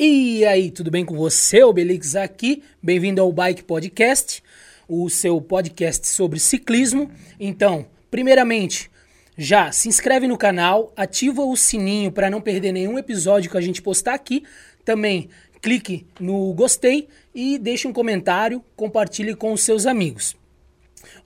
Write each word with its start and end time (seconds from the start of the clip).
E 0.00 0.46
aí, 0.46 0.70
tudo 0.70 0.92
bem 0.92 1.04
com 1.04 1.16
você? 1.16 1.64
O 1.64 1.72
Belix 1.72 2.14
aqui. 2.14 2.62
Bem-vindo 2.80 3.20
ao 3.20 3.32
Bike 3.32 3.64
Podcast, 3.64 4.40
o 4.86 5.10
seu 5.10 5.40
podcast 5.40 6.06
sobre 6.06 6.38
ciclismo. 6.38 7.10
Então, 7.40 7.84
primeiramente, 8.08 8.88
já 9.36 9.72
se 9.72 9.88
inscreve 9.88 10.28
no 10.28 10.38
canal, 10.38 10.92
ativa 10.96 11.42
o 11.42 11.56
sininho 11.56 12.12
para 12.12 12.30
não 12.30 12.40
perder 12.40 12.70
nenhum 12.70 12.96
episódio 12.96 13.50
que 13.50 13.56
a 13.56 13.60
gente 13.60 13.82
postar 13.82 14.14
aqui. 14.14 14.44
Também 14.84 15.30
clique 15.60 16.06
no 16.20 16.54
gostei 16.54 17.08
e 17.34 17.58
deixe 17.58 17.88
um 17.88 17.92
comentário, 17.92 18.62
compartilhe 18.76 19.34
com 19.34 19.52
os 19.52 19.62
seus 19.62 19.84
amigos. 19.84 20.36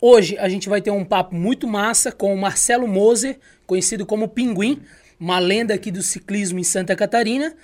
Hoje 0.01 0.39
a 0.39 0.49
gente 0.49 0.71
vai 0.71 0.81
ter 0.81 0.91
um 0.91 1.05
papo 1.05 1.35
muito 1.35 1.69
massa 1.69 2.11
com 2.11 2.35
o 2.35 2.41
Marcelo 2.41 2.89
Moser, 2.89 3.39
conhecido 3.67 4.07
como 4.07 4.29
Pinguim, 4.29 4.81
uma 5.21 5.39
lenda 5.39 5.75
aqui 5.75 5.91
do 5.91 6.03
ciclismo 6.03 6.59
em 6.59 6.65
Santa 6.65 6.97
Catarina. 6.97 7.55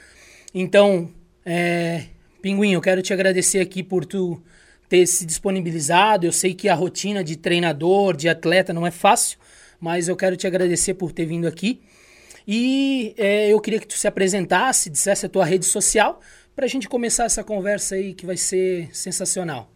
Então, 0.61 1.09
é, 1.47 2.07
Pinguim, 2.43 2.73
eu 2.73 2.81
quero 2.81 3.01
te 3.01 3.13
agradecer 3.13 3.61
aqui 3.61 3.81
por 3.81 4.05
tu 4.05 4.43
ter 4.89 5.07
se 5.07 5.25
disponibilizado. 5.25 6.27
Eu 6.27 6.33
sei 6.33 6.53
que 6.53 6.69
a 6.69 6.75
rotina 6.75 7.23
de 7.23 7.37
treinador, 7.37 8.17
de 8.17 8.29
atleta 8.29 8.73
não 8.73 8.85
é 8.85 8.91
fácil, 8.91 9.39
mas 9.79 10.09
eu 10.09 10.17
quero 10.17 10.37
te 10.37 10.49
agradecer 10.49 10.95
por 10.95 11.13
ter 11.13 11.27
vindo 11.27 11.47
aqui. 11.47 11.81
E 12.45 13.15
é, 13.17 13.53
eu 13.53 13.61
queria 13.61 13.79
que 13.79 13.87
tu 13.87 13.95
se 13.95 14.09
apresentasse, 14.09 14.91
dissesse 14.91 15.27
a 15.27 15.29
tua 15.29 15.45
rede 15.45 15.65
social, 15.65 16.21
para 16.57 16.65
a 16.65 16.69
gente 16.69 16.89
começar 16.89 17.27
essa 17.27 17.45
conversa 17.45 17.95
aí 17.95 18.13
que 18.13 18.27
vai 18.27 18.37
ser 18.37 18.89
sensacional. 18.93 19.71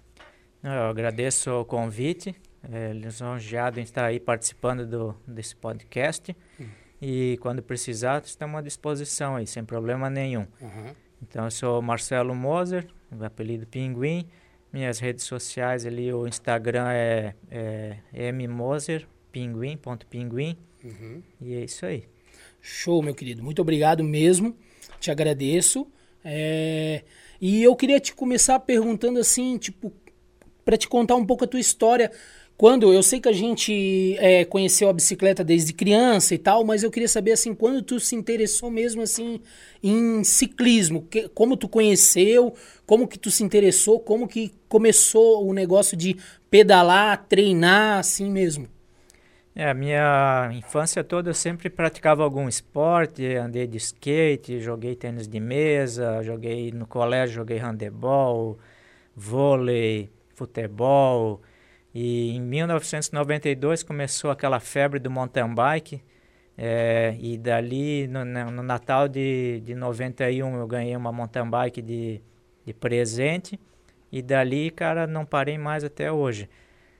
Eu 0.64 0.88
agradeço 0.88 1.48
o 1.48 1.64
convite, 1.64 2.34
é, 2.72 2.92
lisonjeado 2.92 3.78
em 3.78 3.84
estar 3.84 4.04
aí 4.04 4.18
participando 4.18 4.84
do, 4.84 5.14
desse 5.28 5.54
podcast. 5.54 6.34
Hum. 6.60 6.81
E 7.04 7.36
quando 7.38 7.60
precisar, 7.60 8.22
estamos 8.24 8.56
à 8.56 8.62
disposição 8.62 9.34
aí, 9.34 9.44
sem 9.44 9.64
problema 9.64 10.08
nenhum. 10.08 10.46
Uhum. 10.60 10.94
Então, 11.20 11.44
eu 11.46 11.50
sou 11.50 11.82
Marcelo 11.82 12.32
Moser, 12.32 12.86
apelido 13.20 13.66
Pinguim. 13.66 14.28
Minhas 14.72 15.00
redes 15.00 15.24
sociais 15.24 15.84
ali, 15.84 16.12
o 16.12 16.28
Instagram 16.28 16.86
é, 16.92 17.34
é 18.12 18.30
mmoser, 18.30 19.04
pinguim.pinguim. 19.32 20.56
Uhum. 20.84 21.22
E 21.40 21.54
é 21.54 21.64
isso 21.64 21.84
aí. 21.84 22.04
Show, 22.60 23.02
meu 23.02 23.14
querido. 23.16 23.42
Muito 23.42 23.60
obrigado 23.60 24.04
mesmo. 24.04 24.56
Te 25.00 25.10
agradeço. 25.10 25.86
É... 26.24 27.02
E 27.40 27.62
eu 27.64 27.74
queria 27.74 27.98
te 27.98 28.14
começar 28.14 28.60
perguntando 28.60 29.18
assim, 29.18 29.58
tipo, 29.58 29.92
para 30.64 30.76
te 30.76 30.88
contar 30.88 31.16
um 31.16 31.26
pouco 31.26 31.44
a 31.44 31.48
tua 31.48 31.58
história 31.58 32.12
quando 32.62 32.92
eu 32.92 33.02
sei 33.02 33.18
que 33.18 33.28
a 33.28 33.32
gente 33.32 34.16
é, 34.20 34.44
conheceu 34.44 34.88
a 34.88 34.92
bicicleta 34.92 35.42
desde 35.42 35.72
criança 35.72 36.32
e 36.32 36.38
tal, 36.38 36.62
mas 36.64 36.84
eu 36.84 36.92
queria 36.92 37.08
saber 37.08 37.32
assim, 37.32 37.56
quando 37.56 37.82
tu 37.82 37.98
se 37.98 38.14
interessou 38.14 38.70
mesmo 38.70 39.02
assim 39.02 39.40
em 39.82 40.22
ciclismo, 40.22 41.02
que, 41.10 41.28
como 41.30 41.56
tu 41.56 41.68
conheceu, 41.68 42.54
como 42.86 43.08
que 43.08 43.18
tu 43.18 43.32
se 43.32 43.42
interessou, 43.42 43.98
como 43.98 44.28
que 44.28 44.54
começou 44.68 45.44
o 45.44 45.52
negócio 45.52 45.96
de 45.96 46.16
pedalar, 46.48 47.26
treinar 47.28 47.98
assim 47.98 48.30
mesmo. 48.30 48.68
É, 49.56 49.68
a 49.68 49.74
minha 49.74 50.48
infância 50.54 51.02
toda 51.02 51.30
eu 51.30 51.34
sempre 51.34 51.68
praticava 51.68 52.22
algum 52.22 52.48
esporte, 52.48 53.26
andei 53.34 53.66
de 53.66 53.78
skate, 53.78 54.60
joguei 54.60 54.94
tênis 54.94 55.26
de 55.26 55.40
mesa, 55.40 56.22
joguei 56.22 56.70
no 56.70 56.86
colégio, 56.86 57.34
joguei 57.34 57.58
handebol, 57.58 58.56
vôlei, 59.16 60.12
futebol, 60.36 61.40
e 61.94 62.30
em 62.36 62.40
1992 62.40 63.82
começou 63.82 64.30
aquela 64.30 64.58
febre 64.60 64.98
do 64.98 65.10
mountain 65.10 65.54
bike. 65.54 66.02
É, 66.56 67.16
e 67.18 67.36
dali, 67.36 68.06
no, 68.08 68.24
no, 68.24 68.62
Natal 68.62 69.08
de, 69.08 69.60
de 69.60 69.74
91, 69.74 70.56
eu 70.56 70.66
ganhei 70.66 70.96
uma 70.96 71.12
mountain 71.12 71.48
bike 71.48 71.82
de, 71.82 72.20
de 72.64 72.72
presente. 72.72 73.60
E 74.10 74.22
dali, 74.22 74.70
cara, 74.70 75.06
não 75.06 75.24
parei 75.24 75.58
mais 75.58 75.84
até 75.84 76.10
hoje. 76.10 76.48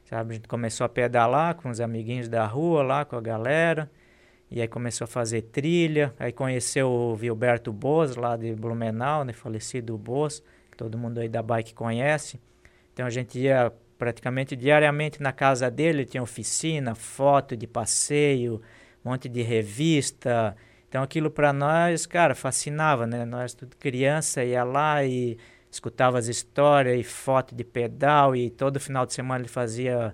Sabe, 0.04 0.32
a 0.32 0.34
gente 0.34 0.48
começou 0.48 0.84
a 0.84 0.88
pedalar 0.88 1.54
com 1.54 1.70
os 1.70 1.80
amiguinhos 1.80 2.28
da 2.28 2.44
rua 2.44 2.82
lá, 2.82 3.04
com 3.04 3.16
a 3.16 3.20
galera. 3.20 3.90
E 4.50 4.60
aí 4.60 4.68
começou 4.68 5.06
a 5.06 5.08
fazer 5.08 5.42
trilha. 5.42 6.14
Aí 6.18 6.32
conheceu 6.32 6.90
o 6.90 7.16
Vilberto 7.16 7.72
Boas, 7.72 8.16
lá 8.16 8.36
de 8.36 8.54
Blumenau, 8.54 9.24
né, 9.24 9.32
falecido 9.32 9.96
Boas, 9.96 10.42
todo 10.76 10.98
mundo 10.98 11.18
aí 11.18 11.28
da 11.28 11.42
bike 11.42 11.72
conhece. 11.72 12.38
Então 12.92 13.06
a 13.06 13.10
gente 13.10 13.38
ia 13.38 13.72
praticamente 14.02 14.56
diariamente 14.56 15.22
na 15.22 15.32
casa 15.32 15.70
dele, 15.70 16.04
tinha 16.04 16.20
oficina, 16.20 16.92
foto 16.92 17.56
de 17.56 17.68
passeio, 17.68 18.60
um 19.04 19.10
monte 19.10 19.28
de 19.28 19.42
revista. 19.42 20.56
Então 20.88 21.04
aquilo 21.04 21.30
para 21.30 21.52
nós, 21.52 22.04
cara, 22.04 22.34
fascinava, 22.34 23.06
né? 23.06 23.24
Nós 23.24 23.54
tudo 23.54 23.76
criança 23.76 24.42
ia 24.42 24.64
lá 24.64 25.04
e 25.04 25.38
escutava 25.70 26.18
as 26.18 26.26
histórias 26.26 26.98
e 26.98 27.04
foto 27.04 27.54
de 27.54 27.62
pedal 27.62 28.34
e 28.34 28.50
todo 28.50 28.80
final 28.80 29.06
de 29.06 29.14
semana 29.14 29.42
ele 29.42 29.48
fazia 29.48 30.12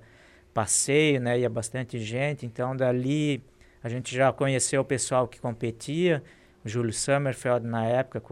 passeio, 0.53 1.19
né? 1.19 1.39
Ia 1.39 1.49
bastante 1.49 1.99
gente. 1.99 2.45
Então 2.45 2.77
dali 2.77 3.43
a 3.83 3.89
gente 3.89 4.15
já 4.15 4.31
conheceu 4.35 4.83
o 4.83 4.85
pessoal 4.85 5.27
que 5.27 5.41
competia. 5.41 6.23
O 6.63 6.69
Júlio 6.69 6.93
Sommerfeld 6.93 7.67
na 7.67 7.87
época 7.87 8.23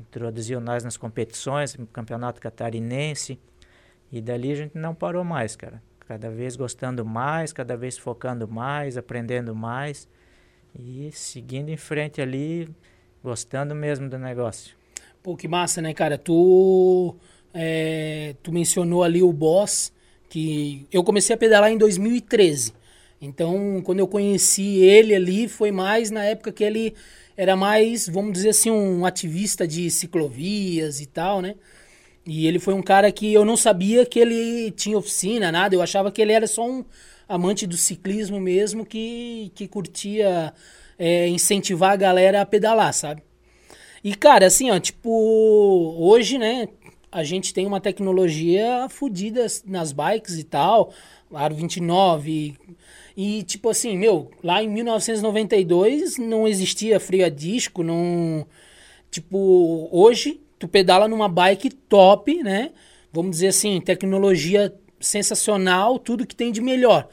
introduziu 0.00 0.60
nós 0.60 0.82
nas 0.82 0.96
competições, 0.96 1.76
no 1.76 1.86
campeonato 1.86 2.40
catarinense. 2.40 3.38
E 4.10 4.20
dali 4.20 4.52
a 4.52 4.54
gente 4.54 4.76
não 4.76 4.94
parou 4.94 5.24
mais, 5.24 5.56
cara. 5.56 5.82
Cada 6.06 6.30
vez 6.30 6.54
gostando 6.54 7.04
mais, 7.04 7.52
cada 7.52 7.76
vez 7.76 7.98
focando 7.98 8.46
mais, 8.46 8.96
aprendendo 8.96 9.54
mais 9.54 10.08
e 10.78 11.10
seguindo 11.12 11.68
em 11.68 11.76
frente 11.76 12.20
ali, 12.20 12.68
gostando 13.22 13.74
mesmo 13.74 14.08
do 14.08 14.18
negócio. 14.18 14.76
Pô, 15.22 15.36
que 15.36 15.48
massa, 15.48 15.82
né, 15.82 15.92
cara? 15.92 16.16
Tu, 16.16 17.16
é, 17.52 18.36
tu 18.42 18.52
mencionou 18.52 19.02
ali 19.02 19.22
o 19.22 19.32
Boss, 19.32 19.92
que 20.28 20.86
eu 20.92 21.02
comecei 21.02 21.34
a 21.34 21.38
pedalar 21.38 21.72
em 21.72 21.78
2013. 21.78 22.72
Então, 23.20 23.82
quando 23.82 23.98
eu 23.98 24.06
conheci 24.06 24.78
ele 24.78 25.14
ali, 25.14 25.48
foi 25.48 25.72
mais 25.72 26.10
na 26.10 26.22
época 26.22 26.52
que 26.52 26.62
ele 26.62 26.94
era 27.36 27.56
mais, 27.56 28.08
vamos 28.08 28.32
dizer 28.32 28.50
assim, 28.50 28.70
um 28.70 29.04
ativista 29.04 29.66
de 29.66 29.90
ciclovias 29.90 31.00
e 31.00 31.06
tal, 31.06 31.40
né? 31.42 31.56
E 32.26 32.46
ele 32.46 32.58
foi 32.58 32.74
um 32.74 32.82
cara 32.82 33.10
que 33.12 33.32
eu 33.32 33.44
não 33.44 33.56
sabia 33.56 34.04
que 34.04 34.18
ele 34.18 34.72
tinha 34.72 34.98
oficina, 34.98 35.52
nada. 35.52 35.74
Eu 35.74 35.82
achava 35.82 36.10
que 36.10 36.20
ele 36.20 36.32
era 36.32 36.46
só 36.46 36.66
um 36.68 36.84
amante 37.28 37.66
do 37.66 37.76
ciclismo 37.76 38.40
mesmo 38.40 38.84
que, 38.84 39.52
que 39.54 39.68
curtia 39.68 40.52
é, 40.98 41.28
incentivar 41.28 41.92
a 41.92 41.96
galera 41.96 42.40
a 42.40 42.46
pedalar, 42.46 42.92
sabe? 42.92 43.22
E, 44.02 44.14
cara, 44.14 44.46
assim, 44.46 44.70
ó, 44.70 44.78
tipo, 44.78 45.10
hoje, 45.98 46.38
né, 46.38 46.68
a 47.10 47.22
gente 47.24 47.54
tem 47.54 47.66
uma 47.66 47.80
tecnologia 47.80 48.88
fodida 48.88 49.46
nas 49.64 49.92
bikes 49.92 50.38
e 50.38 50.44
tal, 50.44 50.92
Aro 51.32 51.54
29. 51.54 52.54
E, 53.16 53.42
tipo 53.44 53.70
assim, 53.70 53.96
meu, 53.96 54.30
lá 54.42 54.62
em 54.62 54.68
1992 54.68 56.18
não 56.18 56.46
existia 56.46 57.00
freio 57.00 57.24
a 57.24 57.28
disco, 57.28 57.82
não. 57.82 58.46
Tipo, 59.10 59.88
hoje 59.90 60.40
tu 60.58 60.68
pedala 60.68 61.08
numa 61.08 61.28
bike 61.28 61.70
top, 61.70 62.42
né? 62.42 62.70
Vamos 63.12 63.32
dizer 63.32 63.48
assim, 63.48 63.80
tecnologia 63.80 64.74
sensacional, 65.00 65.98
tudo 65.98 66.26
que 66.26 66.34
tem 66.34 66.50
de 66.52 66.60
melhor. 66.60 67.08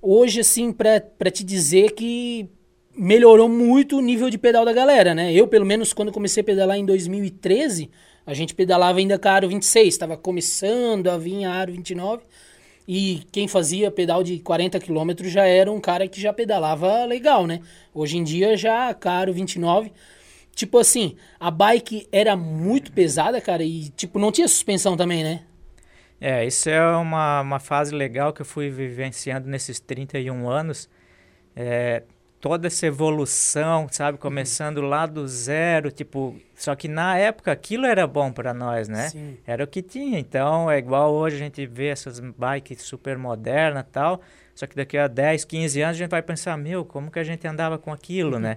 Hoje, 0.00 0.40
assim, 0.40 0.72
para 0.72 1.30
te 1.30 1.44
dizer 1.44 1.92
que 1.92 2.48
melhorou 2.96 3.48
muito 3.48 3.98
o 3.98 4.00
nível 4.00 4.30
de 4.30 4.38
pedal 4.38 4.64
da 4.64 4.72
galera, 4.72 5.14
né? 5.14 5.32
Eu, 5.32 5.46
pelo 5.46 5.66
menos, 5.66 5.92
quando 5.92 6.12
comecei 6.12 6.40
a 6.40 6.44
pedalar 6.44 6.76
em 6.76 6.84
2013, 6.84 7.90
a 8.26 8.34
gente 8.34 8.54
pedalava 8.54 8.98
ainda 8.98 9.18
com 9.18 9.28
a 9.28 9.32
Aro 9.32 9.48
26, 9.48 9.88
estava 9.88 10.16
começando 10.16 11.08
a 11.08 11.16
vir 11.16 11.44
a 11.44 11.52
Aro 11.52 11.72
29, 11.72 12.22
e 12.86 13.22
quem 13.30 13.46
fazia 13.46 13.90
pedal 13.90 14.22
de 14.22 14.38
40 14.38 14.80
km 14.80 15.10
já 15.24 15.44
era 15.44 15.70
um 15.70 15.80
cara 15.80 16.08
que 16.08 16.20
já 16.20 16.32
pedalava 16.32 17.04
legal, 17.04 17.46
né? 17.46 17.60
Hoje 17.94 18.16
em 18.18 18.24
dia 18.24 18.56
já 18.56 18.90
a 18.90 19.10
Aro 19.10 19.32
29 19.32 19.92
Tipo 20.58 20.78
assim, 20.78 21.14
a 21.38 21.52
bike 21.52 22.08
era 22.10 22.36
muito 22.36 22.90
pesada, 22.90 23.40
cara, 23.40 23.62
e 23.62 23.90
tipo, 23.90 24.18
não 24.18 24.32
tinha 24.32 24.48
suspensão 24.48 24.96
também, 24.96 25.22
né? 25.22 25.44
É, 26.20 26.44
isso 26.44 26.68
é 26.68 26.84
uma, 26.96 27.42
uma 27.42 27.60
fase 27.60 27.94
legal 27.94 28.32
que 28.32 28.42
eu 28.42 28.44
fui 28.44 28.68
vivenciando 28.68 29.48
nesses 29.48 29.78
31 29.78 30.50
anos. 30.50 30.90
É, 31.54 32.02
toda 32.40 32.66
essa 32.66 32.88
evolução, 32.88 33.86
sabe? 33.88 34.18
Começando 34.18 34.80
lá 34.80 35.06
do 35.06 35.28
zero, 35.28 35.92
tipo... 35.92 36.34
Só 36.56 36.74
que 36.74 36.88
na 36.88 37.16
época 37.16 37.52
aquilo 37.52 37.86
era 37.86 38.04
bom 38.04 38.32
para 38.32 38.52
nós, 38.52 38.88
né? 38.88 39.10
Sim. 39.10 39.38
Era 39.46 39.62
o 39.62 39.66
que 39.68 39.80
tinha. 39.80 40.18
Então, 40.18 40.68
é 40.68 40.76
igual 40.76 41.14
hoje 41.14 41.36
a 41.36 41.38
gente 41.38 41.64
vê 41.66 41.86
essas 41.86 42.18
bikes 42.18 42.82
super 42.82 43.16
modernas 43.16 43.84
e 43.84 43.92
tal. 43.92 44.20
Só 44.56 44.66
que 44.66 44.74
daqui 44.74 44.98
a 44.98 45.06
10, 45.06 45.44
15 45.44 45.82
anos 45.82 45.96
a 45.96 45.98
gente 45.98 46.10
vai 46.10 46.20
pensar, 46.20 46.58
meu, 46.58 46.84
como 46.84 47.12
que 47.12 47.20
a 47.20 47.24
gente 47.24 47.46
andava 47.46 47.78
com 47.78 47.92
aquilo, 47.92 48.40
né? 48.40 48.56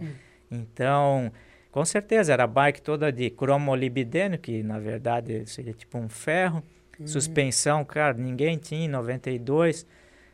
Então... 0.49 1.31
Com 1.71 1.85
certeza, 1.85 2.33
era 2.33 2.43
a 2.43 2.47
bike 2.47 2.81
toda 2.81 3.11
de 3.11 3.29
cromolibdênio, 3.29 4.37
que 4.37 4.61
na 4.61 4.77
verdade 4.77 5.45
seria 5.45 5.73
tipo 5.73 5.97
um 5.97 6.09
ferro. 6.09 6.61
Uhum. 6.99 7.07
Suspensão, 7.07 7.85
cara, 7.85 8.13
ninguém 8.13 8.57
tinha 8.57 8.85
em 8.85 8.89
92. 8.89 9.87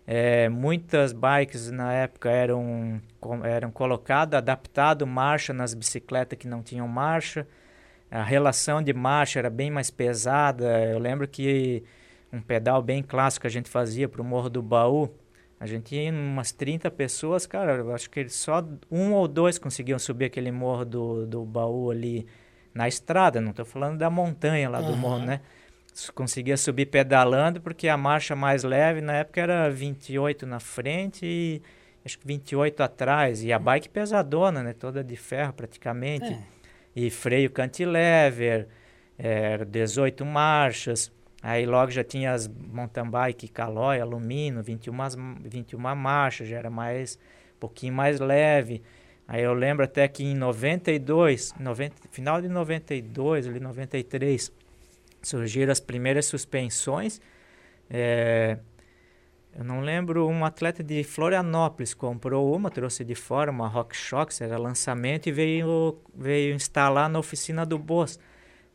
É, 0.05 0.49
muitas 0.49 1.13
bikes 1.13 1.69
na 1.69 1.93
época 1.93 2.29
eram, 2.29 3.01
eram 3.43 3.69
colocadas, 3.69 4.37
adaptado 4.37 5.05
marcha 5.05 5.53
nas 5.53 5.73
bicicletas 5.73 6.39
que 6.39 6.47
não 6.47 6.63
tinham 6.63 6.87
marcha. 6.87 7.45
a 8.09 8.23
relação 8.23 8.81
de 8.81 8.93
marcha 8.93 9.37
era 9.37 9.49
bem 9.49 9.69
mais 9.69 9.91
pesada. 9.91 10.65
Eu 10.85 10.97
lembro 10.97 11.27
que 11.27 11.83
um 12.31 12.41
pedal 12.41 12.81
bem 12.81 13.03
clássico 13.03 13.41
que 13.41 13.47
a 13.47 13.51
gente 13.51 13.69
fazia 13.69 14.09
para 14.09 14.21
o 14.21 14.25
Morro 14.25 14.49
do 14.49 14.61
Baú, 14.61 15.09
a 15.59 15.65
gente 15.65 15.95
ia 15.95 16.11
umas 16.11 16.51
30 16.51 16.89
pessoas, 16.91 17.47
cara, 17.47 17.77
eu 17.77 17.93
acho 17.93 18.09
que 18.09 18.29
só 18.29 18.63
um 18.91 19.13
ou 19.13 19.27
dois 19.27 19.57
conseguiam 19.57 19.97
subir 19.97 20.25
aquele 20.25 20.51
morro 20.51 20.85
do, 20.85 21.25
do 21.25 21.45
baú 21.45 21.89
ali 21.89 22.27
na 22.73 22.87
estrada, 22.87 23.41
não 23.41 23.49
estou 23.49 23.65
falando 23.65 23.97
da 23.97 24.09
montanha 24.09 24.69
lá 24.69 24.79
do 24.79 24.91
uhum. 24.91 24.97
morro, 24.97 25.25
né? 25.25 25.41
Conseguia 26.13 26.55
subir 26.57 26.85
pedalando, 26.85 27.59
porque 27.59 27.87
a 27.87 27.97
marcha 27.97 28.35
mais 28.35 28.63
leve 28.63 29.01
na 29.01 29.13
época 29.13 29.41
era 29.41 29.67
28 29.67 30.45
na 30.45 30.59
frente 30.59 31.25
e 31.25 31.61
acho 32.05 32.19
que 32.19 32.27
28 32.27 32.83
atrás. 32.83 33.43
E 33.43 33.51
a 33.51 33.57
bike 33.57 33.89
pesadona, 33.89 34.61
né? 34.61 34.73
Toda 34.73 35.03
de 35.03 35.15
ferro 35.15 35.53
praticamente. 35.53 36.25
É. 36.25 36.39
E 36.95 37.09
freio 37.09 37.49
cantilever, 37.49 38.67
é, 39.17 39.65
18 39.65 40.23
marchas. 40.23 41.11
Aí 41.41 41.65
logo 41.65 41.91
já 41.91 42.03
tinha 42.03 42.33
as 42.33 42.47
mountain 42.47 43.09
bike 43.09 43.47
Caloi, 43.47 43.99
alumínio, 43.99 44.61
21, 44.63 44.93
21 45.43 45.79
marchas, 45.95 46.47
já 46.47 46.57
era 46.57 46.69
mais, 46.69 47.17
um 47.55 47.59
pouquinho 47.59 47.93
mais 47.93 48.19
leve. 48.19 48.81
Aí 49.27 49.43
eu 49.43 49.53
lembro 49.53 49.83
até 49.83 50.07
que 50.07 50.23
em 50.23 50.33
92, 50.33 51.53
90, 51.59 51.95
final 52.09 52.41
de 52.41 52.47
92, 52.47 53.47
ali 53.47 53.59
93, 53.59 54.51
surgiram 55.21 55.71
as 55.71 55.79
primeiras 55.79 56.25
suspensões. 56.25 57.19
É, 57.89 58.57
eu 59.57 59.63
não 59.63 59.81
lembro, 59.81 60.27
um 60.27 60.45
atleta 60.45 60.83
de 60.83 61.03
Florianópolis 61.03 61.93
comprou 61.93 62.55
uma, 62.55 62.69
trouxe 62.69 63.03
de 63.03 63.15
fora, 63.15 63.51
uma 63.51 63.67
RockShox, 63.67 64.39
era 64.41 64.57
lançamento, 64.57 65.27
e 65.27 65.31
veio, 65.31 65.97
veio 66.15 66.55
instalar 66.55 67.09
na 67.09 67.19
oficina 67.19 67.65
do 67.65 67.77
Boss. 67.77 68.19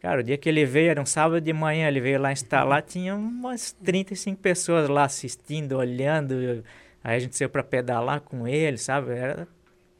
Cara, 0.03 0.21
o 0.21 0.23
dia 0.25 0.37
que 0.37 0.49
ele 0.49 0.65
veio, 0.67 0.91
era 0.91 1.01
um 1.01 1.07
sábado 1.07 1.41
de 1.41 1.53
manhã, 1.53 1.87
ele 1.87 2.01
veio 2.01 2.21
lá 2.21 2.33
instalar, 2.33 2.83
tinha 2.83 3.15
umas 3.15 3.71
35 3.71 4.37
pessoas 4.43 4.89
lá 4.89 5.05
assistindo, 5.05 5.77
olhando. 5.77 6.65
Aí 7.05 7.17
a 7.17 7.19
gente 7.21 7.37
saiu 7.37 7.49
para 7.49 7.63
pedalar 7.63 8.21
com 8.21 8.49
ele, 8.49 8.79
sabe? 8.79 9.13
Era, 9.13 9.47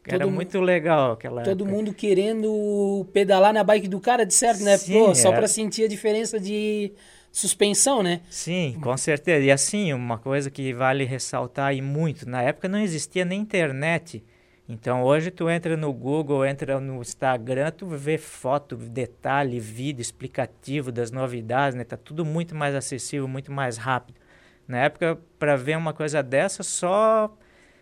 era 0.05 0.27
muito 0.27 0.61
legal 0.61 1.13
aquela 1.13 1.43
Todo 1.43 1.63
época. 1.63 1.71
mundo 1.71 1.95
querendo 1.95 3.07
pedalar 3.13 3.55
na 3.55 3.63
bike 3.63 3.87
do 3.87 4.01
cara, 4.01 4.27
de 4.27 4.35
certo, 4.35 4.65
né? 4.65 4.77
Sim, 4.77 4.93
Pô, 4.93 5.15
só 5.15 5.31
para 5.31 5.47
sentir 5.47 5.85
a 5.85 5.89
diferença 5.89 6.41
de 6.41 6.91
suspensão, 7.31 8.03
né? 8.03 8.23
Sim, 8.29 8.77
com 8.83 8.97
certeza. 8.97 9.45
E 9.45 9.53
assim, 9.53 9.93
uma 9.93 10.19
coisa 10.19 10.51
que 10.51 10.73
vale 10.73 11.05
ressaltar 11.05 11.77
e 11.77 11.81
muito, 11.81 12.29
na 12.29 12.43
época 12.43 12.69
não 12.69 12.81
existia 12.81 13.25
nem 13.25 13.41
internet. 13.41 14.21
Então 14.69 15.03
hoje 15.03 15.31
tu 15.31 15.51
entra 15.51 15.77
no 15.77 15.93
Google, 15.93 16.47
entra 16.47 16.81
no 16.81 17.01
Instagram, 17.01 17.71
tu 17.73 17.87
vê 17.87 18.17
foto, 18.17 18.77
detalhe, 18.77 19.59
vídeo 19.59 20.01
explicativo 20.01 20.93
das 20.93 21.11
novidades, 21.11 21.77
né? 21.77 21.85
Tá 21.85 21.97
tudo 21.97 22.25
muito 22.25 22.55
mais 22.55 22.75
acessível, 22.75 23.27
muito 23.27 23.51
mais 23.51 23.77
rápido. 23.77 24.21
Na 24.67 24.79
época, 24.79 25.19
para 25.39 25.57
ver 25.57 25.77
uma 25.77 25.93
coisa 25.93 26.23
dessa, 26.23 26.63
só 26.63 27.37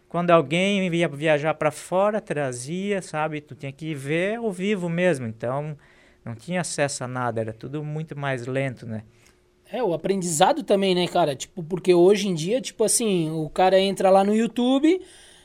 quando 0.08 0.30
alguém 0.30 0.88
ia 0.92 1.08
viajar 1.08 1.54
para 1.54 1.70
fora, 1.70 2.20
trazia, 2.20 3.02
sabe? 3.02 3.40
Tu 3.40 3.54
tinha 3.54 3.70
que 3.70 3.94
ver 3.94 4.38
ao 4.38 4.50
vivo 4.50 4.88
mesmo. 4.88 5.26
Então, 5.26 5.76
não 6.24 6.34
tinha 6.34 6.62
acesso 6.62 7.04
a 7.04 7.08
nada, 7.08 7.40
era 7.40 7.52
tudo 7.52 7.84
muito 7.84 8.18
mais 8.18 8.46
lento, 8.46 8.86
né? 8.86 9.04
É, 9.70 9.82
o 9.82 9.94
aprendizado 9.94 10.64
também, 10.64 10.96
né, 10.96 11.06
cara? 11.06 11.36
Tipo, 11.36 11.62
porque 11.62 11.94
hoje 11.94 12.26
em 12.26 12.34
dia, 12.34 12.60
tipo 12.60 12.82
assim, 12.82 13.30
o 13.30 13.48
cara 13.48 13.78
entra 13.78 14.10
lá 14.10 14.24
no 14.24 14.34
YouTube 14.34 15.00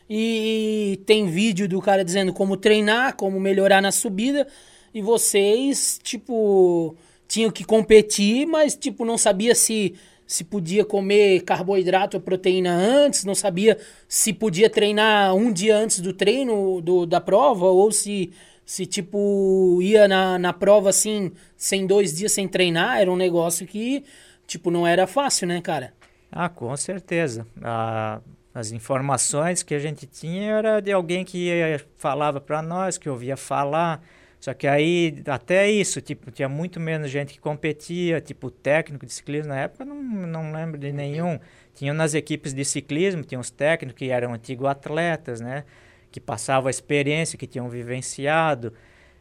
e 0.10 1.02
tem 1.06 1.28
vídeo 1.28 1.68
do 1.68 1.82
cara 1.82 2.04
dizendo 2.04 2.34
como 2.34 2.58
treinar, 2.58 3.16
como 3.16 3.40
melhorar 3.40 3.82
na 3.82 3.92
subida, 3.92 4.48
e 4.94 5.02
vocês, 5.02 6.00
tipo, 6.04 6.96
tinham 7.28 7.52
que 7.52 7.64
competir, 7.64 8.46
mas, 8.46 8.76
tipo, 8.76 9.04
não 9.04 9.18
sabia 9.18 9.56
se 9.56 9.96
se 10.28 10.44
podia 10.44 10.84
comer 10.84 11.42
carboidrato 11.42 12.18
ou 12.18 12.24
proteína 12.24 12.72
antes, 12.72 13.24
não 13.26 13.36
sabia 13.36 13.78
se 14.08 14.34
podia 14.34 14.70
treinar 14.70 15.36
um 15.36 15.52
dia 15.52 15.78
antes 15.78 16.00
do 16.00 16.14
treino 16.14 16.82
do, 16.82 17.06
da 17.06 17.22
prova, 17.22 17.66
ou 17.68 17.92
se, 17.92 18.32
se 18.66 18.86
tipo, 18.86 19.80
ia 19.82 20.08
na, 20.08 20.40
na 20.40 20.52
prova 20.52 20.90
assim, 20.90 21.32
sem 21.56 21.86
dois 21.86 22.16
dias 22.16 22.32
sem 22.32 22.48
treinar, 22.48 23.00
era 23.00 23.12
um 23.12 23.16
negócio 23.16 23.68
que, 23.68 24.04
tipo, 24.48 24.72
não 24.72 24.88
era 24.88 25.06
fácil, 25.06 25.48
né, 25.48 25.62
cara? 25.62 25.94
Ah, 26.32 26.50
com 26.50 26.76
certeza. 26.76 27.46
Ah, 27.62 28.20
as 28.56 28.72
informações 28.72 29.62
que 29.62 29.76
a 29.76 29.80
gente 29.80 30.08
tinha 30.08 30.54
era 30.54 30.80
de 30.80 30.90
alguém 30.90 31.26
que 31.26 31.52
falava 31.98 32.40
para 32.40 32.62
nós, 32.62 32.98
que 32.98 33.10
ouvia 33.10 33.36
falar. 33.36 34.02
Só 34.40 34.54
que 34.54 34.66
aí, 34.66 35.22
até 35.28 35.70
isso, 35.70 36.00
tipo, 36.00 36.32
tinha 36.32 36.48
muito 36.48 36.80
menos 36.80 37.12
gente 37.12 37.34
que 37.34 37.40
competia, 37.40 38.22
tipo, 38.22 38.50
técnico 38.50 39.06
de 39.06 39.12
ciclismo 39.12 39.50
na 39.50 39.60
época, 39.60 39.84
não, 39.84 40.02
não 40.02 40.54
lembro 40.54 40.78
de 40.78 40.94
nenhum. 40.94 41.38
Tinham 41.74 41.94
nas 41.94 42.14
equipes 42.14 42.54
de 42.54 42.64
ciclismo, 42.64 43.24
tinha 43.24 43.42
os 43.42 43.50
técnicos 43.50 44.00
que 44.00 44.10
eram 44.10 44.34
antigos 44.34 44.70
atletas, 44.70 45.42
né? 45.42 45.66
Que 46.10 46.22
passavam 46.22 46.68
a 46.68 46.72
experiência, 46.72 47.38
que 47.38 47.48
tinham 47.48 47.68
vivenciado. 47.68 48.72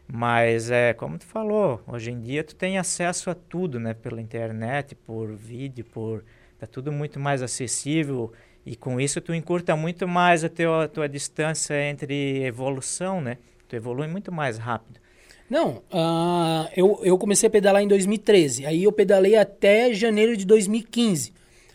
Mas, 0.06 0.70
é, 0.70 0.92
como 0.92 1.19
tu 1.19 1.25
falou, 1.26 1.82
hoje 1.88 2.12
em 2.12 2.20
dia 2.20 2.44
tu 2.44 2.54
tem 2.54 2.78
acesso 2.78 3.31
a 3.31 3.34
tudo, 3.34 3.81
né? 3.81 3.94
Pela 3.94 4.20
internet, 4.20 4.94
por 4.94 5.34
vídeo, 5.34 5.84
por... 5.86 6.25
Tá 6.56 6.69
tudo 6.69 6.92
muito 6.92 7.19
mais 7.19 7.42
acessível 7.42 8.32
e 8.66 8.75
com 8.75 9.00
isso 9.00 9.20
tu 9.20 9.34
encurta 9.34 9.76
muito 9.76 10.08
mais 10.08 10.43
a, 10.44 10.49
teu, 10.49 10.81
a 10.81 10.88
tua 10.88 11.08
distância 11.08 11.75
entre 11.88 12.43
evolução, 12.44 13.20
né? 13.20 13.38
Tu 13.69 13.76
evolui 13.76 14.06
muito 14.06 14.32
mais 14.32 14.56
rápido. 14.58 15.00
Não, 15.49 15.82
uh, 15.93 16.69
eu, 16.75 17.00
eu 17.02 17.19
comecei 17.19 17.46
a 17.46 17.50
pedalar 17.50 17.82
em 17.82 17.88
2013. 17.88 18.64
Aí 18.64 18.84
eu 18.84 18.93
pedalei 18.93 19.37
até 19.37 19.93
janeiro 19.93 20.37
de 20.37 20.46
2015. 20.46 21.32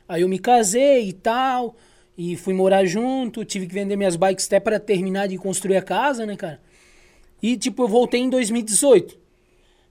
Aí 0.07 0.23
eu 0.23 0.27
me 0.27 0.39
casei 0.39 1.09
e 1.09 1.13
tal, 1.13 1.75
e 2.17 2.35
fui 2.35 2.53
morar 2.53 2.83
junto, 2.85 3.45
tive 3.45 3.67
que 3.67 3.73
vender 3.73 3.95
minhas 3.95 4.15
bikes 4.15 4.47
até 4.47 4.59
para 4.59 4.79
terminar 4.79 5.27
de 5.27 5.37
construir 5.37 5.77
a 5.77 5.81
casa, 5.83 6.25
né, 6.25 6.35
cara? 6.35 6.59
E 7.41 7.55
tipo, 7.55 7.83
eu 7.83 7.87
voltei 7.87 8.19
em 8.19 8.29
2018. 8.29 9.17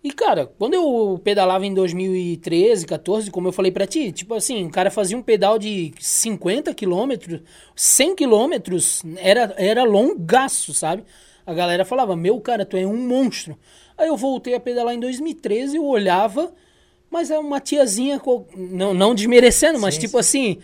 E, 0.02 0.12
cara, 0.12 0.46
quando 0.46 0.74
eu 0.74 1.20
pedalava 1.24 1.66
em 1.66 1.74
2013, 1.74 2.86
14, 2.86 3.30
como 3.32 3.48
eu 3.48 3.52
falei 3.52 3.72
para 3.72 3.86
ti, 3.86 4.12
tipo 4.12 4.32
assim, 4.34 4.64
o 4.64 4.70
cara 4.70 4.90
fazia 4.90 5.16
um 5.16 5.22
pedal 5.22 5.58
de 5.58 5.92
50 5.98 6.72
quilômetros, 6.72 7.40
100 7.74 8.14
quilômetros, 8.14 9.02
era, 9.16 9.52
era 9.56 9.82
longaço, 9.82 10.72
sabe? 10.72 11.04
A 11.44 11.52
galera 11.52 11.84
falava, 11.84 12.14
meu 12.14 12.40
cara, 12.40 12.64
tu 12.64 12.76
é 12.76 12.86
um 12.86 12.96
monstro. 12.96 13.58
Aí 13.96 14.06
eu 14.06 14.16
voltei 14.16 14.54
a 14.54 14.60
pedalar 14.60 14.94
em 14.94 15.00
2013, 15.00 15.76
eu 15.76 15.84
olhava, 15.84 16.52
mas 17.10 17.32
é 17.32 17.38
uma 17.38 17.58
tiazinha, 17.58 18.20
não, 18.56 18.94
não 18.94 19.14
desmerecendo, 19.14 19.80
mas 19.80 19.94
sim, 19.94 20.00
tipo 20.00 20.12
sim. 20.12 20.18
assim, 20.52 20.58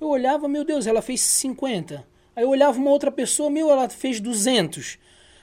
eu 0.00 0.08
olhava, 0.08 0.48
meu 0.48 0.64
Deus, 0.64 0.86
ela 0.86 1.02
fez 1.02 1.20
50. 1.20 2.06
Aí 2.34 2.42
eu 2.42 2.48
olhava 2.48 2.78
uma 2.78 2.90
outra 2.90 3.10
pessoa, 3.10 3.50
meu, 3.50 3.70
ela 3.70 3.88
fez 3.90 4.18
200. 4.18 4.96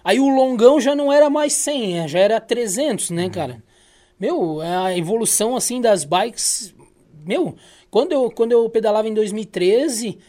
Aí 0.06 0.20
o 0.20 0.30
longão 0.30 0.80
já 0.80 0.96
não 0.96 1.12
era 1.12 1.32
mais 1.32 1.54
100, 1.54 2.02
é, 2.02 2.08
já 2.08 2.20
era 2.20 2.40
300, 2.40 3.10
né, 3.10 3.24
uhum. 3.24 3.32
cara? 3.32 3.64
Meu, 4.20 4.62
a 4.62 4.96
evolução 4.96 5.56
assim 5.56 5.82
das 5.82 6.04
bikes, 6.06 6.76
meu, 7.26 7.56
quando 7.90 8.12
eu 8.12 8.30
quando 8.30 8.52
eu 8.52 8.70
pedalava 8.70 9.08
em 9.10 9.16
2013, 9.16 10.20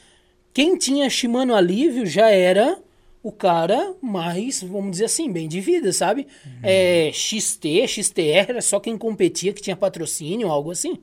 quem 0.55 0.79
tinha 0.79 1.11
Shimano 1.11 1.55
Alívio 1.55 2.07
já 2.07 2.31
era 2.31 2.79
o 3.23 3.31
cara 3.31 3.95
mais, 4.01 4.63
vamos 4.63 4.93
dizer 4.93 5.05
assim, 5.05 5.31
bem 5.31 5.47
de 5.47 5.61
vida, 5.61 5.93
sabe? 5.93 6.27
Uhum. 6.47 6.61
É, 6.63 7.11
XT, 7.13 7.87
XTR, 7.87 8.49
era 8.49 8.63
só 8.63 8.81
quem 8.81 8.97
competia, 8.97 9.53
que 9.53 9.61
tinha 9.61 9.77
patrocínio, 9.77 10.49
algo 10.49 10.71
assim. 10.71 10.97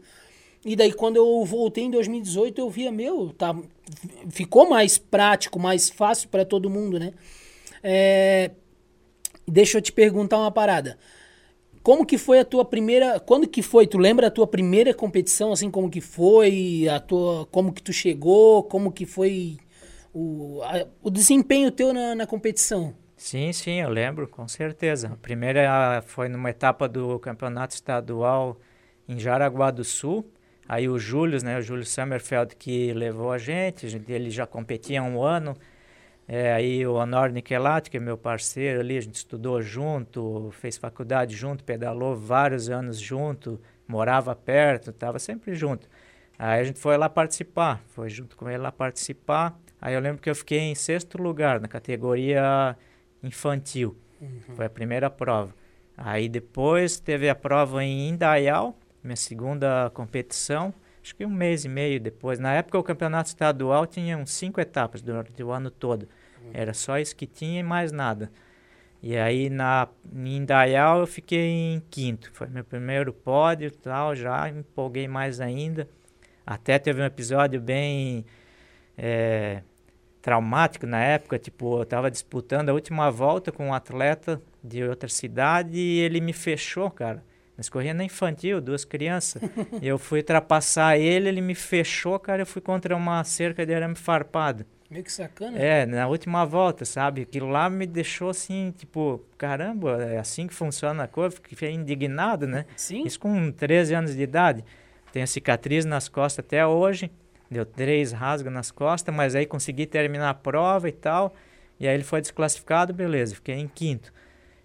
E 0.65 0.75
daí 0.75 0.93
quando 0.93 1.17
eu 1.17 1.45
voltei 1.45 1.83
em 1.83 1.91
2018, 1.91 2.59
eu 2.59 2.71
via, 2.71 2.91
meu, 2.91 3.29
tá, 3.37 3.55
ficou 4.29 4.67
mais 4.67 4.97
prático, 4.97 5.59
mais 5.59 5.91
fácil 5.91 6.27
para 6.29 6.43
todo 6.43 6.71
mundo, 6.71 6.97
né? 6.97 7.13
É, 7.83 8.49
Deixa 9.47 9.77
eu 9.77 9.81
te 9.81 9.91
perguntar 9.91 10.37
uma 10.37 10.51
parada. 10.51 10.97
Como 11.81 12.05
que 12.05 12.17
foi 12.17 12.39
a 12.39 12.45
tua 12.45 12.63
primeira, 12.63 13.19
quando 13.19 13.47
que 13.47 13.61
foi? 13.61 13.85
Tu 13.85 13.97
lembra 13.97 14.27
a 14.27 14.31
tua 14.31 14.47
primeira 14.47 14.93
competição, 14.93 15.51
assim, 15.51 15.69
como 15.69 15.89
que 15.89 15.99
foi, 15.99 16.87
a 16.89 16.99
tua, 16.99 17.45
como 17.47 17.73
que 17.73 17.83
tu 17.83 17.91
chegou, 17.91 18.63
como 18.63 18.89
que 18.89 19.05
foi 19.05 19.57
o, 20.13 20.61
a, 20.63 20.87
o 21.01 21.09
desempenho 21.09 21.69
teu 21.71 21.93
na, 21.93 22.15
na 22.15 22.25
competição? 22.25 22.95
Sim, 23.17 23.51
sim, 23.51 23.81
eu 23.81 23.89
lembro, 23.89 24.27
com 24.27 24.47
certeza. 24.47 25.09
A 25.13 25.17
primeira 25.17 26.01
foi 26.05 26.29
numa 26.29 26.49
etapa 26.49 26.87
do 26.87 27.19
campeonato 27.19 27.75
estadual 27.75 28.57
em 29.07 29.19
Jaraguá 29.19 29.71
do 29.71 29.83
Sul. 29.83 30.25
Aí 30.67 30.87
o 30.87 30.97
Júlio, 30.97 31.43
né, 31.43 31.57
o 31.57 31.61
Júlio 31.61 31.85
Sommerfeld 31.85 32.55
que 32.55 32.93
levou 32.93 33.31
a 33.31 33.37
gente, 33.37 33.85
ele 34.07 34.29
já 34.29 34.45
competia 34.45 35.01
há 35.01 35.03
um 35.03 35.21
ano, 35.21 35.55
é, 36.27 36.53
aí 36.53 36.85
o 36.87 36.93
Honor 36.93 37.31
Niquelati, 37.31 37.89
que 37.89 37.97
é 37.97 37.99
meu 37.99 38.17
parceiro 38.17 38.79
ali, 38.79 38.97
a 38.97 39.01
gente 39.01 39.15
estudou 39.15 39.61
junto, 39.61 40.49
fez 40.51 40.77
faculdade 40.77 41.35
junto, 41.35 41.63
pedalou 41.63 42.15
vários 42.15 42.69
anos 42.69 42.99
junto, 42.99 43.59
morava 43.87 44.35
perto, 44.35 44.91
estava 44.91 45.19
sempre 45.19 45.53
junto. 45.53 45.87
Aí 46.39 46.61
a 46.61 46.63
gente 46.63 46.79
foi 46.79 46.97
lá 46.97 47.09
participar, 47.09 47.81
foi 47.87 48.09
junto 48.09 48.35
com 48.35 48.49
ele 48.49 48.59
lá 48.59 48.71
participar. 48.71 49.57
Aí 49.81 49.93
eu 49.93 49.99
lembro 49.99 50.21
que 50.21 50.29
eu 50.29 50.35
fiquei 50.35 50.59
em 50.59 50.75
sexto 50.75 51.21
lugar 51.21 51.59
na 51.59 51.67
categoria 51.67 52.75
infantil. 53.21 53.97
Uhum. 54.21 54.55
Foi 54.55 54.65
a 54.65 54.69
primeira 54.69 55.09
prova. 55.09 55.53
Aí 55.95 56.27
depois 56.27 56.99
teve 56.99 57.29
a 57.29 57.35
prova 57.35 57.83
em 57.83 58.09
Indaial, 58.09 58.75
minha 59.03 59.15
segunda 59.15 59.91
competição, 59.93 60.73
acho 61.03 61.15
que 61.15 61.25
um 61.25 61.29
mês 61.29 61.65
e 61.65 61.69
meio 61.69 61.99
depois. 61.99 62.39
Na 62.39 62.53
época 62.53 62.79
o 62.79 62.83
campeonato 62.83 63.29
estadual 63.29 63.85
tinha 63.85 64.17
uns 64.17 64.31
cinco 64.31 64.61
etapas 64.61 65.01
durante 65.01 65.43
o 65.43 65.51
ano 65.51 65.69
todo. 65.69 66.07
Era 66.53 66.73
só 66.73 66.97
isso 66.97 67.15
que 67.15 67.27
tinha 67.27 67.59
e 67.59 67.63
mais 67.63 67.91
nada. 67.91 68.31
E 69.01 69.17
aí 69.17 69.49
na 69.49 69.87
em 70.15 70.37
Indaial 70.37 71.01
eu 71.01 71.07
fiquei 71.07 71.45
em 71.49 71.83
quinto. 71.89 72.31
Foi 72.33 72.47
meu 72.47 72.63
primeiro 72.63 73.11
pódio 73.11 73.67
e 73.67 73.71
tal, 73.71 74.15
já 74.15 74.49
me 74.51 74.61
empolguei 74.61 75.07
mais 75.07 75.41
ainda. 75.41 75.87
Até 76.45 76.79
teve 76.79 77.01
um 77.01 77.05
episódio 77.05 77.59
bem 77.59 78.25
é, 78.97 79.61
traumático 80.21 80.85
na 80.87 81.01
época, 81.01 81.37
tipo, 81.37 81.77
eu 81.77 81.83
estava 81.83 82.09
disputando 82.09 82.69
a 82.69 82.73
última 82.73 83.09
volta 83.11 83.51
com 83.51 83.67
um 83.67 83.73
atleta 83.73 84.41
de 84.63 84.83
outra 84.83 85.09
cidade 85.09 85.77
e 85.77 85.99
ele 85.99 86.21
me 86.21 86.33
fechou, 86.33 86.89
cara. 86.89 87.23
Nós 87.57 87.69
corria 87.69 87.93
na 87.93 88.03
infantil, 88.03 88.59
duas 88.59 88.83
crianças. 88.83 89.41
e 89.81 89.87
eu 89.87 89.97
fui 89.97 90.19
ultrapassar 90.19 90.97
ele, 90.97 91.29
ele 91.29 91.41
me 91.41 91.55
fechou, 91.55 92.19
cara, 92.19 92.41
eu 92.41 92.45
fui 92.45 92.61
contra 92.61 92.95
uma 92.95 93.23
cerca 93.23 93.65
de 93.65 93.73
arame 93.73 93.95
farpado. 93.95 94.65
Meio 94.89 95.03
que 95.03 95.11
sacana. 95.11 95.57
É, 95.57 95.85
na 95.87 96.07
última 96.07 96.45
volta, 96.45 96.85
sabe? 96.85 97.23
Aquilo 97.23 97.47
lá 97.47 97.67
me 97.67 97.87
deixou 97.87 98.29
assim, 98.29 98.71
tipo, 98.77 99.23
caramba, 99.39 100.03
é 100.03 100.19
assim 100.19 100.45
que 100.45 100.53
funciona 100.53 101.05
a 101.05 101.07
coisa. 101.07 101.35
Fiquei 101.35 101.71
indignado, 101.71 102.45
né? 102.45 102.65
Sim. 102.75 103.03
Isso 103.03 103.19
com 103.19 103.51
13 103.51 103.95
anos 103.95 104.15
de 104.15 104.21
idade. 104.21 104.63
Tenho 105.11 105.27
cicatriz 105.27 105.83
nas 105.83 106.07
costas 106.07 106.45
até 106.45 106.65
hoje. 106.65 107.09
Deu 107.49 107.65
três 107.65 108.11
rasgos 108.11 108.53
nas 108.53 108.69
costas, 108.69 109.13
mas 109.13 109.35
aí 109.35 109.47
consegui 109.47 109.87
terminar 109.87 110.29
a 110.29 110.33
prova 110.33 110.87
e 110.87 110.91
tal. 110.91 111.33
E 111.79 111.87
aí 111.87 111.93
ele 111.95 112.03
foi 112.03 112.21
desclassificado, 112.21 112.93
beleza, 112.93 113.35
fiquei 113.35 113.55
em 113.55 113.67
quinto. 113.67 114.13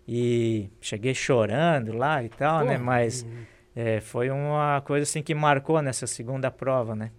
E 0.08 0.70
cheguei 0.80 1.14
chorando 1.14 1.92
lá 1.92 2.24
e 2.24 2.30
tal, 2.30 2.64
né? 2.64 2.78
Mas 2.78 3.26
é, 3.76 4.00
foi 4.00 4.30
uma 4.30 4.80
coisa 4.80 5.02
assim 5.02 5.22
que 5.22 5.34
marcou 5.34 5.82
nessa 5.82 6.06
segunda 6.06 6.50
prova, 6.50 6.96
né? 6.96 7.10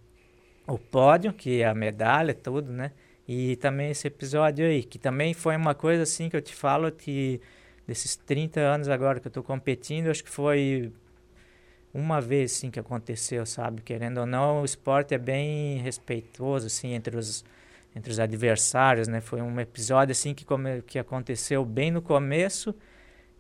o 0.70 0.78
pódio, 0.78 1.34
que 1.34 1.62
é 1.62 1.68
a 1.68 1.74
medalha, 1.74 2.34
tudo, 2.34 2.72
né? 2.72 2.92
E 3.28 3.56
também 3.58 3.92
esse 3.92 4.08
episódio 4.08 4.66
aí, 4.66 4.84
que 4.84 4.98
também 4.98 5.34
foi 5.34 5.56
uma 5.56 5.76
coisa 5.76 6.04
assim 6.04 6.30
que 6.30 6.36
eu 6.36 6.42
te 6.42 6.56
falo 6.56 6.92
que 6.92 7.42
desses 7.88 8.16
30 8.16 8.60
anos 8.60 8.88
agora 8.88 9.20
que 9.20 9.28
eu 9.28 9.32
tô 9.32 9.44
competindo, 9.44 10.08
acho 10.10 10.24
que 10.24 10.30
foi 10.30 10.92
uma 11.94 12.22
vez 12.22 12.52
sim 12.52 12.70
que 12.72 12.80
aconteceu, 12.80 13.46
sabe? 13.46 13.82
Querendo 13.82 14.20
ou 14.20 14.26
não, 14.26 14.62
o 14.62 14.66
esporte 14.66 15.14
é 15.14 15.18
bem 15.18 15.78
respeitoso 15.78 16.68
assim 16.68 16.94
entre 16.94 17.18
os 17.18 17.44
entre 17.96 18.12
os 18.12 18.20
adversários, 18.20 19.08
né? 19.08 19.22
Foi 19.22 19.42
um 19.42 19.60
episódio 19.60 20.12
assim 20.12 20.34
que 20.34 20.46
come, 20.46 20.82
que 20.84 21.00
aconteceu 21.00 21.66
bem 21.66 21.92
no 21.92 22.02
começo 22.02 22.74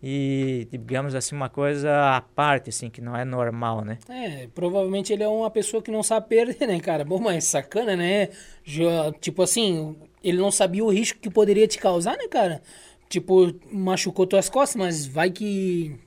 e 0.01 0.67
digamos 0.71 1.13
assim 1.13 1.35
uma 1.35 1.49
coisa 1.49 2.15
à 2.15 2.21
parte 2.21 2.69
assim 2.69 2.89
que 2.89 3.01
não 3.01 3.15
é 3.15 3.25
normal 3.25 3.83
né? 3.83 3.97
É 4.07 4.47
provavelmente 4.55 5.11
ele 5.11 5.23
é 5.23 5.27
uma 5.27 5.49
pessoa 5.51 5.83
que 5.83 5.91
não 5.91 6.01
sabe 6.01 6.29
perder 6.29 6.65
né 6.67 6.79
cara? 6.79 7.03
Bom 7.03 7.19
mas 7.19 7.43
sacana 7.43 7.95
né? 7.95 8.29
Já, 8.63 9.11
tipo 9.19 9.41
assim 9.41 9.95
ele 10.23 10.37
não 10.37 10.51
sabia 10.51 10.83
o 10.83 10.89
risco 10.89 11.19
que 11.19 11.29
poderia 11.29 11.67
te 11.67 11.77
causar 11.77 12.17
né 12.17 12.27
cara? 12.27 12.61
Tipo 13.09 13.53
machucou 13.71 14.25
tuas 14.25 14.49
costas 14.49 14.77
mas 14.77 15.05
vai 15.05 15.29
que 15.31 15.99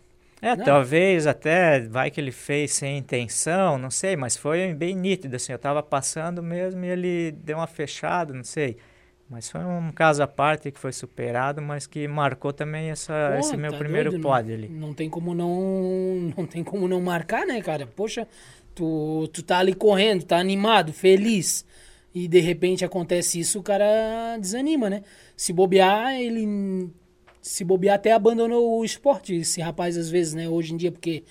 é 0.42 0.56
não. 0.56 0.64
talvez 0.64 1.26
até 1.26 1.80
vai 1.80 2.10
que 2.10 2.20
ele 2.20 2.32
fez 2.32 2.72
sem 2.72 2.98
intenção 2.98 3.78
não 3.78 3.90
sei 3.90 4.16
mas 4.16 4.36
foi 4.36 4.74
bem 4.74 4.94
nítido 4.94 5.36
assim 5.36 5.52
eu 5.52 5.58
tava 5.58 5.82
passando 5.82 6.42
mesmo 6.42 6.84
e 6.84 6.88
ele 6.88 7.32
deu 7.32 7.56
uma 7.56 7.66
fechada 7.66 8.34
não 8.34 8.44
sei 8.44 8.76
mas 9.32 9.48
foi 9.48 9.64
um 9.64 9.90
caso 9.92 10.22
à 10.22 10.26
parte 10.26 10.70
que 10.70 10.78
foi 10.78 10.92
superado, 10.92 11.62
mas 11.62 11.86
que 11.86 12.06
marcou 12.06 12.52
também 12.52 12.90
essa, 12.90 13.30
Pô, 13.32 13.38
esse 13.38 13.56
meu 13.56 13.72
tá 13.72 13.78
primeiro 13.78 14.10
doido, 14.10 14.22
pódio 14.22 14.54
ali. 14.54 14.68
Não 14.68 14.92
tem 14.92 15.08
como 15.08 15.32
não, 15.32 16.30
não 16.36 16.46
tem 16.46 16.62
como 16.62 16.86
não 16.86 17.00
marcar, 17.00 17.46
né, 17.46 17.62
cara? 17.62 17.86
Poxa, 17.86 18.28
tu, 18.74 19.26
tu 19.32 19.42
tá 19.42 19.58
ali 19.58 19.72
correndo, 19.72 20.22
tá 20.22 20.36
animado, 20.36 20.92
feliz. 20.92 21.64
E 22.14 22.28
de 22.28 22.40
repente 22.40 22.84
acontece 22.84 23.40
isso, 23.40 23.58
o 23.58 23.62
cara 23.62 24.36
desanima, 24.38 24.90
né? 24.90 25.02
Se 25.34 25.50
bobear, 25.50 26.14
ele. 26.20 26.90
Se 27.42 27.64
bobear, 27.64 27.96
até 27.96 28.12
abandonou 28.12 28.78
o 28.78 28.84
esporte, 28.84 29.34
esse 29.34 29.60
rapaz, 29.60 29.98
às 29.98 30.08
vezes, 30.08 30.32
né? 30.32 30.48
Hoje 30.48 30.72
em 30.72 30.76
dia, 30.76 30.92
porque, 30.92 31.24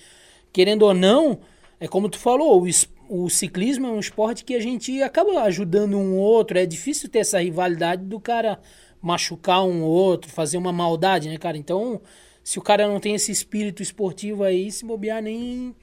querendo 0.52 0.82
ou 0.82 0.94
não, 0.94 1.40
é 1.80 1.88
como 1.88 2.08
tu 2.08 2.18
falou, 2.18 2.62
o, 2.62 3.24
o 3.24 3.28
ciclismo 3.28 3.86
é 3.88 3.90
um 3.90 3.98
esporte 3.98 4.44
que 4.44 4.54
a 4.54 4.60
gente 4.60 5.02
acaba 5.02 5.42
ajudando 5.42 5.98
um 5.98 6.16
outro. 6.16 6.58
É 6.58 6.66
difícil 6.66 7.08
ter 7.08 7.20
essa 7.20 7.40
rivalidade 7.40 8.04
do 8.04 8.20
cara 8.20 8.60
machucar 9.00 9.64
um 9.64 9.82
outro, 9.82 10.30
fazer 10.30 10.58
uma 10.58 10.72
maldade, 10.72 11.28
né, 11.28 11.36
cara? 11.38 11.56
Então, 11.56 12.00
se 12.44 12.58
o 12.58 12.62
cara 12.62 12.86
não 12.86 13.00
tem 13.00 13.14
esse 13.14 13.32
espírito 13.32 13.82
esportivo 13.82 14.44
aí, 14.44 14.70
se 14.70 14.84
bobear 14.84 15.20
nem 15.20 15.74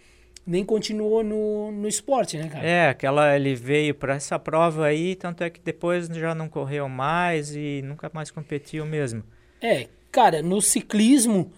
nem 0.48 0.66
continuou 0.66 1.24
no, 1.24 1.72
no 1.72 1.88
esporte, 1.88 2.36
né, 2.38 2.50
cara? 2.50 2.66
É, 2.66 2.90
aquela 2.90 3.36
ele 3.36 3.54
veio 3.54 3.94
para 3.94 4.16
essa 4.16 4.40
prova 4.40 4.86
aí, 4.86 5.16
tanto 5.16 5.44
é 5.44 5.50
que 5.50 5.60
depois 5.60 6.08
já 6.08 6.34
não 6.34 6.50
correu 6.50 6.90
mais 6.90 7.56
e 7.56 7.82
nunca 7.84 8.10
mais 8.12 8.32
competiu 8.32 8.84
mesmo. 8.84 9.24
É, 9.62 9.88
cara, 10.12 10.42
no 10.42 10.62
ciclismo 10.62 11.52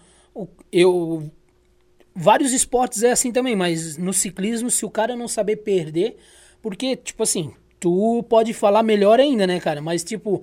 eu 0.70 1.30
vários 2.14 2.52
esportes 2.52 3.02
é 3.02 3.12
assim 3.12 3.32
também, 3.32 3.56
mas 3.56 3.96
no 3.96 4.12
ciclismo, 4.12 4.70
se 4.70 4.84
o 4.84 4.90
cara 4.90 5.16
não 5.16 5.28
saber 5.28 5.56
perder, 5.56 6.16
porque, 6.60 6.96
tipo 6.96 7.22
assim, 7.22 7.52
tu 7.80 8.24
pode 8.28 8.52
falar 8.52 8.82
melhor 8.82 9.18
ainda, 9.18 9.46
né, 9.46 9.58
cara? 9.58 9.80
Mas, 9.80 10.04
tipo, 10.04 10.42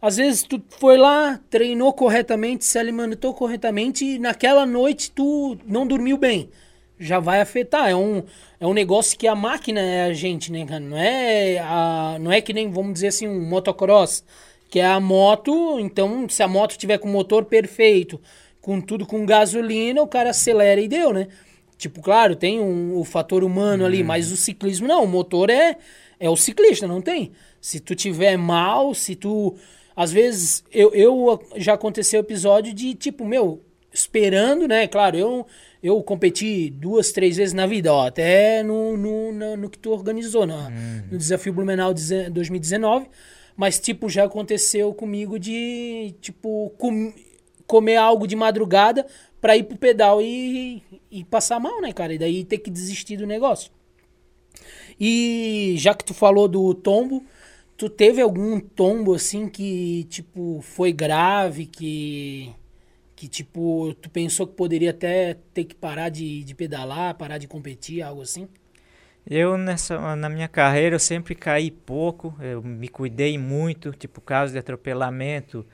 às 0.00 0.16
vezes 0.16 0.42
tu 0.42 0.62
foi 0.68 0.98
lá, 0.98 1.40
treinou 1.48 1.92
corretamente, 1.92 2.64
se 2.64 2.78
alimentou 2.78 3.32
corretamente 3.32 4.04
e 4.04 4.18
naquela 4.18 4.66
noite 4.66 5.10
tu 5.10 5.56
não 5.66 5.86
dormiu 5.86 6.18
bem. 6.18 6.50
Já 6.98 7.18
vai 7.18 7.40
afetar. 7.40 7.88
É 7.88 7.96
um, 7.96 8.22
é 8.60 8.66
um 8.66 8.74
negócio 8.74 9.18
que 9.18 9.26
a 9.26 9.34
máquina 9.34 9.80
é 9.80 10.04
a 10.04 10.12
gente, 10.12 10.52
né, 10.52 10.64
cara? 10.66 10.80
Não 10.80 10.96
é, 10.98 11.58
a, 11.58 12.18
não 12.20 12.30
é 12.30 12.40
que 12.40 12.52
nem, 12.52 12.70
vamos 12.70 12.94
dizer 12.94 13.08
assim, 13.08 13.26
um 13.26 13.48
motocross, 13.48 14.24
que 14.74 14.80
é 14.80 14.86
a 14.86 14.98
moto. 14.98 15.78
Então, 15.78 16.28
se 16.28 16.42
a 16.42 16.48
moto 16.48 16.76
tiver 16.76 16.98
com 16.98 17.08
o 17.08 17.12
motor 17.12 17.44
perfeito, 17.44 18.20
com 18.60 18.80
tudo 18.80 19.06
com 19.06 19.24
gasolina, 19.24 20.02
o 20.02 20.08
cara 20.08 20.30
acelera 20.30 20.80
e 20.80 20.88
deu, 20.88 21.12
né? 21.12 21.28
Tipo, 21.78 22.02
claro, 22.02 22.34
tem 22.34 22.58
um, 22.58 22.98
o 22.98 23.04
fator 23.04 23.44
humano 23.44 23.86
ali, 23.86 24.00
uhum. 24.00 24.08
mas 24.08 24.32
o 24.32 24.36
ciclismo 24.36 24.88
não, 24.88 25.04
o 25.04 25.06
motor 25.06 25.48
é 25.48 25.76
é 26.18 26.28
o 26.28 26.36
ciclista, 26.36 26.88
não 26.88 27.00
tem. 27.00 27.30
Se 27.60 27.78
tu 27.78 27.94
tiver 27.94 28.36
mal, 28.36 28.92
se 28.94 29.14
tu 29.14 29.54
às 29.94 30.10
vezes 30.10 30.64
eu, 30.72 30.92
eu 30.92 31.40
já 31.54 31.74
aconteceu 31.74 32.18
episódio 32.18 32.74
de 32.74 32.94
tipo, 32.94 33.24
meu, 33.24 33.62
esperando, 33.92 34.66
né? 34.66 34.88
Claro, 34.88 35.16
eu 35.16 35.46
eu 35.80 36.02
competi 36.02 36.68
duas, 36.68 37.12
três 37.12 37.36
vezes 37.36 37.54
na 37.54 37.64
vida, 37.64 37.92
ó, 37.92 38.08
até 38.08 38.60
no, 38.64 38.96
no, 38.96 39.30
no, 39.30 39.56
no 39.56 39.70
que 39.70 39.78
tu 39.78 39.92
organizou, 39.92 40.44
no, 40.44 40.56
uhum. 40.56 41.02
no 41.12 41.18
desafio 41.18 41.52
Blumenau 41.52 41.94
2019, 41.94 43.06
mas 43.56 43.78
tipo 43.78 44.08
já 44.08 44.24
aconteceu 44.24 44.92
comigo 44.94 45.38
de 45.38 46.14
tipo 46.20 46.70
com, 46.78 47.12
comer 47.66 47.96
algo 47.96 48.26
de 48.26 48.36
madrugada 48.36 49.06
para 49.40 49.56
ir 49.56 49.64
pro 49.64 49.76
pedal 49.76 50.22
e, 50.22 50.82
e 51.10 51.24
passar 51.24 51.60
mal, 51.60 51.80
né, 51.80 51.92
cara? 51.92 52.14
E 52.14 52.18
daí 52.18 52.44
ter 52.44 52.58
que 52.58 52.70
desistir 52.70 53.16
do 53.16 53.26
negócio. 53.26 53.70
E 54.98 55.74
já 55.76 55.94
que 55.94 56.04
tu 56.04 56.14
falou 56.14 56.48
do 56.48 56.72
tombo, 56.74 57.24
tu 57.76 57.88
teve 57.90 58.22
algum 58.22 58.60
tombo 58.60 59.14
assim 59.14 59.48
que, 59.48 60.04
tipo, 60.04 60.60
foi 60.62 60.92
grave, 60.92 61.66
que 61.66 62.54
que 63.16 63.28
tipo, 63.28 63.94
tu 64.02 64.10
pensou 64.10 64.46
que 64.46 64.54
poderia 64.54 64.90
até 64.90 65.34
ter 65.54 65.64
que 65.64 65.74
parar 65.74 66.08
de, 66.08 66.42
de 66.42 66.54
pedalar, 66.54 67.16
parar 67.16 67.38
de 67.38 67.46
competir, 67.46 68.02
algo 68.02 68.22
assim? 68.22 68.48
Eu 69.26 69.56
nessa 69.56 70.16
na 70.16 70.28
minha 70.28 70.48
carreira 70.48 70.96
eu 70.96 71.00
sempre 71.00 71.34
caí 71.34 71.70
pouco, 71.70 72.36
eu 72.40 72.62
me 72.62 72.88
cuidei 72.88 73.38
muito, 73.38 73.90
tipo 73.92 74.20
caso 74.20 74.52
de 74.52 74.58
atropelamento, 74.58 75.66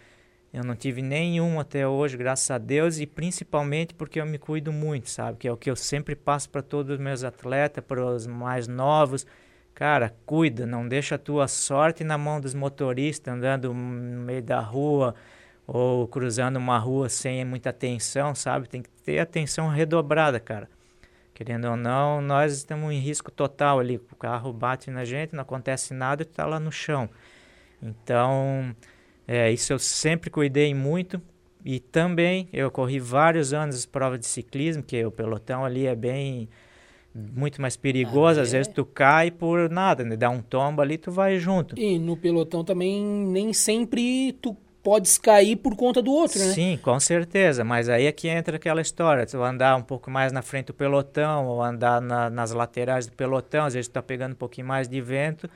eu 0.52 0.64
não 0.64 0.76
tive 0.76 1.02
nenhum 1.02 1.59
até 1.61 1.87
hoje, 1.87 2.16
graças 2.16 2.50
a 2.50 2.59
Deus, 2.59 3.00
e 3.00 3.07
principalmente 3.07 3.95
porque 3.95 4.21
eu 4.21 4.26
me 4.26 4.38
cuido 4.38 4.73
muito, 4.73 5.11
sabe? 5.11 5.38
Que 5.38 5.49
é 5.49 5.52
o 5.52 5.57
que 5.57 5.71
eu 5.71 5.76
sempre 5.76 6.16
passo 6.16 6.49
para 6.50 6.62
todos 6.62 6.92
os 6.95 7.00
meus 7.00 7.25
atletas, 7.25 7.85
para 7.85 8.04
os 8.04 8.26
mais 8.26 8.69
novos. 8.69 9.26
Cara, 9.75 10.14
cuida, 10.26 10.66
não 10.66 10.87
deixa 10.88 11.14
a 11.16 11.19
tua 11.19 11.49
sorte 11.49 12.04
na 12.04 12.19
mão 12.19 12.40
dos 12.40 12.54
motoristas 12.54 13.33
andando 13.33 13.73
no 13.73 14.21
meio 14.23 14.42
da 14.42 14.61
rua 14.61 15.14
ou 15.66 16.07
cruzando 16.09 16.57
uma 16.57 16.78
rua 16.78 17.09
sem 17.09 17.45
muita 17.45 17.71
atenção, 17.71 18.35
sabe? 18.35 18.69
Tem 18.69 18.83
que 18.83 18.90
ter 19.04 19.19
atenção 19.21 19.69
redobrada, 19.69 20.40
cara. 20.40 20.69
Querendo 21.40 21.68
ou 21.68 21.76
não, 21.76 22.20
nós 22.20 22.52
estamos 22.52 22.92
em 22.92 22.99
risco 22.99 23.30
total 23.30 23.80
ali. 23.80 23.97
O 23.97 24.14
carro 24.14 24.52
bate 24.52 24.90
na 24.90 25.06
gente, 25.06 25.35
não 25.35 25.40
acontece 25.40 25.94
nada 25.94 26.20
e 26.20 26.26
tu 26.26 26.35
tá 26.35 26.44
lá 26.44 26.61
no 26.61 26.70
chão. 26.70 27.09
Então, 27.82 28.76
é, 29.26 29.50
isso 29.50 29.73
eu 29.73 29.78
sempre 29.78 30.28
cuidei 30.28 30.75
muito. 30.75 31.18
E 31.64 31.80
também 31.80 32.47
eu 32.52 32.70
corri 32.70 33.00
vários 33.00 33.54
anos 33.54 33.87
prova 33.87 34.18
de 34.18 34.26
ciclismo, 34.26 34.82
que 34.82 35.02
o 35.02 35.11
pelotão 35.11 35.64
ali 35.64 35.87
é 35.87 35.94
bem 35.94 36.47
muito 37.14 37.59
mais 37.59 37.75
perigoso, 37.75 38.38
ah, 38.38 38.42
é? 38.42 38.44
às 38.44 38.52
vezes 38.52 38.70
tu 38.70 38.85
cai 38.85 39.30
por 39.30 39.70
nada, 39.70 40.04
né? 40.04 40.18
Dá 40.18 40.28
um 40.28 40.42
tombo 40.42 40.82
ali, 40.82 40.99
tu 40.99 41.11
vai 41.11 41.38
junto. 41.38 41.75
E 41.78 41.99
no 41.99 42.18
pelotão 42.18 42.62
também 42.62 43.02
nem 43.02 43.54
sempre 43.54 44.35
tu 44.42 44.54
pode 44.83 45.21
cair 45.21 45.57
por 45.57 45.77
conta 45.77 46.01
do 46.01 46.11
outro, 46.11 46.39
né? 46.39 46.53
Sim, 46.53 46.79
com 46.83 46.99
certeza. 46.99 47.65
Mas 47.65 47.89
aí 47.89 48.07
é 48.07 48.13
que 48.13 48.29
entra 48.29 48.57
aquela 48.57 48.81
história. 48.81 49.27
Tu 49.27 49.43
andar 49.43 49.77
um 49.77 49.83
pouco 49.83 50.11
mais 50.11 50.33
na 50.33 50.43
frente 50.43 50.67
do 50.67 50.75
pelotão, 50.75 51.47
ou 51.47 51.63
andar 51.63 52.01
na, 52.01 52.31
nas 52.31 52.53
laterais 52.53 53.07
do 53.07 53.13
pelotão, 53.13 53.67
às 53.67 53.75
vezes 53.75 53.89
tu 53.89 53.93
tá 53.93 54.03
pegando 54.03 54.33
um 54.33 54.37
pouquinho 54.37 54.67
mais 54.67 54.89
de 54.89 55.01
vento, 55.01 55.49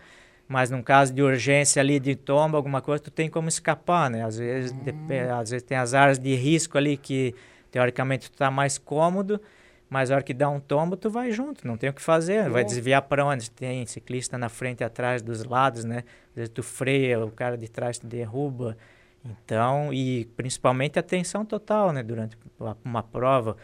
mas 0.47 0.71
num 0.71 0.83
caso 0.83 1.12
de 1.12 1.23
urgência 1.23 1.81
ali 1.81 1.99
de 1.99 2.14
tomba, 2.14 2.59
alguma 2.59 2.81
coisa, 2.81 3.02
tu 3.02 3.11
tem 3.11 3.28
como 3.28 3.49
escapar, 3.49 4.11
né? 4.11 4.25
Às 4.25 4.38
vezes, 4.38 4.73
hum. 4.73 5.40
às 5.40 5.50
vezes 5.50 5.66
tem 5.66 5.76
as 5.76 5.95
áreas 5.95 6.19
de 6.19 6.35
risco 6.35 6.76
ali 6.76 6.97
que 6.97 7.35
teoricamente 7.71 8.31
tu 8.31 8.37
tá 8.37 8.50
mais 8.50 8.78
cômodo, 8.78 9.40
mas 9.88 10.11
a 10.11 10.14
hora 10.14 10.25
que 10.25 10.35
dá 10.35 10.49
um 10.49 10.61
tombo, 10.61 10.97
tu 10.97 11.09
vai 11.09 11.31
junto, 11.31 11.66
não 11.66 11.76
tem 11.76 11.88
o 11.90 11.93
que 11.93 12.02
fazer, 12.02 12.49
vai 12.50 12.64
desviar 12.64 13.02
para 13.02 13.25
onde? 13.25 13.50
Tem 13.50 13.87
ciclista 13.87 14.37
na 14.37 14.49
frente 14.49 14.81
e 14.81 14.85
atrás 14.85 15.23
dos 15.23 15.45
lados, 15.45 15.85
né? 15.85 16.04
Às 16.31 16.35
vezes 16.35 16.50
tu 16.50 16.62
freia, 16.62 17.25
o 17.25 17.31
cara 17.31 17.57
de 17.57 17.69
trás 17.69 17.99
te 17.99 18.07
derruba. 18.07 18.76
Então, 19.25 19.93
e 19.93 20.26
principalmente 20.37 20.99
atenção 20.99 21.45
total, 21.45 21.93
né? 21.93 22.02
Durante 22.02 22.37
uma 22.85 23.02
prova. 23.02 23.57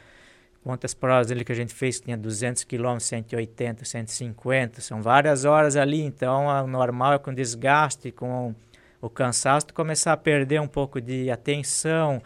Quantas 0.63 0.93
provas 0.93 1.31
ali 1.31 1.45
que 1.45 1.53
a 1.53 1.55
gente 1.55 1.75
fez 1.75 1.99
que 1.99 2.05
tinha 2.05 2.19
200 2.19 2.65
km, 2.65 2.99
180, 2.99 3.85
150, 3.85 4.81
são 4.83 5.01
várias 5.01 5.47
horas 5.47 5.75
ali, 5.75 6.03
então 6.03 6.47
o 6.47 6.67
normal 6.67 7.15
é 7.15 7.19
com 7.19 7.33
desgaste, 7.33 8.13
com 8.13 8.55
o 9.01 9.09
cansaço, 9.09 9.69
tu 9.69 9.75
começar 9.75 10.13
a 10.13 10.17
perder 10.19 10.61
um 10.61 10.69
pouco 10.69 11.01
de 11.01 11.31
atenção, 11.31 12.23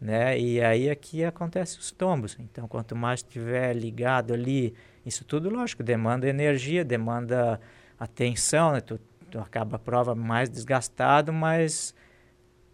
né? 0.00 0.38
E 0.38 0.60
aí 0.60 0.90
aqui 0.90 1.24
acontece 1.24 1.78
os 1.78 1.92
tombos. 1.92 2.36
Então, 2.40 2.66
quanto 2.66 2.96
mais 2.96 3.20
estiver 3.20 3.74
ligado 3.74 4.34
ali, 4.34 4.74
isso 5.06 5.24
tudo, 5.24 5.48
lógico, 5.48 5.82
demanda 5.82 6.28
energia, 6.28 6.84
demanda 6.84 7.60
atenção, 7.98 8.72
né? 8.72 8.80
Tu, 8.80 8.98
tu 9.30 9.38
acaba 9.38 9.76
a 9.76 9.78
prova 9.78 10.16
mais 10.16 10.50
desgastado, 10.50 11.32
mas 11.32 11.94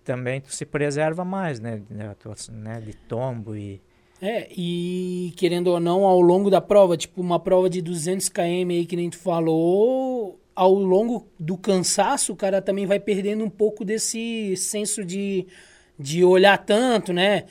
também 0.04 0.40
tu 0.40 0.54
se 0.54 0.64
preserva 0.64 1.24
mais, 1.24 1.58
né? 1.58 1.82
né? 1.90 2.80
De 2.80 2.94
tombo 2.94 3.56
e... 3.56 3.80
É, 4.22 4.48
e 4.56 5.34
querendo 5.36 5.68
ou 5.68 5.80
não, 5.80 6.04
ao 6.04 6.20
longo 6.20 6.48
da 6.48 6.60
prova, 6.60 6.96
tipo 6.96 7.20
uma 7.20 7.38
prova 7.38 7.68
de 7.68 7.82
200 7.82 8.28
km 8.28 8.70
aí 8.70 8.86
que 8.86 8.96
nem 8.96 9.10
tu 9.10 9.18
falou, 9.18 10.38
ao 10.54 10.72
longo 10.72 11.26
do 11.38 11.58
cansaço, 11.58 12.32
o 12.32 12.36
cara 12.36 12.62
também 12.62 12.86
vai 12.86 13.00
perdendo 13.00 13.44
um 13.44 13.50
pouco 13.50 13.84
desse 13.84 14.56
senso 14.56 15.04
de, 15.04 15.46
de 15.98 16.24
olhar 16.24 16.56
tanto, 16.58 17.12
né? 17.12 17.44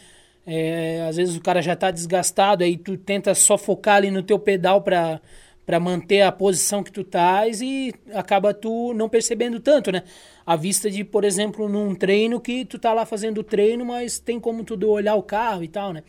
É, 0.46 1.06
às 1.08 1.16
vezes 1.16 1.36
o 1.36 1.42
cara 1.42 1.62
já 1.62 1.76
tá 1.76 1.92
desgastado, 1.92 2.64
aí 2.64 2.78
tu 2.78 2.98
tenta 2.98 3.36
só 3.36 3.58
focar 3.58 3.98
ali 3.98 4.10
no 4.10 4.24
teu 4.24 4.40
pedal 4.40 4.82
para 4.82 5.22
para 5.65 5.79
manter 5.79 6.22
a 6.22 6.32
posição 6.32 6.84
que 6.84 6.91
tu 6.91 7.01
estás 7.01 7.62
e 7.62 7.93
acaba 8.13 8.53
tu 8.53 8.93
não 8.93 9.08
percebendo 9.08 9.60
tanto, 9.60 9.91
né? 9.91 10.03
A 10.46 10.55
vista 10.55 10.89
de, 10.91 11.03
por 11.03 11.24
exemplo, 11.24 11.70
num 11.70 11.96
treino 11.96 12.39
que 12.39 12.65
tu 12.65 12.77
tá 12.77 12.93
lá 12.93 13.05
fazendo 13.05 13.39
o 13.39 13.43
treino, 13.43 13.86
mas 13.86 14.20
tem 14.20 14.39
como 14.39 14.63
tu 14.63 14.77
olhar 14.89 15.15
o 15.15 15.24
carro 15.24 15.63
e 15.63 15.67
tal, 15.67 15.93
né? 15.93 16.03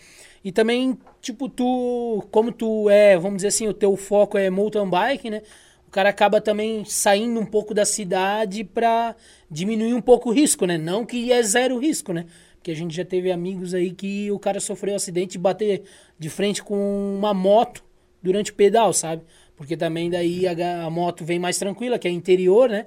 E 0.45 0.51
também, 0.51 0.99
tipo, 1.23 1.49
tu, 1.49 2.25
como 2.31 2.51
tu 2.51 2.91
é, 2.91 3.17
vamos 3.17 3.37
dizer 3.37 3.49
assim, 3.49 3.69
o 3.69 3.73
teu 3.75 3.97
foco 3.97 4.37
é 4.37 4.51
mountain 4.51 4.89
bike, 4.89 5.31
né? 5.31 5.43
O 5.87 5.91
cara 5.91 6.09
acaba 6.09 6.41
também 6.41 6.85
saindo 6.85 7.39
um 7.39 7.47
pouco 7.47 7.73
da 7.73 7.85
cidade 7.85 8.65
para 8.65 9.15
diminuir 9.49 9.95
um 9.95 10.03
pouco 10.03 10.31
o 10.31 10.33
risco, 10.33 10.67
né? 10.67 10.77
Não 10.77 11.07
que 11.07 11.33
é 11.33 11.41
zero 11.43 11.79
risco, 11.79 12.13
né? 12.13 12.27
Porque 12.57 12.73
a 12.73 12.75
gente 12.75 12.97
já 12.97 13.05
teve 13.05 13.31
amigos 13.31 13.73
aí 13.73 13.93
que 13.93 14.31
o 14.33 14.39
cara 14.39 14.59
sofreu 14.59 14.95
um 14.95 14.97
acidente 14.97 15.37
e 15.37 15.41
bater 15.41 15.83
de 16.19 16.29
frente 16.29 16.63
com 16.63 17.15
uma 17.17 17.33
moto 17.33 17.85
durante 18.23 18.51
o 18.51 18.55
pedal, 18.55 18.93
sabe? 18.93 19.23
Porque 19.57 19.77
também 19.77 20.11
daí 20.11 20.47
a, 20.47 20.85
a 20.85 20.91
moto 20.91 21.25
vem 21.25 21.39
mais 21.39 21.59
tranquila, 21.59 21.99
que 21.99 22.09
é 22.09 22.11
interior, 22.11 22.69
né? 22.69 22.87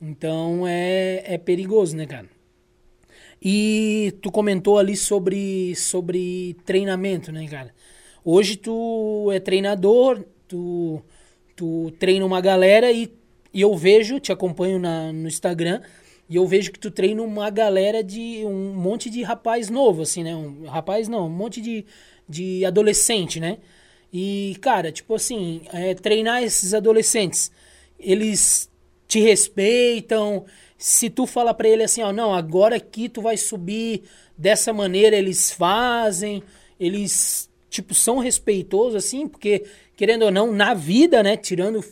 Então 0.00 0.66
é, 0.66 1.22
é 1.24 1.38
perigoso, 1.38 1.96
né, 1.96 2.06
cara? 2.06 2.26
E 3.42 4.14
tu 4.20 4.30
comentou 4.30 4.78
ali 4.78 4.96
sobre, 4.96 5.74
sobre 5.74 6.56
treinamento, 6.64 7.32
né, 7.32 7.46
cara? 7.46 7.74
Hoje 8.24 8.56
tu 8.56 9.30
é 9.32 9.40
treinador, 9.40 10.24
tu, 10.46 11.02
tu 11.56 11.90
treina 11.98 12.24
uma 12.24 12.40
galera 12.40 12.92
e, 12.92 13.10
e 13.52 13.60
eu 13.62 13.74
vejo, 13.76 14.20
te 14.20 14.30
acompanho 14.30 14.78
na, 14.78 15.12
no 15.12 15.26
Instagram, 15.26 15.80
e 16.28 16.36
eu 16.36 16.46
vejo 16.46 16.70
que 16.70 16.78
tu 16.78 16.90
treina 16.90 17.22
uma 17.22 17.50
galera 17.50 18.04
de 18.04 18.44
um 18.44 18.74
monte 18.74 19.10
de 19.10 19.22
rapaz 19.22 19.68
novo, 19.70 20.02
assim, 20.02 20.22
né? 20.22 20.36
Um 20.36 20.66
rapaz 20.66 21.08
não, 21.08 21.26
um 21.26 21.30
monte 21.30 21.60
de, 21.60 21.84
de 22.28 22.64
adolescente, 22.64 23.40
né? 23.40 23.58
E, 24.12 24.56
cara, 24.60 24.90
tipo 24.90 25.14
assim, 25.14 25.62
é, 25.72 25.94
treinar 25.94 26.42
esses 26.42 26.74
adolescentes, 26.74 27.50
eles 27.98 28.70
te 29.06 29.20
respeitam. 29.20 30.44
Se 30.76 31.10
tu 31.10 31.26
fala 31.26 31.52
para 31.52 31.68
ele 31.68 31.82
assim, 31.82 32.02
ó, 32.02 32.12
não, 32.12 32.34
agora 32.34 32.76
aqui 32.76 33.08
tu 33.08 33.20
vai 33.20 33.36
subir 33.36 34.02
dessa 34.36 34.72
maneira, 34.72 35.16
eles 35.16 35.52
fazem, 35.52 36.42
eles, 36.78 37.50
tipo, 37.68 37.94
são 37.94 38.18
respeitosos, 38.18 38.94
assim, 38.94 39.28
porque, 39.28 39.64
querendo 39.94 40.22
ou 40.22 40.30
não, 40.30 40.52
na 40.52 40.72
vida, 40.72 41.22
né, 41.22 41.36
tirando 41.36 41.84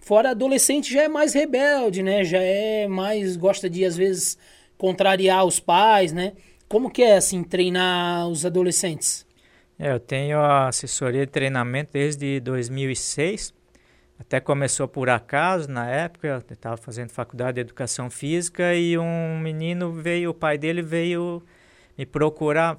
fora 0.00 0.30
adolescente 0.30 0.92
já 0.92 1.02
é 1.04 1.08
mais 1.08 1.32
rebelde, 1.32 2.02
né, 2.02 2.24
já 2.24 2.40
é 2.40 2.86
mais, 2.86 3.36
gosta 3.36 3.70
de, 3.70 3.84
às 3.84 3.96
vezes, 3.96 4.36
contrariar 4.76 5.46
os 5.46 5.58
pais, 5.58 6.12
né. 6.12 6.34
Como 6.68 6.90
que 6.90 7.02
é, 7.02 7.16
assim, 7.16 7.42
treinar 7.42 8.28
os 8.28 8.44
adolescentes? 8.44 9.26
É, 9.78 9.92
eu 9.92 10.00
tenho 10.00 10.40
assessoria 10.42 11.24
de 11.24 11.30
treinamento 11.30 11.92
desde 11.92 12.40
2006. 12.40 13.54
Até 14.18 14.40
começou 14.40 14.88
por 14.88 15.08
acaso, 15.08 15.70
na 15.70 15.88
época, 15.88 16.26
eu 16.26 16.38
estava 16.38 16.76
fazendo 16.76 17.10
faculdade 17.10 17.54
de 17.54 17.60
educação 17.60 18.10
física 18.10 18.74
e 18.74 18.98
um 18.98 19.38
menino 19.38 19.92
veio, 19.92 20.30
o 20.30 20.34
pai 20.34 20.58
dele 20.58 20.82
veio 20.82 21.40
me 21.96 22.04
procurar. 22.04 22.76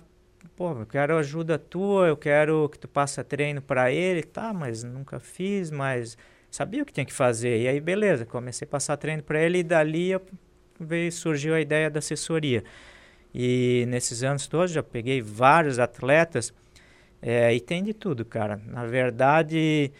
Pô, 0.57 0.71
eu 0.73 0.85
quero 0.85 1.17
ajuda 1.17 1.57
tua, 1.57 2.07
eu 2.07 2.17
quero 2.17 2.67
que 2.67 2.77
tu 2.77 2.89
passe 2.89 3.23
treino 3.23 3.61
para 3.61 3.89
ele. 3.89 4.21
Tá, 4.21 4.51
mas 4.53 4.83
nunca 4.83 5.21
fiz, 5.21 5.71
mas 5.71 6.17
sabia 6.51 6.83
o 6.83 6.85
que 6.85 6.91
tinha 6.91 7.05
que 7.05 7.13
fazer. 7.13 7.61
E 7.61 7.67
aí, 7.69 7.79
beleza, 7.79 8.25
comecei 8.25 8.67
a 8.67 8.69
passar 8.69 8.97
treino 8.97 9.23
para 9.23 9.41
ele 9.41 9.59
e 9.59 9.63
dali 9.63 10.11
veio, 10.77 11.11
surgiu 11.13 11.53
a 11.55 11.61
ideia 11.61 11.89
da 11.89 11.99
assessoria. 11.99 12.61
E 13.33 13.85
nesses 13.87 14.21
anos 14.21 14.47
todos 14.47 14.71
já 14.71 14.83
peguei 14.83 15.21
vários 15.21 15.79
atletas 15.79 16.53
é, 17.21 17.53
e 17.53 17.59
tem 17.59 17.83
de 17.83 17.93
tudo, 17.93 18.23
cara. 18.23 18.61
Na 18.65 18.85
verdade, 18.85 19.91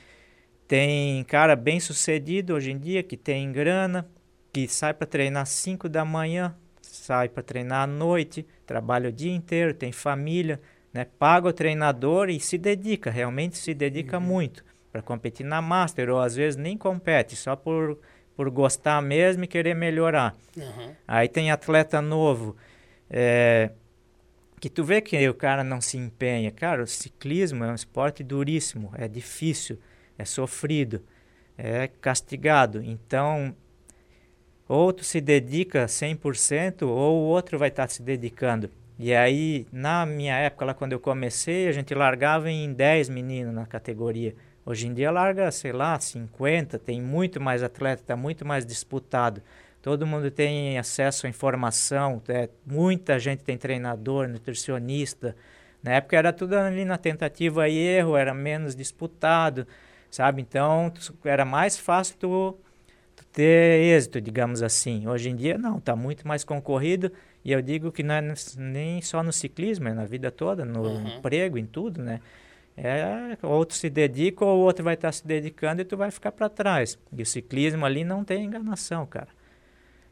tem 0.68 1.24
cara 1.26 1.56
bem 1.56 1.80
sucedido 1.80 2.54
hoje 2.54 2.72
em 2.72 2.78
dia 2.78 3.04
que 3.04 3.18
tem 3.18 3.52
grana, 3.52 4.08
que 4.54 4.68
sai 4.68 4.94
para 4.94 5.08
treinar 5.08 5.46
5 5.46 5.90
da 5.90 6.06
manhã, 6.06 6.56
sai 6.82 7.30
para 7.30 7.44
treinar 7.44 7.84
à 7.84 7.88
noite, 7.88 8.46
trabalha 8.66 9.10
o 9.10 9.12
dia 9.12 9.34
inteiro, 9.34 9.74
tem 9.74 9.92
família, 9.92 10.60
né? 10.94 11.06
paga 11.06 11.48
o 11.48 11.54
treinador 11.54 12.30
e 12.30 12.40
se 12.40 12.58
dedica, 12.58 13.12
realmente 13.12 13.58
se 13.58 13.74
dedica 13.74 14.18
uhum. 14.18 14.24
muito 14.24 14.64
para 14.92 15.02
competir 15.02 15.46
na 15.46 15.62
Master, 15.62 16.10
ou 16.10 16.20
às 16.20 16.36
vezes 16.36 16.56
nem 16.56 16.78
compete, 16.78 17.36
só 17.36 17.56
por, 17.56 18.00
por 18.36 18.50
gostar 18.50 19.02
mesmo 19.02 19.44
e 19.44 19.48
querer 19.48 19.76
melhorar. 19.76 20.36
Uhum. 20.58 20.96
Aí 21.08 21.28
tem 21.28 21.52
atleta 21.52 22.02
novo. 22.02 22.56
É, 23.10 23.72
que 24.60 24.70
tu 24.70 24.84
vê 24.84 25.02
que 25.02 25.30
o 25.30 25.34
cara 25.34 25.64
não 25.64 25.80
se 25.80 25.98
empenha. 25.98 26.52
Cara, 26.52 26.84
o 26.84 26.88
ciclismo 26.88 27.64
é 27.64 27.72
um 27.72 27.76
esporte 27.76 28.24
duríssimo, 28.24 28.92
é 28.96 29.08
difícil, 29.08 29.80
é 30.18 30.26
sofrido, 30.26 31.02
é 31.58 31.88
castigado. 31.88 32.82
Então, 32.84 33.56
ou 34.68 34.92
tu 34.94 35.04
se 35.04 35.22
dedica 35.22 35.86
100% 35.86 36.84
ou 36.84 37.22
o 37.22 37.28
outro 37.28 37.58
vai 37.58 37.70
estar 37.70 37.88
tá 37.88 37.88
se 37.88 38.02
dedicando. 38.02 38.70
E 38.98 39.14
aí, 39.14 39.66
na 39.72 40.06
minha 40.06 40.36
época, 40.36 40.66
lá 40.66 40.74
quando 40.74 40.92
eu 40.92 41.00
comecei, 41.00 41.68
a 41.68 41.72
gente 41.72 41.96
largava 41.96 42.52
em 42.52 42.74
10 42.74 43.10
meninos 43.10 43.54
na 43.54 43.66
categoria. 43.66 44.36
Hoje 44.66 44.88
em 44.88 44.94
dia 44.94 45.10
larga, 45.10 45.50
sei 45.52 45.72
lá, 45.72 45.98
50, 45.98 46.78
tem 46.78 47.02
muito 47.02 47.40
mais 47.40 47.64
atleta, 47.64 48.02
está 48.02 48.16
muito 48.16 48.46
mais 48.46 48.66
disputado 48.66 49.42
todo 49.82 50.06
mundo 50.06 50.30
tem 50.30 50.78
acesso 50.78 51.26
à 51.26 51.30
informação, 51.30 52.22
é, 52.28 52.50
muita 52.66 53.18
gente 53.18 53.44
tem 53.44 53.58
treinador, 53.58 54.28
nutricionista. 54.28 55.36
Na 55.82 55.94
época 55.94 56.18
era 56.18 56.34
tudo 56.34 56.56
ali 56.56 56.84
na 56.84 56.98
tentativa 56.98 57.68
e 57.70 57.78
erro, 57.78 58.18
era 58.18 58.34
menos 58.34 58.76
disputado, 58.76 59.66
sabe? 60.12 60.42
Então 60.42 60.92
era 61.24 61.46
mais 61.46 61.78
fácil 61.78 62.18
tu, 62.20 62.58
tu 63.16 63.26
ter 63.28 63.82
êxito, 63.82 64.20
digamos 64.20 64.62
assim. 64.62 65.08
Hoje 65.08 65.30
em 65.30 65.36
dia 65.36 65.58
não, 65.58 65.78
está 65.78 65.96
muito 65.96 66.28
mais 66.28 66.44
concorrido 66.44 67.12
e 67.46 67.54
eu 67.54 67.62
digo 67.62 67.92
que 67.92 68.04
não 68.04 68.16
é 68.16 68.34
nem 68.58 69.02
só 69.02 69.24
no 69.24 69.32
ciclismo, 69.32 69.88
é 69.88 69.94
na 69.94 70.06
vida 70.06 70.30
toda, 70.30 70.66
no 70.66 70.82
uhum. 70.82 71.18
emprego, 71.18 71.58
em 71.58 71.66
tudo, 71.66 72.02
né? 72.04 72.20
É, 72.76 73.38
outro 73.44 73.76
se 73.76 73.90
dedica 73.90 74.46
ou 74.46 74.60
o 74.60 74.62
outro 74.62 74.86
vai 74.86 74.94
estar 74.94 75.10
tá 75.10 75.12
se 75.12 75.28
dedicando 75.28 75.82
e 75.82 75.86
tu 75.86 75.98
vai 75.98 76.12
ficar 76.12 76.32
para 76.32 76.50
trás. 76.50 76.98
E 77.12 77.22
o 77.22 77.26
ciclismo 77.26 77.86
ali 77.86 78.04
não 78.04 78.24
tem 78.24 78.46
enganação, 78.46 79.06
cara 79.06 79.39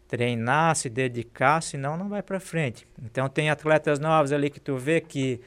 treinar, 0.07 0.75
se 0.75 0.89
dedicar, 0.89 1.61
senão 1.61 1.97
não 1.97 2.09
vai 2.09 2.21
para 2.23 2.39
frente. 2.39 2.87
Então 3.03 3.27
tem 3.29 3.49
atletas 3.49 3.99
novos 3.99 4.31
ali 4.31 4.49
que 4.49 4.59
tu 4.59 4.77
vê 4.77 5.01
que 5.01 5.41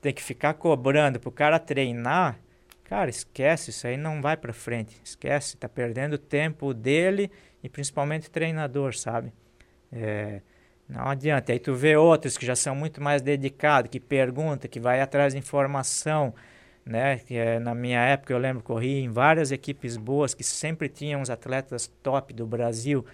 tem 0.00 0.12
que 0.14 0.22
ficar 0.22 0.54
cobrando 0.54 1.20
para 1.20 1.28
o 1.28 1.32
cara 1.32 1.58
treinar, 1.58 2.38
cara, 2.84 3.10
esquece, 3.10 3.70
isso 3.70 3.86
aí 3.86 3.96
não 3.96 4.22
vai 4.22 4.36
para 4.36 4.52
frente, 4.52 5.00
esquece, 5.04 5.56
tá 5.56 5.68
perdendo 5.68 6.18
tempo 6.18 6.74
dele 6.74 7.30
e 7.62 7.68
principalmente 7.68 8.30
treinador, 8.30 8.94
sabe? 8.96 9.32
É, 9.92 10.40
Não 10.88 11.08
adianta. 11.08 11.52
Aí 11.52 11.58
tu 11.58 11.74
vê 11.74 11.96
outros 11.96 12.38
que 12.38 12.46
já 12.46 12.56
são 12.56 12.74
muito 12.74 13.02
mais 13.02 13.22
dedicados, 13.22 13.90
que 13.90 14.00
perguntam, 14.00 14.70
que 14.70 14.80
vai 14.80 15.00
atrás 15.00 15.34
de 15.34 15.38
informação, 15.38 16.34
né? 16.84 17.20
É, 17.30 17.58
na 17.58 17.74
minha 17.74 18.00
época 18.00 18.32
eu 18.32 18.38
lembro 18.38 18.62
corri 18.62 19.00
em 19.00 19.10
várias 19.10 19.52
equipes 19.52 19.96
boas 19.96 20.34
que 20.34 20.44
sempre 20.44 20.88
tinham 20.88 21.20
os 21.22 21.30
atletas 21.30 21.88
top 22.02 22.32
do 22.34 22.46
Brasil. 22.46 23.04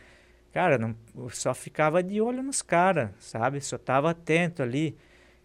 Cara, 0.54 0.78
não, 0.78 0.94
só 1.30 1.52
ficava 1.52 2.00
de 2.00 2.20
olho 2.20 2.40
nos 2.40 2.62
caras, 2.62 3.10
sabe? 3.18 3.60
Só 3.60 3.76
tava 3.76 4.10
atento 4.10 4.62
ali. 4.62 4.96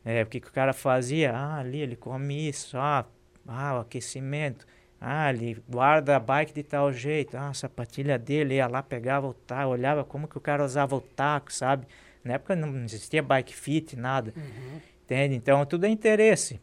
É, 0.05 0.21
o 0.21 0.27
que, 0.27 0.39
que 0.39 0.47
o 0.47 0.51
cara 0.51 0.71
fazia? 0.71 1.33
Ah, 1.33 1.57
ali 1.57 1.81
ele 1.81 1.95
come 1.95 2.47
isso, 2.47 2.77
ah, 2.77 3.03
ah, 3.47 3.77
o 3.77 3.79
aquecimento. 3.79 4.67
Ah, 5.01 5.31
ele 5.31 5.63
guarda 5.67 6.15
a 6.15 6.19
bike 6.19 6.53
de 6.53 6.61
tal 6.61 6.93
jeito. 6.93 7.35
Ah, 7.35 7.49
a 7.49 7.53
sapatilha 7.55 8.19
dele 8.19 8.53
ia 8.53 8.67
lá, 8.67 8.83
pegava 8.83 9.25
o 9.25 9.33
taco, 9.33 9.71
olhava 9.71 10.03
como 10.03 10.27
que 10.27 10.37
o 10.37 10.41
cara 10.41 10.63
usava 10.63 10.95
o 10.95 11.01
taco, 11.01 11.51
sabe? 11.51 11.87
Na 12.23 12.35
época 12.35 12.55
não 12.55 12.83
existia 12.83 13.23
bike 13.23 13.55
fit, 13.55 13.95
nada. 13.95 14.31
Uhum. 14.37 14.79
Entende? 15.05 15.33
Então 15.33 15.65
tudo 15.65 15.87
é 15.87 15.89
interesse. 15.89 16.61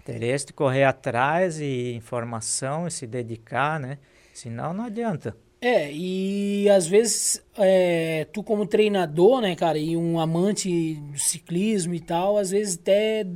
Interesse 0.00 0.46
de 0.46 0.52
correr 0.52 0.82
atrás 0.82 1.60
e 1.60 1.92
informação 1.94 2.88
e 2.88 2.90
se 2.90 3.06
dedicar, 3.06 3.78
né? 3.78 3.98
Senão 4.34 4.74
não 4.74 4.86
adianta. 4.86 5.36
É, 5.62 5.92
e 5.92 6.70
às 6.70 6.86
vezes 6.86 7.42
é, 7.58 8.26
tu 8.32 8.42
como 8.42 8.64
treinador, 8.64 9.42
né, 9.42 9.54
cara, 9.54 9.76
e 9.78 9.94
um 9.94 10.18
amante 10.18 10.94
do 10.94 11.18
ciclismo 11.18 11.92
e 11.94 12.00
tal, 12.00 12.38
às 12.38 12.50
vezes 12.50 12.78
até 12.80 13.26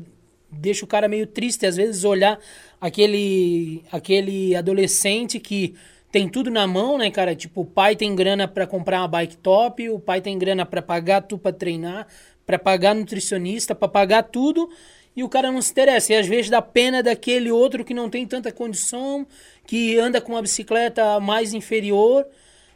deixa 0.51 0.85
o 0.87 0.89
cara 0.89 1.07
meio 1.07 1.27
triste, 1.27 1.67
às 1.67 1.77
vezes 1.77 2.03
olhar 2.03 2.39
aquele 2.81 3.83
aquele 3.93 4.57
adolescente 4.57 5.39
que 5.39 5.75
tem 6.11 6.29
tudo 6.29 6.51
na 6.51 6.67
mão, 6.67 6.97
né, 6.97 7.11
cara? 7.11 7.35
Tipo, 7.35 7.63
o 7.63 7.67
pai 7.67 7.97
tem 7.97 8.15
grana 8.15 8.47
para 8.47 8.67
comprar 8.67 9.01
uma 9.01 9.09
bike 9.09 9.37
top, 9.39 9.91
o 9.91 9.99
pai 9.99 10.21
tem 10.21 10.39
grana 10.39 10.65
para 10.65 10.81
pagar 10.81 11.23
tu 11.23 11.37
para 11.37 11.53
treinar, 11.53 12.07
para 12.47 12.59
pagar 12.59 12.95
nutricionista, 12.95 13.75
para 13.75 13.89
pagar 13.89 14.23
tudo, 14.23 14.71
e 15.17 15.25
o 15.25 15.29
cara 15.29 15.51
não 15.51 15.61
se 15.61 15.73
interessa. 15.73 16.13
E 16.13 16.17
às 16.17 16.27
vezes 16.27 16.49
dá 16.49 16.63
pena 16.63 17.03
daquele 17.03 17.51
outro 17.51 17.85
que 17.85 17.93
não 17.93 18.09
tem 18.09 18.27
tanta 18.27 18.53
condição, 18.53 19.27
que 19.67 19.99
anda 19.99 20.21
com 20.21 20.33
uma 20.33 20.43
bicicleta 20.43 21.19
mais 21.21 21.55
inferior 21.55 22.27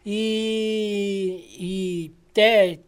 e, 0.05 1.45
e 1.59 2.13
até 2.31 2.79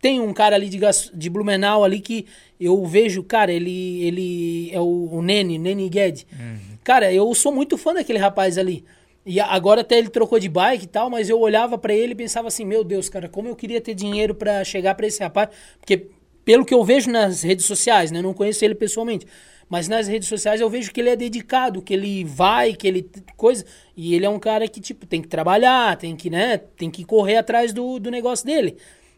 tem 0.00 0.20
um 0.20 0.32
cara 0.32 0.56
ali 0.56 0.68
de, 0.68 0.78
de 1.14 1.30
Blumenau 1.30 1.82
ali 1.82 2.00
que 2.00 2.26
eu 2.60 2.84
vejo, 2.86 3.22
cara, 3.22 3.50
ele, 3.52 4.02
ele 4.04 4.70
é 4.70 4.80
o, 4.80 5.08
o 5.10 5.22
Nene, 5.22 5.58
Nene 5.58 5.88
Gued. 5.88 6.26
Uhum. 6.32 6.76
Cara, 6.84 7.12
eu 7.12 7.34
sou 7.34 7.52
muito 7.52 7.78
fã 7.78 7.94
daquele 7.94 8.18
rapaz 8.18 8.58
ali. 8.58 8.84
E 9.26 9.40
agora 9.40 9.80
até 9.80 9.96
ele 9.96 10.10
trocou 10.10 10.38
de 10.38 10.48
bike 10.48 10.84
e 10.84 10.88
tal, 10.88 11.08
mas 11.08 11.30
eu 11.30 11.40
olhava 11.40 11.78
para 11.78 11.94
ele 11.94 12.12
e 12.12 12.16
pensava 12.16 12.48
assim, 12.48 12.64
meu 12.64 12.84
Deus, 12.84 13.08
cara, 13.08 13.28
como 13.28 13.48
eu 13.48 13.56
queria 13.56 13.80
ter 13.80 13.94
dinheiro 13.94 14.34
para 14.34 14.62
chegar 14.64 14.94
para 14.94 15.06
esse 15.06 15.22
rapaz, 15.22 15.48
porque 15.80 16.08
pelo 16.44 16.64
que 16.64 16.74
eu 16.74 16.84
vejo 16.84 17.10
nas 17.10 17.42
redes 17.42 17.64
sociais, 17.64 18.10
né, 18.10 18.20
não 18.20 18.34
conheço 18.34 18.62
ele 18.62 18.74
pessoalmente, 18.74 19.26
mas 19.68 19.88
nas 19.88 20.06
redes 20.06 20.28
sociais 20.28 20.60
eu 20.60 20.70
vejo 20.70 20.92
que 20.92 21.00
ele 21.00 21.10
é 21.10 21.16
dedicado, 21.16 21.82
que 21.82 21.94
ele 21.94 22.24
vai, 22.24 22.74
que 22.74 22.86
ele 22.86 23.10
coisa, 23.36 23.64
e 23.96 24.14
ele 24.14 24.26
é 24.26 24.28
um 24.28 24.38
cara 24.38 24.68
que 24.68 24.80
tipo 24.80 25.06
tem 25.06 25.22
que 25.22 25.28
trabalhar, 25.28 25.96
tem 25.96 26.14
que, 26.16 26.30
né, 26.30 26.58
tem 26.58 26.90
que 26.90 27.04
correr 27.04 27.36
atrás 27.36 27.72
do, 27.72 27.98
do 27.98 28.10
negócio 28.10 28.46
dele. 28.46 28.76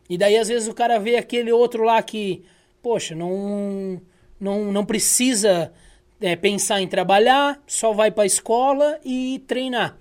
E 0.09 0.17
daí 0.17 0.37
às 0.37 0.49
vezes 0.49 0.69
o 0.69 0.75
cara 0.75 0.99
vê 0.99 1.17
aquele 1.17 1.53
outro 1.53 1.83
lá 1.83 2.03
que, 2.03 2.43
poxa, 2.83 3.15
não 3.15 4.01
não 4.39 4.73
não 4.73 4.85
precisa 4.85 5.73
é, 6.21 6.37
pensar 6.37 6.81
em 6.81 6.89
trabalhar, 6.89 7.63
só 7.67 7.93
vai 7.93 8.11
para 8.11 8.23
a 8.25 8.27
escola 8.27 8.99
e 9.05 9.43
treinar. 9.47 9.99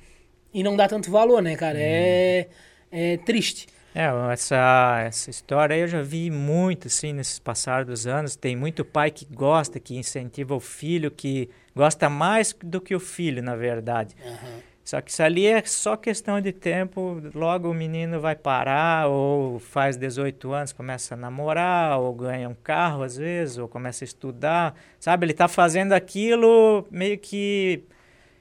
E 0.53 0.63
não 0.63 0.75
dá 0.75 0.87
tanto 0.87 1.11
valor, 1.11 1.41
né, 1.41 1.55
cara? 1.55 1.77
Hum. 1.77 1.81
É, 1.81 2.47
é 2.91 3.17
triste. 3.17 3.67
É, 3.97 4.09
essa, 4.33 5.03
essa 5.07 5.29
história 5.29 5.73
eu 5.73 5.87
já 5.87 6.01
vi 6.01 6.29
muito, 6.29 6.87
assim, 6.87 7.13
nesses 7.13 7.39
passados 7.39 7.87
dos 7.87 8.05
anos. 8.05 8.35
Tem 8.35 8.53
muito 8.53 8.83
pai 8.83 9.09
que 9.09 9.25
gosta, 9.25 9.79
que 9.79 9.95
incentiva 9.95 10.53
o 10.53 10.59
filho, 10.59 11.09
que 11.09 11.49
gosta 11.73 12.09
mais 12.09 12.53
do 12.61 12.81
que 12.81 12.93
o 12.93 12.99
filho, 12.99 13.41
na 13.41 13.55
verdade. 13.55 14.13
Uhum. 14.21 14.59
Só 14.83 14.99
que 14.99 15.09
isso 15.09 15.23
ali 15.23 15.47
é 15.47 15.63
só 15.63 15.95
questão 15.95 16.41
de 16.41 16.51
tempo, 16.51 17.21
logo 17.33 17.71
o 17.71 17.73
menino 17.73 18.19
vai 18.19 18.35
parar, 18.35 19.07
ou 19.07 19.59
faz 19.59 19.95
18 19.95 20.51
anos, 20.51 20.73
começa 20.73 21.15
a 21.15 21.17
namorar, 21.17 21.97
ou 21.97 22.13
ganha 22.13 22.49
um 22.49 22.53
carro 22.53 23.01
às 23.01 23.15
vezes, 23.15 23.57
ou 23.57 23.67
começa 23.67 24.03
a 24.03 24.05
estudar, 24.05 24.75
sabe? 24.99 25.25
Ele 25.25 25.31
está 25.31 25.47
fazendo 25.47 25.93
aquilo 25.93 26.85
meio 26.91 27.17
que 27.17 27.81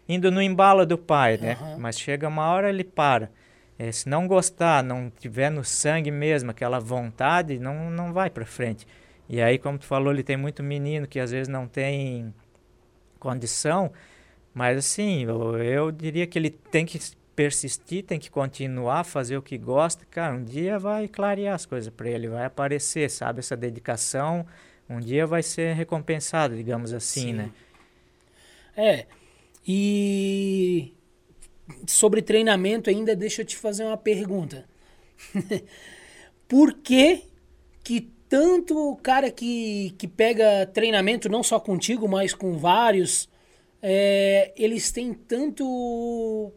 indo 0.09 0.31
no 0.33 0.43
embalo 0.43 0.85
do 0.85 0.99
pai, 0.99 1.39
né? 1.39 1.57
Uhum. 1.61 1.79
Mas 1.79 1.99
chega 1.99 2.27
uma 2.27 2.51
hora 2.51 2.69
ele 2.69 2.85
para. 2.85 3.31
É, 3.79 3.91
se 3.91 4.09
não 4.09 4.29
gostar, 4.29 4.85
não 4.85 5.11
tiver 5.11 5.51
no 5.51 5.65
sangue 5.65 6.11
mesmo 6.11 6.51
aquela 6.51 6.79
vontade, 6.79 7.59
não, 7.59 7.91
não 7.91 8.13
vai 8.13 8.31
para 8.31 8.47
frente. 8.47 8.87
E 9.29 9.41
aí, 9.41 9.59
como 9.59 9.79
tu 9.79 9.87
falou, 9.87 10.13
ele 10.13 10.23
tem 10.23 10.37
muito 10.37 10.63
menino 10.63 11.07
que 11.07 11.19
às 11.19 11.31
vezes 11.31 11.49
não 11.49 11.67
tem 11.67 12.33
condição, 13.19 13.91
mas 14.53 14.79
assim, 14.79 15.25
eu, 15.25 15.59
eu 15.59 15.91
diria 15.91 16.27
que 16.27 16.39
ele 16.39 16.51
tem 16.51 16.87
que 16.87 16.99
persistir, 17.35 18.05
tem 18.05 18.19
que 18.19 18.31
continuar 18.31 19.03
fazer 19.05 19.37
o 19.37 19.43
que 19.43 19.59
gosta. 19.59 20.05
Cara, 20.11 20.35
um 20.35 20.45
dia 20.45 20.79
vai 20.79 21.09
clarear 21.09 21.55
as 21.55 21.67
coisas 21.67 21.93
para 21.93 22.09
ele, 22.09 22.29
vai 22.29 22.45
aparecer, 22.45 23.11
sabe? 23.11 23.41
Essa 23.41 23.57
dedicação, 23.57 24.47
um 24.89 25.01
dia 25.01 25.27
vai 25.27 25.43
ser 25.43 25.75
recompensado, 25.75 26.55
digamos 26.55 26.93
assim, 26.93 27.29
Sim. 27.29 27.33
né? 27.33 27.51
É. 28.77 29.07
E 29.67 30.93
sobre 31.87 32.23
treinamento 32.23 32.91
ainda, 32.91 33.17
deixa 33.17 33.43
eu 33.43 33.47
te 33.47 33.57
fazer 33.57 33.85
uma 33.85 33.97
pergunta. 33.97 34.65
Por 36.49 36.75
que 36.75 37.23
que 37.83 38.13
tanto 38.29 38.77
o 38.77 38.97
cara 38.97 39.31
que, 39.31 39.95
que 39.99 40.09
pega 40.09 40.67
treinamento, 40.67 41.29
não 41.29 41.43
só 41.43 41.61
contigo, 41.61 42.09
mas 42.09 42.35
com 42.35 42.57
vários, 42.57 43.29
é, 43.81 44.53
eles 44.57 44.91
têm 44.91 45.13
tanto 45.13 46.53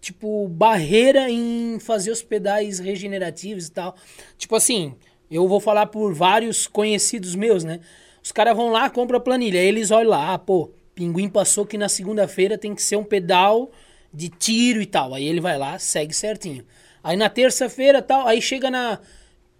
tipo 0.00 0.48
barreira 0.48 1.30
em 1.30 1.78
fazer 1.80 2.10
os 2.10 2.22
pedais 2.22 2.78
regenerativos 2.78 3.68
e 3.68 3.72
tal. 3.72 3.94
Tipo 4.36 4.56
assim, 4.56 4.94
eu 5.30 5.48
vou 5.48 5.60
falar 5.60 5.86
por 5.86 6.12
vários 6.12 6.66
conhecidos 6.66 7.34
meus, 7.34 7.64
né? 7.64 7.80
Os 8.22 8.32
caras 8.32 8.56
vão 8.56 8.70
lá, 8.70 8.88
compram 8.90 9.18
a 9.18 9.20
planilha, 9.20 9.58
eles 9.58 9.90
olham 9.90 10.10
lá, 10.10 10.34
ah, 10.34 10.38
pô, 10.38 10.72
Pinguim 10.94 11.28
passou 11.28 11.66
que 11.66 11.76
na 11.76 11.88
segunda-feira 11.88 12.56
tem 12.56 12.74
que 12.74 12.82
ser 12.82 12.96
um 12.96 13.04
pedal 13.04 13.70
de 14.14 14.28
tiro 14.28 14.80
e 14.80 14.86
tal. 14.86 15.12
Aí 15.12 15.26
ele 15.26 15.40
vai 15.40 15.58
lá, 15.58 15.78
segue 15.78 16.14
certinho. 16.14 16.64
Aí 17.02 17.16
na 17.16 17.28
terça-feira 17.28 18.00
tal, 18.00 18.26
aí 18.26 18.40
chega 18.40 18.70
na 18.70 19.00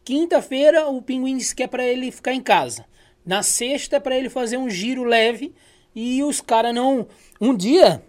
quinta-feira, 0.05 0.87
o 0.87 1.03
Pinguim 1.03 1.37
diz 1.37 1.53
que 1.53 1.65
é 1.65 1.67
para 1.67 1.85
ele 1.85 2.11
ficar 2.11 2.33
em 2.33 2.41
casa. 2.41 2.85
Na 3.27 3.43
sexta 3.43 3.97
é 3.97 4.01
para 4.01 4.17
ele 4.17 4.31
fazer 4.31 4.57
um 4.57 4.71
giro 4.71 5.03
leve 5.03 5.55
e 5.95 6.23
os 6.23 6.41
caras 6.41 6.75
não. 6.75 7.07
Um 7.41 7.55
dia, 7.55 8.03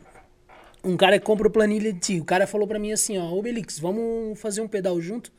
um 0.84 0.96
cara 0.96 1.18
que 1.18 1.26
compra 1.26 1.50
planilha 1.50 1.92
de 1.92 2.00
ti, 2.00 2.20
o 2.20 2.26
cara 2.26 2.46
falou 2.46 2.68
para 2.68 2.80
mim 2.80 2.92
assim: 2.92 3.18
ó, 3.18 3.34
Obelix, 3.34 3.80
vamos 3.80 4.40
fazer 4.40 4.62
um 4.62 4.68
pedal 4.68 5.00
junto? 5.02 5.32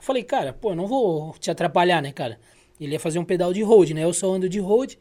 Falei, 0.00 0.22
cara, 0.22 0.52
pô, 0.52 0.74
não 0.74 0.86
vou 0.86 1.34
te 1.38 1.50
atrapalhar, 1.50 2.02
né, 2.02 2.12
cara? 2.12 2.38
Ele 2.80 2.92
ia 2.92 3.00
fazer 3.00 3.18
um 3.18 3.24
pedal 3.24 3.52
de 3.52 3.62
road, 3.62 3.94
né? 3.94 4.04
Eu 4.04 4.12
só 4.12 4.32
ando 4.32 4.48
de 4.48 4.58
road. 4.58 4.98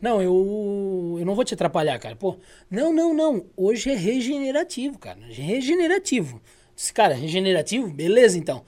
Não, 0.00 0.20
eu, 0.20 1.16
eu 1.18 1.26
não 1.26 1.34
vou 1.34 1.44
te 1.44 1.54
atrapalhar, 1.54 1.98
cara. 1.98 2.16
Pô, 2.16 2.36
não, 2.70 2.92
não, 2.92 3.14
não. 3.14 3.46
Hoje 3.56 3.90
é 3.90 3.94
regenerativo, 3.94 4.98
cara. 4.98 5.18
Regenerativo. 5.28 6.40
Disse, 6.74 6.92
cara, 6.92 7.14
regenerativo? 7.14 7.88
Beleza, 7.88 8.38
então. 8.38 8.64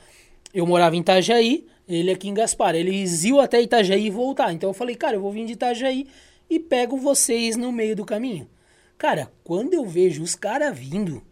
Eu 0.53 0.67
morava 0.67 0.97
em 0.97 1.01
Itajaí, 1.01 1.67
ele 1.89 2.11
aqui 2.11 2.29
em 2.29 2.35
Gaspar. 2.35 2.75
Ele 2.75 3.05
iu 3.25 3.41
até 3.41 3.61
Itajaí 3.61 4.07
e 4.07 4.11
voltar. 4.11 4.53
Então 4.53 4.71
eu 4.71 4.75
falei, 4.75 4.97
cara, 4.97 5.17
eu 5.17 5.21
vou 5.21 5.31
vir 5.31 5.45
de 5.47 5.53
Itajaí 5.53 6.07
e 6.49 6.59
pego 6.59 6.97
vocês 6.97 7.57
no 7.57 7.71
meio 7.71 7.95
do 7.95 8.05
caminho. 8.05 8.49
Cara, 8.97 9.31
quando 9.45 9.75
eu 9.75 9.85
vejo 9.85 10.23
os 10.23 10.35
caras 10.35 10.77
vindo, 10.77 11.23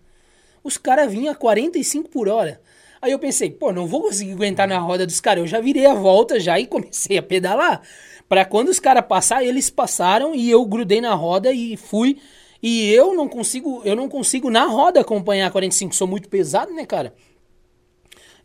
os 0.62 0.76
caras 0.76 1.10
vinham 1.10 1.32
a 1.32 1.34
45 1.34 2.10
por 2.10 2.28
hora. 2.28 2.60
Aí 3.00 3.12
eu 3.12 3.18
pensei, 3.18 3.50
pô, 3.50 3.72
não 3.72 3.86
vou 3.86 4.02
conseguir 4.02 4.32
aguentar 4.32 4.66
na 4.66 4.78
roda 4.78 5.06
dos 5.06 5.20
caras. 5.20 5.42
Eu 5.42 5.46
já 5.46 5.60
virei 5.60 5.86
a 5.86 5.94
volta 5.94 6.40
já 6.40 6.58
e 6.58 6.66
comecei 6.66 7.18
a 7.18 7.22
pedalar. 7.22 7.82
Pra 8.28 8.44
quando 8.44 8.68
os 8.68 8.80
caras 8.80 9.06
passar, 9.06 9.44
eles 9.44 9.70
passaram 9.70 10.34
e 10.34 10.50
eu 10.50 10.64
grudei 10.64 11.00
na 11.00 11.14
roda 11.14 11.52
e 11.52 11.76
fui. 11.76 12.18
E 12.62 12.90
eu 12.92 13.14
não 13.14 13.28
consigo, 13.28 13.82
eu 13.84 13.94
não 13.94 14.08
consigo 14.08 14.50
na 14.50 14.64
roda 14.64 15.00
acompanhar 15.00 15.50
45, 15.52 15.94
sou 15.94 16.08
muito 16.08 16.28
pesado, 16.28 16.72
né, 16.72 16.84
cara? 16.84 17.14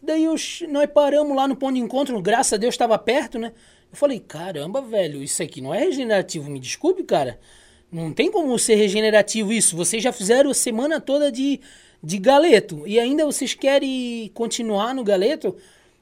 Daí 0.02 0.24
eu, 0.24 0.36
nós 0.70 0.89
paramos 0.94 1.36
lá 1.36 1.48
no 1.48 1.56
ponto 1.56 1.76
de 1.76 1.80
encontro, 1.80 2.20
graças 2.22 2.54
a 2.54 2.58
Deus 2.58 2.74
estava 2.74 2.98
perto, 2.98 3.39
né? 3.39 3.54
Eu 3.91 3.98
falei, 3.98 4.20
caramba, 4.20 4.82
velho, 4.82 5.22
isso 5.22 5.44
aqui 5.44 5.62
não 5.62 5.74
é 5.74 5.80
regenerativo, 5.80 6.50
me 6.50 6.60
desculpe, 6.60 7.04
cara. 7.04 7.39
Não 7.91 8.13
tem 8.13 8.32
como 8.32 8.58
ser 8.58 8.76
regenerativo 8.76 9.52
isso. 9.52 9.76
Vocês 9.76 10.02
já 10.02 10.13
fizeram 10.13 10.50
a 10.50 10.54
semana 10.54 11.02
toda 11.02 11.32
de, 11.32 11.60
de 12.02 12.17
galeto 12.17 12.88
e 12.88 13.00
ainda 13.00 13.26
vocês 13.26 13.54
querem 13.54 14.32
continuar 14.34 14.96
no 14.96 15.04
galeto? 15.04 15.58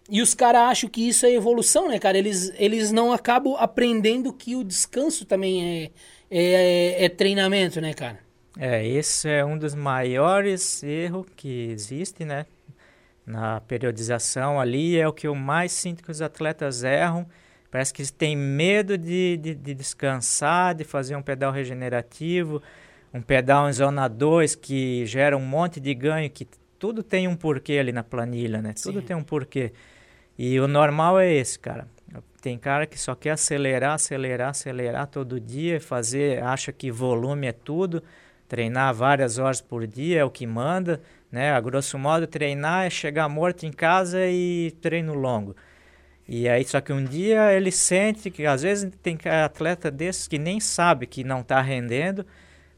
E 0.09 0.21
os 0.21 0.33
caras 0.33 0.61
acham 0.61 0.89
que 0.89 1.07
isso 1.07 1.25
é 1.25 1.33
evolução, 1.33 1.87
né, 1.87 1.99
cara? 1.99 2.17
Eles, 2.17 2.51
eles 2.57 2.91
não 2.91 3.13
acabam 3.13 3.55
aprendendo 3.57 4.33
que 4.33 4.55
o 4.55 4.63
descanso 4.63 5.25
também 5.25 5.63
é, 5.63 5.91
é, 6.31 7.05
é 7.05 7.09
treinamento, 7.09 7.79
né, 7.79 7.93
cara? 7.93 8.19
É, 8.57 8.85
esse 8.85 9.29
é 9.29 9.45
um 9.45 9.57
dos 9.57 9.75
maiores 9.75 10.83
erros 10.83 11.27
que 11.35 11.69
existe, 11.69 12.25
né? 12.25 12.45
na 13.29 13.61
periodização 13.61 14.59
ali 14.59 14.97
é 14.97 15.07
o 15.07 15.13
que 15.13 15.27
eu 15.27 15.35
mais 15.35 15.71
sinto 15.71 16.03
que 16.03 16.09
os 16.09 16.19
atletas 16.19 16.83
erram. 16.83 17.27
Parece 17.69 17.93
que 17.93 18.01
eles 18.01 18.09
têm 18.09 18.35
medo 18.35 18.97
de, 18.97 19.37
de, 19.37 19.53
de 19.53 19.75
descansar, 19.75 20.73
de 20.73 20.83
fazer 20.83 21.15
um 21.15 21.21
pedal 21.21 21.51
regenerativo, 21.51 22.59
um 23.13 23.21
pedal 23.21 23.69
em 23.69 23.73
zona 23.73 24.07
2 24.07 24.55
que 24.55 25.05
gera 25.05 25.37
um 25.37 25.45
monte 25.45 25.79
de 25.79 25.93
ganho, 25.93 26.27
que 26.31 26.47
tudo 26.79 27.03
tem 27.03 27.27
um 27.27 27.35
porquê 27.35 27.73
ali 27.73 27.91
na 27.91 28.03
planilha, 28.03 28.63
né? 28.63 28.73
Sim. 28.75 28.91
Tudo 28.91 29.03
tem 29.03 29.15
um 29.15 29.23
porquê. 29.23 29.71
E 30.41 30.57
o 30.57 30.69
normal 30.69 31.19
é 31.19 31.33
esse, 31.33 31.59
cara. 31.59 31.85
Tem 32.41 32.57
cara 32.57 32.87
que 32.87 32.97
só 32.97 33.13
quer 33.13 33.31
acelerar, 33.31 33.95
acelerar, 33.95 34.51
acelerar 34.51 35.05
todo 35.05 35.37
dia, 35.37 35.81
fazer, 35.81 36.41
acha 36.41 36.71
que 36.71 36.89
volume 36.89 37.47
é 37.47 37.51
tudo, 37.51 38.01
treinar 38.47 38.93
várias 38.93 39.37
horas 39.37 39.59
por 39.59 39.85
dia 39.85 40.21
é 40.21 40.23
o 40.23 40.29
que 40.29 40.47
manda, 40.47 41.01
né? 41.29 41.51
A 41.51 41.59
grosso 41.59 41.99
modo, 41.99 42.25
treinar 42.25 42.85
é 42.87 42.89
chegar 42.89 43.27
morto 43.27 43.65
em 43.65 43.71
casa 43.73 44.25
e 44.27 44.71
treino 44.79 45.13
longo. 45.13 45.57
E 46.25 46.47
aí, 46.47 46.63
só 46.63 46.79
que 46.79 46.93
um 46.93 47.03
dia 47.03 47.51
ele 47.51 47.69
sente 47.69 48.31
que, 48.31 48.45
às 48.45 48.61
vezes, 48.61 48.89
tem 49.03 49.17
atleta 49.43 49.91
desses 49.91 50.25
que 50.25 50.39
nem 50.39 50.61
sabe 50.61 51.05
que 51.05 51.21
não 51.21 51.41
está 51.41 51.59
rendendo 51.59 52.25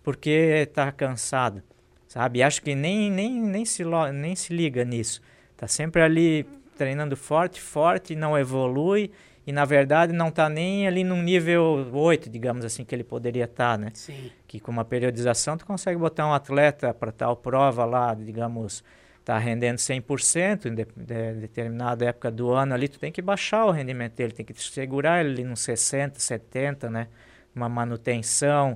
porque 0.02 0.66
está 0.68 0.92
cansado, 0.92 1.62
sabe? 2.08 2.40
E 2.40 2.44
acho 2.44 2.60
que 2.64 2.74
nem, 2.74 3.12
nem, 3.12 3.40
nem, 3.40 3.66
se, 3.66 3.84
nem 4.16 4.36
se 4.36 4.52
liga 4.52 4.84
nisso. 4.84 5.22
Está 5.54 5.68
sempre 5.68 6.02
ali 6.02 6.61
treinando 6.82 7.16
forte, 7.16 7.62
forte, 7.62 8.16
não 8.16 8.36
evolui 8.36 9.12
e 9.46 9.52
na 9.52 9.66
verdade 9.66 10.12
não 10.12 10.30
está 10.30 10.50
nem 10.50 10.88
ali 10.88 11.04
no 11.04 11.16
nível 11.16 11.88
8, 11.94 12.28
digamos 12.28 12.66
assim, 12.66 12.84
que 12.84 12.96
ele 12.96 13.04
poderia 13.04 13.44
estar, 13.44 13.74
tá, 13.74 13.78
né? 13.78 13.92
Sim. 13.94 14.32
Que 14.48 14.60
com 14.60 14.72
uma 14.72 14.84
periodização 14.84 15.56
tu 15.60 15.64
consegue 15.64 16.00
botar 16.00 16.26
um 16.26 16.34
atleta 16.34 16.92
para 16.92 17.12
tal 17.12 17.36
prova 17.36 17.86
lá, 17.86 18.16
digamos, 18.16 18.84
tá 19.24 19.38
rendendo 19.38 19.78
100% 19.78 20.66
em 20.66 20.74
de, 20.74 20.88
de, 20.96 21.34
determinada 21.42 22.04
época 22.04 22.32
do 22.32 22.50
ano 22.50 22.74
ali, 22.74 22.88
tu 22.88 22.98
tem 22.98 23.12
que 23.12 23.22
baixar 23.22 23.66
o 23.66 23.72
rendimento 23.72 24.16
dele, 24.16 24.34
tem 24.34 24.44
que 24.44 24.60
segurar 24.60 25.24
ele 25.24 25.34
ali 25.34 25.44
nos 25.44 25.60
60, 25.60 26.20
70, 26.20 26.90
né? 26.90 27.10
Uma 27.56 27.70
manutenção. 27.70 28.76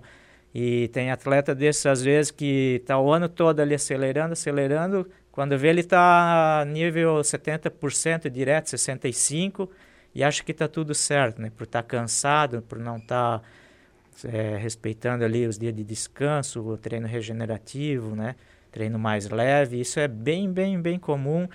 E 0.53 0.89
tem 0.89 1.09
atleta 1.09 1.55
desses 1.55 1.87
às 1.87 2.03
vezes 2.03 2.29
que 2.29 2.83
tá 2.85 2.99
o 2.99 3.11
ano 3.11 3.27
todo 3.27 3.61
ali 3.61 3.73
acelerando, 3.73 4.33
acelerando, 4.33 5.09
quando 5.35 5.57
vê 5.57 5.67
ele 5.67 5.83
tá 5.83 6.63
nível 6.65 7.15
70% 7.15 8.29
direto, 8.29 8.67
65% 8.67 9.69
e 10.15 10.23
acha 10.23 10.41
que 10.41 10.53
está 10.53 10.65
tudo 10.65 10.95
certo, 10.95 11.41
né? 11.41 11.51
Por 11.53 11.65
estar 11.65 11.83
tá 11.83 11.87
cansado, 11.87 12.61
por 12.61 12.79
não 12.79 12.95
estar 12.95 13.39
tá, 13.39 14.29
é, 14.29 14.55
respeitando 14.55 15.25
ali 15.25 15.45
os 15.45 15.59
dias 15.59 15.75
de 15.75 15.83
descanso, 15.83 16.61
o 16.61 16.77
treino 16.77 17.05
regenerativo, 17.05 18.15
né? 18.15 18.35
Treino 18.71 18.97
mais 18.97 19.29
leve, 19.29 19.77
isso 19.77 19.99
é 19.99 20.07
bem, 20.07 20.49
bem, 20.49 20.81
bem 20.81 20.97
comum. 20.97 21.49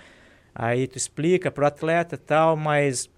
Aí 0.53 0.87
tu 0.87 0.97
explica 0.97 1.49
para 1.49 1.63
o 1.63 1.67
atleta 1.67 2.19
tal, 2.19 2.55
mas 2.55 3.09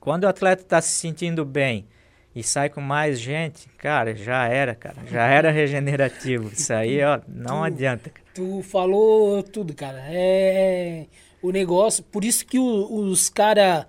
quando 0.00 0.24
o 0.24 0.28
atleta 0.28 0.62
está 0.62 0.80
se 0.80 0.92
sentindo 0.92 1.44
bem 1.44 1.86
e 2.34 2.42
sai 2.42 2.68
com 2.68 2.80
mais 2.80 3.20
gente, 3.20 3.68
cara, 3.78 4.14
já 4.14 4.48
era, 4.48 4.74
cara, 4.74 4.96
já 5.10 5.26
era 5.26 5.50
regenerativo. 5.50 6.50
Isso 6.52 6.72
aí, 6.72 7.02
ó, 7.02 7.20
não 7.28 7.58
tu, 7.58 7.64
adianta. 7.64 8.10
Cara. 8.10 8.26
Tu 8.34 8.62
falou 8.62 9.42
tudo, 9.42 9.74
cara. 9.74 10.02
É 10.08 11.06
o 11.44 11.50
negócio, 11.50 12.02
por 12.04 12.24
isso 12.24 12.46
que 12.46 12.58
o, 12.58 12.94
os 12.94 13.28
caras 13.28 13.84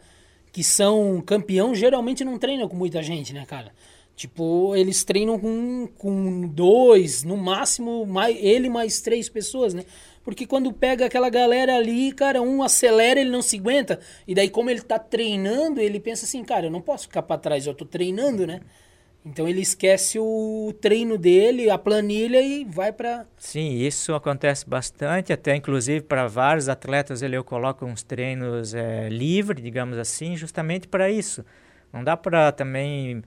que 0.52 0.62
são 0.62 1.22
campeão 1.26 1.74
geralmente 1.74 2.24
não 2.24 2.38
treinam 2.38 2.68
com 2.68 2.76
muita 2.76 3.02
gente, 3.02 3.34
né, 3.34 3.46
cara? 3.46 3.72
Tipo, 4.14 4.76
eles 4.76 5.04
treinam 5.04 5.40
com, 5.40 5.88
com 5.98 6.48
dois, 6.48 7.24
no 7.24 7.38
máximo, 7.38 8.06
mais, 8.06 8.38
ele 8.40 8.70
mais 8.70 9.02
três 9.02 9.30
pessoas, 9.30 9.74
né? 9.74 9.84
Porque 10.26 10.48
quando 10.48 10.74
pega 10.74 11.06
aquela 11.06 11.30
galera 11.30 11.76
ali, 11.76 12.12
cara, 12.12 12.42
um 12.42 12.64
acelera, 12.64 13.22
ele 13.22 13.30
não 13.30 13.44
se 13.44 13.60
aguenta. 13.60 14.00
E 14.28 14.34
daí, 14.34 14.50
como 14.50 14.72
ele 14.72 14.82
tá 14.82 14.98
treinando, 14.98 15.80
ele 15.80 16.00
pensa 16.00 16.26
assim, 16.26 16.44
cara, 16.44 16.66
eu 16.66 16.72
não 16.72 16.82
posso 16.82 17.04
ficar 17.04 17.22
para 17.22 17.38
trás, 17.38 17.68
eu 17.68 17.76
tô 17.76 17.86
treinando, 17.86 18.48
né? 18.48 18.60
Então 19.24 19.48
ele 19.48 19.62
esquece 19.62 20.20
o 20.20 20.74
treino 20.82 21.18
dele, 21.18 21.70
a 21.70 21.78
planilha 21.78 22.42
e 22.42 22.64
vai 22.64 22.92
para. 22.92 23.26
Sim, 23.38 23.74
isso 23.74 24.14
acontece 24.14 24.68
bastante, 24.68 25.34
até 25.34 25.56
inclusive 25.56 26.02
para 26.02 26.28
vários 26.28 26.70
atletas 26.70 27.24
ele 27.24 27.36
eu 27.36 27.44
coloco 27.44 27.86
uns 27.86 28.04
treinos 28.04 28.76
é, 28.76 29.10
livre, 29.10 29.62
digamos 29.62 29.98
assim, 29.98 30.36
justamente 30.36 30.88
para 30.88 31.10
isso. 31.10 31.44
Não 31.92 32.04
dá 32.04 32.16
para 32.16 32.52
também 32.52 33.24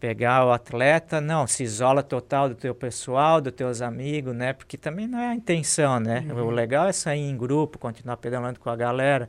pegar 0.00 0.46
o 0.46 0.50
atleta, 0.50 1.20
não, 1.20 1.46
se 1.46 1.62
isola 1.62 2.02
total 2.02 2.48
do 2.48 2.54
teu 2.54 2.74
pessoal, 2.74 3.38
dos 3.38 3.52
teus 3.52 3.82
amigos, 3.82 4.34
né? 4.34 4.54
Porque 4.54 4.78
também 4.78 5.06
não 5.06 5.18
é 5.18 5.28
a 5.28 5.34
intenção, 5.34 6.00
né? 6.00 6.26
Uhum. 6.30 6.46
O 6.46 6.50
legal 6.50 6.88
é 6.88 6.92
sair 6.92 7.20
em 7.20 7.36
grupo, 7.36 7.78
continuar 7.78 8.16
pedalando 8.16 8.58
com 8.58 8.70
a 8.70 8.76
galera. 8.76 9.28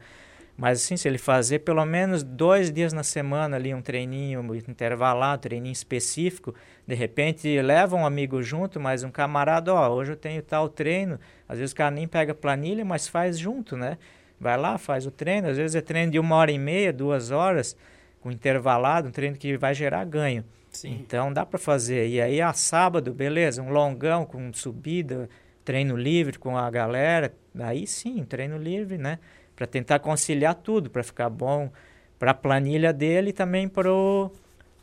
Mas 0.57 0.81
assim, 0.81 0.95
se 0.95 1.07
ele 1.07 1.17
fazer 1.17 1.59
pelo 1.59 1.83
menos 1.85 2.23
dois 2.23 2.71
dias 2.71 2.93
na 2.93 3.03
semana 3.03 3.57
ali 3.57 3.73
um 3.73 3.81
treininho 3.81 4.45
intervalado, 4.67 5.39
um 5.39 5.41
treininho 5.41 5.73
específico, 5.73 6.55
de 6.87 6.95
repente 6.95 7.61
leva 7.61 7.95
um 7.97 8.05
amigo 8.05 8.41
junto, 8.41 8.79
mas 8.79 9.03
um 9.03 9.11
camarada, 9.11 9.73
ó, 9.73 9.89
hoje 9.89 10.13
eu 10.13 10.15
tenho 10.15 10.41
tal 10.41 10.69
treino. 10.69 11.19
Às 11.49 11.59
vezes 11.59 11.73
o 11.73 11.75
cara 11.75 11.91
nem 11.91 12.07
pega 12.07 12.33
planilha, 12.33 12.85
mas 12.85 13.07
faz 13.07 13.37
junto, 13.37 13.75
né? 13.75 13.97
Vai 14.39 14.57
lá, 14.57 14.77
faz 14.77 15.05
o 15.05 15.11
treino. 15.11 15.49
Às 15.49 15.57
vezes 15.57 15.75
é 15.75 15.81
treino 15.81 16.13
de 16.13 16.19
uma 16.19 16.35
hora 16.35 16.51
e 16.51 16.59
meia, 16.59 16.93
duas 16.93 17.29
horas, 17.29 17.75
com 18.21 18.31
intervalado, 18.31 19.09
um 19.09 19.11
treino 19.11 19.35
que 19.35 19.57
vai 19.57 19.73
gerar 19.73 20.05
ganho. 20.05 20.45
Sim. 20.71 20.97
Então 21.01 21.31
dá 21.31 21.45
para 21.45 21.59
fazer. 21.59 22.07
E 22.07 22.21
aí, 22.21 22.41
a 22.41 22.53
sábado, 22.53 23.13
beleza, 23.13 23.61
um 23.61 23.69
longão 23.69 24.25
com 24.25 24.51
subida, 24.53 25.29
treino 25.63 25.95
livre 25.95 26.39
com 26.39 26.57
a 26.57 26.69
galera. 26.69 27.33
Aí 27.59 27.85
sim, 27.85 28.23
treino 28.23 28.57
livre, 28.57 28.97
né? 28.97 29.19
para 29.61 29.67
tentar 29.67 29.99
conciliar 29.99 30.55
tudo, 30.55 30.89
para 30.89 31.03
ficar 31.03 31.29
bom 31.29 31.69
para 32.17 32.31
a 32.31 32.33
planilha 32.33 32.91
dele 32.91 33.29
e 33.29 33.33
também 33.33 33.67
para 33.67 33.93
o 33.93 34.31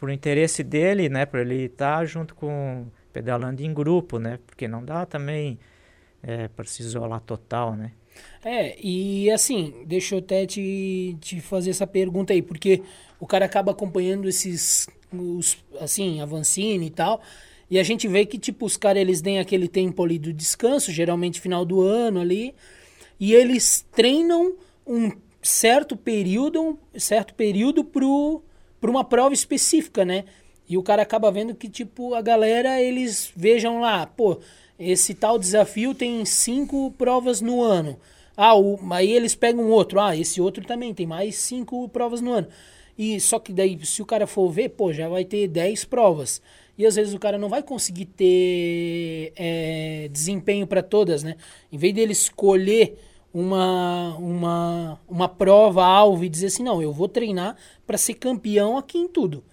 interesse 0.08 0.62
dele, 0.62 1.08
né? 1.08 1.26
Para 1.26 1.40
ele 1.40 1.64
estar 1.64 1.98
tá 1.98 2.04
junto 2.04 2.32
com 2.32 2.86
pedalando 3.12 3.60
em 3.60 3.74
grupo, 3.74 4.20
né? 4.20 4.38
Porque 4.46 4.68
não 4.68 4.84
dá 4.84 5.04
também 5.04 5.58
é, 6.22 6.46
para 6.46 6.64
se 6.64 6.82
isolar 6.82 7.20
total, 7.22 7.74
né? 7.74 7.90
É, 8.44 8.76
e 8.80 9.28
assim, 9.32 9.84
deixa 9.84 10.14
eu 10.14 10.20
até 10.20 10.46
te, 10.46 11.16
te 11.20 11.40
fazer 11.40 11.70
essa 11.70 11.86
pergunta 11.86 12.32
aí, 12.32 12.40
porque 12.40 12.80
o 13.18 13.26
cara 13.26 13.46
acaba 13.46 13.72
acompanhando 13.72 14.28
esses, 14.28 14.88
os, 15.12 15.56
assim, 15.80 16.20
Avancini 16.20 16.86
e 16.86 16.90
tal, 16.90 17.20
e 17.70 17.78
a 17.78 17.82
gente 17.82 18.08
vê 18.08 18.24
que, 18.24 18.38
tipo, 18.38 18.64
os 18.64 18.76
caras, 18.76 19.00
eles 19.02 19.20
têm 19.20 19.38
aquele 19.38 19.68
tempo 19.68 20.02
ali 20.02 20.18
do 20.18 20.32
descanso, 20.32 20.90
geralmente 20.90 21.40
final 21.40 21.64
do 21.64 21.82
ano 21.82 22.20
ali, 22.20 22.54
e 23.20 23.34
eles 23.34 23.84
treinam 23.92 24.54
um 24.86 25.10
certo 25.42 25.96
período, 25.96 26.60
um 26.62 26.76
certo 26.98 27.34
período 27.34 27.84
para 27.84 28.90
uma 28.90 29.04
prova 29.04 29.34
específica, 29.34 30.04
né? 30.04 30.24
E 30.68 30.76
o 30.76 30.82
cara 30.82 31.02
acaba 31.02 31.30
vendo 31.30 31.54
que, 31.54 31.68
tipo, 31.68 32.14
a 32.14 32.22
galera, 32.22 32.80
eles 32.80 33.32
vejam 33.34 33.80
lá, 33.80 34.06
pô, 34.06 34.38
esse 34.78 35.14
tal 35.14 35.38
desafio 35.38 35.94
tem 35.94 36.24
cinco 36.24 36.90
provas 36.92 37.40
no 37.40 37.62
ano. 37.62 37.98
Ah, 38.36 38.54
o, 38.54 38.78
aí 38.92 39.12
eles 39.12 39.34
pegam 39.34 39.68
outro. 39.70 39.98
Ah, 39.98 40.16
esse 40.16 40.40
outro 40.40 40.64
também 40.64 40.94
tem 40.94 41.06
mais 41.06 41.36
cinco 41.36 41.88
provas 41.88 42.20
no 42.20 42.32
ano. 42.32 42.46
E 42.98 43.20
só 43.20 43.38
que 43.38 43.52
daí, 43.52 43.78
se 43.86 44.02
o 44.02 44.06
cara 44.06 44.26
for 44.26 44.50
ver, 44.50 44.70
pô, 44.70 44.92
já 44.92 45.08
vai 45.08 45.24
ter 45.24 45.46
dez 45.46 45.84
provas. 45.84 46.42
E 46.76 46.84
às 46.84 46.96
vezes 46.96 47.14
o 47.14 47.18
cara 47.18 47.38
não 47.38 47.48
vai 47.48 47.62
conseguir 47.62 48.06
ter 48.06 49.32
é, 49.36 50.08
desempenho 50.10 50.66
para 50.66 50.82
todas, 50.82 51.22
né? 51.22 51.36
Em 51.70 51.78
vez 51.78 51.94
dele 51.94 52.12
escolher 52.12 52.98
uma, 53.32 54.16
uma, 54.16 55.00
uma 55.08 55.28
prova 55.28 55.84
alvo 55.84 56.24
e 56.24 56.28
dizer 56.28 56.46
assim, 56.46 56.62
não, 56.62 56.82
eu 56.82 56.92
vou 56.92 57.08
treinar 57.08 57.56
para 57.86 57.96
ser 57.96 58.14
campeão 58.14 58.76
aqui 58.76 58.98
em 58.98 59.08
tudo. 59.08 59.44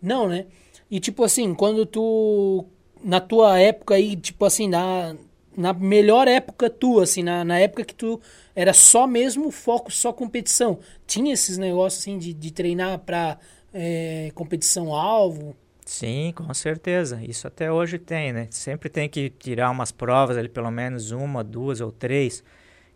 Não, 0.00 0.28
né? 0.28 0.46
E 0.90 1.00
tipo 1.00 1.24
assim, 1.24 1.54
quando 1.54 1.84
tu 1.86 2.66
na 3.02 3.20
tua 3.20 3.58
época 3.58 3.94
aí, 3.94 4.14
tipo 4.16 4.44
assim, 4.44 4.68
na, 4.68 5.16
na 5.56 5.72
melhor 5.72 6.28
época 6.28 6.68
tua, 6.70 7.04
assim, 7.04 7.22
na, 7.22 7.44
na 7.44 7.58
época 7.58 7.84
que 7.84 7.94
tu 7.94 8.20
era 8.54 8.72
só 8.72 9.06
mesmo 9.06 9.50
foco, 9.50 9.90
só 9.90 10.12
competição, 10.12 10.78
tinha 11.06 11.32
esses 11.32 11.58
negócios 11.58 12.02
assim 12.02 12.18
de, 12.18 12.32
de 12.32 12.50
treinar 12.52 12.98
para 13.00 13.38
é, 13.72 14.30
competição 14.34 14.94
alvo? 14.94 15.56
Sim, 15.84 16.32
com 16.34 16.52
certeza. 16.54 17.20
Isso 17.22 17.46
até 17.46 17.70
hoje 17.70 17.98
tem, 17.98 18.32
né? 18.32 18.46
Sempre 18.50 18.88
tem 18.88 19.08
que 19.08 19.30
tirar 19.30 19.70
umas 19.70 19.90
provas 19.90 20.36
ali, 20.36 20.48
pelo 20.48 20.70
menos 20.70 21.10
uma, 21.10 21.42
duas 21.42 21.80
ou 21.80 21.90
três 21.90 22.42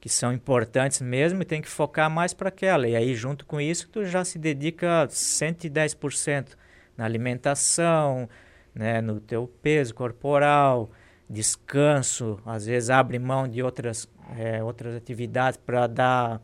que 0.00 0.08
são 0.08 0.32
importantes 0.32 1.00
mesmo 1.00 1.42
e 1.42 1.44
tem 1.44 1.60
que 1.60 1.68
focar 1.68 2.08
mais 2.08 2.32
para 2.32 2.48
aquela. 2.48 2.86
E 2.86 2.94
aí, 2.94 3.14
junto 3.14 3.44
com 3.44 3.60
isso, 3.60 3.88
tu 3.88 4.04
já 4.04 4.24
se 4.24 4.38
dedica 4.38 5.08
110% 5.08 6.56
na 6.96 7.04
alimentação, 7.04 8.28
né, 8.74 9.00
no 9.00 9.20
teu 9.20 9.48
peso 9.62 9.94
corporal, 9.94 10.90
descanso, 11.28 12.38
às 12.46 12.66
vezes 12.66 12.90
abre 12.90 13.18
mão 13.18 13.48
de 13.48 13.62
outras, 13.62 14.08
é, 14.36 14.62
outras 14.62 14.94
atividades 14.94 15.58
para 15.58 15.86
dar 15.86 16.40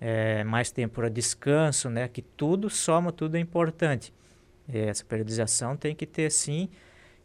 é, 0.00 0.44
mais 0.44 0.70
tempo 0.70 0.96
para 0.96 1.08
descanso, 1.08 1.88
né, 1.88 2.08
que 2.08 2.22
tudo 2.22 2.68
soma, 2.68 3.12
tudo 3.12 3.36
é 3.36 3.40
importante. 3.40 4.12
E 4.68 4.78
essa 4.78 5.04
periodização 5.04 5.76
tem 5.76 5.94
que 5.94 6.06
ter 6.06 6.30
sim 6.30 6.68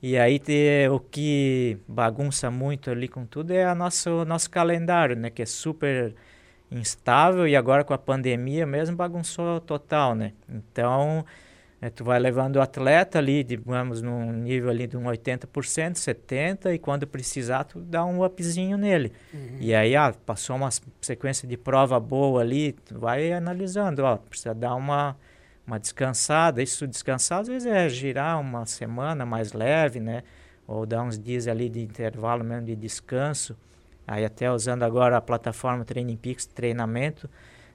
e 0.02 0.18
aí 0.18 0.40
ter, 0.40 0.90
o 0.90 1.00
que 1.00 1.78
bagunça 1.88 2.50
muito 2.50 2.90
ali 2.90 3.08
com 3.08 3.24
tudo 3.24 3.52
é 3.52 3.66
a 3.66 3.76
nosso, 3.76 4.26
nosso 4.26 4.50
calendário, 4.50 5.16
né? 5.16 5.30
Que 5.30 5.44
é 5.44 5.46
super 5.46 6.16
instável 6.72 7.48
e 7.48 7.56
agora 7.56 7.84
com 7.84 7.94
a 7.94 7.98
pandemia 8.00 8.66
mesmo 8.66 8.96
bagunçou 8.96 9.62
total, 9.62 10.16
né? 10.16 10.34
Então, 10.50 11.24
é, 11.82 11.90
tu 11.90 12.04
vai 12.04 12.20
levando 12.20 12.58
o 12.58 12.62
atleta 12.62 13.18
ali, 13.18 13.44
digamos, 13.44 14.04
num 14.04 14.32
nível 14.32 14.70
ali 14.70 14.86
de 14.86 14.96
um 14.96 15.06
80%, 15.06 15.48
70%, 15.96 16.72
e 16.72 16.78
quando 16.78 17.08
precisar, 17.08 17.64
tu 17.64 17.80
dá 17.80 18.06
um 18.06 18.24
upzinho 18.24 18.78
nele. 18.78 19.12
Uhum. 19.34 19.58
E 19.60 19.74
aí, 19.74 19.96
ah, 19.96 20.14
passou 20.24 20.56
uma 20.56 20.70
sequência 21.02 21.48
de 21.48 21.58
prova 21.58 22.00
boa 22.00 22.42
ali, 22.42 22.74
tu 22.74 23.00
vai 23.00 23.34
analisando, 23.34 24.04
ó, 24.04 24.16
precisa 24.16 24.54
dar 24.54 24.76
uma, 24.76 25.18
uma 25.66 25.80
descansada. 25.80 26.62
Isso 26.62 26.88
descansar, 26.88 27.40
às 27.40 27.48
vezes, 27.48 27.66
é 27.66 27.90
girar 27.90 28.40
uma 28.40 28.64
semana 28.68 29.26
mais 29.26 29.52
leve, 29.52 30.00
né? 30.00 30.22
Ou 30.68 30.86
dar 30.86 31.02
uns 31.02 31.18
dias 31.18 31.48
ali 31.48 31.68
de 31.68 31.82
intervalo 31.82 32.44
mesmo 32.44 32.68
de 32.68 32.76
descanso. 32.76 33.58
Aí 34.06 34.24
até 34.24 34.52
usando 34.52 34.84
agora 34.84 35.18
a 35.18 35.22
plataforma 35.22 35.84
Training 35.84 36.16
Peaks 36.16 36.46
treinamento, 36.46 37.28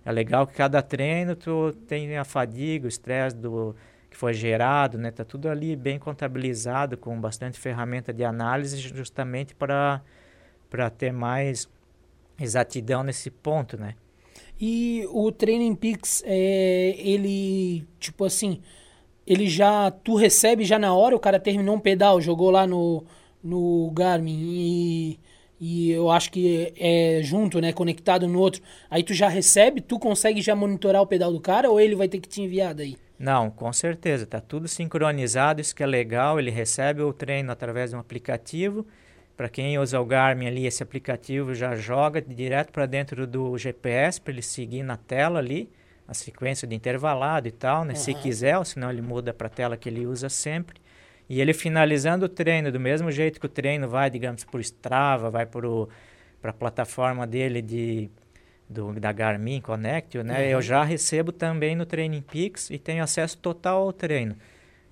é 0.04 0.12
legal 0.12 0.46
que 0.46 0.54
cada 0.54 0.80
treino 0.80 1.34
tu 1.34 1.72
tem 1.88 2.16
a 2.16 2.24
fadiga, 2.24 2.84
o 2.84 2.88
estresse 2.88 3.34
do 3.34 3.74
que 4.10 4.16
foi 4.16 4.34
gerado, 4.34 4.98
né? 4.98 5.10
Tá 5.10 5.24
tudo 5.24 5.48
ali 5.48 5.76
bem 5.76 5.98
contabilizado 5.98 6.96
com 6.96 7.20
bastante 7.20 7.58
ferramenta 7.58 8.12
de 8.12 8.24
análise 8.24 8.78
justamente 8.78 9.54
para 9.54 10.02
para 10.68 10.90
ter 10.90 11.12
mais 11.12 11.68
exatidão 12.40 13.02
nesse 13.02 13.30
ponto, 13.30 13.78
né? 13.78 13.94
E 14.60 15.06
o 15.10 15.30
Training 15.30 15.74
Peaks, 15.74 16.22
é, 16.26 16.94
ele, 16.98 17.86
tipo 17.98 18.24
assim, 18.24 18.60
ele 19.26 19.48
já, 19.48 19.90
tu 19.90 20.14
recebe 20.14 20.64
já 20.64 20.78
na 20.78 20.94
hora, 20.94 21.14
o 21.14 21.20
cara 21.20 21.38
terminou 21.38 21.76
um 21.76 21.80
pedal, 21.80 22.20
jogou 22.20 22.50
lá 22.50 22.66
no, 22.66 23.04
no 23.42 23.90
Garmin 23.92 24.38
e, 24.38 25.20
e 25.60 25.90
eu 25.90 26.10
acho 26.10 26.30
que 26.30 26.72
é 26.78 27.20
junto, 27.22 27.60
né, 27.60 27.72
conectado 27.72 28.26
no 28.26 28.38
outro. 28.38 28.62
Aí 28.90 29.02
tu 29.02 29.12
já 29.12 29.28
recebe, 29.28 29.80
tu 29.80 29.98
consegue 29.98 30.40
já 30.40 30.54
monitorar 30.54 31.02
o 31.02 31.06
pedal 31.06 31.32
do 31.32 31.40
cara 31.40 31.70
ou 31.70 31.78
ele 31.78 31.94
vai 31.94 32.08
ter 32.08 32.20
que 32.20 32.28
te 32.28 32.40
enviar 32.40 32.74
daí? 32.74 32.96
Não, 33.18 33.50
com 33.50 33.72
certeza, 33.72 34.24
está 34.24 34.40
tudo 34.40 34.68
sincronizado, 34.68 35.60
isso 35.60 35.74
que 35.74 35.82
é 35.82 35.86
legal, 35.86 36.38
ele 36.38 36.50
recebe 36.50 37.00
o 37.02 37.12
treino 37.12 37.50
através 37.50 37.90
de 37.90 37.96
um 37.96 37.98
aplicativo. 37.98 38.86
Para 39.36 39.48
quem 39.48 39.78
usa 39.78 40.00
o 40.00 40.04
Garmin 40.04 40.46
ali, 40.46 40.66
esse 40.66 40.82
aplicativo 40.82 41.54
já 41.54 41.74
joga 41.74 42.20
direto 42.20 42.72
para 42.72 42.86
dentro 42.86 43.26
do 43.26 43.56
GPS 43.56 44.20
para 44.20 44.32
ele 44.32 44.42
seguir 44.42 44.82
na 44.82 44.96
tela 44.96 45.38
ali 45.38 45.70
a 46.08 46.14
sequência 46.14 46.66
de 46.68 46.74
intervalado 46.74 47.48
e 47.48 47.52
tal, 47.52 47.84
né? 47.84 47.94
Uhum. 47.94 47.98
Se 47.98 48.14
quiser, 48.14 48.56
ou 48.56 48.64
senão 48.64 48.90
ele 48.90 49.02
muda 49.02 49.34
para 49.34 49.48
a 49.48 49.50
tela 49.50 49.76
que 49.76 49.88
ele 49.88 50.06
usa 50.06 50.28
sempre. 50.28 50.80
E 51.28 51.40
ele 51.40 51.52
finalizando 51.52 52.26
o 52.26 52.28
treino 52.28 52.70
do 52.70 52.78
mesmo 52.78 53.10
jeito 53.10 53.40
que 53.40 53.46
o 53.46 53.48
treino 53.48 53.88
vai, 53.88 54.08
digamos, 54.08 54.44
por 54.44 54.60
Strava, 54.60 55.28
vai 55.28 55.44
para 55.44 55.68
a 56.44 56.52
plataforma 56.52 57.26
dele 57.26 57.60
de 57.60 58.08
do, 58.68 58.92
da 58.94 59.12
Garmin 59.12 59.60
Connect, 59.60 60.22
né? 60.22 60.38
Uhum. 60.38 60.50
Eu 60.50 60.62
já 60.62 60.82
recebo 60.82 61.32
também 61.32 61.76
no 61.76 61.86
Training 61.86 62.22
Peaks 62.22 62.70
e 62.70 62.78
tenho 62.78 63.02
acesso 63.02 63.38
total 63.38 63.82
ao 63.82 63.92
treino. 63.92 64.36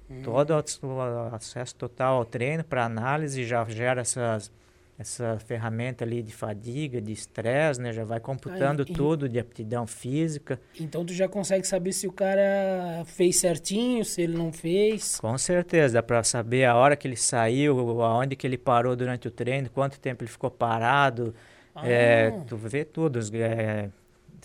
Uhum. 0.08 0.22
Todo 0.22 0.54
o 0.82 1.34
acesso 1.34 1.74
total 1.74 2.16
ao 2.16 2.24
treino 2.24 2.62
para 2.62 2.84
análise 2.84 3.44
já 3.44 3.64
gera 3.64 4.02
essas 4.02 4.50
essa 4.98 5.38
ferramenta 5.40 6.04
ali 6.04 6.22
de 6.22 6.32
fadiga, 6.32 7.00
de 7.00 7.12
estresse, 7.12 7.80
né? 7.80 7.92
Já 7.92 8.04
vai 8.04 8.20
computando 8.20 8.82
ah, 8.82 8.86
e, 8.88 8.92
tudo 8.92 9.28
de 9.28 9.38
aptidão 9.38 9.86
física. 9.86 10.60
Então 10.78 11.04
tu 11.04 11.12
já 11.12 11.28
consegue 11.28 11.66
saber 11.66 11.92
se 11.92 12.06
o 12.06 12.12
cara 12.12 13.02
fez 13.04 13.40
certinho, 13.40 14.04
se 14.04 14.22
ele 14.22 14.36
não 14.36 14.52
fez. 14.52 15.18
Com 15.18 15.36
certeza, 15.36 15.94
dá 15.94 16.02
para 16.02 16.22
saber 16.22 16.64
a 16.64 16.76
hora 16.76 16.94
que 16.94 17.08
ele 17.08 17.16
saiu, 17.16 18.02
aonde 18.02 18.36
que 18.36 18.46
ele 18.46 18.56
parou 18.56 18.94
durante 18.94 19.26
o 19.26 19.30
treino, 19.30 19.68
quanto 19.68 19.98
tempo 19.98 20.22
ele 20.22 20.30
ficou 20.30 20.50
parado, 20.50 21.34
ah. 21.74 21.86
É, 21.86 22.30
tu 22.46 22.56
vê 22.56 22.84
tudo, 22.84 23.18
é, 23.34 23.90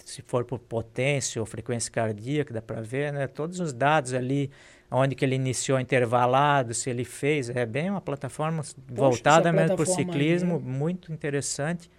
se 0.05 0.21
for 0.21 0.43
por 0.43 0.59
potência 0.59 1.39
ou 1.41 1.45
frequência 1.45 1.91
cardíaca, 1.91 2.53
dá 2.53 2.61
para 2.61 2.81
ver, 2.81 3.13
né? 3.13 3.27
Todos 3.27 3.59
os 3.59 3.71
dados 3.71 4.13
ali, 4.13 4.49
onde 4.89 5.15
que 5.15 5.23
ele 5.23 5.35
iniciou 5.35 5.79
intervalado, 5.79 6.73
se 6.73 6.89
ele 6.89 7.05
fez, 7.05 7.49
é 7.49 7.65
bem 7.65 7.89
uma 7.89 8.01
plataforma 8.01 8.63
Poxa, 8.63 8.75
voltada 8.87 9.51
mesmo 9.51 9.75
para 9.75 9.83
o 9.83 9.85
ciclismo, 9.85 10.55
aí, 10.55 10.61
né? 10.61 10.77
muito 10.77 11.13
interessante 11.13 11.89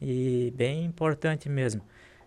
e 0.00 0.52
bem 0.56 0.84
importante 0.84 1.48
mesmo. 1.48 1.82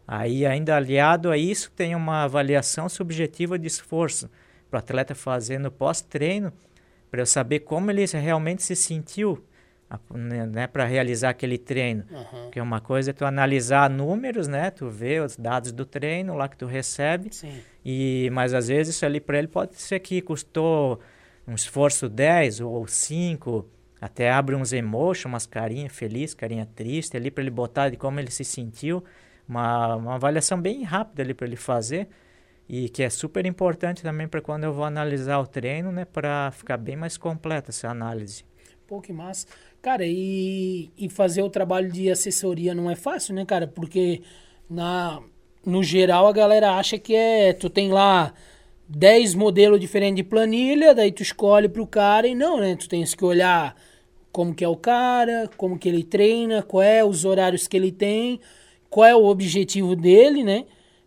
Aí, 0.07 0.45
ainda 0.45 0.75
aliado 0.75 1.31
a 1.31 1.37
isso, 1.37 1.71
tem 1.71 1.95
uma 1.95 2.23
avaliação 2.23 2.89
subjetiva 2.89 3.57
de 3.57 3.67
esforço 3.67 4.29
para 4.69 4.77
o 4.77 4.79
atleta 4.79 5.15
fazer 5.15 5.59
no 5.59 5.71
pós-treino, 5.71 6.51
para 7.09 7.21
eu 7.21 7.25
saber 7.25 7.59
como 7.59 7.89
ele 7.89 8.05
realmente 8.05 8.63
se 8.63 8.75
sentiu 8.75 9.43
né, 10.13 10.45
né 10.45 10.67
para 10.67 10.85
realizar 10.85 11.29
aquele 11.29 11.57
treino. 11.57 12.03
Uhum. 12.09 12.51
Que 12.51 12.59
uma 12.59 12.79
coisa 12.79 13.11
é 13.11 13.13
tu 13.13 13.25
analisar 13.25 13.89
números, 13.89 14.47
né? 14.47 14.71
Tu 14.71 14.89
vê 14.89 15.19
os 15.19 15.35
dados 15.35 15.71
do 15.71 15.85
treino 15.85 16.35
lá 16.35 16.47
que 16.47 16.57
tu 16.57 16.65
recebe. 16.65 17.33
Sim. 17.33 17.59
E 17.83 18.29
mas 18.31 18.53
às 18.53 18.67
vezes 18.67 18.95
isso 18.95 19.05
ali 19.05 19.19
para 19.19 19.37
ele 19.37 19.47
pode 19.47 19.75
ser 19.75 19.99
que 19.99 20.21
custou 20.21 20.99
um 21.47 21.55
esforço 21.55 22.07
10 22.07 22.61
ou 22.61 22.87
5, 22.87 23.67
até 23.99 24.31
abre 24.31 24.55
uns 24.55 24.73
emotions, 24.73 25.25
umas 25.25 25.45
carinha 25.45 25.89
feliz, 25.89 26.33
carinha 26.33 26.65
triste 26.65 27.17
ali 27.17 27.29
para 27.29 27.43
ele 27.43 27.51
botar 27.51 27.89
de 27.89 27.97
como 27.97 28.19
ele 28.19 28.31
se 28.31 28.43
sentiu, 28.43 29.03
uma, 29.47 29.95
uma 29.95 30.15
avaliação 30.15 30.61
bem 30.61 30.83
rápida 30.83 31.21
ali 31.21 31.33
para 31.33 31.47
ele 31.47 31.55
fazer 31.55 32.07
e 32.67 32.89
que 32.89 33.03
é 33.03 33.09
super 33.09 33.45
importante 33.45 34.01
também 34.01 34.27
para 34.27 34.41
quando 34.41 34.63
eu 34.63 34.73
vou 34.73 34.85
analisar 34.85 35.39
o 35.39 35.47
treino, 35.47 35.91
né, 35.91 36.05
para 36.05 36.51
ficar 36.51 36.77
bem 36.77 36.95
mais 36.95 37.17
completa 37.17 37.71
essa 37.71 37.89
análise. 37.89 38.45
Pô, 38.87 39.01
que 39.01 39.13
massa. 39.13 39.47
Cara, 39.83 40.05
e, 40.07 40.89
e 40.97 41.09
fazer 41.09 41.41
o 41.41 41.49
trabalho 41.49 41.91
de 41.91 42.09
assessoria 42.09 42.73
não 42.73 42.89
é 42.89 42.95
fácil, 42.95 43.35
né, 43.35 43.43
cara? 43.43 43.67
Porque 43.67 44.21
na, 44.69 45.21
no 45.65 45.83
geral 45.83 46.25
a 46.25 46.31
galera 46.31 46.77
acha 46.77 46.97
que 46.97 47.13
é. 47.13 47.51
Tu 47.51 47.69
tem 47.69 47.91
lá 47.91 48.33
10 48.87 49.35
modelos 49.35 49.81
diferentes 49.81 50.15
de 50.15 50.23
planilha, 50.23 50.95
daí 50.95 51.11
tu 51.11 51.21
escolhe 51.21 51.67
pro 51.67 51.85
cara 51.85 52.25
e 52.25 52.33
não, 52.33 52.61
né? 52.61 52.77
Tu 52.77 52.87
tens 52.87 53.13
que 53.13 53.25
olhar 53.25 53.75
como 54.31 54.55
que 54.55 54.63
é 54.63 54.67
o 54.69 54.77
cara, 54.77 55.49
como 55.57 55.77
que 55.77 55.89
ele 55.89 56.05
treina, 56.05 56.63
qual 56.63 56.81
é 56.81 57.03
os 57.03 57.25
horários 57.25 57.67
que 57.67 57.75
ele 57.75 57.91
tem, 57.91 58.39
qual 58.89 59.05
é 59.05 59.13
o 59.13 59.25
objetivo 59.25 59.97
dele, 59.97 60.45
né? 60.45 60.63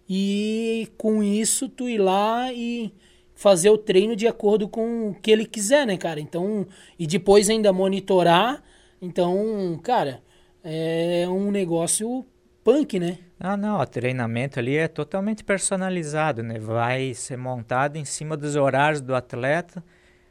E 0.07 0.87
com 0.99 1.23
isso 1.23 1.67
tu 1.67 1.89
ir 1.89 1.97
lá 1.97 2.53
e 2.53 2.93
fazer 3.37 3.69
o 3.71 3.79
treino 3.79 4.17
de 4.17 4.27
acordo 4.27 4.67
com 4.67 5.11
o 5.11 5.15
que 5.15 5.31
ele 5.31 5.45
quiser, 5.45 5.87
né, 5.87 5.97
cara? 5.97 6.19
Então, 6.19 6.67
e 6.99 7.07
depois 7.07 7.49
ainda 7.49 7.73
monitorar. 7.73 8.63
Então, 9.01 9.79
cara, 9.83 10.23
é 10.65 11.27
um 11.29 11.51
negócio 11.51 12.25
punk, 12.65 12.99
né? 12.99 13.19
Ah, 13.39 13.57
não, 13.57 13.79
o 13.79 13.87
treinamento 13.87 14.59
ali 14.59 14.77
é 14.77 14.89
totalmente 14.89 15.45
personalizado, 15.45 16.43
né? 16.43 16.59
Vai 16.59 17.13
ser 17.13 17.37
montado 17.37 17.97
em 17.97 18.05
cima 18.05 18.37
dos 18.37 18.57
horários 18.57 19.03
do 19.03 19.15
atleta. 19.15 19.85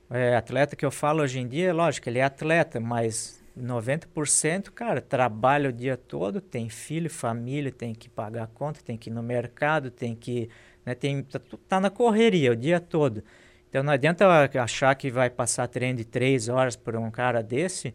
É, 0.10 0.36
atleta 0.36 0.76
que 0.76 0.86
eu 0.86 0.92
falo 0.92 1.22
hoje 1.22 1.40
em 1.40 1.48
dia, 1.48 1.74
lógico, 1.74 2.10
ele 2.10 2.20
é 2.20 2.24
atleta, 2.24 2.80
mas 2.80 3.44
90%, 3.58 4.72
cara, 4.72 5.00
trabalha 5.00 5.70
o 5.70 5.74
dia 5.74 5.96
todo, 5.96 6.42
tem 6.42 6.70
filho, 6.70 7.10
família, 7.10 7.72
tem 7.72 7.94
que 7.94 8.10
pagar 8.10 8.48
conta, 8.48 8.82
tem 8.84 8.98
que 8.98 9.10
ir 9.10 9.14
no 9.14 9.24
mercado, 9.24 9.90
tem 9.92 10.16
que 10.16 10.50
né? 10.86 10.94
Tem, 10.96 11.24
tá, 11.24 11.40
tá 11.68 11.80
na 11.80 11.90
correria 11.90 12.52
o 12.52 12.56
dia 12.56 12.80
todo. 12.80 13.24
Então 13.70 13.84
não 13.84 13.92
adianta 13.92 14.26
achar 14.62 14.96
que 14.96 15.10
vai 15.10 15.30
passar 15.30 15.68
treino 15.68 15.98
de 15.98 16.06
três 16.06 16.48
horas 16.48 16.76
por 16.76 16.96
um 16.96 17.12
cara 17.12 17.42
desse, 17.42 17.94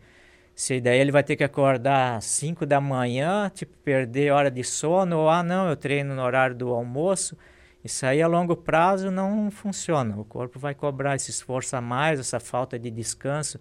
se 0.54 0.78
daí 0.78 0.98
ele 0.98 1.10
vai 1.10 1.22
ter 1.22 1.36
que 1.36 1.44
acordar 1.44 2.16
às 2.16 2.26
5 2.26 2.66
da 2.66 2.80
manhã, 2.82 3.50
tipo, 3.54 3.72
perder 3.78 4.30
hora 4.30 4.50
de 4.50 4.62
sono, 4.62 5.20
ou 5.20 5.30
ah 5.30 5.42
não, 5.42 5.70
eu 5.70 5.76
treino 5.76 6.14
no 6.14 6.22
horário 6.22 6.54
do 6.54 6.68
almoço. 6.68 7.34
Isso 7.82 8.04
aí 8.04 8.20
a 8.20 8.26
longo 8.26 8.54
prazo 8.54 9.10
não 9.10 9.50
funciona. 9.50 10.14
O 10.18 10.24
corpo 10.24 10.58
vai 10.58 10.74
cobrar 10.74 11.16
esse 11.16 11.30
esforço 11.30 11.74
a 11.76 11.80
mais, 11.80 12.20
essa 12.20 12.38
falta 12.38 12.78
de 12.78 12.90
descanso. 12.90 13.58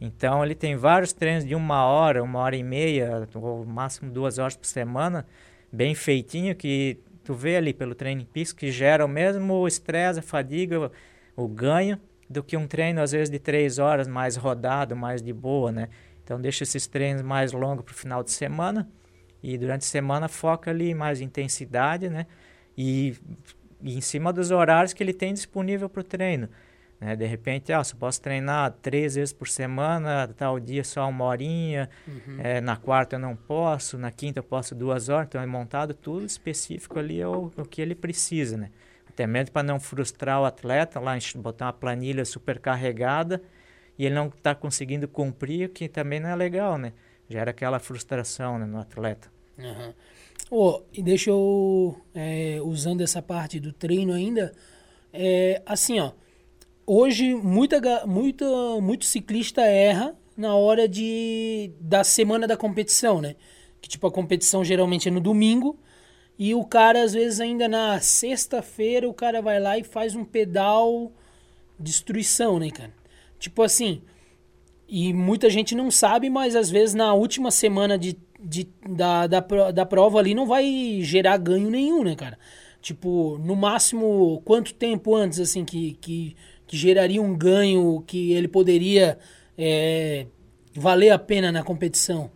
Então 0.00 0.44
ele 0.44 0.56
tem 0.56 0.74
vários 0.74 1.12
treinos 1.12 1.44
de 1.44 1.54
uma 1.54 1.84
hora, 1.84 2.20
uma 2.20 2.40
hora 2.40 2.56
e 2.56 2.64
meia, 2.64 3.28
ou 3.32 3.64
máximo 3.64 4.10
duas 4.10 4.38
horas 4.38 4.56
por 4.56 4.66
semana, 4.66 5.24
bem 5.70 5.94
feitinho, 5.94 6.56
que 6.56 6.98
tu 7.30 7.34
vê 7.34 7.56
ali 7.56 7.72
pelo 7.72 7.94
training 7.94 8.24
peaks 8.24 8.52
que 8.52 8.72
gera 8.72 9.04
o 9.04 9.08
mesmo 9.08 9.64
estresse, 9.68 10.18
a 10.18 10.22
fadiga, 10.22 10.90
o 11.36 11.46
ganho 11.46 11.96
do 12.28 12.42
que 12.42 12.56
um 12.56 12.66
treino 12.66 13.00
às 13.00 13.12
vezes 13.12 13.30
de 13.30 13.38
três 13.38 13.78
horas 13.78 14.08
mais 14.08 14.34
rodado, 14.34 14.96
mais 14.96 15.22
de 15.22 15.32
boa, 15.32 15.70
né? 15.70 15.88
Então 16.24 16.40
deixa 16.40 16.64
esses 16.64 16.88
treinos 16.88 17.22
mais 17.22 17.52
longos 17.52 17.84
para 17.84 17.92
o 17.92 17.94
final 17.94 18.24
de 18.24 18.32
semana 18.32 18.88
e 19.40 19.56
durante 19.56 19.82
a 19.82 19.86
semana 19.86 20.26
foca 20.26 20.72
ali 20.72 20.92
mais 20.92 21.20
intensidade, 21.20 22.08
né? 22.08 22.26
E, 22.76 23.14
e 23.80 23.96
em 23.96 24.00
cima 24.00 24.32
dos 24.32 24.50
horários 24.50 24.92
que 24.92 25.00
ele 25.00 25.14
tem 25.14 25.32
disponível 25.32 25.88
para 25.88 26.00
o 26.00 26.04
treino. 26.04 26.48
Né? 27.00 27.16
De 27.16 27.24
repente, 27.24 27.72
ah, 27.72 27.82
só 27.82 27.96
posso 27.96 28.20
treinar 28.20 28.72
três 28.82 29.14
vezes 29.14 29.32
por 29.32 29.48
semana, 29.48 30.28
tal 30.36 30.60
dia 30.60 30.84
só 30.84 31.08
uma 31.08 31.24
horinha, 31.24 31.88
uhum. 32.06 32.38
é, 32.38 32.60
na 32.60 32.76
quarta 32.76 33.16
eu 33.16 33.20
não 33.20 33.34
posso, 33.34 33.96
na 33.96 34.10
quinta 34.10 34.40
eu 34.40 34.44
posso 34.44 34.74
duas 34.74 35.08
horas, 35.08 35.28
então 35.28 35.40
é 35.40 35.46
montado 35.46 35.94
tudo 35.94 36.26
específico 36.26 36.98
ali 36.98 37.22
ao, 37.22 37.50
ao 37.56 37.64
que 37.64 37.80
ele 37.80 37.94
precisa, 37.94 38.56
né? 38.56 38.70
Até 39.08 39.26
mesmo 39.26 39.52
para 39.52 39.62
não 39.62 39.80
frustrar 39.80 40.40
o 40.40 40.44
atleta, 40.44 41.00
lá 41.00 41.16
botar 41.36 41.66
uma 41.66 41.72
planilha 41.72 42.24
super 42.24 42.58
carregada 42.60 43.42
e 43.98 44.06
ele 44.06 44.14
não 44.14 44.28
está 44.28 44.54
conseguindo 44.54 45.08
cumprir, 45.08 45.68
o 45.68 45.72
que 45.72 45.88
também 45.88 46.20
não 46.20 46.28
é 46.28 46.36
legal, 46.36 46.78
né? 46.78 46.92
Gera 47.28 47.50
aquela 47.50 47.78
frustração 47.78 48.58
né, 48.58 48.66
no 48.66 48.78
atleta. 48.78 49.28
Uhum. 49.58 49.92
Oh, 50.50 50.82
e 50.92 51.02
deixa 51.02 51.30
eu, 51.30 52.00
é, 52.14 52.58
usando 52.62 53.02
essa 53.02 53.20
parte 53.20 53.60
do 53.60 53.72
treino 53.72 54.12
ainda, 54.12 54.52
é, 55.12 55.62
assim, 55.66 56.00
ó, 56.00 56.12
hoje 56.92 57.36
muita, 57.36 58.04
muita, 58.04 58.44
muito 58.80 59.04
ciclista 59.04 59.62
erra 59.62 60.12
na 60.36 60.56
hora 60.56 60.88
de, 60.88 61.70
da 61.80 62.02
semana 62.02 62.48
da 62.48 62.56
competição, 62.56 63.20
né? 63.20 63.36
Que 63.80 63.88
tipo, 63.88 64.08
a 64.08 64.10
competição 64.10 64.64
geralmente 64.64 65.06
é 65.06 65.10
no 65.12 65.20
domingo, 65.20 65.78
e 66.36 66.52
o 66.52 66.64
cara, 66.64 67.02
às 67.02 67.12
vezes, 67.12 67.38
ainda 67.38 67.68
na 67.68 68.00
sexta-feira, 68.00 69.08
o 69.08 69.14
cara 69.14 69.40
vai 69.40 69.60
lá 69.60 69.78
e 69.78 69.84
faz 69.84 70.16
um 70.16 70.24
pedal 70.24 71.12
destruição, 71.78 72.58
né, 72.58 72.70
cara? 72.70 72.92
Tipo 73.38 73.62
assim, 73.62 74.02
e 74.88 75.12
muita 75.12 75.48
gente 75.48 75.74
não 75.76 75.90
sabe, 75.90 76.28
mas 76.28 76.56
às 76.56 76.70
vezes 76.70 76.94
na 76.94 77.14
última 77.14 77.52
semana 77.52 77.96
de, 77.96 78.18
de, 78.40 78.68
da, 78.88 79.28
da, 79.28 79.40
da 79.70 79.86
prova 79.86 80.18
ali 80.18 80.34
não 80.34 80.46
vai 80.46 80.98
gerar 81.02 81.36
ganho 81.36 81.70
nenhum, 81.70 82.02
né, 82.02 82.16
cara? 82.16 82.36
Tipo, 82.82 83.38
no 83.38 83.54
máximo, 83.54 84.42
quanto 84.44 84.74
tempo 84.74 85.14
antes, 85.14 85.38
assim, 85.38 85.64
que, 85.64 85.92
que, 86.00 86.34
que 86.70 86.76
geraria 86.76 87.20
um 87.20 87.36
ganho 87.36 88.00
que 88.06 88.32
ele 88.32 88.46
poderia 88.46 89.18
é, 89.58 90.26
valer 90.72 91.10
a 91.10 91.18
pena 91.18 91.50
na 91.50 91.64
competição? 91.64 92.30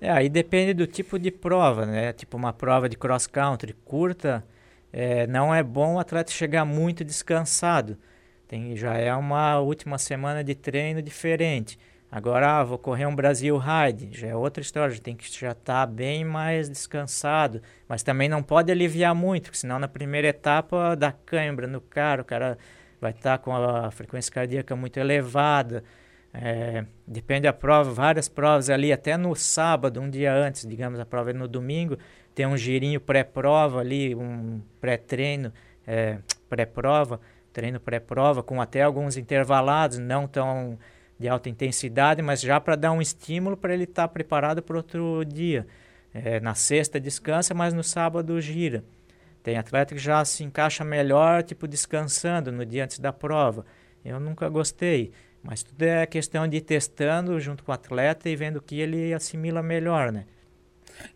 É, 0.00 0.08
aí 0.12 0.28
depende 0.28 0.72
do 0.72 0.86
tipo 0.86 1.18
de 1.18 1.32
prova, 1.32 1.84
né? 1.84 2.12
Tipo, 2.12 2.36
uma 2.36 2.52
prova 2.52 2.88
de 2.88 2.96
cross 2.96 3.26
country 3.26 3.74
curta, 3.84 4.46
é, 4.92 5.26
não 5.26 5.52
é 5.52 5.60
bom 5.60 5.94
o 5.94 5.98
atleta 5.98 6.30
chegar 6.30 6.64
muito 6.64 7.04
descansado. 7.04 7.98
Tem, 8.46 8.76
já 8.76 8.94
é 8.94 9.12
uma 9.12 9.58
última 9.58 9.98
semana 9.98 10.44
de 10.44 10.54
treino 10.54 11.02
diferente. 11.02 11.76
Agora, 12.08 12.60
ah, 12.60 12.62
vou 12.62 12.78
correr 12.78 13.06
um 13.06 13.16
Brasil 13.16 13.58
Ride, 13.58 14.16
já 14.16 14.28
é 14.28 14.36
outra 14.36 14.60
história, 14.62 14.94
já 14.94 15.02
tem 15.02 15.16
que 15.16 15.24
já 15.28 15.50
estar 15.50 15.84
tá 15.84 15.84
bem 15.84 16.24
mais 16.24 16.68
descansado, 16.68 17.60
mas 17.88 18.04
também 18.04 18.28
não 18.28 18.40
pode 18.40 18.70
aliviar 18.70 19.16
muito, 19.16 19.46
porque 19.46 19.58
senão 19.58 19.80
na 19.80 19.88
primeira 19.88 20.28
etapa 20.28 20.94
dá 20.94 21.10
cãibra 21.10 21.66
no 21.66 21.80
cara, 21.80 22.22
o 22.22 22.24
cara 22.24 22.56
vai 23.04 23.12
estar 23.12 23.36
tá 23.36 23.38
com 23.38 23.54
a 23.54 23.90
frequência 23.90 24.32
cardíaca 24.32 24.74
muito 24.74 24.98
elevada. 24.98 25.84
É, 26.32 26.84
depende 27.06 27.42
da 27.42 27.52
prova, 27.52 27.92
várias 27.92 28.28
provas 28.28 28.70
ali, 28.70 28.92
até 28.92 29.16
no 29.16 29.34
sábado, 29.36 30.00
um 30.00 30.08
dia 30.08 30.34
antes, 30.34 30.66
digamos, 30.66 30.98
a 30.98 31.04
prova 31.04 31.30
é 31.30 31.32
no 31.34 31.46
domingo, 31.46 31.98
tem 32.34 32.46
um 32.46 32.56
girinho 32.56 33.00
pré-prova 33.00 33.80
ali, 33.80 34.14
um 34.14 34.60
pré-treino, 34.80 35.52
é, 35.86 36.18
pré-prova, 36.48 37.20
treino 37.52 37.78
pré-prova, 37.78 38.42
com 38.42 38.60
até 38.60 38.82
alguns 38.82 39.16
intervalados, 39.18 39.98
não 39.98 40.26
tão 40.26 40.78
de 41.18 41.28
alta 41.28 41.48
intensidade, 41.48 42.22
mas 42.22 42.40
já 42.40 42.58
para 42.58 42.74
dar 42.74 42.90
um 42.90 43.02
estímulo 43.02 43.56
para 43.56 43.74
ele 43.74 43.84
estar 43.84 44.08
tá 44.08 44.08
preparado 44.08 44.62
para 44.62 44.76
outro 44.76 45.24
dia. 45.24 45.66
É, 46.12 46.40
na 46.40 46.54
sexta 46.54 46.98
descansa, 46.98 47.52
mas 47.54 47.74
no 47.74 47.82
sábado 47.82 48.40
gira. 48.40 48.82
Tem 49.44 49.58
atleta 49.58 49.94
que 49.94 50.00
já 50.00 50.24
se 50.24 50.42
encaixa 50.42 50.82
melhor, 50.82 51.42
tipo 51.42 51.68
descansando 51.68 52.50
no 52.50 52.64
dia 52.64 52.82
antes 52.82 52.98
da 52.98 53.12
prova. 53.12 53.66
Eu 54.02 54.18
nunca 54.18 54.48
gostei, 54.48 55.12
mas 55.42 55.62
tudo 55.62 55.82
é 55.82 56.06
questão 56.06 56.48
de 56.48 56.56
ir 56.56 56.62
testando 56.62 57.38
junto 57.38 57.62
com 57.62 57.70
o 57.70 57.74
atleta 57.74 58.26
e 58.30 58.34
vendo 58.34 58.56
o 58.56 58.62
que 58.62 58.80
ele 58.80 59.12
assimila 59.12 59.62
melhor, 59.62 60.10
né? 60.10 60.24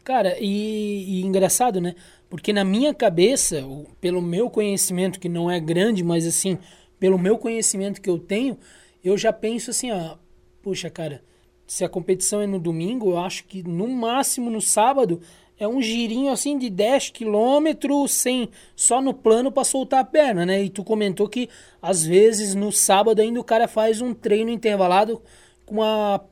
Cara, 0.04 0.36
e, 0.38 1.20
e 1.20 1.22
engraçado, 1.22 1.80
né? 1.80 1.94
Porque 2.28 2.52
na 2.52 2.64
minha 2.64 2.92
cabeça, 2.92 3.64
pelo 3.98 4.20
meu 4.20 4.50
conhecimento, 4.50 5.18
que 5.18 5.28
não 5.28 5.50
é 5.50 5.58
grande, 5.58 6.04
mas 6.04 6.26
assim, 6.26 6.58
pelo 7.00 7.18
meu 7.18 7.38
conhecimento 7.38 7.98
que 7.98 8.10
eu 8.10 8.18
tenho, 8.18 8.58
eu 9.02 9.16
já 9.16 9.32
penso 9.32 9.70
assim, 9.70 9.90
ó, 9.90 10.16
puxa, 10.62 10.90
cara, 10.90 11.22
se 11.66 11.82
a 11.82 11.88
competição 11.88 12.42
é 12.42 12.46
no 12.46 12.58
domingo, 12.58 13.12
eu 13.12 13.18
acho 13.18 13.44
que 13.44 13.62
no 13.62 13.88
máximo 13.88 14.50
no 14.50 14.60
sábado 14.60 15.22
é 15.59 15.66
um 15.66 15.82
girinho 15.82 16.30
assim 16.30 16.56
de 16.56 16.70
10 16.70 17.11
quilômetros 17.11 18.12
sem 18.12 18.48
só 18.76 19.00
no 19.00 19.12
plano 19.12 19.50
para 19.50 19.64
soltar 19.64 20.00
a 20.00 20.04
perna, 20.04 20.46
né? 20.46 20.62
E 20.62 20.70
tu 20.70 20.84
comentou 20.84 21.28
que 21.28 21.48
às 21.82 22.04
vezes 22.04 22.54
no 22.54 22.70
sábado 22.70 23.20
ainda 23.20 23.40
o 23.40 23.44
cara 23.44 23.66
faz 23.66 24.00
um 24.00 24.14
treino 24.14 24.50
intervalado 24.50 25.20
com 25.66 25.76
uma, 25.76 26.24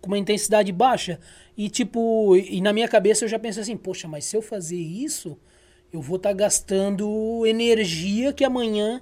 com 0.00 0.08
uma 0.08 0.18
intensidade 0.18 0.72
baixa. 0.72 1.20
E 1.56 1.68
tipo, 1.68 2.36
e 2.36 2.60
na 2.60 2.72
minha 2.72 2.88
cabeça 2.88 3.24
eu 3.24 3.28
já 3.28 3.38
penso 3.38 3.60
assim, 3.60 3.76
poxa, 3.76 4.08
mas 4.08 4.24
se 4.24 4.36
eu 4.36 4.42
fazer 4.42 4.76
isso, 4.76 5.38
eu 5.92 6.00
vou 6.00 6.16
estar 6.16 6.30
tá 6.30 6.34
gastando 6.34 7.46
energia 7.46 8.32
que 8.32 8.44
amanhã 8.44 9.00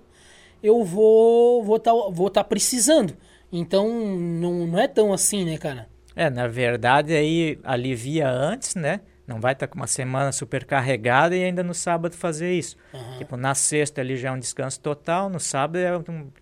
eu 0.62 0.84
vou 0.84 1.62
vou 1.62 1.78
tá, 1.78 1.92
vou 2.10 2.28
tá 2.28 2.44
precisando. 2.44 3.16
Então 3.50 3.88
não, 3.88 4.66
não 4.66 4.78
é 4.78 4.86
tão 4.86 5.12
assim, 5.12 5.44
né, 5.44 5.56
cara? 5.56 5.88
É, 6.14 6.28
na 6.28 6.46
verdade 6.46 7.14
aí 7.14 7.58
alivia 7.64 8.28
antes, 8.28 8.74
né? 8.74 9.00
Não 9.30 9.40
vai 9.40 9.52
estar 9.52 9.68
tá 9.68 9.72
com 9.72 9.78
uma 9.78 9.86
semana 9.86 10.32
super 10.32 10.64
carregada 10.64 11.36
e 11.36 11.44
ainda 11.44 11.62
no 11.62 11.72
sábado 11.72 12.16
fazer 12.16 12.52
isso. 12.52 12.76
Uhum. 12.92 13.18
Tipo, 13.18 13.36
na 13.36 13.54
sexta 13.54 14.00
ali 14.00 14.16
já 14.16 14.30
é 14.30 14.32
um 14.32 14.38
descanso 14.38 14.80
total, 14.80 15.30
no 15.30 15.38
sábado 15.38 15.78
é 15.78 15.96
um 15.96 16.32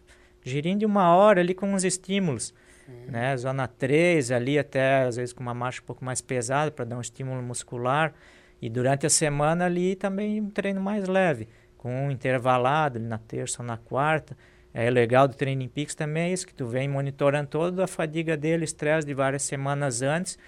girinho 0.43 0.79
de 0.79 0.87
uma 0.87 1.15
hora 1.15 1.43
ali 1.43 1.53
com 1.53 1.75
uns 1.75 1.85
estímulos. 1.85 2.55
Uhum. 2.89 3.11
Né? 3.11 3.37
Zona 3.37 3.69
3 3.69 4.33
ali 4.33 4.59
até 4.59 5.03
às 5.03 5.17
vezes 5.17 5.35
com 5.35 5.43
uma 5.43 5.53
marcha 5.53 5.83
um 5.83 5.85
pouco 5.85 6.03
mais 6.03 6.23
pesada 6.23 6.71
para 6.71 6.87
dar 6.87 6.97
um 6.97 7.01
estímulo 7.03 7.43
muscular. 7.43 8.15
E 8.61 8.71
durante 8.71 9.07
a 9.07 9.11
semana 9.11 9.67
ali 9.67 9.95
também 9.95 10.41
um 10.41 10.49
treino 10.49 10.81
mais 10.81 11.07
leve, 11.07 11.47
com 11.77 12.07
um 12.07 12.11
intervalado 12.11 12.99
na 12.99 13.19
terça 13.19 13.63
ou 13.63 13.67
na 13.67 13.77
quarta. 13.77 14.35
É 14.73 14.89
legal 14.91 15.29
do 15.29 15.35
Training 15.35 15.69
Peaks 15.69 15.95
também 15.95 16.31
é 16.31 16.33
isso, 16.33 16.47
que 16.47 16.55
tu 16.55 16.67
vem 16.67 16.89
monitorando 16.89 17.49
toda 17.49 17.85
a 17.85 17.87
fadiga 17.87 18.37
dele, 18.37 18.65
estresse 18.65 19.07
de 19.07 19.15
várias 19.15 19.43
semanas 19.43 20.03
antes, 20.03 20.39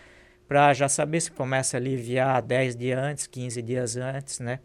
para 0.51 0.75
já 0.75 0.89
saber 0.89 1.21
se 1.21 1.31
começa 1.31 1.77
a 1.77 1.79
aliviar 1.79 2.43
10 2.43 2.75
dias 2.75 2.99
antes, 2.99 3.27
15 3.29 3.63
dias 3.63 3.97
antes, 3.97 4.41
né? 4.41 4.59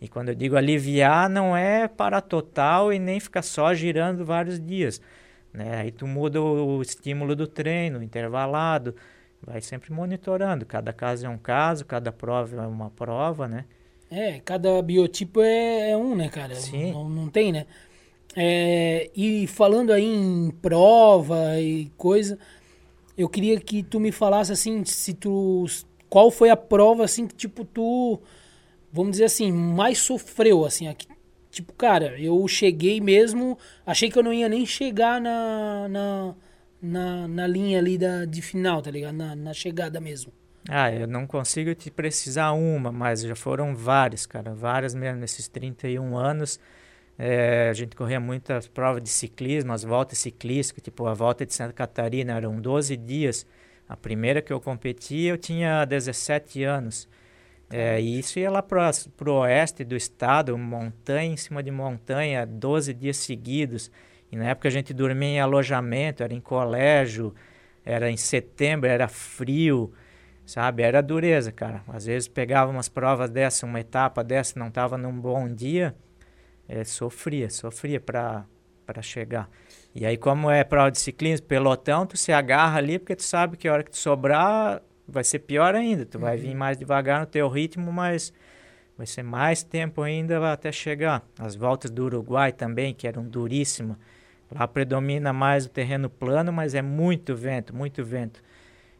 E 0.00 0.06
quando 0.06 0.28
eu 0.28 0.36
digo 0.36 0.54
aliviar, 0.54 1.28
não 1.28 1.56
é 1.56 1.88
para 1.88 2.20
total 2.20 2.92
e 2.92 2.98
nem 3.00 3.18
ficar 3.18 3.42
só 3.42 3.74
girando 3.74 4.24
vários 4.24 4.64
dias. 4.64 5.00
Né? 5.52 5.80
Aí 5.80 5.90
tu 5.90 6.06
muda 6.06 6.40
o 6.40 6.80
estímulo 6.80 7.34
do 7.34 7.48
treino, 7.48 8.04
intervalado, 8.04 8.94
vai 9.44 9.60
sempre 9.60 9.92
monitorando. 9.92 10.64
Cada 10.64 10.92
caso 10.92 11.26
é 11.26 11.28
um 11.28 11.38
caso, 11.38 11.84
cada 11.84 12.12
prova 12.12 12.62
é 12.62 12.66
uma 12.68 12.90
prova, 12.90 13.48
né? 13.48 13.64
É, 14.12 14.38
cada 14.44 14.80
biotipo 14.80 15.40
é, 15.40 15.90
é 15.90 15.96
um, 15.96 16.14
né, 16.14 16.28
cara? 16.28 16.54
Sim. 16.54 16.92
Não, 16.92 17.08
não 17.08 17.28
tem, 17.28 17.50
né? 17.50 17.66
É, 18.36 19.10
e 19.12 19.48
falando 19.48 19.92
aí 19.92 20.04
em 20.04 20.52
prova 20.62 21.58
e 21.58 21.90
coisa, 21.96 22.38
eu 23.16 23.28
queria 23.28 23.60
que 23.60 23.82
tu 23.82 24.00
me 24.00 24.12
falasse 24.12 24.52
assim, 24.52 24.84
se 24.84 25.14
tu 25.14 25.64
qual 26.08 26.30
foi 26.30 26.50
a 26.50 26.56
prova 26.56 27.04
assim 27.04 27.26
que 27.26 27.34
tipo 27.34 27.64
tu, 27.64 28.20
vamos 28.92 29.12
dizer 29.12 29.24
assim, 29.24 29.50
mais 29.50 29.98
sofreu 29.98 30.64
assim, 30.64 30.88
aqui, 30.88 31.06
Tipo, 31.52 31.74
cara, 31.74 32.18
eu 32.18 32.48
cheguei 32.48 32.98
mesmo, 32.98 33.58
achei 33.84 34.10
que 34.10 34.18
eu 34.18 34.22
não 34.22 34.32
ia 34.32 34.48
nem 34.48 34.64
chegar 34.64 35.20
na, 35.20 35.86
na, 35.86 36.34
na, 36.80 37.28
na 37.28 37.46
linha 37.46 37.78
ali 37.78 37.98
da, 37.98 38.24
de 38.24 38.40
final, 38.40 38.80
tá 38.80 38.90
ligado? 38.90 39.14
Na, 39.14 39.36
na 39.36 39.52
chegada 39.52 40.00
mesmo. 40.00 40.32
Ah, 40.66 40.90
eu 40.90 41.06
não 41.06 41.26
consigo 41.26 41.74
te 41.74 41.90
precisar 41.90 42.52
uma, 42.52 42.90
mas 42.90 43.20
já 43.20 43.36
foram 43.36 43.76
várias, 43.76 44.24
cara, 44.24 44.54
várias 44.54 44.94
mesmo 44.94 45.20
nesses 45.20 45.46
31 45.46 46.16
anos. 46.16 46.58
É, 47.18 47.68
a 47.68 47.72
gente 47.72 47.94
corria 47.94 48.18
muitas 48.18 48.66
provas 48.66 49.02
de 49.02 49.08
ciclismo, 49.08 49.72
as 49.72 49.84
voltas 49.84 50.18
ciclísticas, 50.18 50.82
tipo 50.82 51.06
a 51.06 51.14
volta 51.14 51.44
de 51.46 51.54
Santa 51.54 51.72
Catarina, 51.72 52.36
eram 52.36 52.60
12 52.60 52.96
dias. 52.96 53.46
A 53.88 53.96
primeira 53.96 54.40
que 54.40 54.52
eu 54.52 54.60
competi, 54.60 55.24
eu 55.24 55.36
tinha 55.36 55.84
17 55.84 56.64
anos. 56.64 57.08
É, 57.70 58.00
e 58.00 58.18
isso 58.18 58.38
ia 58.38 58.50
lá 58.50 58.62
para 58.62 58.92
o 59.26 59.32
oeste 59.40 59.82
do 59.82 59.96
estado, 59.96 60.56
montanha 60.58 61.32
em 61.32 61.36
cima 61.36 61.62
de 61.62 61.70
montanha, 61.70 62.46
12 62.46 62.92
dias 62.92 63.16
seguidos. 63.16 63.90
E 64.30 64.36
na 64.36 64.50
época 64.50 64.68
a 64.68 64.70
gente 64.70 64.92
dormia 64.92 65.28
em 65.28 65.40
alojamento, 65.40 66.22
era 66.22 66.34
em 66.34 66.40
colégio, 66.40 67.34
era 67.84 68.10
em 68.10 68.16
setembro, 68.16 68.88
era 68.88 69.08
frio, 69.08 69.92
sabe? 70.44 70.82
Era 70.82 71.02
dureza, 71.02 71.50
cara. 71.50 71.82
Às 71.88 72.06
vezes 72.06 72.28
pegava 72.28 72.70
umas 72.70 72.88
provas 72.88 73.30
dessa, 73.30 73.66
uma 73.66 73.80
etapa 73.80 74.22
dessa, 74.22 74.58
não 74.58 74.68
estava 74.68 74.98
num 74.98 75.18
bom 75.18 75.48
dia, 75.52 75.94
é, 76.72 76.84
sofria, 76.84 77.50
sofria 77.50 78.00
para 78.00 78.46
chegar. 79.02 79.50
E 79.94 80.06
aí, 80.06 80.16
como 80.16 80.50
é 80.50 80.64
prova 80.64 80.90
de 80.90 80.98
ciclismo, 80.98 81.46
pelotão, 81.46 82.06
tu 82.06 82.16
se 82.16 82.32
agarra 82.32 82.78
ali, 82.78 82.98
porque 82.98 83.14
tu 83.14 83.22
sabe 83.22 83.58
que 83.58 83.68
a 83.68 83.72
hora 83.74 83.82
que 83.82 83.90
tu 83.90 83.98
sobrar, 83.98 84.80
vai 85.06 85.22
ser 85.22 85.40
pior 85.40 85.74
ainda. 85.74 86.06
Tu 86.06 86.16
uhum. 86.16 86.22
vai 86.22 86.36
vir 86.38 86.52
uhum. 86.52 86.56
mais 86.56 86.78
devagar 86.78 87.20
no 87.20 87.26
teu 87.26 87.46
ritmo, 87.48 87.92
mas 87.92 88.32
vai 88.96 89.06
ser 89.06 89.22
mais 89.22 89.62
tempo 89.62 90.00
ainda 90.00 90.50
até 90.50 90.72
chegar. 90.72 91.22
As 91.38 91.54
voltas 91.54 91.90
do 91.90 92.04
Uruguai 92.04 92.52
também, 92.52 92.94
que 92.94 93.06
eram 93.06 93.22
duríssimas. 93.22 93.98
Lá 94.50 94.66
predomina 94.66 95.32
mais 95.32 95.66
o 95.66 95.68
terreno 95.68 96.08
plano, 96.08 96.52
mas 96.52 96.74
é 96.74 96.82
muito 96.82 97.34
vento, 97.34 97.74
muito 97.74 98.02
vento. 98.02 98.42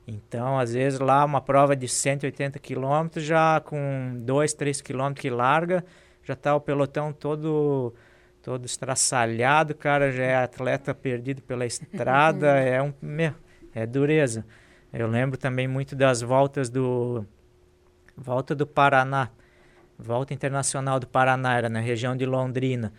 Então, 0.07 0.59
às 0.59 0.75
vezes 0.75 0.99
lá 0.99 1.25
uma 1.25 1.41
prova 1.41 1.75
de 1.75 1.89
180 1.89 2.59
km, 2.59 3.19
já 3.19 3.61
com 3.61 4.15
2, 4.19 4.53
3 4.55 4.81
km 4.83 5.13
que 5.15 5.31
larga, 5.31 5.85
já 6.25 6.35
está 6.35 6.55
o 6.55 6.61
pelotão 6.61 7.13
todo 7.13 7.95
todo 8.43 8.67
estraçalhado, 8.67 9.73
cara, 9.73 10.11
já 10.11 10.25
é 10.25 10.37
atleta 10.37 10.93
perdido 10.93 11.41
pela 11.43 11.65
estrada, 11.65 12.49
é 12.59 12.83
um, 12.83 12.93
meu, 13.01 13.33
é 13.73 13.87
dureza. 13.87 14.45
Eu 14.93 15.07
lembro 15.07 15.39
também 15.39 15.69
muito 15.69 15.95
das 15.95 16.21
voltas 16.21 16.69
do 16.69 17.25
Volta 18.17 18.55
do 18.55 18.67
Paraná. 18.67 19.31
Volta 19.99 20.35
Internacional 20.35 20.99
do 20.99 21.07
Paraná, 21.07 21.57
era 21.57 21.69
na 21.69 21.81
região 21.81 22.17
de 22.17 22.27
Londrina. 22.27 22.93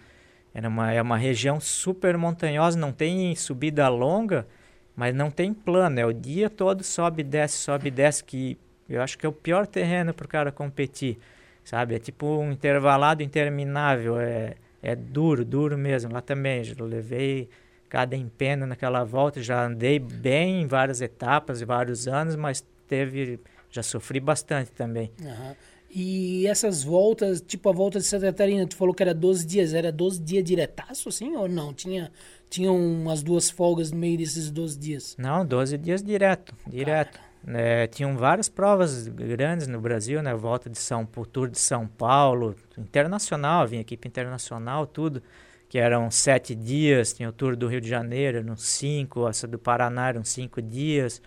Era 0.54 0.70
uma, 0.70 0.92
é 0.92 1.02
uma 1.02 1.18
região 1.18 1.60
super 1.60 2.18
montanhosa, 2.18 2.78
não 2.78 2.92
tem 2.92 3.36
subida 3.36 3.88
longa, 3.90 4.48
mas 4.96 5.14
não 5.14 5.30
tem 5.30 5.54
plano. 5.54 6.00
É 6.00 6.06
o 6.06 6.14
dia 6.14 6.50
todo 6.50 6.84
sobe 6.84 7.22
e 7.22 7.24
desce, 7.24 7.58
sobe 7.58 7.88
e 7.88 7.92
desce, 7.92 8.24
que 8.24 8.58
eu 8.88 9.02
acho 9.02 9.18
que 9.18 9.26
é 9.26 9.30
o 9.30 9.34
pior 9.34 9.66
terreno 9.66 10.14
para 10.14 10.26
o 10.26 10.30
cara 10.30 10.52
competir, 10.52 11.18
sabe? 11.64 11.96
É 11.96 12.00
tipo 12.00 12.26
um 12.26 12.52
intervalado 12.52 13.24
interminável, 13.24 14.20
é, 14.20 14.56
é 14.82 14.96
duro, 14.96 15.46
duro 15.46 15.78
mesmo. 15.78 16.12
Lá 16.12 16.22
também, 16.22 16.64
já 16.64 16.76
levei 16.84 17.50
cada 17.90 18.16
empeno 18.16 18.66
naquela 18.66 19.04
volta, 19.04 19.42
já 19.42 19.66
andei 19.66 20.00
bem 20.00 20.64
em 20.64 20.68
várias 20.68 21.02
etapas, 21.02 21.62
vários 21.62 22.08
anos, 22.08 22.36
mas 22.36 22.66
teve, 22.88 23.40
já 23.70 23.84
sofri 23.84 24.20
bastante 24.20 24.72
também. 24.72 25.12
Uhum. 25.22 25.56
E 25.96 26.48
essas 26.48 26.84
voltas, 26.84 27.40
tipo 27.40 27.70
a 27.70 27.72
volta 27.72 28.00
de 28.00 28.06
Santa 28.06 28.26
Catarina, 28.26 28.66
tu 28.66 28.76
falou 28.76 28.96
que 28.96 29.04
era 29.04 29.14
12 29.14 29.46
dias, 29.46 29.76
era 29.76 29.92
12 29.92 30.20
dias 30.22 30.44
diretaço, 30.44 31.08
assim, 31.08 31.36
ou 31.36 31.48
não? 31.48 31.72
Tinha, 31.72 32.12
tinha 32.50 32.72
umas 32.72 33.22
duas 33.22 33.52
folgas 33.52 33.92
no 33.92 34.00
meio 34.00 34.18
desses 34.18 34.50
12 34.50 34.80
dias? 34.80 35.16
Não, 35.20 35.46
12 35.46 35.78
dias 35.78 36.02
direto, 36.02 36.56
direto. 36.66 37.20
É, 37.48 37.88
tinham 37.88 38.16
várias 38.16 38.48
provas 38.48 39.08
grandes 39.08 39.68
no 39.68 39.80
Brasil, 39.82 40.22
né? 40.22 40.34
Volta 40.34 40.70
de 40.70 40.78
São 40.78 41.06
Tour 41.06 41.50
de 41.50 41.60
São 41.60 41.88
Paulo, 41.88 42.56
internacional, 42.78 43.68
vinha 43.68 43.82
equipe 43.82 44.08
internacional, 44.08 44.88
tudo. 44.88 45.22
Que 45.68 45.78
eram 45.80 46.10
sete 46.12 46.56
dias, 46.56 47.14
tinha 47.14 47.28
o 47.30 47.32
Tour 47.34 47.56
do 47.56 47.68
Rio 47.68 47.82
de 47.82 47.90
Janeiro, 47.90 48.38
eram 48.38 48.56
cinco, 48.56 49.28
essa 49.28 49.48
do 49.48 49.58
Paraná 49.58 50.10
eram 50.10 50.24
cinco 50.24 50.62
dias, 50.62 51.22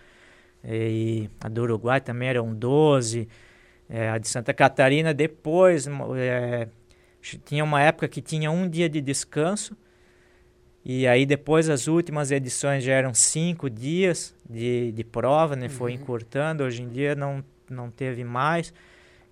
e 0.63 1.29
a 1.41 1.49
do 1.49 1.63
Uruguai 1.63 1.99
também 2.01 2.29
eram 2.29 2.53
doze. 2.55 3.27
É, 3.89 4.09
a 4.09 4.17
de 4.17 4.27
Santa 4.27 4.53
Catarina 4.53 5.13
depois 5.13 5.87
é, 6.15 6.67
tinha 7.45 7.63
uma 7.63 7.81
época 7.81 8.07
que 8.07 8.21
tinha 8.21 8.49
um 8.51 8.69
dia 8.69 8.89
de 8.89 9.01
descanso 9.01 9.77
e 10.89 11.05
aí 11.05 11.25
depois 11.25 11.69
as 11.69 11.85
últimas 11.89 12.31
edições 12.31 12.81
já 12.81 12.93
eram 12.93 13.13
cinco 13.13 13.69
dias 13.69 14.33
de, 14.49 14.93
de 14.93 15.03
prova, 15.03 15.53
né? 15.53 15.65
Uhum. 15.65 15.69
Foi 15.69 15.91
encurtando. 15.91 16.63
Hoje 16.63 16.81
em 16.81 16.87
dia 16.87 17.13
não 17.13 17.43
não 17.69 17.91
teve 17.91 18.23
mais, 18.23 18.73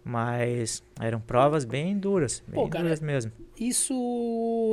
mas 0.03 0.83
eram 0.99 1.21
provas 1.21 1.63
bem 1.63 1.97
duras, 1.97 2.43
bem 2.45 2.61
Pô, 2.61 2.67
cara, 2.67 2.83
duras 2.83 2.99
mesmo. 2.99 3.31
Isso 3.57 3.93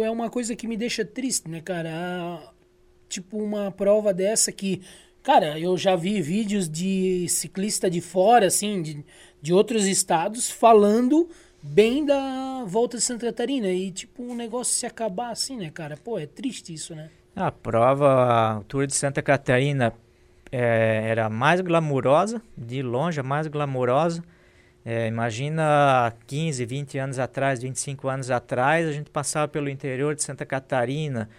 é 0.05 0.11
uma 0.11 0.28
coisa 0.28 0.57
que 0.57 0.66
me 0.66 0.76
deixa 0.76 1.05
triste, 1.05 1.49
né, 1.49 1.61
cara? 1.61 2.53
Tipo 3.09 3.39
uma 3.39 3.70
prova 3.70 4.12
dessa 4.12 4.51
que 4.51 4.83
Cara, 5.22 5.57
eu 5.57 5.78
já 5.78 5.95
vi 5.95 6.20
vídeos 6.20 6.68
de 6.68 7.28
ciclista 7.28 7.89
de 7.89 8.01
fora, 8.01 8.47
assim, 8.47 8.83
de, 8.83 9.05
de 9.41 9.53
outros 9.53 9.87
estados, 9.87 10.51
falando 10.51 11.28
bem 11.62 12.04
da 12.04 12.64
volta 12.66 12.96
de 12.96 13.02
Santa 13.02 13.26
Catarina. 13.26 13.68
E, 13.68 13.90
tipo, 13.90 14.22
o 14.22 14.32
um 14.32 14.34
negócio 14.34 14.74
se 14.74 14.84
acabar 14.84 15.30
assim, 15.30 15.56
né, 15.56 15.70
cara? 15.70 15.96
Pô, 15.96 16.18
é 16.18 16.26
triste 16.26 16.74
isso, 16.74 16.94
né? 16.94 17.10
A 17.34 17.50
prova, 17.50 18.58
a 18.58 18.62
Tour 18.64 18.86
de 18.86 18.94
Santa 18.94 19.22
Catarina 19.22 19.94
é, 20.50 21.04
era 21.08 21.30
mais 21.30 21.60
glamurosa, 21.60 22.42
de 22.56 22.82
longe, 22.82 23.20
a 23.20 23.22
mais 23.22 23.46
glamurosa. 23.46 24.22
É, 24.84 25.06
imagina 25.06 26.12
15, 26.26 26.64
20 26.66 26.98
anos 26.98 27.18
atrás, 27.18 27.62
25 27.62 28.08
anos 28.08 28.30
atrás, 28.30 28.86
a 28.86 28.92
gente 28.92 29.10
passava 29.10 29.46
pelo 29.46 29.68
interior 29.68 30.14
de 30.14 30.22
Santa 30.22 30.44
Catarina, 30.44 31.30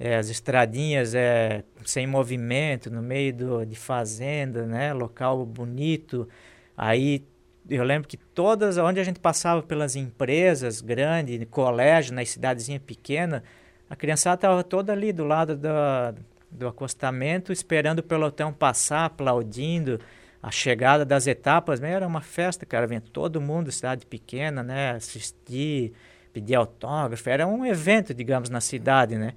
é, 0.00 0.16
as 0.16 0.28
estradinhas 0.30 1.14
é, 1.14 1.62
sem 1.84 2.06
movimento, 2.06 2.90
no 2.90 3.02
meio 3.02 3.34
do, 3.34 3.66
de 3.66 3.76
fazenda, 3.76 4.66
né? 4.66 4.92
Local 4.92 5.44
bonito. 5.46 6.28
Aí 6.76 7.24
eu 7.68 7.84
lembro 7.84 8.08
que 8.08 8.16
todas, 8.16 8.76
onde 8.78 9.00
a 9.00 9.04
gente 9.04 9.20
passava 9.20 9.62
pelas 9.62 9.96
empresas 9.96 10.80
grandes, 10.80 11.46
colégio, 11.50 12.14
na 12.14 12.24
cidadezinha 12.24 12.80
pequena, 12.80 13.42
a 13.88 13.96
criançada 13.96 14.36
estava 14.36 14.64
toda 14.64 14.92
ali 14.92 15.12
do 15.12 15.24
lado 15.24 15.56
da, 15.56 16.14
do 16.50 16.68
acostamento, 16.68 17.52
esperando 17.52 18.00
o 18.00 18.02
pelotão 18.02 18.52
passar, 18.52 19.06
aplaudindo 19.06 20.00
a 20.42 20.50
chegada 20.50 21.04
das 21.04 21.26
etapas. 21.26 21.82
Era 21.82 22.06
uma 22.06 22.20
festa, 22.20 22.64
cara, 22.66 22.86
vinha 22.86 23.00
todo 23.00 23.40
mundo, 23.40 23.70
cidade 23.72 24.06
pequena, 24.06 24.62
né? 24.62 24.92
Assistir, 24.92 25.92
pedir 26.32 26.54
autógrafo, 26.54 27.28
era 27.30 27.46
um 27.46 27.64
evento, 27.64 28.12
digamos, 28.12 28.50
na 28.50 28.60
cidade, 28.60 29.16
né? 29.16 29.34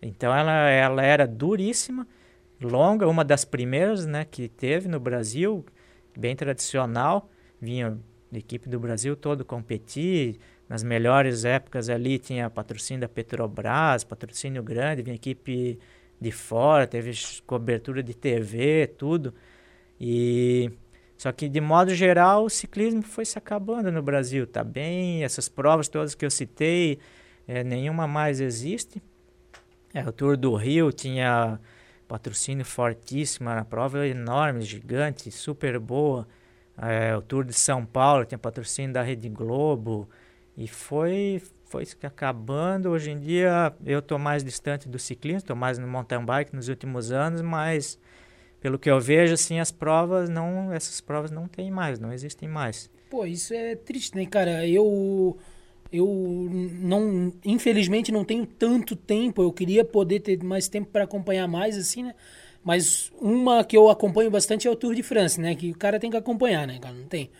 Então 0.00 0.34
ela, 0.34 0.70
ela 0.70 1.02
era 1.02 1.26
duríssima, 1.26 2.06
longa, 2.60 3.08
uma 3.08 3.24
das 3.24 3.44
primeiras 3.44 4.06
né, 4.06 4.24
que 4.24 4.48
teve 4.48 4.88
no 4.88 5.00
Brasil, 5.00 5.64
bem 6.16 6.36
tradicional. 6.36 7.28
Vinha 7.60 7.98
a 8.32 8.36
equipe 8.38 8.68
do 8.68 8.78
Brasil 8.78 9.16
todo 9.16 9.44
competir. 9.44 10.38
Nas 10.68 10.82
melhores 10.82 11.44
épocas 11.44 11.88
ali 11.88 12.18
tinha 12.18 12.50
patrocínio 12.50 13.02
da 13.02 13.08
Petrobras, 13.08 14.02
patrocínio 14.02 14.62
grande, 14.62 15.02
vinha 15.02 15.14
equipe 15.14 15.78
de 16.20 16.32
fora, 16.32 16.86
teve 16.86 17.12
cobertura 17.46 18.02
de 18.02 18.14
TV, 18.14 18.88
tudo. 18.98 19.32
E 20.00 20.72
só 21.16 21.32
que 21.32 21.48
de 21.48 21.60
modo 21.60 21.94
geral 21.94 22.44
o 22.44 22.50
ciclismo 22.50 23.02
foi 23.02 23.24
se 23.24 23.38
acabando 23.38 23.90
no 23.90 24.02
Brasil, 24.02 24.46
tá 24.46 24.62
bem? 24.62 25.24
Essas 25.24 25.48
provas 25.48 25.88
todas 25.88 26.14
que 26.14 26.24
eu 26.24 26.30
citei, 26.30 26.98
é, 27.46 27.62
nenhuma 27.64 28.06
mais 28.06 28.40
existe. 28.40 29.02
É, 29.94 30.06
o 30.06 30.12
Tour 30.12 30.36
do 30.36 30.54
Rio 30.54 30.92
tinha 30.92 31.58
patrocínio 32.06 32.64
fortíssimo, 32.64 33.48
a 33.48 33.64
prova 33.64 34.06
enorme, 34.06 34.62
gigante, 34.62 35.30
super 35.30 35.78
boa. 35.78 36.26
É, 36.78 37.16
o 37.16 37.22
Tour 37.22 37.44
de 37.44 37.54
São 37.54 37.84
Paulo 37.86 38.24
tinha 38.24 38.38
patrocínio 38.38 38.92
da 38.92 39.02
Rede 39.02 39.28
Globo 39.28 40.08
e 40.56 40.66
foi 40.68 41.42
foi 41.64 41.84
acabando. 42.02 42.90
Hoje 42.90 43.10
em 43.10 43.18
dia 43.18 43.72
eu 43.84 43.98
estou 43.98 44.18
mais 44.18 44.44
distante 44.44 44.88
do 44.88 44.98
ciclismo, 44.98 45.38
estou 45.38 45.56
mais 45.56 45.78
no 45.78 45.86
mountain 45.86 46.24
bike 46.24 46.54
nos 46.54 46.68
últimos 46.68 47.10
anos, 47.10 47.42
mas 47.42 47.98
pelo 48.60 48.78
que 48.78 48.90
eu 48.90 49.00
vejo, 49.00 49.34
assim, 49.34 49.60
as 49.60 49.70
provas 49.70 50.28
não, 50.28 50.72
essas 50.72 51.00
provas 51.00 51.30
não 51.30 51.46
tem 51.46 51.70
mais, 51.70 51.98
não 51.98 52.12
existem 52.12 52.48
mais. 52.48 52.90
Pô, 53.10 53.24
isso 53.24 53.52
é 53.54 53.76
triste, 53.76 54.16
né, 54.16 54.26
cara? 54.26 54.66
Eu 54.66 55.36
eu 55.92 56.48
não, 56.50 57.32
infelizmente, 57.44 58.10
não 58.10 58.24
tenho 58.24 58.44
tanto 58.44 58.96
tempo. 58.96 59.42
Eu 59.42 59.52
queria 59.52 59.84
poder 59.84 60.20
ter 60.20 60.42
mais 60.42 60.68
tempo 60.68 60.90
para 60.90 61.04
acompanhar 61.04 61.46
mais, 61.46 61.76
assim, 61.76 62.02
né? 62.02 62.14
Mas 62.66 63.12
uma 63.20 63.62
que 63.62 63.76
eu 63.76 63.88
acompanho 63.88 64.28
bastante 64.28 64.66
é 64.66 64.70
o 64.70 64.74
Tour 64.74 64.92
de 64.92 65.02
France, 65.02 65.40
né? 65.40 65.54
Que 65.54 65.70
o 65.70 65.78
cara 65.78 66.00
tem 66.00 66.10
que 66.10 66.16
acompanhar, 66.16 66.66
né, 66.66 66.80
cara? 66.80 66.94
Não 66.94 67.06
tem. 67.06 67.30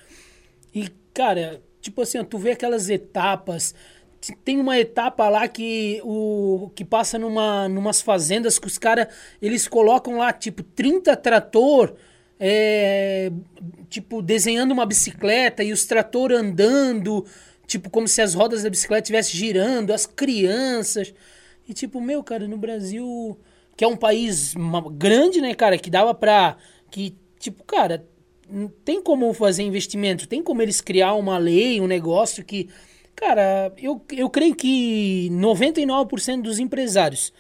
E, 0.73 0.89
cara, 1.13 1.61
tipo 1.81 2.01
assim, 2.01 2.23
tu 2.25 2.39
vê 2.39 2.53
aquelas 2.53 2.89
etapas. 2.89 3.75
Tem 4.45 4.61
uma 4.61 4.79
etapa 4.79 5.29
lá 5.29 5.49
que 5.49 6.01
o 6.05 6.71
que 6.77 6.85
passa 6.85 7.19
numa 7.19 7.69
numas 7.69 8.01
fazendas 8.01 8.59
que 8.59 8.69
os 8.69 8.79
caras 8.79 9.09
eles 9.43 9.69
colocam 9.69 10.19
lá 10.19 10.33
tipo 10.33 10.63
30 10.63 11.15
trator 11.17 11.95
é, 12.41 13.31
tipo 13.89 14.23
desenhando 14.23 14.73
uma 14.73 14.87
bicicleta 14.87 15.63
e 15.63 15.73
os 15.73 15.85
trator 15.85 16.33
andando 16.33 17.25
Tipo, 17.67 17.91
como 17.91 18.07
se 18.07 18.23
as 18.23 18.35
rodas 18.35 18.63
da 18.63 18.71
bicicleta 18.71 19.03
estivessem 19.03 19.35
girando, 19.35 19.93
as 19.93 20.07
crianças. 20.07 21.13
E 21.69 21.75
tipo, 21.75 22.01
meu, 22.01 22.23
cara, 22.23 22.47
no 22.47 22.57
Brasil, 22.57 23.37
que 23.77 23.85
é 23.85 23.89
um 23.89 23.97
país 23.97 24.55
grande, 24.93 25.41
né, 25.41 25.55
cara, 25.55 25.77
que 25.77 25.91
dava 25.91 26.15
pra. 26.15 26.57
Que, 26.91 27.15
tipo, 27.39 27.63
cara, 27.65 28.07
tem 28.85 29.03
como 29.03 29.33
fazer 29.35 29.63
investimento, 29.63 30.27
tem 30.27 30.43
como 30.43 30.63
eles 30.63 30.81
criar 30.81 31.15
uma 31.15 31.37
lei, 31.37 31.81
um 31.81 31.87
negócio 31.87 32.45
que. 32.45 32.69
Cara, 33.15 33.73
eu, 33.79 34.03
eu 34.13 34.29
creio 34.29 34.55
que 34.55 35.29
99% 35.33 36.43
dos 36.43 36.59
empresários 36.59 37.33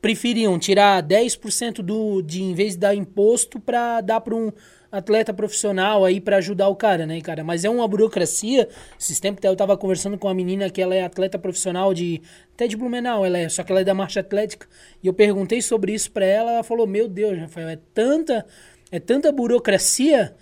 preferiam 0.00 0.58
tirar 0.58 1.02
10% 1.02 1.82
do, 1.82 2.22
de, 2.22 2.42
em 2.42 2.54
vez 2.54 2.72
de 2.72 2.78
dar 2.80 2.94
imposto, 2.94 3.58
para 3.58 4.00
dar 4.00 4.20
para 4.20 4.34
um 4.34 4.52
atleta 4.90 5.34
profissional 5.34 6.04
aí 6.04 6.20
para 6.20 6.36
ajudar 6.36 6.68
o 6.68 6.76
cara, 6.76 7.06
né, 7.06 7.20
cara? 7.20 7.42
Mas 7.44 7.64
é 7.64 7.70
uma 7.70 7.86
burocracia. 7.86 8.68
Esses 8.98 9.20
tempos 9.20 9.44
eu 9.44 9.56
tava 9.56 9.76
conversando 9.76 10.16
com 10.16 10.28
uma 10.28 10.34
menina 10.34 10.70
que 10.70 10.80
ela 10.80 10.94
é 10.94 11.04
atleta 11.04 11.38
profissional 11.38 11.92
de 11.92 12.22
até 12.54 12.66
de 12.66 12.76
Blumenau, 12.76 13.24
ela 13.24 13.38
é, 13.38 13.48
só 13.48 13.62
que 13.62 13.70
ela 13.70 13.82
é 13.82 13.84
da 13.84 13.92
marcha 13.92 14.20
atlética, 14.20 14.66
e 15.02 15.06
eu 15.06 15.12
perguntei 15.12 15.60
sobre 15.60 15.92
isso 15.92 16.10
para 16.10 16.24
ela, 16.24 16.52
ela 16.52 16.62
falou: 16.62 16.86
"Meu 16.86 17.06
Deus, 17.06 17.38
Rafael, 17.38 17.68
é 17.68 17.78
tanta 17.92 18.46
é 18.90 18.98
tanta 18.98 19.30
burocracia 19.30 20.34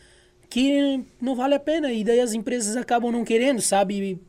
que 0.48 1.04
não 1.20 1.34
vale 1.34 1.54
a 1.54 1.58
pena 1.58 1.90
e 1.90 2.04
daí 2.04 2.20
as 2.20 2.34
empresas 2.34 2.76
acabam 2.76 3.10
não 3.10 3.24
querendo, 3.24 3.60
sabe? 3.60 4.20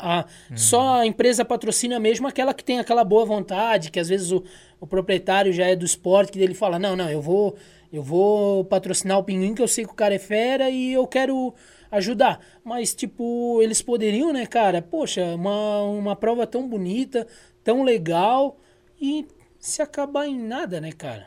A. 0.00 0.26
Só 0.54 1.00
a 1.00 1.06
empresa 1.06 1.44
patrocina 1.44 1.98
mesmo 2.00 2.26
aquela 2.26 2.54
que 2.54 2.64
tem 2.64 2.78
aquela 2.78 3.04
boa 3.04 3.24
vontade, 3.24 3.90
que 3.90 4.00
às 4.00 4.08
vezes 4.08 4.32
o, 4.32 4.42
o 4.80 4.86
proprietário 4.86 5.52
já 5.52 5.66
é 5.66 5.76
do 5.76 5.84
esporte, 5.84 6.32
que 6.32 6.38
ele 6.40 6.54
fala, 6.54 6.78
não, 6.78 6.96
não, 6.96 7.10
eu 7.10 7.20
vou 7.20 7.56
eu 7.92 8.02
vou 8.02 8.64
patrocinar 8.64 9.18
o 9.18 9.24
Pinguim, 9.24 9.54
que 9.54 9.62
eu 9.62 9.66
sei 9.66 9.84
que 9.84 9.90
o 9.90 9.96
cara 9.96 10.14
é 10.14 10.18
fera 10.18 10.70
e 10.70 10.92
eu 10.92 11.06
quero 11.08 11.52
ajudar. 11.90 12.40
Mas, 12.62 12.94
tipo, 12.94 13.60
eles 13.60 13.82
poderiam, 13.82 14.32
né, 14.32 14.46
cara? 14.46 14.80
Poxa, 14.80 15.34
uma, 15.34 15.82
uma 15.82 16.16
prova 16.16 16.46
tão 16.46 16.68
bonita, 16.68 17.26
tão 17.64 17.82
legal 17.82 18.60
e 19.00 19.26
se 19.58 19.82
acabar 19.82 20.26
em 20.26 20.38
nada, 20.38 20.80
né, 20.80 20.92
cara? 20.92 21.26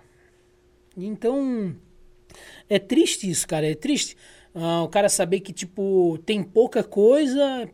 Então, 0.96 1.76
é 2.70 2.80
triste 2.80 3.30
isso, 3.30 3.46
cara, 3.46 3.70
é 3.70 3.76
triste. 3.76 4.16
Ah, 4.56 4.84
o 4.84 4.88
cara 4.88 5.10
saber 5.10 5.42
que, 5.42 5.52
tipo, 5.52 6.18
tem 6.26 6.42
pouca 6.42 6.82
coisa 6.84 7.70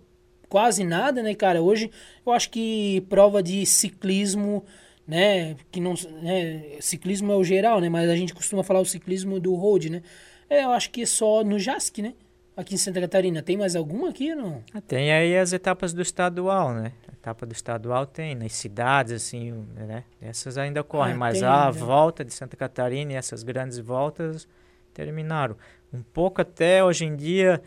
quase 0.49 0.83
nada, 0.83 1.21
né, 1.21 1.33
cara? 1.35 1.61
Hoje 1.61 1.89
eu 2.25 2.33
acho 2.33 2.49
que 2.49 3.01
prova 3.07 3.41
de 3.41 3.65
ciclismo, 3.65 4.65
né, 5.07 5.55
que 5.71 5.79
não, 5.79 5.93
né, 6.21 6.77
ciclismo 6.81 7.31
é 7.31 7.35
o 7.35 7.43
geral, 7.43 7.79
né, 7.79 7.87
mas 7.87 8.09
a 8.09 8.15
gente 8.15 8.33
costuma 8.33 8.63
falar 8.63 8.79
o 8.79 8.85
ciclismo 8.85 9.39
do 9.39 9.55
road, 9.55 9.89
né? 9.89 10.01
É, 10.49 10.63
eu 10.63 10.71
acho 10.71 10.89
que 10.89 11.03
é 11.03 11.05
só 11.05 11.43
no 11.43 11.59
JASC, 11.59 11.99
né? 11.99 12.15
Aqui 12.57 12.73
em 12.73 12.77
Santa 12.77 12.99
Catarina. 12.99 13.41
Tem 13.41 13.55
mais 13.55 13.75
alguma 13.75 14.09
aqui 14.09 14.33
não? 14.33 14.63
Ah, 14.73 14.81
tem 14.81 15.13
aí 15.13 15.37
as 15.37 15.53
etapas 15.53 15.93
do 15.93 16.01
estadual, 16.01 16.73
né? 16.73 16.91
A 17.07 17.13
etapa 17.13 17.45
do 17.45 17.53
estadual 17.53 18.05
tem, 18.05 18.33
nas 18.33 18.53
cidades, 18.53 19.13
assim, 19.13 19.51
né? 19.75 20.03
Essas 20.19 20.57
ainda 20.57 20.81
ocorrem, 20.81 21.13
ah, 21.13 21.17
mas 21.17 21.43
a 21.43 21.67
né? 21.67 21.71
volta 21.71 22.25
de 22.25 22.33
Santa 22.33 22.57
Catarina 22.57 23.13
e 23.13 23.15
essas 23.15 23.43
grandes 23.43 23.77
voltas 23.77 24.47
terminaram. 24.91 25.55
Um 25.93 26.01
pouco 26.01 26.41
até 26.41 26.83
hoje 26.83 27.05
em 27.05 27.15
dia, 27.15 27.61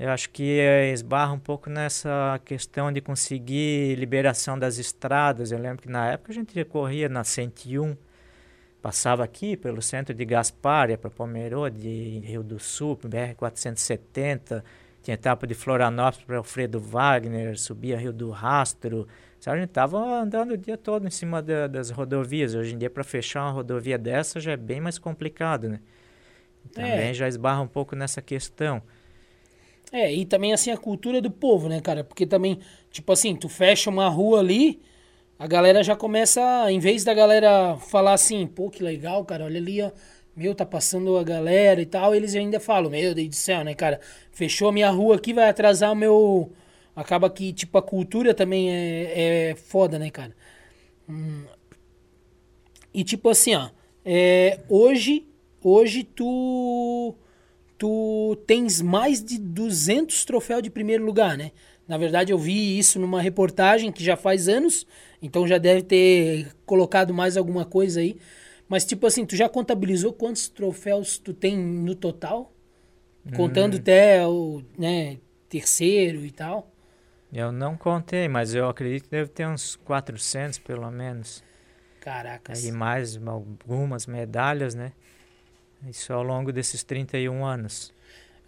eu 0.00 0.08
acho 0.08 0.30
que 0.30 0.58
esbarra 0.94 1.34
um 1.34 1.38
pouco 1.38 1.68
nessa 1.68 2.40
questão 2.42 2.90
de 2.90 3.02
conseguir 3.02 3.96
liberação 3.96 4.58
das 4.58 4.78
estradas. 4.78 5.52
Eu 5.52 5.58
lembro 5.58 5.82
que 5.82 5.90
na 5.90 6.12
época 6.12 6.32
a 6.32 6.34
gente 6.34 6.64
corria 6.64 7.06
na 7.06 7.22
101, 7.22 7.94
passava 8.80 9.22
aqui 9.22 9.58
pelo 9.58 9.82
centro 9.82 10.14
de 10.14 10.24
Gaspar, 10.24 10.88
ia 10.88 10.96
para 10.96 11.10
Pomerode, 11.10 12.20
Rio 12.24 12.42
do 12.42 12.58
Sul, 12.58 12.96
BR-470, 12.96 14.64
tinha 15.02 15.16
etapa 15.16 15.46
de 15.46 15.52
Florianópolis 15.52 16.24
para 16.24 16.38
Alfredo 16.38 16.80
Wagner, 16.80 17.58
subia 17.58 17.98
Rio 17.98 18.14
do 18.14 18.30
Rastro. 18.30 19.06
Sabe, 19.38 19.58
a 19.58 19.60
gente 19.60 19.68
estava 19.68 19.98
andando 19.98 20.52
o 20.52 20.56
dia 20.56 20.78
todo 20.78 21.06
em 21.06 21.10
cima 21.10 21.42
da, 21.42 21.66
das 21.66 21.90
rodovias. 21.90 22.54
Hoje 22.54 22.74
em 22.74 22.78
dia, 22.78 22.88
para 22.88 23.04
fechar 23.04 23.42
uma 23.42 23.52
rodovia 23.52 23.98
dessa 23.98 24.40
já 24.40 24.52
é 24.52 24.56
bem 24.56 24.80
mais 24.80 24.98
complicado, 24.98 25.68
né? 25.68 25.80
Também 26.72 27.10
é. 27.10 27.14
já 27.14 27.28
esbarra 27.28 27.60
um 27.60 27.68
pouco 27.68 27.94
nessa 27.94 28.22
questão. 28.22 28.82
É, 29.92 30.12
e 30.12 30.24
também 30.24 30.52
assim 30.52 30.70
a 30.70 30.76
cultura 30.76 31.20
do 31.20 31.30
povo, 31.30 31.68
né, 31.68 31.80
cara? 31.80 32.04
Porque 32.04 32.26
também, 32.26 32.58
tipo 32.90 33.12
assim, 33.12 33.34
tu 33.34 33.48
fecha 33.48 33.90
uma 33.90 34.08
rua 34.08 34.38
ali, 34.40 34.80
a 35.38 35.46
galera 35.46 35.82
já 35.82 35.96
começa, 35.96 36.40
em 36.70 36.78
vez 36.78 37.02
da 37.04 37.12
galera 37.14 37.76
falar 37.76 38.14
assim, 38.14 38.46
pô, 38.46 38.70
que 38.70 38.82
legal, 38.82 39.24
cara, 39.24 39.44
olha 39.44 39.58
ali, 39.58 39.82
ó, 39.82 39.90
meu, 40.36 40.54
tá 40.54 40.64
passando 40.64 41.16
a 41.18 41.24
galera 41.24 41.80
e 41.82 41.86
tal, 41.86 42.14
eles 42.14 42.34
ainda 42.36 42.60
falam, 42.60 42.90
meu 42.90 43.14
Deus 43.14 43.28
do 43.28 43.34
céu, 43.34 43.64
né, 43.64 43.74
cara? 43.74 44.00
Fechou 44.32 44.68
a 44.68 44.72
minha 44.72 44.90
rua 44.90 45.16
aqui, 45.16 45.32
vai 45.32 45.48
atrasar 45.48 45.92
o 45.92 45.96
meu. 45.96 46.52
Acaba 46.94 47.30
que, 47.30 47.52
tipo, 47.52 47.76
a 47.78 47.82
cultura 47.82 48.34
também 48.34 48.70
é, 48.70 49.50
é 49.50 49.54
foda, 49.56 49.98
né, 49.98 50.10
cara? 50.10 50.34
Hum. 51.08 51.44
E 52.92 53.04
tipo 53.04 53.28
assim, 53.28 53.54
ó, 53.54 53.70
é, 54.04 54.60
hoje 54.68 55.26
hoje 55.62 56.04
tu 56.04 57.14
tu 57.80 58.36
tens 58.46 58.82
mais 58.82 59.24
de 59.24 59.38
200 59.38 60.26
troféus 60.26 60.62
de 60.62 60.68
primeiro 60.68 61.02
lugar, 61.02 61.38
né? 61.38 61.50
Na 61.88 61.96
verdade, 61.96 62.30
eu 62.30 62.38
vi 62.38 62.78
isso 62.78 63.00
numa 63.00 63.22
reportagem 63.22 63.90
que 63.90 64.04
já 64.04 64.18
faz 64.18 64.48
anos, 64.48 64.86
então 65.22 65.48
já 65.48 65.56
deve 65.56 65.80
ter 65.82 66.54
colocado 66.66 67.14
mais 67.14 67.38
alguma 67.38 67.64
coisa 67.64 68.00
aí. 68.00 68.18
Mas, 68.68 68.84
tipo 68.84 69.06
assim, 69.06 69.24
tu 69.24 69.34
já 69.34 69.48
contabilizou 69.48 70.12
quantos 70.12 70.46
troféus 70.46 71.16
tu 71.16 71.32
tem 71.32 71.56
no 71.56 71.94
total? 71.94 72.52
Contando 73.34 73.74
hum. 73.74 73.78
até 73.78 74.26
o 74.26 74.62
né, 74.78 75.16
terceiro 75.48 76.26
e 76.26 76.30
tal? 76.30 76.70
Eu 77.32 77.50
não 77.50 77.78
contei, 77.78 78.28
mas 78.28 78.54
eu 78.54 78.68
acredito 78.68 79.04
que 79.04 79.10
deve 79.10 79.30
ter 79.30 79.48
uns 79.48 79.74
400 79.76 80.58
pelo 80.58 80.90
menos. 80.90 81.42
Caracas. 81.98 82.62
E 82.62 82.70
mais 82.72 83.18
algumas 83.26 84.06
medalhas, 84.06 84.74
né? 84.74 84.92
Isso 85.88 86.12
ao 86.12 86.22
longo 86.22 86.52
desses 86.52 86.82
31 86.82 87.44
anos. 87.44 87.92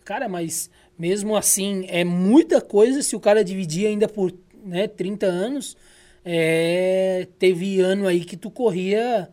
Cara, 0.05 0.29
mas 0.29 0.71
mesmo 0.99 1.37
assim, 1.37 1.87
é 1.89 2.05
muita 2.05 2.61
coisa 2.61 3.03
se 3.03 3.17
o 3.17 3.21
cara 3.21 3.45
dividir 3.45 3.87
ainda 3.87 4.09
por 4.09 4.33
né, 4.65 4.87
30 4.87 5.27
anos. 5.27 5.77
É, 6.25 7.27
teve 7.39 7.81
ano 7.81 8.07
aí 8.07 8.25
que 8.25 8.37
tu 8.37 8.51
corria 8.51 9.29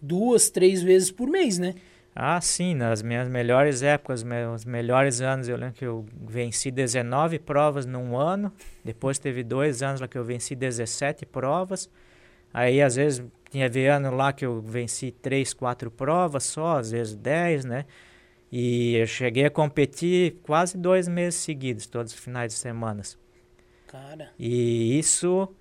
duas, 0.00 0.50
três 0.50 0.82
vezes 0.82 1.10
por 1.10 1.28
mês, 1.28 1.58
né? 1.58 1.74
Ah, 2.14 2.40
sim, 2.40 2.74
nas 2.74 3.02
minhas 3.02 3.28
melhores 3.28 3.82
épocas, 3.82 4.22
meus 4.22 4.64
melhores 4.64 5.20
anos, 5.20 5.48
eu 5.48 5.56
lembro 5.56 5.74
que 5.74 5.84
eu 5.84 6.06
venci 6.12 6.70
19 6.70 7.40
provas 7.40 7.86
num 7.86 8.16
ano. 8.16 8.52
Depois 8.84 9.18
teve 9.18 9.42
dois 9.42 9.82
anos 9.82 10.00
lá 10.00 10.06
que 10.06 10.16
eu 10.16 10.22
venci 10.22 10.54
17 10.54 11.26
provas. 11.26 11.90
Aí, 12.54 12.80
às 12.80 12.94
vezes, 12.94 13.24
tinha 13.50 13.68
ano 13.94 14.14
lá 14.14 14.32
que 14.32 14.46
eu 14.46 14.62
venci 14.62 15.10
três, 15.10 15.52
quatro 15.52 15.90
provas 15.90 16.44
só, 16.44 16.78
às 16.78 16.92
vezes 16.92 17.16
dez, 17.16 17.64
né? 17.64 17.84
E 18.50 18.94
eu 18.94 19.06
cheguei 19.08 19.46
a 19.46 19.50
competir 19.50 20.36
quase 20.44 20.78
dois 20.78 21.08
meses 21.08 21.40
seguidos, 21.40 21.86
todos 21.88 22.12
os 22.12 22.18
finais 22.18 22.52
de 22.52 22.58
semanas. 22.58 23.18
Cara. 23.88 24.30
E 24.38 24.96
isso 24.96 25.52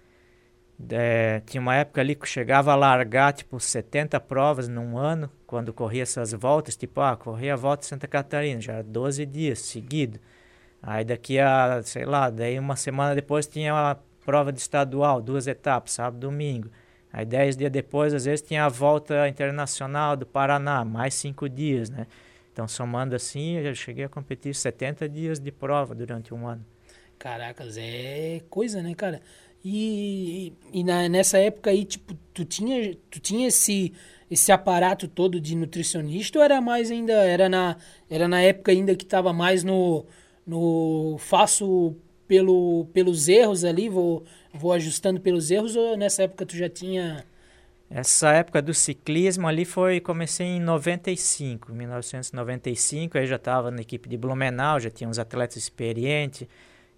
é, 0.91 1.41
tinha 1.47 1.59
uma 1.59 1.75
época 1.75 2.01
ali 2.01 2.13
que 2.13 2.21
eu 2.21 2.27
chegava 2.27 2.71
a 2.71 2.75
largar 2.75 3.33
tipo 3.33 3.59
70 3.59 4.19
provas 4.19 4.67
num 4.67 4.95
ano, 4.95 5.31
quando 5.47 5.73
corria 5.73 6.03
essas 6.03 6.33
voltas, 6.33 6.75
tipo, 6.75 7.01
ah, 7.01 7.15
corria 7.15 7.53
a 7.53 7.57
volta 7.57 7.81
de 7.81 7.87
Santa 7.87 8.07
Catarina, 8.07 8.61
já 8.61 8.81
12 8.83 9.25
dias 9.25 9.59
seguido. 9.59 10.19
Aí 10.81 11.03
daqui 11.03 11.39
a, 11.39 11.81
sei 11.83 12.05
lá, 12.05 12.29
daí 12.29 12.59
uma 12.59 12.75
semana 12.75 13.15
depois 13.15 13.47
tinha 13.47 13.73
uma 13.73 13.99
prova 14.25 14.51
de 14.51 14.59
estadual, 14.59 15.21
duas 15.21 15.47
etapas, 15.47 15.93
sábado 15.93 16.19
domingo. 16.19 16.69
Aí 17.13 17.25
dez 17.25 17.55
dias 17.55 17.71
depois, 17.71 18.11
às 18.11 18.25
vezes, 18.25 18.41
tinha 18.41 18.65
a 18.65 18.69
volta 18.69 19.29
internacional 19.29 20.17
do 20.17 20.25
Paraná, 20.25 20.83
mais 20.83 21.13
cinco 21.13 21.47
dias, 21.47 21.91
né? 21.91 22.07
Então, 22.51 22.67
somando 22.67 23.15
assim, 23.15 23.57
eu 23.57 23.75
cheguei 23.75 24.05
a 24.05 24.09
competir 24.09 24.55
70 24.55 25.07
dias 25.07 25.39
de 25.39 25.51
prova 25.51 25.93
durante 25.93 26.33
um 26.33 26.47
ano. 26.47 26.65
Caracas, 27.19 27.77
é 27.77 28.41
coisa, 28.49 28.81
né, 28.81 28.95
cara? 28.95 29.21
E, 29.63 30.53
e 30.73 30.83
na, 30.83 31.07
nessa 31.07 31.37
época 31.37 31.69
aí, 31.69 31.85
tipo, 31.85 32.15
tu 32.33 32.43
tinha, 32.43 32.95
tu 33.09 33.19
tinha 33.19 33.47
esse, 33.47 33.93
esse 34.29 34.51
aparato 34.51 35.07
todo 35.07 35.39
de 35.39 35.55
nutricionista 35.55 36.39
ou 36.39 36.43
era 36.43 36.59
mais 36.59 36.91
ainda, 36.91 37.13
era 37.13 37.47
na, 37.47 37.77
era 38.09 38.27
na 38.27 38.41
época 38.41 38.71
ainda 38.71 38.95
que 38.95 39.05
tava 39.05 39.31
mais 39.31 39.63
no, 39.63 40.05
no 40.45 41.15
faço 41.19 41.95
pelo, 42.27 42.87
pelos 42.93 43.27
erros 43.29 43.63
ali, 43.63 43.87
vou, 43.87 44.23
vou 44.53 44.71
ajustando 44.71 45.19
pelos 45.19 45.49
erros 45.49 45.75
ou 45.75 45.97
nessa 45.97 46.23
época 46.23 46.45
tu 46.45 46.55
já 46.55 46.69
tinha... 46.69 47.25
Essa 47.89 48.31
época 48.31 48.61
do 48.61 48.73
ciclismo 48.73 49.47
ali 49.47 49.65
foi, 49.65 49.99
comecei 49.99 50.47
em 50.47 50.59
95, 50.59 51.71
1995, 51.71 53.17
aí 53.17 53.27
já 53.27 53.35
estava 53.35 53.69
na 53.69 53.81
equipe 53.81 54.09
de 54.09 54.17
Blumenau, 54.17 54.79
já 54.79 54.89
tinha 54.89 55.07
uns 55.07 55.19
atletas 55.19 55.57
experientes, 55.57 56.47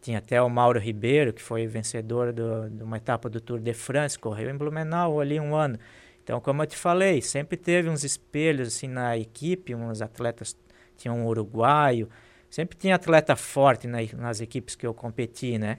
tinha 0.01 0.19
até 0.19 0.41
o 0.41 0.49
Mauro 0.49 0.79
Ribeiro, 0.79 1.33
que 1.33 1.41
foi 1.41 1.67
vencedor 1.67 2.31
do, 2.31 2.69
de 2.69 2.83
uma 2.83 2.97
etapa 2.97 3.29
do 3.29 3.41
Tour 3.41 3.59
de 3.59 3.73
France, 3.73 4.17
correu 4.17 4.49
em 4.49 4.55
Blumenau 4.55 5.19
ali 5.19 5.37
um 5.39 5.53
ano. 5.53 5.77
Então, 6.23 6.39
como 6.39 6.63
eu 6.63 6.67
te 6.67 6.77
falei, 6.77 7.21
sempre 7.21 7.57
teve 7.57 7.89
uns 7.89 8.03
espelhos 8.03 8.69
assim 8.69 8.87
na 8.87 9.17
equipe, 9.17 9.75
uns 9.75 10.01
atletas, 10.01 10.55
tinha 10.95 11.13
um 11.13 11.25
uruguaio, 11.25 12.09
sempre 12.49 12.77
tinha 12.77 12.95
atleta 12.95 13.35
forte 13.35 13.85
na, 13.85 13.97
nas 14.17 14.39
equipes 14.39 14.75
que 14.75 14.87
eu 14.87 14.93
competi, 14.93 15.57
né? 15.57 15.77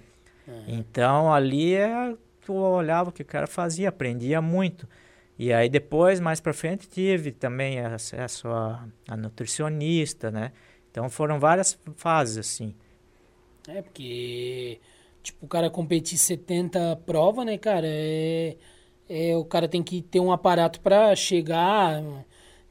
Então 0.69 1.33
ali 1.33 1.75
é, 1.75 2.15
tu 2.45 2.55
olhava 2.55 3.11
o 3.11 3.13
que 3.13 3.23
o 3.23 3.27
cara 3.27 3.47
fazia, 3.47 3.89
aprendia 3.89 4.41
muito. 4.41 4.89
E 5.39 5.53
aí 5.53 5.69
depois, 5.69 6.19
mais 6.21 6.41
para 6.41 6.55
frente, 6.55 6.89
tive 6.89 7.31
também 7.31 7.81
acesso 7.81 8.49
a, 8.49 8.87
a, 9.09 9.17
nutricionista, 9.17 10.31
né? 10.31 10.53
Então 10.91 11.11
foram 11.11 11.39
várias 11.39 11.79
fases 11.97 12.39
assim. 12.39 12.75
É, 13.69 13.83
porque 13.83 14.81
tipo, 15.23 15.45
o 15.45 15.49
cara 15.49 15.69
competir 15.69 16.17
70 16.17 16.97
provas, 17.05 17.45
né, 17.45 17.59
cara? 17.59 17.87
É, 17.87 18.57
é, 19.09 19.37
o 19.37 19.45
cara 19.45 19.69
tem 19.69 19.83
que 19.83 20.01
ter 20.01 20.21
um 20.21 20.33
aparato 20.33 20.81
para 20.81 21.15
chegar. 21.15 22.03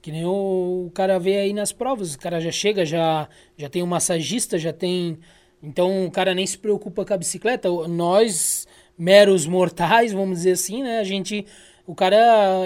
Que 0.02 0.12
nem 0.12 0.26
o, 0.26 0.86
o 0.88 0.92
cara 0.94 1.20
vê 1.20 1.38
aí 1.38 1.54
nas 1.54 1.72
provas. 1.72 2.16
O 2.16 2.20
cara 2.20 2.40
já 2.40 2.52
chega, 2.52 2.86
já, 2.86 3.28
já 3.58 3.70
tem 3.70 3.84
um 3.84 3.88
massagista, 3.88 4.58
já 4.58 4.72
tem 4.74 5.20
então 5.66 6.06
o 6.06 6.12
cara 6.12 6.36
nem 6.36 6.46
se 6.46 6.58
preocupa 6.58 7.04
com 7.04 7.14
a 7.14 7.18
bicicleta. 7.18 7.70
Nós, 7.88 8.68
meros 8.98 9.48
mortais, 9.48 10.14
vamos 10.14 10.38
dizer 10.38 10.52
assim, 10.52 10.84
né? 10.84 11.00
A 11.00 11.04
gente. 11.04 11.46
O 11.88 11.94
cara 11.94 12.18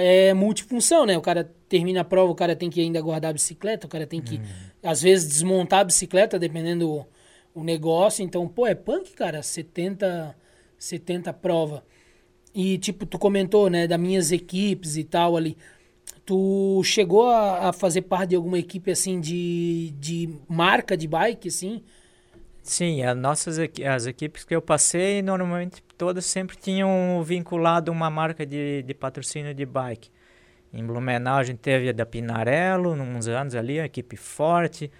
é 0.02 0.34
multifunção, 0.34 1.06
né? 1.06 1.18
O 1.18 1.22
cara 1.22 1.50
termina 1.68 2.02
a 2.02 2.06
prova, 2.06 2.32
o 2.32 2.36
cara 2.36 2.56
tem 2.56 2.70
que 2.70 2.80
ainda 2.80 3.02
guardar 3.02 3.32
a 3.32 3.34
bicicleta, 3.34 3.86
o 3.86 3.90
cara 3.90 4.08
tem 4.08 4.22
que, 4.22 4.36
hum. 4.36 4.44
às 4.82 5.02
vezes, 5.02 5.28
desmontar 5.28 5.82
a 5.82 5.84
bicicleta, 5.84 6.40
dependendo 6.40 6.90
o, 6.90 7.06
o 7.54 7.64
negócio. 7.64 8.24
Então, 8.24 8.48
pô, 8.48 8.66
é 8.66 8.76
punk, 8.76 9.12
cara, 9.14 9.42
70, 9.42 10.36
70 10.78 11.34
prova. 11.34 11.84
E, 12.54 12.78
tipo, 12.78 13.06
tu 13.06 13.20
comentou, 13.20 13.70
né, 13.70 13.88
das 13.88 14.00
minhas 14.00 14.32
equipes 14.32 14.96
e 14.98 15.04
tal 15.04 15.36
ali. 15.36 15.58
Tu 16.26 16.82
chegou 16.84 17.30
a, 17.30 17.70
a 17.70 17.74
fazer 17.74 18.04
parte 18.04 18.30
de 18.30 18.36
alguma 18.36 18.58
equipe, 18.58 18.90
assim, 18.90 19.20
de, 19.20 19.94
de 20.00 20.30
marca 20.48 20.96
de 20.96 21.08
bike, 21.08 21.50
assim? 21.50 21.82
Sim, 22.70 23.02
as 23.02 23.18
nossas 23.18 23.58
as 23.58 24.06
equipes 24.06 24.46
que 24.46 24.56
eu 24.56 24.62
passei, 24.62 25.24
normalmente 25.24 25.82
todas 25.98 26.24
sempre 26.24 26.56
tinham 26.56 27.20
vinculado 27.24 27.92
uma 27.92 28.12
marca 28.12 28.46
de, 28.46 28.84
de 28.84 28.94
patrocínio 28.94 29.56
de 29.56 29.66
bike. 29.66 30.12
Em 30.72 30.86
Blumenau 30.86 31.38
a 31.38 31.44
gente 31.44 31.58
teve 31.58 31.90
a 31.90 31.92
da 31.92 32.06
Pinarello, 32.06 32.92
uns 32.92 33.28
anos 33.28 33.56
ali, 33.56 33.80
uma 33.80 33.88
equipe 33.88 34.16
forte. 34.16 34.92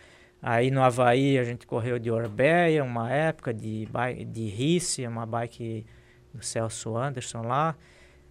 Aí 0.42 0.72
no 0.72 0.82
Havaí 0.82 1.38
a 1.38 1.44
gente 1.44 1.68
correu 1.68 2.00
de 2.00 2.10
Orbeia, 2.10 2.84
uma 2.84 3.12
época, 3.12 3.54
de, 3.54 3.88
de 4.26 4.48
Risse, 4.48 5.06
uma 5.06 5.28
bike 5.28 5.86
do 6.34 6.44
Celso 6.44 6.98
Anderson 6.98 7.44
lá. 7.44 7.76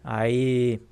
Aí 0.03 0.83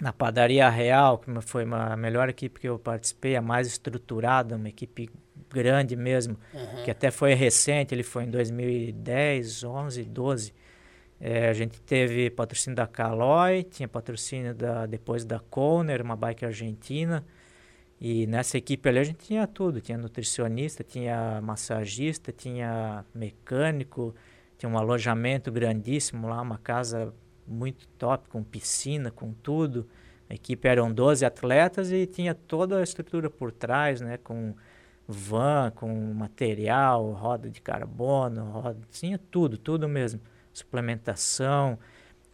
na 0.00 0.12
Padaria 0.12 0.68
Real, 0.70 1.18
que 1.18 1.28
foi 1.40 1.64
a 1.64 1.96
melhor 1.96 2.28
equipe 2.28 2.60
que 2.60 2.68
eu 2.68 2.78
participei, 2.78 3.34
a 3.34 3.42
mais 3.42 3.66
estruturada, 3.66 4.54
uma 4.54 4.68
equipe 4.68 5.10
grande 5.54 5.94
mesmo, 5.94 6.36
uhum. 6.52 6.82
que 6.84 6.90
até 6.90 7.10
foi 7.10 7.32
recente, 7.34 7.94
ele 7.94 8.02
foi 8.02 8.24
em 8.24 8.30
2010, 8.30 9.62
11, 9.62 10.04
12. 10.04 10.52
É, 11.20 11.48
a 11.48 11.52
gente 11.52 11.80
teve 11.80 12.28
patrocínio 12.28 12.76
da 12.76 12.86
Caloi, 12.86 13.62
tinha 13.62 13.88
patrocínio 13.88 14.52
da, 14.52 14.84
depois 14.84 15.24
da 15.24 15.38
Conner, 15.38 16.02
uma 16.02 16.16
bike 16.16 16.44
argentina. 16.44 17.24
E 18.00 18.26
nessa 18.26 18.58
equipe 18.58 18.88
ali 18.88 18.98
a 18.98 19.04
gente 19.04 19.24
tinha 19.24 19.46
tudo, 19.46 19.80
tinha 19.80 19.96
nutricionista, 19.96 20.82
tinha 20.82 21.40
massagista, 21.40 22.32
tinha 22.32 23.04
mecânico, 23.14 24.14
tinha 24.58 24.68
um 24.68 24.76
alojamento 24.76 25.50
grandíssimo 25.52 26.28
lá, 26.28 26.42
uma 26.42 26.58
casa 26.58 27.14
muito 27.46 27.86
top, 27.96 28.28
com 28.28 28.42
piscina, 28.42 29.10
com 29.10 29.32
tudo. 29.32 29.88
A 30.28 30.34
equipe 30.34 30.66
eram 30.66 30.92
12 30.92 31.24
atletas 31.24 31.92
e 31.92 32.06
tinha 32.06 32.34
toda 32.34 32.78
a 32.78 32.82
estrutura 32.82 33.30
por 33.30 33.52
trás, 33.52 34.00
né, 34.00 34.18
com 34.18 34.54
van, 35.06 35.70
com 35.74 35.88
material, 36.14 37.12
roda 37.12 37.50
de 37.50 37.60
carbono, 37.60 38.44
roda, 38.50 38.80
tinha 38.90 39.18
tudo, 39.18 39.58
tudo 39.58 39.88
mesmo, 39.88 40.20
suplementação. 40.52 41.78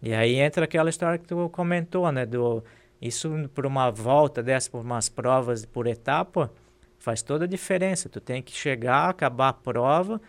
E 0.03 0.15
aí 0.15 0.37
entra 0.37 0.65
aquela 0.65 0.91
história 0.91 1.19
que 1.19 1.27
tu 1.27 1.49
comentou, 1.51 2.11
né, 2.13 2.25
do 2.25 2.63
isso 3.01 3.49
por 3.55 3.65
uma 3.65 3.91
volta 3.91 4.43
dessa, 4.43 4.71
por 4.71 4.83
umas 4.83 5.09
provas 5.09 5.65
por 5.65 5.87
etapa, 5.87 6.53
faz 6.99 7.23
toda 7.23 7.47
a 7.47 7.49
diferença. 7.49 8.09
Tu 8.09 8.21
tem 8.21 8.43
que 8.43 8.53
chegar, 8.53 9.09
acabar 9.09 9.49
a 9.49 9.53
prova, 9.55 10.21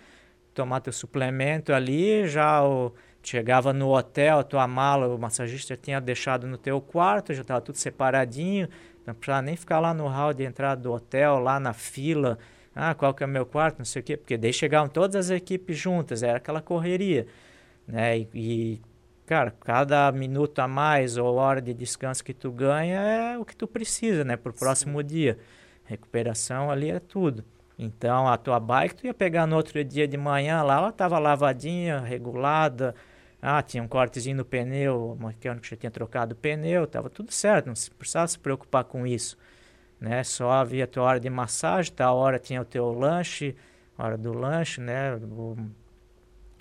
tomar 0.54 0.80
teu 0.80 0.94
suplemento 0.94 1.74
ali, 1.74 2.28
já 2.28 2.64
o, 2.66 2.94
chegava 3.22 3.74
no 3.74 3.94
hotel, 3.94 4.44
tua 4.44 4.68
mala, 4.68 5.08
o 5.08 5.18
massagista 5.20 5.76
tinha 5.76 6.00
deixado 6.00 6.48
no 6.48 6.58
teu 6.58 6.80
quarto, 6.82 7.34
já 7.34 7.42
estava 7.42 7.62
tudo 7.62 7.76
separadinho, 7.78 8.70
não 9.06 9.14
precisava 9.14 9.42
nem 9.42 9.56
ficar 9.56 9.80
lá 9.80 9.94
no 9.94 10.08
hall 10.08 10.34
de 10.34 10.44
entrada 10.44 10.82
do 10.82 10.92
hotel, 10.92 11.40
lá 11.40 11.60
na 11.60 11.74
fila, 11.74 12.38
ah, 12.76 12.94
qual 12.94 13.14
que 13.14 13.24
é 13.24 13.26
o 13.26 13.30
meu 13.30 13.46
quarto, 13.46 13.80
não 13.80 13.86
sei 13.86 14.02
o 14.02 14.06
quê, 14.06 14.18
porque 14.18 14.38
daí 14.38 14.54
chegavam 14.54 14.90
todas 14.90 15.16
as 15.16 15.30
equipes 15.30 15.78
juntas, 15.78 16.24
era 16.24 16.38
aquela 16.38 16.62
correria, 16.62 17.28
né, 17.88 18.20
e, 18.20 18.28
e 18.34 18.82
cara, 19.26 19.52
cada 19.52 20.12
minuto 20.12 20.60
a 20.60 20.68
mais 20.68 21.18
ou 21.18 21.36
hora 21.36 21.62
de 21.62 21.74
descanso 21.74 22.24
que 22.24 22.34
tu 22.34 22.52
ganha 22.52 23.00
é 23.00 23.38
o 23.38 23.46
que 23.46 23.56
tu 23.56 23.68
precisa, 23.68 24.24
né, 24.24 24.36
para 24.38 24.52
o 24.52 24.54
próximo 24.54 25.02
dia. 25.02 25.38
Recuperação 25.86 26.70
ali 26.72 26.90
é 26.90 27.00
tudo. 27.00 27.44
Então, 27.78 28.28
a 28.28 28.38
tua 28.38 28.60
bike 28.60 28.96
tu 28.96 29.08
ia 29.08 29.14
pegar 29.14 29.48
no 29.48 29.56
outro 29.56 29.84
dia 29.84 30.08
de 30.08 30.16
manhã 30.16 30.62
lá, 30.62 30.78
ela 30.78 30.90
estava 30.90 31.18
lavadinha, 31.18 32.00
regulada, 32.00 32.94
ah, 33.42 33.62
tinha 33.62 33.82
um 33.82 33.88
cortezinho 33.88 34.38
no 34.38 34.46
pneu, 34.46 35.14
o 35.20 35.26
mecânico 35.26 35.66
já 35.66 35.76
tinha 35.76 35.90
trocado 35.90 36.34
o 36.34 36.36
pneu, 36.36 36.84
estava 36.84 37.10
tudo 37.10 37.32
certo, 37.32 37.68
não 37.68 37.74
precisava 37.98 38.28
se 38.28 38.38
preocupar 38.38 38.84
com 38.84 39.08
isso. 39.08 39.38
Né? 40.00 40.24
Só 40.24 40.52
havia 40.52 40.84
a 40.84 40.88
tua 40.88 41.04
hora 41.04 41.20
de 41.20 41.30
massagem, 41.30 41.94
tal 41.94 42.18
hora 42.18 42.38
tinha 42.38 42.62
o 42.62 42.66
teu 42.66 42.92
lanche, 42.92 43.56
hora 43.98 44.18
do 44.18 44.34
lanche, 44.34 44.82
né? 44.82 45.16
O, 45.16 45.58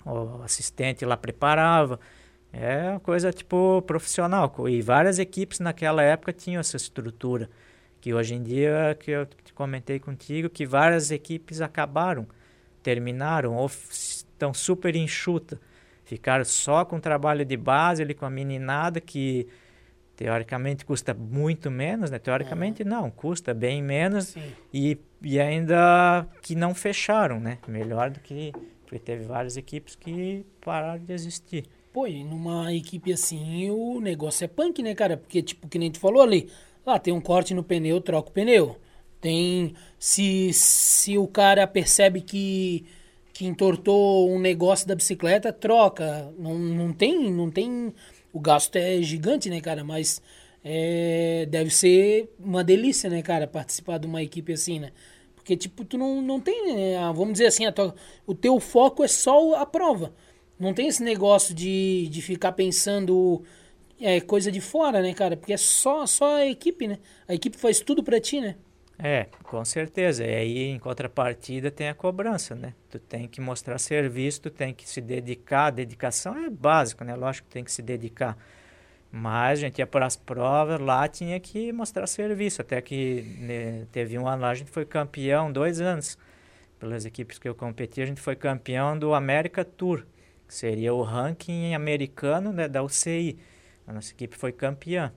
o 0.05 0.43
assistente 0.43 1.05
lá 1.05 1.17
preparava. 1.17 1.99
É 2.53 2.89
uma 2.91 2.99
coisa 2.99 3.31
tipo 3.31 3.81
profissional. 3.83 4.53
E 4.67 4.81
várias 4.81 5.19
equipes 5.19 5.59
naquela 5.59 6.03
época 6.03 6.33
tinham 6.33 6.59
essa 6.59 6.77
estrutura. 6.77 7.49
Que 7.99 8.13
hoje 8.13 8.35
em 8.35 8.43
dia, 8.43 8.97
que 8.99 9.11
eu 9.11 9.27
comentei 9.53 9.99
contigo, 9.99 10.49
que 10.49 10.65
várias 10.65 11.11
equipes 11.11 11.61
acabaram, 11.61 12.27
terminaram 12.83 13.55
ou 13.55 13.67
estão 13.67 14.53
super 14.53 14.95
enxuta. 14.95 15.59
Ficaram 16.11 16.43
só 16.43 16.83
com 16.83 16.99
trabalho 16.99 17.45
de 17.45 17.55
base 17.55 18.03
ali 18.03 18.13
com 18.13 18.25
a 18.25 18.29
meninada 18.29 18.99
que 18.99 19.47
teoricamente 20.13 20.83
custa 20.83 21.13
muito 21.13 21.71
menos, 21.71 22.11
né? 22.11 22.19
Teoricamente 22.19 22.83
uhum. 22.83 22.89
não, 22.89 23.09
custa 23.09 23.53
bem 23.53 23.81
menos 23.81 24.35
e, 24.73 24.97
e 25.21 25.39
ainda 25.39 26.27
que 26.41 26.53
não 26.53 26.75
fecharam, 26.75 27.39
né? 27.39 27.59
Melhor 27.65 28.09
do 28.09 28.19
que 28.19 28.51
porque 28.81 28.99
teve 28.99 29.23
várias 29.23 29.55
equipes 29.55 29.95
que 29.95 30.45
pararam 30.59 31.01
de 31.01 31.13
existir. 31.13 31.63
Pô, 31.93 32.05
e 32.05 32.25
numa 32.25 32.73
equipe 32.73 33.13
assim, 33.13 33.69
o 33.69 34.01
negócio 34.01 34.43
é 34.43 34.49
punk, 34.49 34.83
né, 34.83 34.93
cara? 34.93 35.15
Porque, 35.15 35.41
tipo, 35.41 35.65
que 35.65 35.79
nem 35.79 35.89
tu 35.89 35.97
falou 35.97 36.21
ali, 36.21 36.49
lá 36.85 36.99
tem 36.99 37.13
um 37.13 37.21
corte 37.21 37.53
no 37.53 37.63
pneu, 37.63 38.01
troca 38.01 38.27
o 38.27 38.33
pneu. 38.33 38.75
Tem. 39.21 39.75
Se, 39.97 40.51
se 40.51 41.17
o 41.17 41.25
cara 41.25 41.65
percebe 41.65 42.19
que, 42.19 42.85
que 43.41 43.47
entortou 43.47 44.29
um 44.29 44.37
negócio 44.37 44.87
da 44.87 44.93
bicicleta, 44.93 45.51
troca. 45.51 46.31
Não, 46.37 46.59
não 46.59 46.93
tem. 46.93 47.31
Não 47.31 47.49
tem. 47.49 47.91
O 48.31 48.39
gasto 48.39 48.75
é 48.75 49.01
gigante, 49.01 49.49
né, 49.49 49.59
cara? 49.59 49.83
Mas 49.83 50.21
é, 50.63 51.47
deve 51.49 51.71
ser 51.71 52.29
uma 52.39 52.63
delícia, 52.63 53.09
né, 53.09 53.23
cara, 53.23 53.47
participar 53.47 53.97
de 53.97 54.05
uma 54.05 54.21
equipe 54.21 54.53
assim, 54.53 54.79
né? 54.79 54.91
Porque, 55.35 55.57
tipo, 55.57 55.83
tu 55.83 55.97
não, 55.97 56.21
não 56.21 56.39
tem. 56.39 56.75
Né, 56.75 56.97
vamos 57.15 57.33
dizer 57.33 57.47
assim, 57.47 57.63
tua, 57.71 57.95
o 58.27 58.35
teu 58.35 58.59
foco 58.59 59.03
é 59.03 59.07
só 59.07 59.55
a 59.55 59.65
prova. 59.65 60.13
Não 60.59 60.71
tem 60.71 60.87
esse 60.87 61.01
negócio 61.01 61.55
de, 61.55 62.09
de 62.11 62.21
ficar 62.21 62.51
pensando 62.51 63.41
é, 63.99 64.21
coisa 64.21 64.51
de 64.51 64.61
fora, 64.61 65.01
né, 65.01 65.15
cara? 65.15 65.35
Porque 65.35 65.53
é 65.53 65.57
só, 65.57 66.05
só 66.05 66.35
a 66.35 66.45
equipe, 66.45 66.87
né? 66.87 66.99
A 67.27 67.33
equipe 67.33 67.57
faz 67.57 67.79
tudo 67.79 68.03
pra 68.03 68.21
ti, 68.21 68.39
né? 68.39 68.55
É, 69.03 69.25
com 69.43 69.65
certeza. 69.65 70.23
E 70.23 70.35
aí, 70.35 70.67
em 70.69 70.77
contrapartida, 70.77 71.71
tem 71.71 71.89
a 71.89 71.95
cobrança, 71.95 72.53
né? 72.53 72.75
Tu 72.89 72.99
tem 72.99 73.27
que 73.27 73.41
mostrar 73.41 73.79
serviço, 73.79 74.41
tu 74.43 74.49
tem 74.51 74.73
que 74.73 74.87
se 74.87 75.01
dedicar. 75.01 75.71
Dedicação 75.71 76.37
é 76.37 76.49
básico, 76.49 77.03
né? 77.03 77.15
Lógico 77.15 77.47
que 77.47 77.53
tem 77.53 77.63
que 77.63 77.71
se 77.71 77.81
dedicar. 77.81 78.37
Mas 79.11 79.59
a 79.59 79.61
gente 79.63 79.79
ia 79.79 79.87
para 79.87 80.05
as 80.05 80.15
provas, 80.15 80.79
lá 80.79 81.07
tinha 81.07 81.39
que 81.39 81.71
mostrar 81.73 82.05
serviço. 82.05 82.61
Até 82.61 82.79
que 82.81 83.23
né, 83.39 83.87
teve 83.91 84.17
um 84.19 84.27
ano 84.27 84.43
lá, 84.43 84.51
a 84.51 84.55
gente 84.55 84.69
foi 84.69 84.85
campeão, 84.85 85.51
dois 85.51 85.81
anos. 85.81 86.17
Pelas 86.79 87.05
equipes 87.05 87.39
que 87.39 87.49
eu 87.49 87.55
competi, 87.55 88.01
a 88.01 88.05
gente 88.05 88.21
foi 88.21 88.35
campeão 88.35 88.97
do 88.97 89.13
América 89.13 89.65
Tour 89.65 90.05
seria 90.51 90.93
o 90.93 91.01
ranking 91.01 91.73
americano 91.73 92.51
né, 92.51 92.67
da 92.67 92.83
UCI. 92.83 93.39
A 93.87 93.93
nossa 93.93 94.11
equipe 94.11 94.35
foi 94.35 94.51
campeã. 94.51 95.13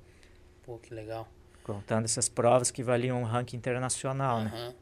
Pô, 0.62 0.78
que 0.78 0.94
legal. 0.94 1.28
Contando 1.64 2.04
essas 2.04 2.28
provas 2.28 2.70
que 2.70 2.82
valiam 2.82 3.20
um 3.20 3.24
ranking 3.24 3.56
internacional, 3.56 4.38
uhum. 4.38 4.44
né? 4.44 4.74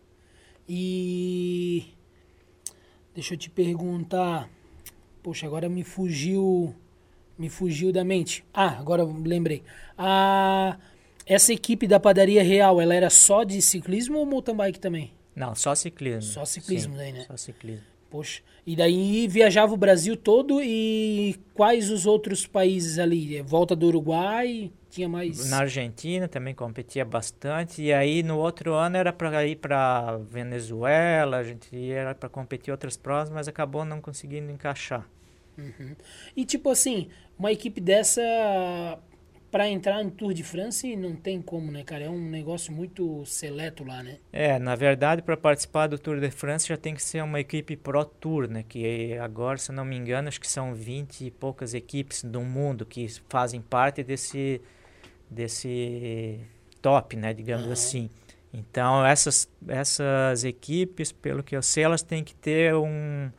E 0.69 1.95
deixa 3.15 3.35
eu 3.35 3.39
te 3.39 3.49
perguntar. 3.49 4.51
Poxa, 5.23 5.47
agora 5.47 5.69
me 5.69 5.85
fugiu 5.85 6.75
me 7.39 7.49
fugiu 7.49 7.93
da 7.93 8.05
mente. 8.05 8.45
Ah, 8.53 8.79
agora 8.79 9.05
lembrei. 9.05 9.63
A 9.97 10.77
essa 11.25 11.53
equipe 11.53 11.87
da 11.87 12.01
Padaria 12.01 12.43
Real, 12.43 12.81
ela 12.81 12.95
era 12.95 13.09
só 13.09 13.45
de 13.45 13.63
ciclismo 13.63 14.19
ou 14.19 14.27
mountain 14.27 14.57
bike 14.57 14.81
também? 14.81 15.13
Não, 15.35 15.55
só 15.55 15.75
ciclismo. 15.75 16.31
Só 16.33 16.45
ciclismo 16.45 16.93
Sim, 16.93 16.99
daí, 16.99 17.13
né? 17.13 17.25
Só 17.27 17.37
ciclismo. 17.37 17.87
Poxa, 18.11 18.43
e 18.67 18.77
daí 18.77 19.27
viajava 19.27 19.73
o 19.73 19.77
Brasil 19.77 20.17
todo 20.17 20.61
e 20.63 21.37
quais 21.55 21.91
os 21.91 22.05
outros 22.05 22.47
países 22.47 22.99
ali? 22.99 23.41
Volta 23.41 23.75
do 23.75 23.87
Uruguai, 23.87 24.71
tinha 24.93 25.09
mais... 25.09 25.49
Na 25.49 25.61
Argentina 25.61 26.29
também 26.29 26.55
competia 26.55 27.05
bastante 27.05 27.83
e 27.83 27.93
aí 27.93 28.23
no 28.23 28.39
outro 28.39 28.75
ano 28.75 28.97
era 28.97 29.13
para 29.13 29.45
ir 29.47 29.57
para 29.57 30.19
Venezuela, 30.19 31.39
a 31.39 31.43
gente 31.43 31.75
ia 31.75 32.15
para 32.15 32.29
competir 32.29 32.71
outras 32.71 32.97
provas, 32.97 33.31
mas 33.31 33.49
acabou 33.49 33.85
não 33.85 34.01
conseguindo 34.01 34.53
encaixar. 34.53 35.09
Uhum. 35.57 35.97
E 36.37 36.45
tipo 36.45 36.71
assim, 36.71 37.09
uma 37.39 37.51
equipe 37.51 37.81
dessa 37.81 38.23
para 39.51 39.69
entrar 39.69 40.03
no 40.03 40.11
Tour 40.11 40.33
de 40.33 40.43
France 40.43 40.97
não 40.97 41.15
tem 41.15 41.43
como, 41.43 41.71
né, 41.71 41.85
cara? 41.85 42.05
É 42.05 42.11
um 42.11 42.31
negócio 42.31 42.73
muito 42.73 43.25
seleto 43.27 43.85
lá, 43.85 44.03
né? 44.03 44.17
É, 44.33 44.59
na 44.59 44.75
verdade, 44.75 45.21
para 45.21 45.37
participar 45.37 45.89
do 45.89 45.99
Tour 45.99 46.19
de 46.21 46.31
France 46.31 46.67
já 46.67 46.77
tem 46.79 46.95
que 46.95 47.03
ser 47.03 47.23
uma 47.23 47.39
equipe 47.39 47.77
Pro 47.77 48.03
Tour, 48.03 48.49
né? 48.49 48.65
Que 48.67 49.13
agora, 49.19 49.59
se 49.59 49.71
não 49.71 49.85
me 49.85 49.95
engano, 49.95 50.29
acho 50.29 50.41
que 50.41 50.49
são 50.49 50.75
20 50.75 51.27
e 51.27 51.31
poucas 51.31 51.75
equipes 51.75 52.25
do 52.25 52.41
mundo 52.41 52.87
que 52.87 53.07
fazem 53.29 53.61
parte 53.61 54.03
desse, 54.03 54.59
desse 55.33 56.41
top, 56.81 57.17
né? 57.17 57.33
Digamos 57.33 57.67
uhum. 57.67 57.73
assim. 57.73 58.11
Então, 58.53 59.05
essas, 59.05 59.49
essas 59.67 60.45
equipes, 60.45 61.11
pelo 61.11 61.43
que 61.43 61.57
eu 61.57 61.63
sei, 61.63 61.85
elas 61.85 62.03
têm 62.03 62.23
que 62.23 62.35
ter 62.35 62.75
um, 62.75 63.31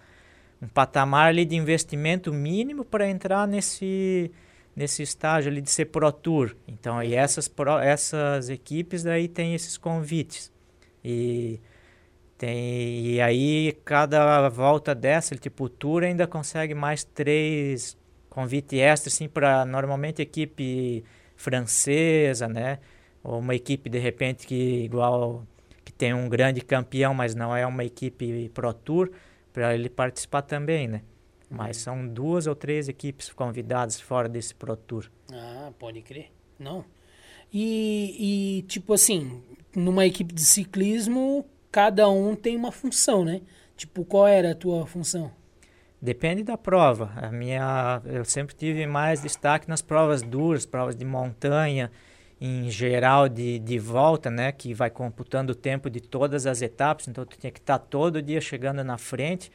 um 0.61 0.67
patamar 0.67 1.27
ali 1.27 1.45
de 1.45 1.55
investimento 1.55 2.33
mínimo 2.33 2.83
para 2.83 3.07
entrar 3.07 3.47
nesse 3.47 4.31
nesse 4.75 5.03
estágio 5.03 5.51
ali 5.51 5.61
de 5.61 5.69
ser 5.69 5.85
Pro 5.85 6.11
Tour. 6.11 6.55
Então, 6.67 6.97
aí 6.97 7.13
essas, 7.13 7.47
pro, 7.47 7.77
essas 7.77 8.49
equipes 8.49 9.03
daí 9.03 9.27
tem 9.27 9.53
esses 9.53 9.77
convites. 9.77 10.51
E, 11.03 11.59
tem, 12.37 13.05
e 13.05 13.21
aí, 13.21 13.77
cada 13.85 14.49
volta 14.49 14.95
dessa, 14.95 15.35
tipo, 15.35 15.65
o 15.65 15.69
Tour 15.69 16.03
ainda 16.03 16.25
consegue 16.25 16.73
mais 16.73 17.03
três 17.03 17.97
convites 18.29 18.79
extras, 18.79 19.13
assim, 19.13 19.27
para 19.27 19.65
normalmente 19.65 20.21
equipe 20.21 21.03
francesa, 21.43 22.47
né? 22.47 22.79
Ou 23.21 23.39
uma 23.39 23.53
equipe, 23.53 23.89
de 23.89 23.99
repente, 23.99 24.47
que 24.47 24.83
igual 24.83 25.45
que 25.83 25.91
tem 25.91 26.13
um 26.13 26.29
grande 26.29 26.61
campeão, 26.61 27.13
mas 27.13 27.35
não 27.35 27.55
é 27.55 27.67
uma 27.67 27.83
equipe 27.83 28.49
Pro 28.53 28.73
Tour, 28.73 29.11
para 29.51 29.75
ele 29.75 29.89
participar 29.89 30.41
também, 30.41 30.87
né? 30.87 31.01
Mas 31.49 31.77
uhum. 31.77 31.83
são 31.83 32.07
duas 32.07 32.47
ou 32.47 32.55
três 32.55 32.87
equipes 32.87 33.31
convidadas 33.31 33.99
fora 33.99 34.29
desse 34.29 34.55
Pro 34.55 34.75
Tour. 34.75 35.11
Ah, 35.31 35.71
pode 35.77 36.01
crer. 36.01 36.31
Não. 36.57 36.85
E, 37.51 38.59
e, 38.59 38.61
tipo 38.63 38.93
assim, 38.93 39.43
numa 39.75 40.05
equipe 40.05 40.33
de 40.33 40.43
ciclismo, 40.43 41.45
cada 41.71 42.09
um 42.09 42.35
tem 42.35 42.55
uma 42.55 42.71
função, 42.71 43.23
né? 43.25 43.41
Tipo, 43.75 44.05
qual 44.05 44.27
era 44.27 44.51
a 44.51 44.55
tua 44.55 44.87
função? 44.87 45.31
Depende 46.03 46.43
da 46.43 46.57
prova. 46.57 47.13
A 47.15 47.31
minha, 47.31 48.01
eu 48.03 48.25
sempre 48.25 48.53
tive 48.53 48.85
mais 48.85 49.21
destaque 49.21 49.69
nas 49.69 49.81
provas 49.81 50.21
duras, 50.21 50.65
provas 50.65 50.97
de 50.97 51.05
montanha, 51.05 51.89
em 52.41 52.69
geral 52.69 53.29
de, 53.29 53.57
de 53.59 53.79
volta, 53.79 54.29
né, 54.29 54.51
que 54.51 54.73
vai 54.73 54.89
computando 54.89 55.53
o 55.53 55.55
tempo 55.55 55.89
de 55.89 56.01
todas 56.01 56.45
as 56.45 56.61
etapas, 56.61 57.07
então 57.07 57.25
tu 57.25 57.37
tinha 57.39 57.49
que 57.49 57.59
estar 57.61 57.79
todo 57.79 58.21
dia 58.21 58.41
chegando 58.41 58.83
na 58.83 58.97
frente. 58.97 59.49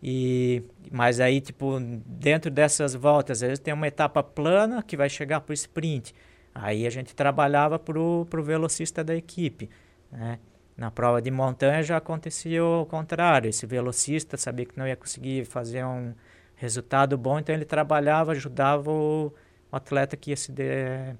E 0.00 0.62
mas 0.88 1.18
aí 1.18 1.40
tipo 1.40 1.80
dentro 2.06 2.48
dessas 2.48 2.94
voltas, 2.94 3.42
às 3.42 3.48
vezes 3.48 3.58
tem 3.58 3.74
uma 3.74 3.88
etapa 3.88 4.22
plana 4.22 4.84
que 4.84 4.96
vai 4.96 5.08
chegar 5.08 5.40
para 5.40 5.50
o 5.50 5.54
sprint. 5.54 6.14
Aí 6.54 6.86
a 6.86 6.90
gente 6.90 7.12
trabalhava 7.12 7.76
para 7.76 7.98
o 7.98 8.24
velocista 8.44 9.02
da 9.02 9.16
equipe, 9.16 9.68
né? 10.12 10.38
Na 10.76 10.90
prova 10.90 11.20
de 11.20 11.30
montanha 11.30 11.82
já 11.82 11.96
acontecia 11.96 12.64
o 12.64 12.86
contrário. 12.86 13.48
Esse 13.48 13.66
velocista 13.66 14.36
sabia 14.36 14.66
que 14.66 14.78
não 14.78 14.86
ia 14.86 14.96
conseguir 14.96 15.44
fazer 15.44 15.84
um 15.84 16.14
resultado 16.56 17.18
bom, 17.18 17.38
então 17.38 17.54
ele 17.54 17.64
trabalhava, 17.64 18.32
ajudava 18.32 18.90
o, 18.90 19.32
o 19.70 19.76
atleta 19.76 20.16
que 20.16 20.30
ia 20.30 20.36
se, 20.36 20.52
de, 20.52 21.14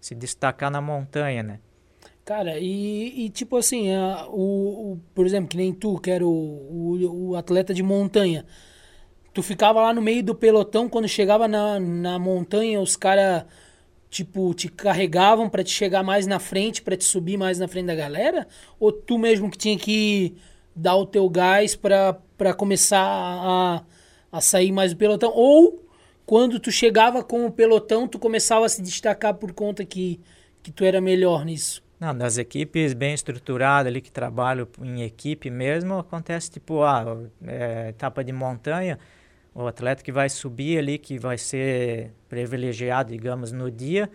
se 0.00 0.14
destacar 0.14 0.70
na 0.70 0.80
montanha, 0.80 1.42
né? 1.42 1.60
Cara, 2.24 2.58
e, 2.58 3.24
e 3.24 3.30
tipo 3.30 3.56
assim, 3.56 3.92
a, 3.92 4.26
o, 4.28 4.92
o, 4.92 5.00
por 5.14 5.26
exemplo, 5.26 5.48
que 5.48 5.56
nem 5.56 5.72
tu, 5.72 5.98
que 5.98 6.10
era 6.10 6.24
o, 6.24 6.30
o, 6.30 7.30
o, 7.30 7.36
atleta 7.36 7.74
de 7.74 7.82
montanha, 7.82 8.44
tu 9.34 9.42
ficava 9.42 9.80
lá 9.80 9.92
no 9.92 10.00
meio 10.00 10.22
do 10.22 10.34
pelotão, 10.34 10.88
quando 10.88 11.08
chegava 11.08 11.48
na, 11.48 11.80
na 11.80 12.18
montanha, 12.18 12.80
os 12.80 12.96
caras 12.96 13.44
tipo, 14.12 14.52
te 14.52 14.68
carregavam 14.68 15.48
para 15.48 15.64
te 15.64 15.70
chegar 15.70 16.02
mais 16.02 16.26
na 16.26 16.38
frente, 16.38 16.82
para 16.82 16.98
te 16.98 17.02
subir 17.02 17.38
mais 17.38 17.58
na 17.58 17.66
frente 17.66 17.86
da 17.86 17.94
galera? 17.94 18.46
Ou 18.78 18.92
tu 18.92 19.18
mesmo 19.18 19.50
que 19.50 19.56
tinha 19.56 19.78
que 19.78 20.36
dar 20.76 20.96
o 20.96 21.06
teu 21.06 21.28
gás 21.30 21.74
para 21.74 22.54
começar 22.54 23.02
a, 23.02 23.82
a 24.30 24.40
sair 24.42 24.70
mais 24.70 24.92
do 24.92 24.98
pelotão? 24.98 25.32
Ou 25.34 25.82
quando 26.26 26.60
tu 26.60 26.70
chegava 26.70 27.24
com 27.24 27.46
o 27.46 27.50
pelotão, 27.50 28.06
tu 28.06 28.18
começava 28.18 28.66
a 28.66 28.68
se 28.68 28.82
destacar 28.82 29.32
por 29.32 29.52
conta 29.54 29.82
que, 29.82 30.20
que 30.62 30.70
tu 30.70 30.84
era 30.84 31.00
melhor 31.00 31.46
nisso? 31.46 31.82
Não, 31.98 32.14
das 32.14 32.36
equipes 32.36 32.92
bem 32.92 33.14
estruturadas 33.14 33.86
ali 33.90 34.02
que 34.02 34.12
trabalham 34.12 34.68
em 34.82 35.02
equipe 35.04 35.48
mesmo, 35.48 35.98
acontece 35.98 36.50
tipo, 36.50 36.82
ah, 36.82 37.16
é, 37.46 37.88
etapa 37.88 38.22
de 38.22 38.32
montanha, 38.32 38.98
o 39.54 39.66
atleta 39.66 40.02
que 40.02 40.12
vai 40.12 40.28
subir 40.28 40.78
ali, 40.78 40.98
que 40.98 41.18
vai 41.18 41.36
ser 41.38 42.12
privilegiado, 42.28 43.12
digamos, 43.12 43.52
no 43.52 43.70
dia, 43.70 44.10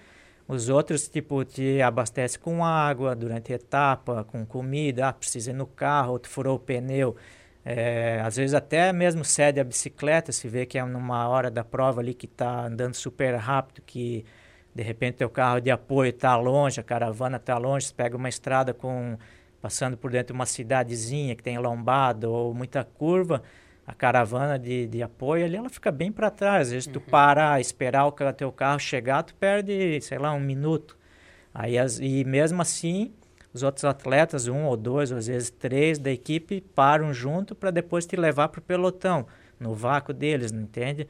os 0.48 0.70
outros, 0.70 1.08
tipo, 1.10 1.44
te 1.44 1.82
abastece 1.82 2.40
com 2.40 2.64
água 2.64 3.16
durante 3.16 3.52
a 3.52 3.56
etapa, 3.56 4.24
com 4.24 4.46
comida, 4.46 5.10
ah, 5.10 5.14
precisa 5.14 5.52
ir 5.52 5.54
no 5.54 5.68
carro, 5.68 6.14
outro 6.14 6.32
furou 6.32 6.56
o 6.56 6.60
pneu. 6.60 7.16
É, 7.66 8.22
às 8.24 8.38
vezes 8.38 8.54
até 8.54 8.94
mesmo 8.94 9.26
cede 9.26 9.60
a 9.60 9.64
bicicleta, 9.64 10.32
se 10.32 10.48
vê 10.48 10.66
que 10.66 10.78
é 10.78 10.86
numa 10.86 11.28
hora 11.28 11.52
da 11.52 11.66
prova 11.66 12.00
ali 12.00 12.14
que 12.14 12.26
está 12.26 12.66
andando 12.66 12.94
super 12.94 13.36
rápido, 13.36 13.82
que 13.86 14.24
de 14.74 14.82
repente 14.84 15.22
o 15.26 15.30
carro 15.30 15.60
de 15.60 15.70
apoio 15.70 16.10
está 16.12 16.38
longe, 16.38 16.80
a 16.80 16.84
caravana 16.84 17.36
está 17.36 17.58
longe, 17.58 17.88
você 17.88 17.94
pega 17.94 18.16
uma 18.16 18.30
estrada 18.30 18.74
com 18.74 19.18
passando 19.62 19.98
por 19.98 20.12
dentro 20.12 20.28
de 20.28 20.34
uma 20.34 20.46
cidadezinha 20.46 21.36
que 21.36 21.44
tem 21.44 21.58
lombada 21.58 22.30
ou 22.30 22.54
muita 22.54 22.86
curva, 22.86 23.44
a 23.88 23.94
caravana 23.94 24.60
de, 24.60 24.86
de 24.86 25.02
apoio 25.02 25.46
ali, 25.46 25.56
ela 25.56 25.70
fica 25.70 25.90
bem 25.90 26.12
para 26.12 26.30
trás. 26.30 26.68
Às 26.68 26.74
vezes 26.74 26.88
uhum. 26.88 26.94
tu 26.94 27.00
parar, 27.00 27.62
esperar 27.62 28.06
o 28.06 28.12
teu 28.12 28.52
carro 28.52 28.78
chegar, 28.78 29.24
tu 29.24 29.34
perde, 29.36 30.02
sei 30.02 30.18
lá, 30.18 30.34
um 30.34 30.42
minuto. 30.42 30.98
Aí, 31.54 31.78
as, 31.78 31.98
e 31.98 32.26
mesmo 32.26 32.62
assim, 32.62 33.14
os 33.54 33.64
outros 33.64 33.86
atletas, 33.86 34.50
um 34.50 34.66
ou 34.66 34.76
dois, 34.76 35.10
ou 35.10 35.18
às 35.18 35.28
vezes 35.28 35.50
três 35.50 35.98
da 35.98 36.12
equipe, 36.12 36.60
param 36.76 37.14
junto 37.14 37.56
para 37.56 37.72
depois 37.72 38.06
te 38.06 38.18
levar 38.18 38.50
para 38.50 38.60
o 38.60 38.62
pelotão, 38.62 39.26
no 39.58 39.74
vácuo 39.74 40.14
deles, 40.14 40.52
não 40.52 40.64
entende? 40.64 41.08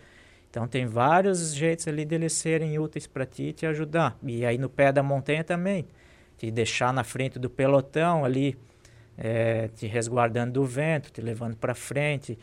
Então 0.50 0.68
tem 0.68 0.86
vários 0.86 1.54
jeitos 1.56 1.88
ali 1.88 2.06
deles 2.06 2.34
serem 2.34 2.78
úteis 2.78 3.08
para 3.08 3.26
ti 3.26 3.44
e 3.46 3.54
te 3.54 3.66
ajudar. 3.66 4.18
E 4.22 4.46
aí 4.46 4.58
no 4.58 4.70
pé 4.70 4.92
da 4.92 5.02
montanha 5.02 5.44
também, 5.44 5.88
te 6.38 6.52
deixar 6.52 6.94
na 6.94 7.04
frente 7.04 7.40
do 7.40 7.50
pelotão 7.50 8.24
ali, 8.24 8.56
é, 9.18 9.68
te 9.70 9.88
resguardando 9.88 10.54
do 10.54 10.64
vento, 10.64 11.12
te 11.12 11.22
levando 11.22 11.58
para 11.58 11.74
frente. 11.74 12.38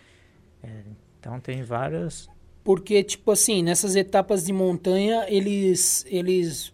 É, 0.65 0.83
então 1.21 1.39
tem 1.41 1.63
várias. 1.63 2.29
Porque, 2.63 3.03
tipo 3.05 3.31
assim, 3.31 3.63
nessas 3.63 3.95
etapas 3.95 4.45
de 4.45 4.53
montanha, 4.53 5.27
eles, 5.29 6.07
eles 6.09 6.73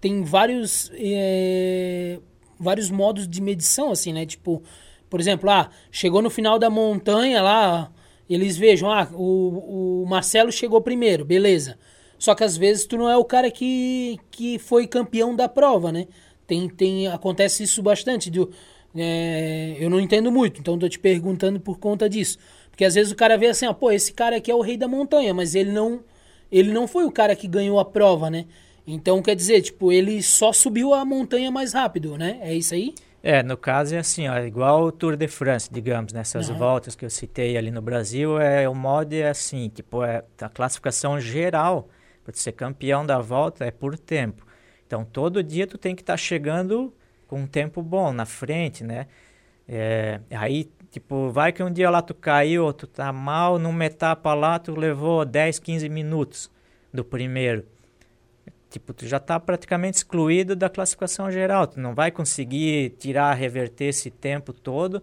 têm 0.00 0.24
vários, 0.24 0.90
é, 0.94 2.18
vários 2.58 2.90
modos 2.90 3.28
de 3.28 3.40
medição, 3.42 3.90
assim, 3.90 4.12
né? 4.12 4.24
Tipo, 4.24 4.62
por 5.10 5.20
exemplo, 5.20 5.50
ah, 5.50 5.68
chegou 5.90 6.22
no 6.22 6.30
final 6.30 6.58
da 6.58 6.70
montanha 6.70 7.42
lá, 7.42 7.92
eles 8.28 8.56
vejam, 8.56 8.90
ah, 8.90 9.08
o, 9.12 10.02
o 10.02 10.06
Marcelo 10.06 10.50
chegou 10.50 10.80
primeiro, 10.80 11.24
beleza. 11.24 11.76
Só 12.18 12.34
que 12.34 12.44
às 12.44 12.56
vezes 12.56 12.86
tu 12.86 12.96
não 12.96 13.08
é 13.08 13.16
o 13.16 13.24
cara 13.24 13.50
que, 13.50 14.18
que 14.30 14.58
foi 14.58 14.86
campeão 14.86 15.34
da 15.34 15.48
prova, 15.48 15.90
né? 15.90 16.06
Tem, 16.46 16.68
tem, 16.68 17.08
acontece 17.08 17.62
isso 17.62 17.82
bastante. 17.82 18.30
É, 18.94 19.76
eu 19.78 19.90
não 19.90 20.00
entendo 20.00 20.30
muito, 20.30 20.60
então 20.60 20.78
tô 20.78 20.88
te 20.88 20.98
perguntando 20.98 21.60
por 21.60 21.78
conta 21.78 22.08
disso. 22.08 22.38
Porque 22.70 22.84
às 22.84 22.94
vezes 22.94 23.12
o 23.12 23.16
cara 23.16 23.36
vê 23.36 23.46
assim, 23.46 23.66
ó, 23.66 23.72
pô, 23.72 23.90
esse 23.90 24.12
cara 24.12 24.36
aqui 24.36 24.50
é 24.50 24.54
o 24.54 24.60
rei 24.60 24.76
da 24.76 24.88
montanha, 24.88 25.34
mas 25.34 25.54
ele 25.54 25.72
não 25.72 26.00
ele 26.50 26.72
não 26.72 26.88
foi 26.88 27.04
o 27.04 27.12
cara 27.12 27.36
que 27.36 27.46
ganhou 27.46 27.78
a 27.78 27.84
prova, 27.84 28.28
né? 28.28 28.46
Então 28.86 29.22
quer 29.22 29.36
dizer, 29.36 29.62
tipo, 29.62 29.92
ele 29.92 30.22
só 30.22 30.52
subiu 30.52 30.92
a 30.92 31.04
montanha 31.04 31.50
mais 31.50 31.72
rápido, 31.72 32.18
né? 32.18 32.38
É 32.42 32.52
isso 32.54 32.74
aí? 32.74 32.94
É, 33.22 33.42
no 33.42 33.56
caso 33.56 33.94
é 33.94 33.98
assim, 33.98 34.26
ó, 34.28 34.38
igual 34.38 34.84
o 34.84 34.92
Tour 34.92 35.14
de 35.16 35.28
France, 35.28 35.68
digamos, 35.70 36.12
nessas 36.12 36.48
uhum. 36.48 36.56
voltas 36.56 36.96
que 36.96 37.04
eu 37.04 37.10
citei 37.10 37.56
ali 37.56 37.70
no 37.70 37.82
Brasil, 37.82 38.40
é 38.40 38.66
o 38.68 38.74
modo 38.74 39.12
é 39.12 39.28
assim, 39.28 39.68
tipo, 39.68 40.02
é 40.02 40.24
a 40.40 40.48
classificação 40.48 41.20
geral 41.20 41.88
para 42.24 42.34
ser 42.34 42.52
campeão 42.52 43.04
da 43.04 43.18
volta 43.18 43.64
é 43.64 43.70
por 43.70 43.98
tempo. 43.98 44.46
Então 44.86 45.04
todo 45.04 45.42
dia 45.42 45.66
tu 45.66 45.76
tem 45.76 45.94
que 45.94 46.02
estar 46.02 46.14
tá 46.14 46.16
chegando 46.16 46.92
com 47.28 47.42
um 47.42 47.46
tempo 47.46 47.82
bom 47.82 48.12
na 48.12 48.24
frente, 48.24 48.82
né? 48.82 49.06
É, 49.68 50.20
aí 50.30 50.68
Tipo, 50.90 51.30
vai 51.30 51.52
que 51.52 51.62
um 51.62 51.72
dia 51.72 51.88
lá 51.88 52.02
tu 52.02 52.14
caiu, 52.14 52.72
tu 52.72 52.86
tá 52.86 53.12
mal, 53.12 53.58
numa 53.58 53.84
etapa 53.84 54.34
lá 54.34 54.58
tu 54.58 54.74
levou 54.74 55.24
10, 55.24 55.60
15 55.60 55.88
minutos 55.88 56.50
do 56.92 57.04
primeiro. 57.04 57.64
Tipo, 58.68 58.92
tu 58.92 59.06
já 59.06 59.20
tá 59.20 59.38
praticamente 59.38 59.98
excluído 59.98 60.56
da 60.56 60.68
classificação 60.68 61.30
geral. 61.30 61.66
Tu 61.66 61.78
não 61.78 61.94
vai 61.94 62.10
conseguir 62.10 62.90
tirar, 62.98 63.34
reverter 63.34 63.86
esse 63.86 64.10
tempo 64.10 64.52
todo 64.52 65.02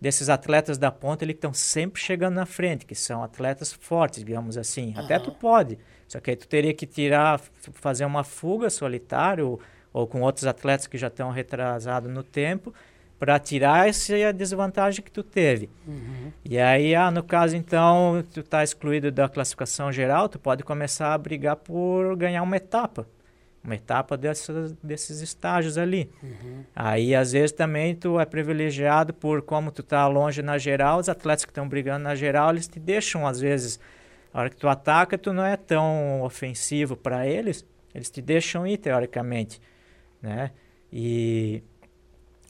desses 0.00 0.28
atletas 0.28 0.78
da 0.78 0.90
ponta 0.90 1.24
que 1.24 1.32
estão 1.32 1.52
sempre 1.52 2.00
chegando 2.00 2.34
na 2.34 2.46
frente, 2.46 2.84
que 2.84 2.94
são 2.94 3.22
atletas 3.22 3.72
fortes, 3.72 4.24
digamos 4.24 4.56
assim. 4.56 4.94
Uhum. 4.94 5.04
Até 5.04 5.18
tu 5.18 5.32
pode, 5.32 5.78
só 6.06 6.20
que 6.20 6.30
aí 6.30 6.36
tu 6.36 6.46
teria 6.46 6.74
que 6.74 6.86
tirar, 6.86 7.40
fazer 7.72 8.04
uma 8.04 8.22
fuga 8.22 8.68
solitário 8.68 9.48
ou, 9.48 9.60
ou 9.92 10.06
com 10.06 10.20
outros 10.20 10.46
atletas 10.46 10.86
que 10.86 10.98
já 10.98 11.08
estão 11.08 11.30
retrasados 11.30 12.10
no 12.10 12.22
tempo 12.22 12.74
para 13.18 13.38
tirar 13.38 13.88
essa 13.88 14.32
desvantagem 14.32 15.02
que 15.02 15.10
tu 15.10 15.22
teve. 15.22 15.70
Uhum. 15.86 16.32
E 16.44 16.58
aí, 16.58 16.94
ah, 16.94 17.10
no 17.10 17.22
caso, 17.22 17.56
então, 17.56 18.22
tu 18.32 18.40
está 18.40 18.62
excluído 18.62 19.10
da 19.10 19.28
classificação 19.28 19.90
geral, 19.90 20.28
tu 20.28 20.38
pode 20.38 20.62
começar 20.62 21.14
a 21.14 21.18
brigar 21.18 21.56
por 21.56 22.14
ganhar 22.16 22.42
uma 22.42 22.56
etapa. 22.56 23.06
Uma 23.64 23.74
etapa 23.74 24.16
dessas, 24.16 24.72
desses 24.74 25.20
estágios 25.20 25.76
ali. 25.76 26.10
Uhum. 26.22 26.64
Aí, 26.74 27.14
às 27.14 27.32
vezes, 27.32 27.50
também 27.52 27.96
tu 27.96 28.20
é 28.20 28.24
privilegiado 28.24 29.12
por 29.12 29.42
como 29.42 29.72
tu 29.72 29.80
está 29.80 30.06
longe 30.06 30.40
na 30.40 30.56
geral, 30.56 31.00
os 31.00 31.08
atletas 31.08 31.44
que 31.44 31.50
estão 31.50 31.68
brigando 31.68 32.04
na 32.04 32.14
geral, 32.14 32.50
eles 32.50 32.68
te 32.68 32.78
deixam, 32.78 33.26
às 33.26 33.40
vezes, 33.40 33.80
a 34.32 34.40
hora 34.40 34.50
que 34.50 34.56
tu 34.56 34.68
ataca, 34.68 35.18
tu 35.18 35.32
não 35.32 35.44
é 35.44 35.56
tão 35.56 36.22
ofensivo 36.22 36.94
para 36.96 37.26
eles, 37.26 37.66
eles 37.94 38.10
te 38.10 38.20
deixam 38.20 38.66
ir, 38.66 38.76
teoricamente, 38.76 39.60
né? 40.22 40.52
E 40.92 41.62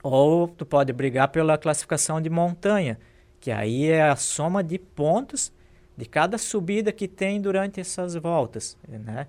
ou 0.07 0.47
tu 0.47 0.65
pode 0.65 0.93
brigar 0.93 1.29
pela 1.29 1.59
classificação 1.59 2.21
de 2.21 2.31
montanha, 2.31 2.99
que 3.41 3.51
aí 3.51 3.91
é 3.91 4.03
a 4.03 4.17
soma 4.17 4.63
de 4.63 4.79
pontos 4.79 5.53
de 5.97 6.05
cada 6.05 6.39
subida 6.39 6.93
que 6.93 7.09
tem 7.09 7.41
durante 7.41 7.81
essas 7.81 8.15
voltas, 8.15 8.77
né? 8.87 9.27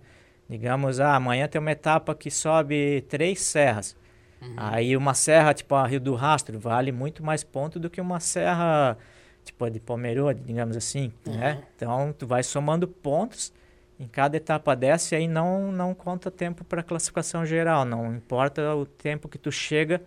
Digamos, 0.50 1.00
ah, 1.00 1.16
amanhã 1.16 1.48
tem 1.48 1.60
uma 1.60 1.72
etapa 1.72 2.14
que 2.16 2.30
sobe 2.30 3.02
três 3.10 3.42
serras. 3.42 3.96
Uhum. 4.42 4.54
Aí 4.56 4.96
uma 4.96 5.14
serra, 5.14 5.54
tipo 5.54 5.74
a 5.76 5.86
Rio 5.86 6.00
do 6.00 6.14
Rastro, 6.14 6.60
vale 6.60 6.92
muito 6.92 7.24
mais 7.24 7.44
ponto 7.44 7.80
do 7.80 7.90
que 7.90 8.00
uma 8.00 8.20
serra, 8.20 8.98
tipo 9.44 9.66
a 9.66 9.70
de 9.70 9.80
Pomerode, 9.80 10.42
digamos 10.42 10.78
assim, 10.78 11.12
né? 11.26 11.34
uhum. 11.34 11.38
né? 11.38 11.64
Então, 11.76 12.16
tu 12.18 12.28
vai 12.28 12.44
somando 12.44 12.88
pontos 12.88 13.52
em 14.00 14.08
cada 14.08 14.38
etapa 14.38 14.76
dessa 14.76 15.16
e 15.16 15.18
aí 15.18 15.28
não, 15.28 15.72
não 15.72 15.94
conta 15.96 16.30
tempo 16.30 16.64
para 16.64 16.84
classificação 16.84 17.46
geral, 17.46 17.84
não 17.84 18.16
importa 18.16 18.76
o 18.76 18.86
tempo 18.86 19.28
que 19.28 19.40
tu 19.40 19.52
chega 19.52 20.02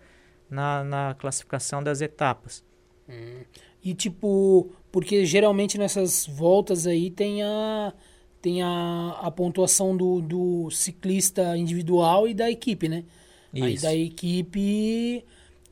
na, 0.51 0.83
na 0.83 1.15
classificação 1.17 1.81
das 1.81 2.01
etapas. 2.01 2.63
Hum. 3.09 3.41
E 3.83 3.95
tipo, 3.95 4.69
porque 4.91 5.25
geralmente 5.25 5.77
nessas 5.77 6.27
voltas 6.27 6.85
aí 6.85 7.09
tem 7.09 7.41
a, 7.41 7.93
tem 8.41 8.61
a, 8.61 9.17
a 9.21 9.31
pontuação 9.31 9.95
do, 9.95 10.21
do 10.21 10.69
ciclista 10.69 11.57
individual 11.57 12.27
e 12.27 12.33
da 12.33 12.51
equipe, 12.51 12.87
né? 12.87 13.03
Isso. 13.53 13.65
Aí 13.65 13.77
da 13.79 13.95
equipe 13.95 15.25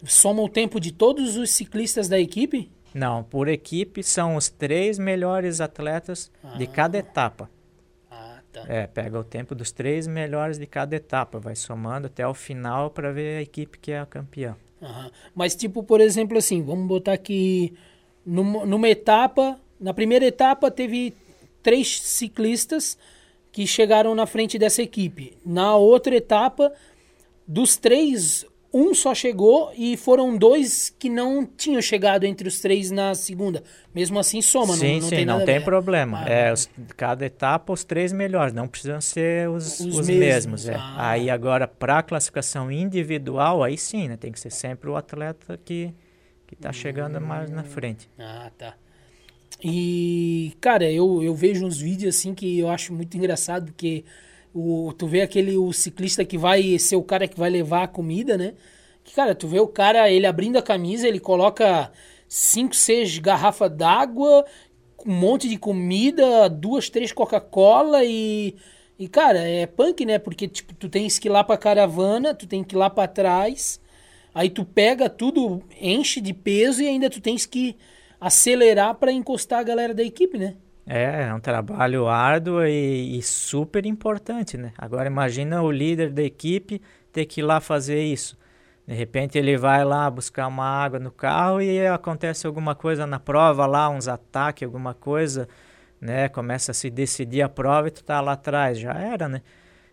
soma 0.04 0.42
o 0.42 0.50
tempo 0.50 0.80
de 0.80 0.92
todos 0.92 1.36
os 1.36 1.52
ciclistas 1.52 2.08
da 2.08 2.20
equipe? 2.20 2.72
Não, 2.94 3.24
por 3.24 3.48
equipe 3.48 4.02
são 4.02 4.36
os 4.36 4.50
três 4.50 4.98
melhores 4.98 5.62
atletas 5.62 6.32
ah. 6.44 6.58
de 6.58 6.66
cada 6.66 6.98
etapa. 6.98 7.50
Ah, 8.10 8.42
tá. 8.52 8.66
É, 8.68 8.88
pega 8.88 9.20
o 9.20 9.24
tempo 9.24 9.54
dos 9.54 9.72
três 9.72 10.08
melhores 10.08 10.58
de 10.58 10.66
cada 10.66 10.96
etapa, 10.96 11.40
vai 11.40 11.56
somando 11.56 12.08
até 12.08 12.28
o 12.28 12.34
final 12.34 12.90
para 12.90 13.12
ver 13.12 13.38
a 13.38 13.42
equipe 13.42 13.78
que 13.78 13.92
é 13.92 14.00
a 14.00 14.06
campeã. 14.06 14.58
Mas, 15.36 15.56
tipo, 15.56 15.84
por 15.84 16.02
exemplo, 16.02 16.38
assim, 16.38 16.62
vamos 16.62 16.88
botar 16.88 17.14
aqui 17.14 17.74
numa, 18.26 18.66
numa 18.66 18.90
etapa, 18.90 19.60
na 19.80 19.94
primeira 19.94 20.26
etapa 20.26 20.70
teve 20.70 21.14
três 21.62 22.02
ciclistas 22.02 22.98
que 23.52 23.66
chegaram 23.66 24.14
na 24.16 24.26
frente 24.26 24.58
dessa 24.58 24.82
equipe. 24.82 25.38
Na 25.46 25.76
outra 25.76 26.16
etapa, 26.16 26.72
dos 27.48 27.78
três, 27.78 28.46
um 28.74 28.94
só 28.94 29.16
chegou 29.16 29.72
e 29.76 29.98
foram 29.98 30.38
dois 30.38 30.94
que 30.98 31.10
não 31.10 31.46
tinham 31.46 31.82
chegado 31.82 32.24
entre 32.24 32.48
os 32.48 32.60
três 32.60 32.92
na 32.92 33.16
segunda. 33.16 33.64
Mesmo 33.94 34.20
assim, 34.20 34.42
soma, 34.42 34.76
sim, 34.76 34.86
não, 34.86 34.94
não 34.96 35.02
sim, 35.02 35.16
tem 35.16 35.26
não 35.26 35.46
tem 35.46 35.62
problema. 35.62 36.24
Ah, 36.24 36.30
é, 36.30 36.54
os, 36.54 36.70
cada 36.96 37.26
etapa, 37.26 37.74
os 37.74 37.84
três 37.84 38.14
melhores, 38.14 38.54
não 38.54 38.68
precisam 38.68 39.02
ser 39.02 39.50
os, 39.50 39.80
os, 39.80 39.98
os 39.98 40.08
mesmos. 40.08 40.66
mesmos 40.66 40.70
é. 40.70 40.76
ah. 40.76 41.10
Aí 41.12 41.30
agora, 41.30 41.68
para 41.68 42.00
a 42.00 42.04
classificação 42.04 42.72
individual, 42.72 43.64
aí 43.64 43.78
sim, 43.78 44.08
né, 44.08 44.18
tem 44.18 44.32
que 44.32 44.40
ser 44.40 44.52
sempre 44.52 44.90
o 44.90 44.96
atleta 44.96 45.60
que 45.64 45.94
que 46.50 46.56
está 46.56 46.74
chegando 46.74 47.20
hum. 47.20 47.28
mais 47.28 47.52
na 47.52 47.64
frente. 47.64 48.10
Ah, 48.18 48.50
tá. 48.58 48.76
E, 49.64 50.54
cara, 50.60 50.90
eu, 50.92 51.22
eu 51.22 51.36
vejo 51.36 51.64
uns 51.64 51.80
vídeos 51.80 52.16
assim 52.16 52.34
que 52.34 52.58
eu 52.58 52.70
acho 52.70 52.92
muito 52.92 53.16
engraçado, 53.16 53.68
porque 53.68 54.04
o, 54.54 54.94
tu 54.98 55.08
vê 55.08 55.22
aquele 55.22 55.58
o 55.58 55.72
ciclista 55.72 56.26
que 56.26 56.38
vai 56.38 56.78
ser 56.80 56.96
o 56.96 57.04
cara 57.04 57.28
que 57.28 57.40
vai 57.40 57.50
levar 57.50 57.84
a 57.84 57.88
comida, 57.88 58.38
né? 58.38 58.54
Que, 59.04 59.14
cara, 59.14 59.36
tu 59.36 59.48
vê 59.48 59.60
o 59.60 59.68
cara, 59.68 60.10
ele 60.10 60.26
abrindo 60.26 60.58
a 60.58 60.62
camisa, 60.62 61.08
ele 61.08 61.20
coloca 61.20 61.92
cinco, 62.28 62.76
seis 62.76 63.18
garrafas 63.20 63.72
d'água, 63.72 64.46
um 65.06 65.14
monte 65.14 65.48
de 65.48 65.58
comida, 65.58 66.50
duas, 66.50 66.90
três 66.90 67.12
Coca-Cola 67.12 68.04
e. 68.04 68.56
E, 68.98 69.08
cara, 69.08 69.40
é 69.40 69.66
punk, 69.66 70.06
né? 70.06 70.20
Porque, 70.20 70.46
tipo, 70.46 70.74
tu 70.74 70.90
tens 70.90 71.18
que 71.18 71.30
ir 71.30 71.32
lá 71.32 71.42
pra 71.42 71.58
caravana, 71.58 72.34
tu 72.34 72.46
tem 72.46 72.64
que 72.64 72.76
ir 72.76 72.78
lá 72.78 72.90
pra 72.90 73.08
trás, 73.08 73.80
aí 74.36 74.50
tu 74.50 74.66
pega 74.66 75.10
tudo, 75.10 75.64
enche 75.80 76.20
de 76.20 76.34
peso 76.34 76.82
e 76.84 76.88
ainda 76.88 77.10
tu 77.10 77.22
tens 77.22 77.46
que 77.46 77.78
acelerar 78.20 78.96
para 78.96 79.12
encostar 79.12 79.60
a 79.60 79.64
galera 79.64 79.94
da 79.94 80.04
equipe, 80.04 80.38
né? 80.38 80.58
É, 80.92 81.28
é 81.28 81.34
um 81.36 81.40
trabalho 81.40 82.08
árduo 82.08 82.66
e, 82.66 83.20
e, 83.20 83.22
super 83.22 83.86
importante, 83.86 84.58
né? 84.58 84.74
Agora 84.76 85.06
imagina 85.06 85.62
o 85.62 85.72
líder 85.72 86.12
da 86.12 86.24
equipe 86.24 86.82
ter 87.14 87.28
que 87.28 87.42
ir 87.42 87.44
lá 87.44 87.62
fazer 87.62 88.02
isso. 88.02 88.36
De 88.88 88.96
repente 88.96 89.38
ele 89.38 89.56
vai 89.56 89.86
lá 89.86 90.10
buscar 90.10 90.48
uma 90.48 90.66
água 90.66 90.98
no 90.98 91.12
carro 91.12 91.62
e 91.62 91.86
acontece 91.86 92.48
alguma 92.48 92.74
coisa 92.74 93.06
na 93.06 93.20
prova 93.20 93.68
lá, 93.68 93.88
uns 93.88 94.08
ataques, 94.08 94.66
alguma 94.66 94.96
coisa, 94.96 95.48
né? 96.02 96.28
Começa 96.28 96.72
a 96.72 96.74
se 96.74 96.90
decidir 96.90 97.44
a 97.44 97.50
prova 97.50 97.90
e 97.90 97.92
tu 97.92 98.04
tá 98.04 98.20
lá 98.20 98.32
atrás, 98.32 98.80
já 98.80 98.94
era, 98.94 99.30
né? 99.30 99.44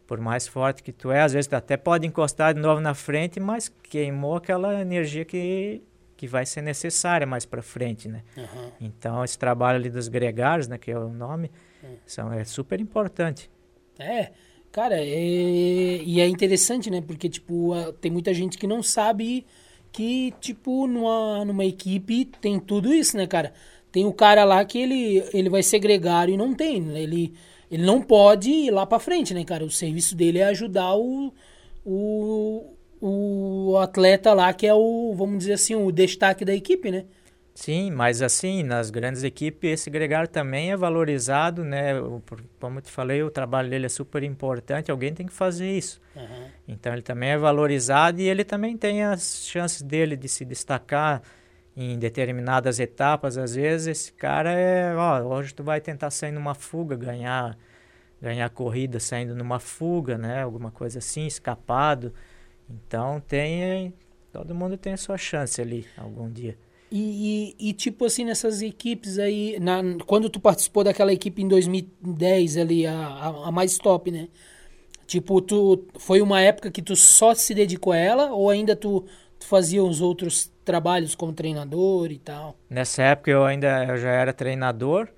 Por 0.07 0.19
mais 0.19 0.49
forte 0.49 0.83
que 0.83 0.93
tu 0.93 1.11
é, 1.11 1.21
às 1.21 1.35
vezes 1.35 1.47
tu 1.47 1.55
até 1.55 1.77
pode 1.77 2.07
encostar 2.07 2.55
de 2.55 2.61
novo 2.61 2.81
na 2.81 2.95
frente, 2.95 3.39
mas 3.39 3.69
queimou 3.69 4.37
aquela 4.37 4.81
energia 4.81 5.27
que 5.27 5.83
que 6.17 6.27
vai 6.27 6.47
ser 6.47 6.63
necessária 6.63 7.27
mais 7.27 7.45
para 7.45 7.63
frente, 7.63 8.09
né? 8.09 8.23
Uhum. 8.37 8.71
Então 8.81 9.23
esse 9.23 9.39
trabalho 9.39 9.79
ali 9.79 9.91
dos 9.91 10.09
gregários, 10.09 10.67
né, 10.67 10.79
que 10.79 10.91
é 10.91 10.99
o 10.99 11.09
nome, 11.09 11.51
uhum. 11.83 11.97
são, 12.07 12.33
é 12.33 12.45
super 12.45 12.81
importante. 12.81 13.51
É, 13.99 14.31
cara, 14.73 14.97
é, 14.99 15.05
e 15.05 16.21
é 16.21 16.27
interessante, 16.27 16.91
né? 16.91 17.01
Porque 17.01 17.29
tipo 17.29 17.73
tem 18.01 18.11
muita 18.11 18.33
gente 18.33 18.57
que 18.57 18.67
não 18.67 18.83
sabe 18.83 19.47
que 19.93 20.33
tipo 20.41 20.87
numa, 20.87 21.45
numa 21.45 21.65
equipe 21.65 22.25
tem 22.41 22.59
tudo 22.59 22.93
isso, 22.95 23.17
né, 23.17 23.27
cara? 23.27 23.53
Tem 23.93 24.05
o 24.05 24.13
cara 24.13 24.45
lá 24.45 24.65
que 24.65 24.79
ele 24.79 25.23
ele 25.33 25.51
vai 25.51 25.63
ser 25.63 25.79
gregário 25.79 26.33
e 26.33 26.37
não 26.37 26.55
tem, 26.55 26.81
né? 26.81 27.01
ele 27.01 27.35
ele 27.71 27.85
não 27.85 28.01
pode 28.01 28.49
ir 28.49 28.71
lá 28.71 28.87
para 28.87 28.99
frente, 28.99 29.35
né, 29.35 29.45
cara? 29.45 29.65
O 29.65 29.71
serviço 29.71 30.15
dele 30.15 30.39
é 30.39 30.45
ajudar 30.45 30.95
o, 30.95 31.33
o 31.85 32.76
o 33.01 33.77
atleta 33.79 34.33
lá 34.33 34.53
que 34.53 34.67
é 34.67 34.75
o, 34.75 35.15
vamos 35.17 35.39
dizer 35.39 35.55
assim, 35.55 35.75
o 35.75 35.91
destaque 35.93 36.45
da 36.45 36.55
equipe, 36.55 36.91
né? 36.91 37.05
Sim, 37.57 37.91
mas 37.91 38.21
assim, 38.21 38.63
nas 38.63 38.91
grandes 38.91 39.23
equipes, 39.23 39.71
esse 39.71 39.89
gregário 39.89 40.29
também 40.29 40.73
é 40.73 40.77
valorizado, 40.77 41.65
né? 41.65 41.93
Como 42.61 42.79
eu 42.79 42.83
te 42.83 42.91
falei, 42.91 43.23
o 43.23 43.31
trabalho 43.31 43.71
dele 43.71 43.87
é 43.87 43.89
super 43.89 44.23
importante, 44.23 44.91
alguém 44.91 45.15
tem 45.15 45.25
que 45.25 45.33
fazer 45.33 45.71
isso. 45.71 45.99
Uhum. 46.15 46.49
Então 46.69 46.93
ele 46.93 47.01
também 47.01 47.31
é 47.31 47.39
valorizado 47.39 48.21
e 48.21 48.29
ele 48.29 48.45
também 48.45 48.77
tem 48.77 49.03
as 49.03 49.47
chances 49.47 49.81
dele 49.81 50.19
de 50.19 50.29
se 50.29 50.45
destacar 50.45 51.23
em 51.75 51.99
determinadas 51.99 52.79
etapas. 52.79 53.39
Às 53.39 53.55
vezes 53.55 53.87
esse 53.87 54.13
cara 54.13 54.53
é, 54.53 54.95
ó, 54.95 55.23
hoje 55.23 55.55
tu 55.55 55.65
vai 55.65 55.81
tentar 55.81 56.11
sair 56.11 56.33
numa 56.33 56.55
fuga, 56.55 56.95
ganhar, 56.95 57.57
ganhar 58.21 58.51
corrida 58.51 59.01
saindo 59.01 59.35
numa 59.35 59.59
fuga, 59.59 60.19
né? 60.19 60.43
Alguma 60.43 60.71
coisa 60.71 60.99
assim, 60.99 61.27
escapado. 61.27 62.13
Então 62.69 63.21
tem. 63.21 63.93
Todo 64.33 64.55
mundo 64.55 64.77
tem 64.77 64.93
a 64.93 64.97
sua 64.97 65.17
chance 65.17 65.61
ali 65.61 65.87
algum 65.97 66.31
dia. 66.31 66.59
E, 66.91 67.55
e, 67.59 67.71
e, 67.71 67.73
tipo 67.73 68.05
assim, 68.05 68.25
nessas 68.25 68.63
equipes 68.63 69.19
aí, 69.19 69.59
na, 69.59 69.83
quando 70.07 70.31
tu 70.31 70.39
participou 70.39 70.85
daquela 70.85 71.13
equipe 71.13 71.43
em 71.43 71.49
2010 71.49 72.57
ali, 72.57 72.87
a, 72.87 72.95
a, 72.95 73.49
a, 73.49 73.53
mais 73.53 73.77
top, 73.77 74.11
né? 74.11 74.29
Tipo, 75.07 75.41
tu 75.41 75.85
foi 75.99 76.21
uma 76.21 76.41
época 76.41 76.71
que 76.71 76.83
tu 76.83 76.95
só 76.95 77.35
se 77.35 77.55
dedicou 77.55 77.93
a 77.93 77.97
ela 77.97 78.33
ou 78.33 78.51
ainda 78.51 78.77
tu, 78.77 79.05
tu 79.39 79.47
fazia 79.47 79.83
os 79.83 80.01
outros 80.01 80.51
trabalhos 80.65 81.15
como 81.15 81.33
treinador 81.33 82.11
e 82.11 82.19
tal? 82.19 82.57
Nessa 82.69 83.03
época 83.03 83.31
eu 83.31 83.45
ainda 83.45 83.85
eu 83.85 83.97
já 83.99 84.11
era 84.11 84.33
treinador 84.33 85.09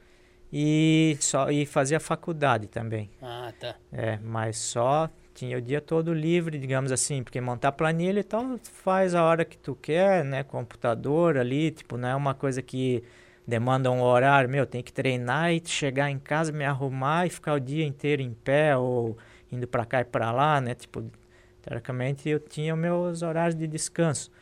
e 0.53 1.17
só 1.21 1.51
e 1.51 1.67
fazia 1.67 2.01
faculdade 2.01 2.67
também. 2.67 3.11
Ah, 3.21 3.53
tá. 3.59 3.77
É, 3.93 4.19
mas 4.23 4.59
só 4.59 5.11
tinha 5.39 5.57
o 5.57 5.61
dia 5.61 5.81
todo 5.81 6.13
livre, 6.13 6.59
digamos 6.59 6.91
assim, 6.91 7.23
porque 7.23 7.41
montar 7.41 7.71
planilha 7.71 8.19
e 8.19 8.25
tal 8.25 8.59
faz 8.65 9.15
a 9.15 9.23
hora 9.23 9.45
que 9.45 9.57
tu 9.57 9.73
quer, 9.77 10.25
né? 10.25 10.43
Computador 10.43 11.39
ali, 11.39 11.71
tipo, 11.71 11.97
não 11.97 12.09
é 12.09 12.17
uma 12.17 12.35
coisa 12.35 12.61
que 12.61 13.05
demanda 13.47 13.89
um 13.89 14.03
horário, 14.03 14.51
meu, 14.51 14.67
tem 14.67 14.83
que 14.83 14.93
treinar 14.93 15.53
e 15.53 15.63
chegar 15.65 16.11
em 16.11 16.19
casa, 16.19 16.51
me 16.51 16.65
arrumar 16.65 17.27
e 17.27 17.31
ficar 17.31 17.55
o 17.55 17.61
dia 17.61 17.87
inteiro 17.87 18.21
em 18.21 18.33
pé 18.35 18.77
ou 18.77 19.17
indo 19.51 19.67
para 19.69 19.85
cá 19.87 20.01
e 20.01 20.05
para 20.05 20.33
lá, 20.33 20.61
né? 20.61 20.75
Tipo, 20.75 21.05
teoricamente 21.63 22.29
eu 22.29 22.41
tinha 22.41 22.75
meus 22.75 23.23
horários 23.23 23.55
de 23.55 23.69
descanso. 23.69 24.33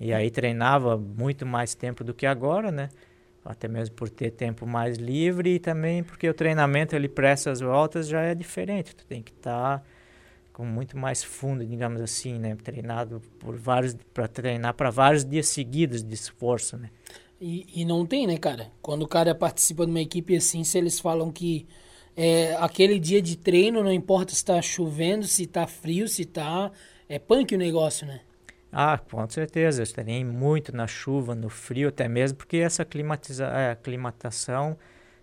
E 0.00 0.12
aí 0.12 0.28
treinava 0.28 0.96
muito 0.96 1.46
mais 1.46 1.72
tempo 1.72 2.02
do 2.02 2.12
que 2.12 2.26
agora, 2.26 2.72
né? 2.72 2.88
Até 3.44 3.68
mesmo 3.68 3.94
por 3.94 4.10
ter 4.10 4.32
tempo 4.32 4.66
mais 4.66 4.96
livre 4.98 5.54
e 5.54 5.58
também 5.60 6.02
porque 6.02 6.28
o 6.28 6.34
treinamento 6.34 6.96
ele 6.96 7.08
para 7.08 7.28
essas 7.28 7.60
voltas 7.60 8.08
já 8.08 8.22
é 8.22 8.34
diferente. 8.34 8.96
Tu 8.96 9.06
tem 9.06 9.22
que 9.22 9.30
estar 9.32 9.78
tá 9.78 9.84
com 10.52 10.64
muito 10.64 10.96
mais 10.96 11.24
fundo, 11.24 11.64
digamos 11.64 12.00
assim, 12.00 12.38
né? 12.38 12.56
Treinado 12.56 13.20
por 13.38 13.56
vários 13.56 13.96
para 14.12 14.28
treinar 14.28 14.74
para 14.74 14.90
vários 14.90 15.24
dias 15.24 15.48
seguidos 15.48 16.02
de 16.02 16.14
esforço, 16.14 16.76
né? 16.76 16.90
E, 17.40 17.66
e 17.74 17.84
não 17.84 18.06
tem, 18.06 18.26
né, 18.26 18.36
cara? 18.36 18.70
Quando 18.80 19.02
o 19.02 19.08
cara 19.08 19.34
participa 19.34 19.84
de 19.84 19.90
uma 19.90 20.00
equipe 20.00 20.36
assim, 20.36 20.62
se 20.62 20.78
eles 20.78 21.00
falam 21.00 21.32
que 21.32 21.66
é, 22.16 22.54
aquele 22.56 22.98
dia 22.98 23.20
de 23.20 23.36
treino, 23.36 23.82
não 23.82 23.92
importa 23.92 24.30
se 24.30 24.36
está 24.36 24.60
chovendo, 24.62 25.26
se 25.26 25.44
está 25.44 25.66
frio, 25.66 26.06
se 26.06 26.22
está 26.22 26.70
é 27.08 27.18
punk 27.18 27.54
o 27.54 27.58
negócio, 27.58 28.06
né? 28.06 28.20
Ah, 28.70 28.96
com 28.96 29.28
certeza. 29.28 29.82
Eu 29.82 29.92
treinei 29.92 30.24
muito 30.24 30.74
na 30.74 30.86
chuva, 30.86 31.34
no 31.34 31.50
frio, 31.50 31.88
até 31.88 32.08
mesmo 32.08 32.38
porque 32.38 32.56
essa 32.56 32.84
climatiza 32.84 33.46
é, 33.46 33.70
aclimatação 33.70 34.78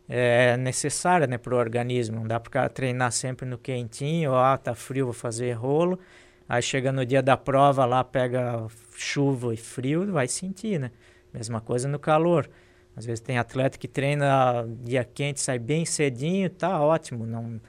é 0.10 0.57
necessária 0.57 1.28
né, 1.28 1.38
para 1.38 1.53
o 1.53 1.57
organismo. 1.57 2.18
Não 2.18 2.28
dá 2.28 2.39
para 2.39 2.68
treinar 2.68 3.12
sempre 3.12 3.45
no 3.45 3.57
quentinho, 3.57 4.34
ah, 4.36 4.57
tá 4.57 4.74
frio, 4.74 5.05
vou 5.05 5.14
fazer 5.14 5.53
rolo. 5.53 5.99
Aí 6.47 6.64
chega 6.64 6.91
no 6.91 7.05
dia 7.05 7.22
da 7.22 7.38
prova 7.38 7.86
lá, 7.86 8.03
pega 8.03 8.66
chuva 8.97 9.53
e 9.53 9.57
frio, 9.57 10.12
vai 10.12 10.28
sentir, 10.28 10.80
né? 10.80 10.91
Mesma 11.32 11.62
coisa 11.62 11.88
no 11.88 11.99
calor. 11.99 12.49
Às 12.95 13.05
vezes 13.05 13.20
tem 13.20 13.38
atleta 13.38 13.78
que 13.78 13.88
treina 13.88 14.68
dia 14.84 15.03
quente, 15.03 15.39
sai 15.39 15.60
bem 15.60 15.86
cedinho, 15.86 16.49
tá 16.49 16.82
ótimo. 16.82 17.28
Não, 17.28 17.62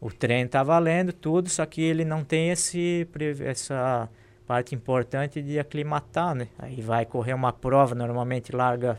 o 0.00 0.10
treino 0.10 0.50
tá 0.50 0.64
valendo 0.64 1.12
tudo, 1.12 1.48
só 1.48 1.64
que 1.64 1.80
ele 1.80 2.04
não 2.04 2.24
tem 2.24 2.50
esse, 2.50 3.06
essa 3.44 4.10
parte 4.48 4.74
importante 4.74 5.40
de 5.40 5.58
aclimatar, 5.58 6.34
né? 6.34 6.48
Aí 6.58 6.80
vai 6.80 7.06
correr 7.06 7.34
uma 7.34 7.52
prova, 7.52 7.94
normalmente 7.94 8.54
larga, 8.54 8.98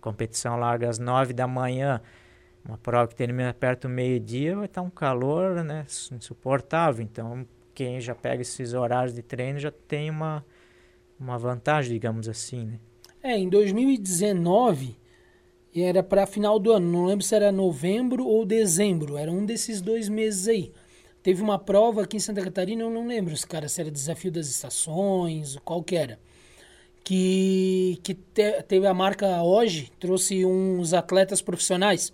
competição 0.00 0.56
larga 0.56 0.88
às 0.88 0.98
nove 0.98 1.32
da 1.32 1.46
manhã, 1.48 2.00
uma 2.64 2.78
prova 2.78 3.08
que 3.08 3.14
termina 3.14 3.52
perto 3.54 3.82
do 3.82 3.88
meio-dia 3.88 4.56
vai 4.56 4.66
estar 4.66 4.82
um 4.82 4.90
calor 4.90 5.64
né, 5.64 5.86
insuportável. 6.12 7.02
Então, 7.02 7.46
quem 7.74 8.00
já 8.00 8.14
pega 8.14 8.42
esses 8.42 8.74
horários 8.74 9.14
de 9.14 9.22
treino 9.22 9.58
já 9.58 9.70
tem 9.70 10.10
uma, 10.10 10.44
uma 11.18 11.38
vantagem, 11.38 11.92
digamos 11.92 12.28
assim, 12.28 12.64
né? 12.66 12.80
É, 13.22 13.36
em 13.36 13.48
2019 13.48 14.96
era 15.74 16.02
para 16.02 16.26
final 16.26 16.58
do 16.58 16.72
ano, 16.72 16.90
não 16.90 17.04
lembro 17.04 17.24
se 17.24 17.34
era 17.34 17.52
novembro 17.52 18.26
ou 18.26 18.44
dezembro, 18.44 19.16
era 19.16 19.30
um 19.30 19.44
desses 19.44 19.80
dois 19.80 20.08
meses 20.08 20.48
aí. 20.48 20.72
Teve 21.22 21.42
uma 21.42 21.58
prova 21.58 22.02
aqui 22.02 22.16
em 22.16 22.20
Santa 22.20 22.42
Catarina, 22.42 22.82
eu 22.82 22.90
não 22.90 23.06
lembro 23.06 23.36
se, 23.36 23.46
cara, 23.46 23.68
se 23.68 23.80
era 23.80 23.90
desafio 23.90 24.32
das 24.32 24.48
estações, 24.48 25.56
qual 25.64 25.82
que 25.82 25.94
era. 25.94 26.18
Que, 27.04 27.98
que 28.02 28.14
te, 28.14 28.62
teve 28.62 28.86
a 28.86 28.94
marca 28.94 29.42
hoje, 29.42 29.92
trouxe 30.00 30.44
uns 30.46 30.94
atletas 30.94 31.42
profissionais. 31.42 32.12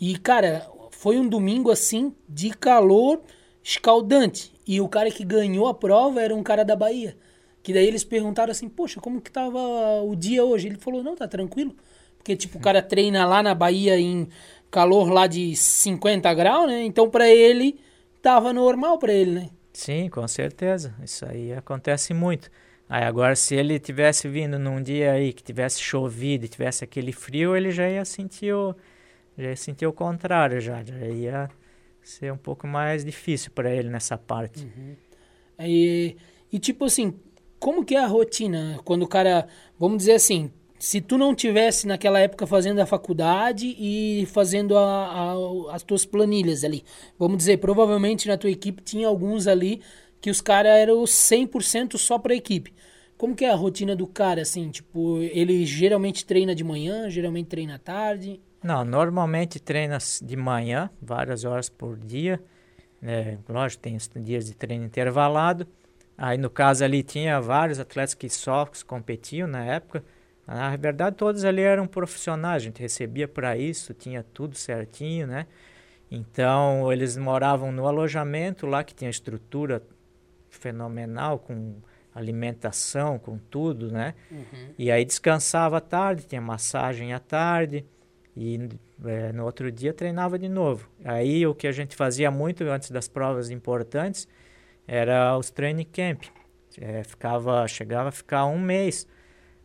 E, 0.00 0.18
cara, 0.18 0.66
foi 0.90 1.18
um 1.18 1.28
domingo 1.28 1.70
assim 1.70 2.14
de 2.28 2.50
calor 2.50 3.20
escaldante. 3.62 4.52
E 4.66 4.80
o 4.80 4.88
cara 4.88 5.10
que 5.10 5.24
ganhou 5.24 5.66
a 5.66 5.74
prova 5.74 6.22
era 6.22 6.34
um 6.34 6.42
cara 6.42 6.64
da 6.64 6.76
Bahia. 6.76 7.16
Que 7.62 7.72
daí 7.72 7.86
eles 7.86 8.04
perguntaram 8.04 8.50
assim, 8.50 8.68
poxa, 8.68 9.00
como 9.00 9.20
que 9.20 9.30
tava 9.30 9.58
o 10.02 10.14
dia 10.14 10.44
hoje? 10.44 10.68
Ele 10.68 10.76
falou, 10.76 11.02
não, 11.02 11.16
tá 11.16 11.26
tranquilo. 11.26 11.74
Porque, 12.18 12.36
tipo, 12.36 12.58
o 12.58 12.60
cara 12.60 12.82
treina 12.82 13.26
lá 13.26 13.42
na 13.42 13.54
Bahia 13.54 13.98
em 13.98 14.28
calor 14.70 15.10
lá 15.10 15.26
de 15.26 15.54
50 15.54 16.32
graus, 16.34 16.66
né? 16.66 16.82
Então, 16.84 17.08
para 17.08 17.28
ele, 17.28 17.78
tava 18.20 18.52
normal 18.52 18.98
para 18.98 19.12
ele, 19.12 19.30
né? 19.30 19.50
Sim, 19.72 20.08
com 20.08 20.26
certeza. 20.26 20.94
Isso 21.02 21.24
aí 21.26 21.52
acontece 21.52 22.14
muito. 22.14 22.50
Aí 22.88 23.04
agora, 23.04 23.34
se 23.34 23.54
ele 23.54 23.78
tivesse 23.78 24.28
vindo 24.28 24.58
num 24.58 24.82
dia 24.82 25.12
aí 25.12 25.32
que 25.32 25.42
tivesse 25.42 25.80
chovido 25.80 26.44
e 26.44 26.48
tivesse 26.48 26.84
aquele 26.84 27.12
frio, 27.12 27.56
ele 27.56 27.70
já 27.70 27.88
ia 27.88 28.04
sentir 28.04 28.52
o, 28.54 28.74
já 29.36 29.56
sentir 29.56 29.86
o 29.86 29.92
contrário, 29.92 30.60
já, 30.60 30.82
já 30.84 31.06
ia 31.06 31.50
ser 32.02 32.32
um 32.32 32.36
pouco 32.36 32.66
mais 32.66 33.04
difícil 33.04 33.50
para 33.52 33.74
ele 33.74 33.88
nessa 33.88 34.16
parte. 34.16 34.64
Uhum. 34.64 34.96
E, 35.60 36.16
e 36.52 36.58
tipo 36.58 36.84
assim, 36.84 37.14
como 37.58 37.84
que 37.84 37.94
é 37.94 38.00
a 38.00 38.06
rotina 38.06 38.78
quando 38.84 39.02
o 39.02 39.08
cara, 39.08 39.46
vamos 39.78 39.98
dizer 39.98 40.12
assim, 40.12 40.50
se 40.78 41.00
tu 41.00 41.16
não 41.16 41.34
tivesse 41.34 41.86
naquela 41.86 42.20
época 42.20 42.46
fazendo 42.46 42.78
a 42.80 42.86
faculdade 42.86 43.74
e 43.78 44.26
fazendo 44.26 44.76
a, 44.76 45.32
a, 45.32 45.74
as 45.74 45.82
tuas 45.82 46.04
planilhas 46.04 46.62
ali, 46.62 46.84
vamos 47.18 47.38
dizer, 47.38 47.56
provavelmente 47.58 48.28
na 48.28 48.36
tua 48.36 48.50
equipe 48.50 48.82
tinha 48.82 49.08
alguns 49.08 49.46
ali 49.46 49.80
que 50.20 50.30
os 50.30 50.40
caras 50.40 50.72
eram 50.72 51.02
100% 51.04 51.96
só 51.96 52.18
para 52.18 52.34
a 52.34 52.36
equipe. 52.36 52.72
Como 53.24 53.34
que 53.34 53.46
é 53.46 53.50
a 53.50 53.54
rotina 53.54 53.96
do 53.96 54.06
cara, 54.06 54.42
assim? 54.42 54.68
Tipo, 54.68 55.16
ele 55.22 55.64
geralmente 55.64 56.26
treina 56.26 56.54
de 56.54 56.62
manhã, 56.62 57.08
geralmente 57.08 57.46
treina 57.46 57.76
à 57.76 57.78
tarde? 57.78 58.38
Não, 58.62 58.84
normalmente 58.84 59.58
treina 59.58 59.96
de 60.20 60.36
manhã, 60.36 60.90
várias 61.00 61.42
horas 61.42 61.70
por 61.70 61.96
dia. 61.96 62.38
É, 63.02 63.38
lógico, 63.48 63.82
tem 63.82 63.96
dias 64.22 64.44
de 64.44 64.54
treino 64.54 64.84
intervalado. 64.84 65.66
Aí, 66.18 66.36
no 66.36 66.50
caso 66.50 66.84
ali, 66.84 67.02
tinha 67.02 67.40
vários 67.40 67.80
atletas 67.80 68.12
que 68.12 68.28
só 68.28 68.68
competiam 68.86 69.48
na 69.48 69.64
época. 69.64 70.04
Na 70.46 70.76
verdade, 70.76 71.16
todos 71.16 71.46
ali 71.46 71.62
eram 71.62 71.86
profissionais, 71.86 72.62
a 72.62 72.66
gente 72.66 72.82
recebia 72.82 73.26
para 73.26 73.56
isso, 73.56 73.94
tinha 73.94 74.22
tudo 74.22 74.54
certinho, 74.54 75.26
né? 75.26 75.46
Então, 76.10 76.92
eles 76.92 77.16
moravam 77.16 77.72
no 77.72 77.88
alojamento 77.88 78.66
lá, 78.66 78.84
que 78.84 78.94
tinha 78.94 79.08
estrutura 79.08 79.82
fenomenal, 80.50 81.38
com 81.38 81.76
alimentação, 82.14 83.18
com 83.18 83.36
tudo, 83.36 83.90
né? 83.90 84.14
Uhum. 84.30 84.74
E 84.78 84.90
aí 84.90 85.04
descansava 85.04 85.78
à 85.78 85.80
tarde, 85.80 86.26
tinha 86.26 86.40
massagem 86.40 87.12
à 87.12 87.18
tarde, 87.18 87.84
e 88.36 88.68
é, 89.04 89.32
no 89.32 89.44
outro 89.44 89.70
dia 89.70 89.92
treinava 89.92 90.38
de 90.38 90.48
novo. 90.48 90.88
Aí 91.04 91.46
o 91.46 91.54
que 91.54 91.66
a 91.66 91.72
gente 91.72 91.96
fazia 91.96 92.30
muito 92.30 92.64
antes 92.64 92.90
das 92.90 93.08
provas 93.08 93.50
importantes 93.50 94.28
era 94.86 95.36
os 95.36 95.50
training 95.50 95.84
camp. 95.84 96.24
É, 96.80 97.04
ficava, 97.04 97.66
chegava 97.68 98.08
a 98.08 98.12
ficar 98.12 98.46
um 98.46 98.58
mês 98.58 99.06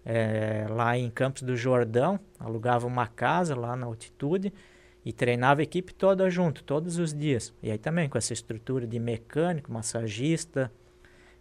é, 0.06 0.68
lá 0.70 0.98
em 0.98 1.10
Campos 1.10 1.42
do 1.42 1.56
Jordão, 1.56 2.20
alugava 2.40 2.86
uma 2.86 3.08
casa 3.08 3.56
lá 3.56 3.76
na 3.76 3.86
altitude 3.86 4.54
e 5.04 5.12
treinava 5.12 5.62
a 5.62 5.64
equipe 5.64 5.94
toda 5.94 6.30
junto, 6.30 6.64
todos 6.64 6.98
os 6.98 7.14
dias. 7.14 7.54
E 7.64 7.72
aí 7.72 7.78
também 7.78 8.08
com 8.08 8.18
essa 8.18 8.34
estrutura 8.34 8.86
de 8.86 9.00
mecânico, 9.00 9.72
massagista. 9.72 10.72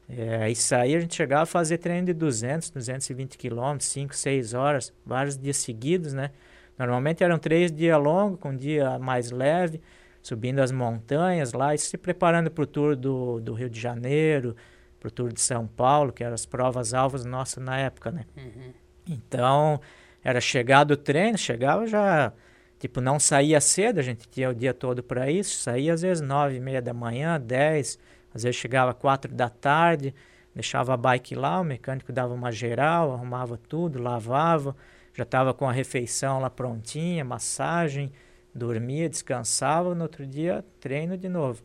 É, 0.08 0.50
isso 0.50 0.74
aí 0.74 0.96
a 0.96 1.00
gente 1.00 1.14
chegava 1.14 1.42
a 1.42 1.46
fazer 1.46 1.78
treino 1.78 2.06
de 2.06 2.14
200, 2.14 2.70
220 2.70 3.36
quilômetros, 3.36 3.88
5, 3.90 4.16
6 4.16 4.54
horas, 4.54 4.92
vários 5.04 5.36
dias 5.36 5.58
seguidos, 5.58 6.14
né? 6.14 6.30
Normalmente 6.78 7.22
eram 7.22 7.38
três 7.38 7.70
dias 7.70 8.00
longos, 8.00 8.38
com 8.40 8.50
um 8.50 8.56
dia 8.56 8.98
mais 8.98 9.30
leve, 9.30 9.80
subindo 10.22 10.60
as 10.60 10.72
montanhas 10.72 11.52
lá 11.52 11.74
e 11.74 11.78
se 11.78 11.98
preparando 11.98 12.50
para 12.50 12.62
o 12.62 12.66
tour 12.66 12.96
do, 12.96 13.40
do 13.40 13.52
Rio 13.52 13.68
de 13.68 13.80
Janeiro, 13.80 14.56
para 14.98 15.08
o 15.08 15.10
Tour 15.10 15.32
de 15.32 15.40
São 15.40 15.66
Paulo, 15.66 16.12
que 16.12 16.24
eram 16.24 16.34
as 16.34 16.46
provas 16.46 16.94
alvas 16.94 17.24
nossas 17.24 17.62
na 17.62 17.78
época, 17.78 18.10
né? 18.10 18.24
Uhum. 18.36 18.72
Então, 19.06 19.80
era 20.22 20.40
chegar 20.40 20.84
do 20.84 20.96
treino, 20.96 21.38
chegava 21.38 21.86
já, 21.86 22.32
tipo, 22.78 23.00
não 23.00 23.18
saía 23.18 23.60
cedo, 23.60 24.00
a 24.00 24.02
gente 24.02 24.28
tinha 24.28 24.50
o 24.50 24.54
dia 24.54 24.74
todo 24.74 25.02
para 25.02 25.30
isso, 25.30 25.56
saía 25.58 25.94
às 25.94 26.02
vezes 26.02 26.20
nove 26.20 26.56
e 26.56 26.60
meia 26.60 26.82
da 26.82 26.92
manhã, 26.92 27.40
dez, 27.40 27.98
às 28.38 28.44
vezes 28.44 28.58
chegava 28.60 28.94
quatro 28.94 29.34
da 29.34 29.48
tarde, 29.48 30.14
deixava 30.54 30.94
a 30.94 30.96
bike 30.96 31.34
lá, 31.34 31.60
o 31.60 31.64
mecânico 31.64 32.12
dava 32.12 32.32
uma 32.32 32.52
geral, 32.52 33.12
arrumava 33.12 33.58
tudo, 33.68 34.00
lavava, 34.00 34.76
já 35.12 35.24
estava 35.24 35.52
com 35.52 35.68
a 35.68 35.72
refeição 35.72 36.40
lá 36.40 36.48
prontinha, 36.48 37.24
massagem, 37.24 38.12
dormia, 38.54 39.08
descansava, 39.08 39.94
no 39.94 40.02
outro 40.02 40.24
dia 40.24 40.64
treino 40.80 41.16
de 41.16 41.28
novo. 41.28 41.62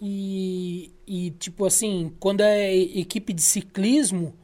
E, 0.00 0.92
e 1.06 1.30
tipo 1.32 1.66
assim, 1.66 2.12
quando 2.18 2.40
é 2.40 2.74
equipe 2.74 3.32
de 3.32 3.42
ciclismo, 3.42 4.34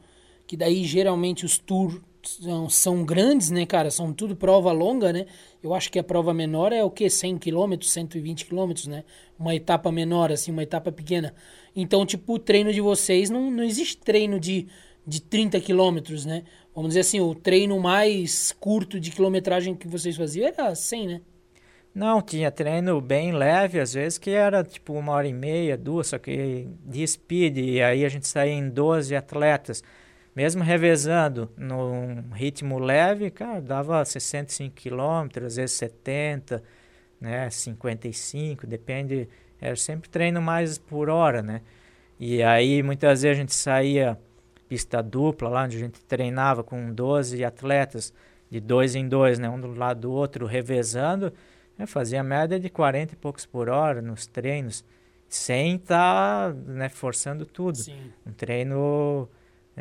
que 0.47 0.55
daí 0.55 0.83
geralmente 0.83 1.45
os 1.45 1.57
tours 1.57 1.99
são, 2.23 2.69
são 2.69 3.03
grandes, 3.03 3.49
né, 3.49 3.65
cara? 3.65 3.89
São 3.89 4.13
tudo 4.13 4.35
prova 4.35 4.71
longa, 4.71 5.11
né? 5.11 5.25
Eu 5.63 5.73
acho 5.73 5.91
que 5.91 5.99
a 5.99 6.03
prova 6.03 6.33
menor 6.33 6.73
é 6.73 6.83
o 6.83 6.89
que? 6.89 7.09
100 7.09 7.37
km, 7.37 7.81
120 7.81 8.45
km, 8.47 8.73
né? 8.87 9.03
Uma 9.37 9.53
etapa 9.53 9.91
menor, 9.91 10.31
assim, 10.31 10.51
uma 10.51 10.63
etapa 10.63 10.91
pequena. 10.91 11.35
Então, 11.75 12.05
tipo, 12.05 12.33
o 12.33 12.39
treino 12.39 12.73
de 12.73 12.81
vocês 12.81 13.29
não, 13.29 13.51
não 13.51 13.63
existe 13.63 13.97
treino 13.97 14.39
de, 14.39 14.67
de 15.05 15.21
30 15.21 15.61
km, 15.61 16.25
né? 16.25 16.43
Vamos 16.73 16.89
dizer 16.89 17.01
assim, 17.01 17.19
o 17.19 17.35
treino 17.35 17.79
mais 17.79 18.51
curto 18.59 18.99
de 18.99 19.11
quilometragem 19.11 19.75
que 19.75 19.87
vocês 19.87 20.17
faziam 20.17 20.47
era 20.47 20.73
100, 20.73 21.07
né? 21.07 21.21
Não, 21.93 22.21
tinha 22.21 22.49
treino 22.49 23.01
bem 23.01 23.33
leve, 23.33 23.79
às 23.79 23.93
vezes, 23.93 24.17
que 24.17 24.29
era 24.29 24.63
tipo 24.63 24.93
uma 24.93 25.11
hora 25.11 25.27
e 25.27 25.33
meia, 25.33 25.77
duas, 25.77 26.07
só 26.07 26.17
que 26.17 26.67
de 26.85 27.05
speed, 27.05 27.57
e 27.57 27.81
aí 27.81 28.05
a 28.05 28.09
gente 28.09 28.27
saía 28.27 28.53
em 28.53 28.69
12 28.69 29.13
atletas. 29.13 29.83
Mesmo 30.35 30.63
revezando 30.63 31.49
num 31.57 32.31
ritmo 32.33 32.79
leve, 32.79 33.29
cara, 33.29 33.61
dava 33.61 34.03
65 34.03 34.73
quilômetros, 34.73 35.45
às 35.47 35.55
vezes 35.57 35.75
70, 35.75 36.63
né, 37.19 37.49
55, 37.49 38.65
depende, 38.65 39.27
era 39.59 39.75
sempre 39.75 40.09
treino 40.09 40.41
mais 40.41 40.77
por 40.77 41.09
hora, 41.09 41.41
né? 41.41 41.61
E 42.17 42.41
aí 42.41 42.81
muitas 42.81 43.23
vezes 43.23 43.37
a 43.37 43.41
gente 43.41 43.53
saía 43.53 44.17
pista 44.69 45.03
dupla, 45.03 45.49
lá 45.49 45.63
onde 45.63 45.75
a 45.75 45.79
gente 45.79 45.99
treinava 46.05 46.63
com 46.63 46.93
12 46.93 47.43
atletas, 47.43 48.13
de 48.49 48.59
dois 48.59 48.95
em 48.95 49.07
dois, 49.07 49.37
né, 49.37 49.49
um 49.49 49.59
do 49.59 49.73
lado 49.73 50.01
do 50.01 50.11
outro, 50.11 50.45
revezando, 50.45 51.33
eu 51.77 51.87
fazia 51.87 52.23
média 52.23 52.59
de 52.59 52.69
40 52.69 53.13
e 53.13 53.17
poucos 53.17 53.45
por 53.45 53.69
hora 53.69 54.01
nos 54.01 54.27
treinos, 54.27 54.83
sem 55.27 55.75
estar 55.75 56.53
tá, 56.53 56.57
né, 56.67 56.89
forçando 56.89 57.45
tudo. 57.45 57.77
Sim. 57.77 58.11
Um 58.25 58.31
treino 58.31 59.27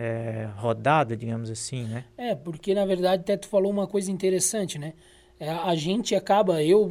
é, 0.02 0.48
rodado, 0.56 1.14
digamos 1.14 1.51
assim, 1.51 1.85
né? 1.85 2.06
É, 2.16 2.35
porque 2.35 2.72
na 2.72 2.86
verdade 2.86 3.20
até 3.20 3.36
tu 3.36 3.47
falou 3.47 3.70
uma 3.70 3.86
coisa 3.86 4.10
interessante, 4.10 4.78
né? 4.78 4.94
É, 5.39 5.51
a 5.51 5.74
gente 5.74 6.14
acaba, 6.14 6.62
eu 6.62 6.89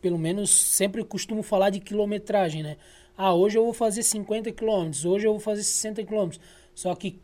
pelo 0.00 0.18
menos 0.18 0.48
sempre 0.50 1.04
costumo 1.04 1.42
falar 1.42 1.68
de 1.68 1.78
quilometragem, 1.78 2.62
né? 2.62 2.78
Ah, 3.14 3.34
hoje 3.34 3.58
eu 3.58 3.64
vou 3.64 3.74
fazer 3.74 4.02
50 4.02 4.50
quilômetros, 4.52 5.04
hoje 5.04 5.26
eu 5.26 5.32
vou 5.32 5.40
fazer 5.40 5.62
60 5.62 6.02
quilômetros. 6.04 6.40
Só 6.74 6.94
que 6.94 7.20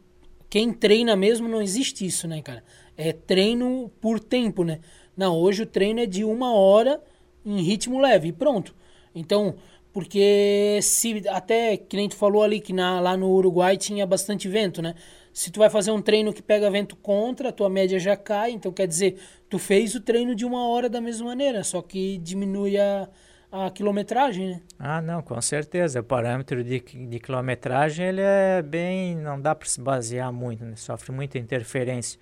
quem 0.50 0.74
treina 0.74 1.16
mesmo 1.16 1.48
não 1.48 1.62
existe 1.62 2.04
isso, 2.04 2.28
né, 2.28 2.42
cara? 2.42 2.62
É 2.94 3.10
treino 3.10 3.90
por 4.02 4.20
tempo, 4.20 4.62
né? 4.62 4.80
Não, 5.16 5.38
hoje 5.38 5.62
o 5.62 5.66
treino 5.66 6.00
é 6.00 6.06
de 6.06 6.22
uma 6.22 6.52
hora 6.52 7.02
em 7.46 7.62
ritmo 7.62 7.98
leve 7.98 8.28
e 8.28 8.32
pronto. 8.32 8.74
Então, 9.14 9.54
porque 9.94 10.80
se 10.82 11.22
até 11.28 11.76
que 11.76 11.96
nem 11.96 12.08
tu 12.08 12.16
falou 12.16 12.42
ali 12.42 12.60
que 12.60 12.72
na, 12.72 12.98
lá 12.98 13.16
no 13.16 13.30
Uruguai 13.30 13.76
tinha 13.76 14.04
bastante 14.04 14.48
vento, 14.48 14.82
né? 14.82 14.96
Se 15.32 15.52
tu 15.52 15.60
vai 15.60 15.70
fazer 15.70 15.92
um 15.92 16.02
treino 16.02 16.32
que 16.32 16.42
pega 16.42 16.68
vento 16.68 16.96
contra, 16.96 17.50
a 17.50 17.52
tua 17.52 17.70
média 17.70 17.96
já 18.00 18.16
cai, 18.16 18.50
então 18.50 18.72
quer 18.72 18.88
dizer, 18.88 19.20
tu 19.48 19.56
fez 19.56 19.94
o 19.94 20.00
treino 20.00 20.34
de 20.34 20.44
uma 20.44 20.66
hora 20.66 20.88
da 20.88 21.00
mesma 21.00 21.26
maneira, 21.26 21.62
só 21.62 21.80
que 21.80 22.18
diminui 22.18 22.76
a, 22.76 23.08
a 23.52 23.70
quilometragem, 23.70 24.48
né? 24.48 24.62
Ah, 24.80 25.00
não, 25.00 25.22
com 25.22 25.40
certeza. 25.40 26.00
O 26.00 26.04
parâmetro 26.04 26.64
de, 26.64 26.80
de 26.80 27.20
quilometragem 27.20 28.06
ele 28.06 28.20
é 28.20 28.62
bem, 28.62 29.14
não 29.14 29.40
dá 29.40 29.54
para 29.54 29.68
se 29.68 29.80
basear 29.80 30.32
muito, 30.32 30.64
né? 30.64 30.74
sofre 30.74 31.12
muita 31.12 31.38
interferência. 31.38 32.18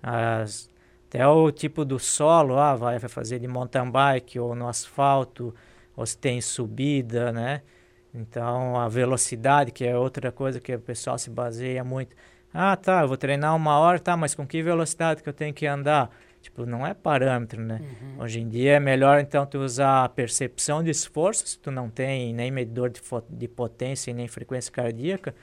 As, 0.00 0.70
até 1.08 1.26
o 1.26 1.50
tipo 1.50 1.84
do 1.84 1.98
solo, 1.98 2.56
ah, 2.56 2.76
vai 2.76 3.00
fazer 3.00 3.40
de 3.40 3.48
mountain 3.48 3.90
bike 3.90 4.38
ou 4.38 4.54
no 4.54 4.68
asfalto, 4.68 5.52
ou 5.96 6.04
se 6.04 6.16
tem 6.16 6.40
subida, 6.40 7.32
né? 7.32 7.62
Então, 8.14 8.76
a 8.76 8.88
velocidade, 8.88 9.72
que 9.72 9.84
é 9.84 9.96
outra 9.96 10.30
coisa 10.30 10.60
que 10.60 10.74
o 10.74 10.80
pessoal 10.80 11.18
se 11.18 11.30
baseia 11.30 11.82
muito. 11.82 12.14
Ah, 12.52 12.76
tá, 12.76 13.02
eu 13.02 13.08
vou 13.08 13.16
treinar 13.16 13.54
uma 13.54 13.78
hora, 13.78 13.98
tá, 13.98 14.16
mas 14.16 14.34
com 14.34 14.46
que 14.46 14.62
velocidade 14.62 15.22
que 15.22 15.28
eu 15.28 15.32
tenho 15.32 15.52
que 15.52 15.66
andar? 15.66 16.10
Tipo, 16.40 16.64
não 16.64 16.86
é 16.86 16.94
parâmetro, 16.94 17.60
né? 17.60 17.80
Uhum. 17.82 18.22
Hoje 18.22 18.40
em 18.40 18.48
dia 18.48 18.74
é 18.74 18.80
melhor 18.80 19.18
então 19.18 19.44
tu 19.44 19.58
usar 19.58 20.04
a 20.04 20.08
percepção 20.08 20.82
de 20.82 20.90
esforço, 20.90 21.46
se 21.46 21.58
tu 21.58 21.70
não 21.70 21.90
tem 21.90 22.32
nem 22.32 22.50
medidor 22.50 22.88
de, 22.88 23.00
de 23.30 23.48
potência 23.48 24.10
e 24.10 24.14
nem 24.14 24.28
frequência 24.28 24.70
cardíaca. 24.70 25.34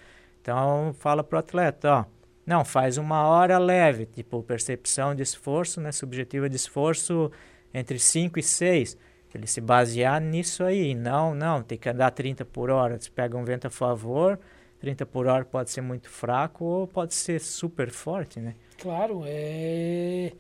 Então 0.42 0.96
fala 0.98 1.24
pro 1.24 1.38
atleta, 1.38 1.92
ó, 1.92 2.06
não, 2.46 2.64
faz 2.64 2.98
uma 2.98 3.28
hora 3.28 3.58
leve, 3.58 4.06
tipo 4.06 4.42
percepção 4.44 5.14
de 5.14 5.24
esforço, 5.24 5.82
né, 5.82 5.92
subjetiva 5.92 6.50
de 6.50 6.56
esforço 6.56 7.32
entre 7.74 8.00
5 8.00 8.40
e 8.40 8.44
6. 8.44 8.98
Ele 9.34 9.47
se 9.47 9.61
basear 9.61 10.22
nisso 10.22 10.64
aí. 10.64 10.93
Não, 10.93 11.34
não, 11.34 11.61
tem 11.61 11.77
que 11.77 11.89
andar 11.89 12.11
30 12.11 12.45
por 12.45 12.69
hora. 12.69 12.99
Se 12.99 13.10
pega 13.10 13.38
um 13.38 13.43
vento 13.43 13.68
a 13.68 13.69
favor, 13.69 14.39
30 14.80 15.05
por 15.05 15.27
hora 15.27 15.43
pode 15.43 15.72
ser 15.72 15.81
muito 15.81 16.10
fraco 16.10 16.64
ou 16.64 16.88
pode 16.88 17.14
ser 17.15 17.39
super 17.39 17.89
forte, 17.89 18.39
né? 18.39 18.55
Claro, 18.80 19.23
é 19.26 20.34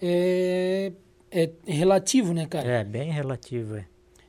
é, 0.00 0.92
é 1.30 1.50
relativo, 1.66 2.32
né, 2.32 2.46
cara? 2.46 2.68
É, 2.68 2.84
bem 2.84 3.10
relativo, 3.10 3.76
é. 3.76 3.86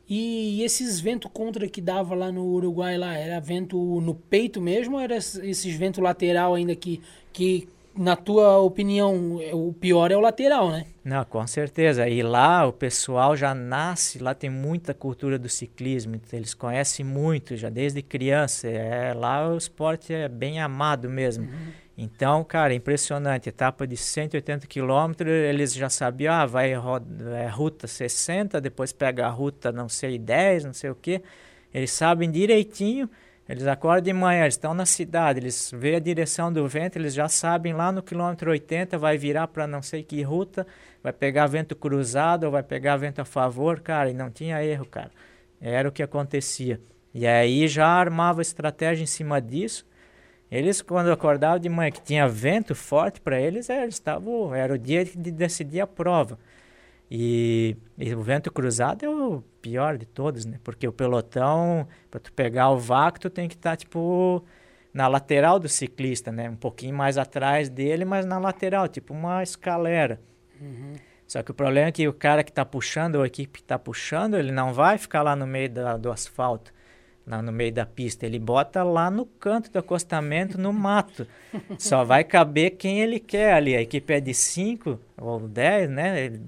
E 0.09 0.63
esses 0.63 1.01
ventos 1.01 1.29
contra 1.33 1.67
que 1.67 1.81
dava 1.81 2.15
lá 2.15 2.31
no 2.31 2.45
Uruguai 2.45 2.97
lá, 2.97 3.17
era 3.17 3.41
vento 3.41 3.77
no 3.99 4.15
peito 4.15 4.61
mesmo 4.61 4.95
ou 4.95 5.01
era 5.01 5.17
esses 5.17 5.75
vento 5.75 5.99
lateral 5.99 6.55
ainda 6.55 6.73
que, 6.75 7.01
que 7.33 7.67
na 7.97 8.15
tua 8.15 8.57
opinião, 8.57 9.39
o 9.53 9.73
pior 9.73 10.11
é 10.11 10.15
o 10.15 10.19
lateral, 10.19 10.69
né? 10.71 10.85
Não, 11.03 11.23
com 11.25 11.45
certeza. 11.47 12.07
E 12.07 12.21
lá 12.21 12.65
o 12.65 12.73
pessoal 12.73 13.35
já 13.35 13.55
nasce, 13.55 14.19
lá 14.19 14.33
tem 14.33 14.49
muita 14.49 14.93
cultura 14.93 15.39
do 15.39 15.49
ciclismo, 15.49 16.15
então 16.15 16.37
eles 16.37 16.53
conhecem 16.53 17.05
muito 17.05 17.55
já 17.55 17.69
desde 17.69 18.01
criança. 18.01 18.67
É, 18.67 19.13
lá 19.13 19.49
o 19.49 19.57
esporte 19.57 20.13
é 20.13 20.27
bem 20.27 20.59
amado 20.59 21.09
mesmo. 21.09 21.45
Uhum. 21.45 21.87
Então, 21.97 22.43
cara, 22.43 22.73
impressionante. 22.73 23.49
Etapa 23.49 23.87
de 23.87 23.97
180 23.97 24.67
quilômetros, 24.67 25.31
eles 25.31 25.73
já 25.73 25.89
sabiam, 25.89 26.33
ah, 26.33 26.45
vai 26.45 26.73
é, 26.73 27.47
ruta 27.47 27.87
60, 27.87 28.61
depois 28.61 28.93
pega 28.93 29.25
a 29.25 29.29
ruta 29.29 29.71
não 29.71 29.89
sei 29.89 30.19
10, 30.19 30.65
não 30.65 30.73
sei 30.73 30.91
o 30.91 30.95
quê. 30.95 31.23
Eles 31.73 31.91
sabem 31.91 32.29
direitinho, 32.29 33.09
eles 33.47 33.67
acordam 33.67 34.03
de 34.03 34.13
manhã, 34.13 34.41
eles 34.41 34.55
estão 34.55 34.73
na 34.73 34.85
cidade, 34.85 35.39
eles 35.39 35.71
veem 35.73 35.95
a 35.95 35.99
direção 35.99 36.51
do 36.51 36.67
vento, 36.67 36.97
eles 36.97 37.13
já 37.13 37.27
sabem 37.27 37.73
lá 37.73 37.91
no 37.91 38.03
quilômetro 38.03 38.51
80 38.51 38.97
vai 38.97 39.17
virar 39.17 39.47
para 39.47 39.65
não 39.65 39.81
sei 39.81 40.03
que 40.03 40.21
ruta, 40.21 40.65
vai 41.01 41.13
pegar 41.13 41.47
vento 41.47 41.75
cruzado 41.75 42.43
ou 42.43 42.51
vai 42.51 42.63
pegar 42.63 42.97
vento 42.97 43.19
a 43.19 43.25
favor, 43.25 43.79
cara, 43.79 44.09
e 44.09 44.13
não 44.13 44.29
tinha 44.29 44.63
erro, 44.63 44.85
cara. 44.85 45.11
Era 45.61 45.89
o 45.89 45.91
que 45.91 46.03
acontecia. 46.03 46.79
E 47.13 47.25
aí 47.25 47.67
já 47.67 47.87
armava 47.87 48.41
estratégia 48.41 49.03
em 49.03 49.07
cima 49.07 49.41
disso 49.41 49.85
eles, 50.49 50.81
quando 50.81 51.11
acordavam 51.11 51.59
de 51.59 51.67
manhã, 51.67 51.91
que 51.91 52.01
tinha 52.01 52.27
vento 52.27 52.73
forte 52.73 53.19
para 53.19 53.39
eles, 53.39 53.69
é, 53.69 53.83
eles 53.83 53.95
estavam, 53.95 54.55
era 54.55 54.73
o 54.73 54.77
dia 54.77 55.03
de 55.03 55.31
decidir 55.31 55.81
a 55.81 55.87
prova. 55.87 56.39
E, 57.09 57.77
e, 57.97 58.13
o 58.13 58.21
vento 58.21 58.51
cruzado 58.51 59.05
é 59.05 59.09
o 59.09 59.41
pior 59.61 59.97
de 59.97 60.05
todos, 60.05 60.45
né? 60.45 60.59
Porque 60.63 60.88
o 60.88 60.91
pelotão, 60.91 61.88
para 62.11 62.19
tu 62.19 62.34
pegar 62.34 62.69
o 62.69 62.77
vácuo, 62.77 63.21
tu 63.21 63.29
tem 63.29 63.47
que 63.47 63.55
estar, 63.55 63.71
tá, 63.71 63.75
tipo, 63.77 64.43
na 64.93 65.07
lateral 65.07 65.57
do 65.57 65.69
ciclista, 65.69 66.31
né? 66.31 66.49
Um 66.49 66.55
pouquinho 66.55 66.95
mais 66.95 67.17
atrás 67.17 67.69
dele, 67.69 68.03
mas 68.03 68.25
na 68.25 68.38
lateral, 68.38 68.88
tipo 68.88 69.13
uma 69.13 69.41
escalera. 69.41 70.19
Uhum. 70.59 70.93
Só 71.25 71.41
que 71.41 71.51
o 71.51 71.53
problema 71.53 71.88
é 71.88 71.91
que 71.91 72.07
o 72.07 72.13
cara 72.13 72.43
que 72.43 72.51
está 72.51 72.65
puxando, 72.65 73.15
ou 73.15 73.23
a 73.23 73.27
equipe 73.27 73.59
que 73.59 73.63
está 73.63 73.79
puxando, 73.79 74.35
ele 74.38 74.51
não 74.51 74.73
vai 74.73 74.97
ficar 74.97 75.21
lá 75.21 75.35
no 75.35 75.47
meio 75.47 75.69
da, 75.69 75.97
do 75.97 76.11
asfalto 76.11 76.73
lá 77.27 77.41
no 77.41 77.51
meio 77.51 77.73
da 77.73 77.85
pista. 77.85 78.25
Ele 78.25 78.39
bota 78.39 78.81
lá 78.84 79.11
no 79.11 79.25
canto 79.25 79.69
do 79.69 79.77
acostamento, 79.77 80.57
no 80.57 80.71
mato. 80.71 81.27
Só 81.77 82.05
vai 82.05 82.23
caber 82.23 82.77
quem 82.77 83.01
ele 83.01 83.19
quer 83.19 83.53
ali. 83.53 83.75
A 83.75 83.81
equipe 83.81 84.13
é 84.13 84.21
de 84.21 84.34
5 84.34 84.97
ou 85.17 85.41
10, 85.41 85.89
né? 85.89 86.23
Ele, 86.23 86.41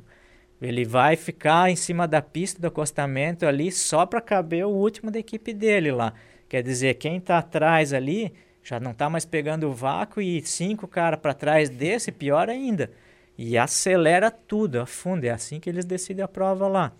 ele, 0.61 0.85
vai 0.85 1.15
ficar 1.15 1.69
em 1.69 1.75
cima 1.75 2.07
da 2.07 2.21
pista 2.21 2.61
do 2.61 2.67
acostamento 2.67 3.45
ali 3.45 3.71
só 3.71 4.05
para 4.05 4.21
caber 4.21 4.65
o 4.65 4.69
último 4.69 5.09
da 5.09 5.19
equipe 5.19 5.53
dele 5.53 5.91
lá. 5.91 6.13
Quer 6.47 6.63
dizer, 6.63 6.95
quem 6.95 7.17
está 7.17 7.37
atrás 7.37 7.93
ali 7.93 8.33
já 8.63 8.79
não 8.79 8.91
está 8.91 9.09
mais 9.09 9.25
pegando 9.25 9.69
o 9.69 9.73
vácuo 9.73 10.21
e 10.21 10.41
cinco 10.41 10.87
caras 10.87 11.19
para 11.19 11.33
trás 11.33 11.69
desse, 11.69 12.11
pior 12.11 12.49
ainda. 12.49 12.91
E 13.37 13.57
acelera 13.57 14.29
tudo, 14.29 14.81
afunda. 14.81 15.27
É 15.27 15.29
assim 15.29 15.59
que 15.59 15.69
eles 15.69 15.85
decidem 15.85 16.23
a 16.23 16.27
prova 16.27 16.67
lá. 16.67 16.91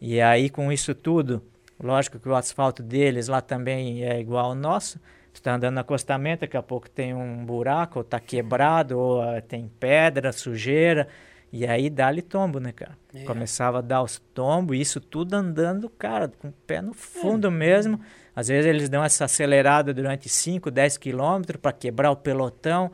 E 0.00 0.20
aí, 0.20 0.50
com 0.50 0.72
isso 0.72 0.94
tudo, 0.94 1.42
Lógico 1.78 2.18
que 2.18 2.28
o 2.28 2.34
asfalto 2.34 2.82
deles 2.82 3.28
lá 3.28 3.40
também 3.40 4.02
é 4.04 4.18
igual 4.18 4.46
ao 4.46 4.54
nosso. 4.54 4.98
Tu 5.32 5.42
tá 5.42 5.54
andando 5.54 5.74
no 5.74 5.80
acostamento, 5.80 6.40
daqui 6.40 6.56
a 6.56 6.62
pouco 6.62 6.88
tem 6.88 7.12
um 7.12 7.44
buraco, 7.44 7.98
ou 7.98 8.04
tá 8.04 8.18
quebrado, 8.18 8.98
ou 8.98 9.22
uh, 9.22 9.42
tem 9.42 9.70
pedra, 9.78 10.32
sujeira. 10.32 11.06
E 11.52 11.66
aí 11.66 11.88
dá-lhe 11.88 12.22
tombo, 12.22 12.58
né, 12.58 12.72
cara? 12.72 12.98
É. 13.14 13.24
Começava 13.24 13.78
a 13.78 13.80
dar 13.80 14.02
os 14.02 14.18
tombos, 14.34 14.76
isso 14.76 15.00
tudo 15.00 15.34
andando, 15.34 15.88
cara, 15.88 16.28
com 16.28 16.48
o 16.48 16.52
pé 16.66 16.82
no 16.82 16.92
fundo 16.92 17.48
é. 17.48 17.50
mesmo. 17.50 18.00
Às 18.34 18.48
vezes 18.48 18.66
eles 18.66 18.88
dão 18.88 19.02
essa 19.02 19.24
acelerada 19.24 19.94
durante 19.94 20.28
5, 20.28 20.70
10 20.70 20.98
quilômetros 20.98 21.60
para 21.60 21.72
quebrar 21.72 22.10
o 22.10 22.16
pelotão. 22.16 22.90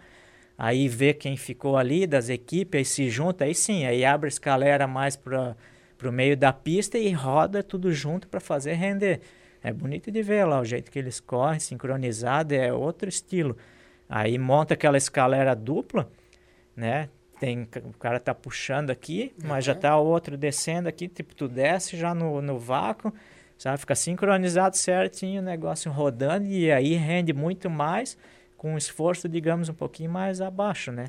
Aí 0.56 0.86
vê 0.86 1.12
quem 1.14 1.36
ficou 1.36 1.76
ali 1.76 2.06
das 2.06 2.28
equipes, 2.28 2.78
aí 2.78 2.84
se 2.84 3.10
junta, 3.10 3.44
aí 3.44 3.54
sim, 3.54 3.84
aí 3.84 4.04
abre 4.04 4.26
a 4.26 4.28
escalera 4.28 4.86
mais 4.86 5.16
para 5.16 5.56
para 6.02 6.10
o 6.10 6.12
meio 6.12 6.36
da 6.36 6.52
pista 6.52 6.98
e 6.98 7.12
roda 7.12 7.62
tudo 7.62 7.92
junto 7.92 8.26
para 8.26 8.40
fazer 8.40 8.72
render. 8.72 9.20
É 9.62 9.72
bonito 9.72 10.10
de 10.10 10.20
ver 10.20 10.44
lá 10.44 10.60
o 10.60 10.64
jeito 10.64 10.90
que 10.90 10.98
eles 10.98 11.20
correm, 11.20 11.60
sincronizado, 11.60 12.52
é 12.52 12.72
outro 12.72 13.08
estilo. 13.08 13.56
Aí 14.08 14.36
monta 14.36 14.74
aquela 14.74 14.96
escalera 14.96 15.54
dupla, 15.54 16.10
né? 16.74 17.08
Tem, 17.42 17.68
o 17.84 17.98
cara 17.98 18.20
tá 18.20 18.32
puxando 18.32 18.90
aqui, 18.90 19.34
mas 19.42 19.66
uhum. 19.66 19.72
já 19.72 19.74
tá 19.74 19.98
o 19.98 20.06
outro 20.06 20.36
descendo 20.36 20.88
aqui, 20.88 21.08
tipo, 21.08 21.34
tu 21.34 21.48
desce 21.48 21.96
já 21.96 22.14
no, 22.14 22.40
no 22.40 22.56
vácuo, 22.56 23.12
sabe? 23.58 23.78
Fica 23.78 23.96
sincronizado 23.96 24.76
certinho 24.76 25.42
o 25.42 25.44
negócio 25.44 25.90
rodando 25.90 26.46
e 26.46 26.70
aí 26.70 26.94
rende 26.94 27.32
muito 27.32 27.68
mais 27.68 28.16
com 28.56 28.74
um 28.74 28.78
esforço, 28.78 29.28
digamos, 29.28 29.68
um 29.68 29.74
pouquinho 29.74 30.08
mais 30.08 30.40
abaixo, 30.40 30.92
né? 30.92 31.06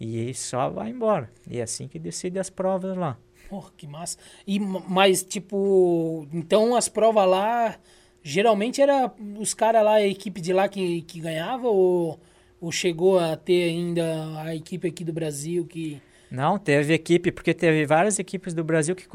E 0.00 0.34
só 0.34 0.68
vai 0.68 0.90
embora. 0.90 1.30
E 1.48 1.60
é 1.60 1.62
assim 1.62 1.86
que 1.86 2.00
decide 2.00 2.40
as 2.40 2.50
provas 2.50 2.96
lá. 2.96 3.16
Porra, 3.48 3.70
que 3.76 3.86
massa. 3.86 4.18
E, 4.44 4.58
mas, 4.58 5.22
tipo, 5.22 6.26
então 6.32 6.74
as 6.74 6.88
provas 6.88 7.28
lá, 7.28 7.78
geralmente 8.20 8.82
era 8.82 9.12
os 9.38 9.54
caras 9.54 9.84
lá, 9.84 9.92
a 9.92 10.04
equipe 10.08 10.40
de 10.40 10.52
lá 10.52 10.68
que, 10.68 11.02
que 11.02 11.20
ganhava 11.20 11.68
ou, 11.68 12.18
ou 12.60 12.72
chegou 12.72 13.18
a 13.18 13.36
ter 13.36 13.64
ainda 13.64 14.42
a 14.42 14.54
equipe 14.54 14.88
aqui 14.88 15.04
do 15.04 15.12
Brasil 15.12 15.64
que... 15.64 16.00
Não, 16.30 16.58
teve 16.58 16.92
equipe, 16.92 17.32
porque 17.32 17.54
teve 17.54 17.86
várias 17.86 18.18
equipes 18.18 18.52
do 18.52 18.62
Brasil 18.62 18.94
que 18.94 19.06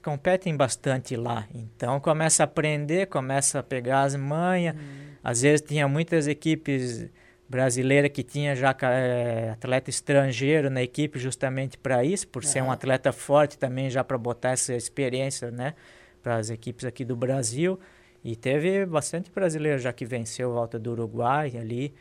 competem, 0.00 0.56
bastante 0.56 1.16
lá. 1.16 1.48
Então 1.52 1.98
começa 1.98 2.42
a 2.42 2.44
aprender, 2.44 3.06
começa 3.06 3.58
a 3.58 3.62
pegar 3.62 4.02
as 4.02 4.14
manhas. 4.14 4.76
Hum. 4.76 5.10
Às 5.22 5.42
vezes 5.42 5.66
tinha 5.66 5.88
muitas 5.88 6.28
equipes 6.28 7.10
brasileira 7.48 8.08
que 8.08 8.22
tinha 8.22 8.54
já 8.54 8.74
é, 8.82 9.50
atleta 9.50 9.90
estrangeiro 9.90 10.70
na 10.70 10.80
equipe 10.80 11.18
justamente 11.18 11.76
para 11.76 12.04
isso, 12.04 12.28
por 12.28 12.44
uhum. 12.44 12.48
ser 12.48 12.62
um 12.62 12.70
atleta 12.70 13.10
forte 13.10 13.58
também 13.58 13.90
já 13.90 14.04
para 14.04 14.16
botar 14.16 14.50
essa 14.50 14.72
experiência, 14.72 15.50
né, 15.50 15.74
para 16.22 16.36
as 16.36 16.48
equipes 16.48 16.84
aqui 16.84 17.04
do 17.04 17.16
Brasil. 17.16 17.80
E 18.22 18.36
teve 18.36 18.86
bastante 18.86 19.32
brasileiro 19.32 19.80
já 19.80 19.92
que 19.92 20.04
venceu 20.04 20.52
a 20.52 20.54
volta 20.54 20.78
do 20.78 20.92
Uruguai 20.92 21.56
ali 21.56 21.92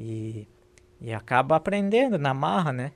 e, 0.00 0.48
e 1.00 1.12
acaba 1.12 1.56
aprendendo 1.56 2.18
na 2.18 2.32
marra, 2.32 2.72
né? 2.72 2.92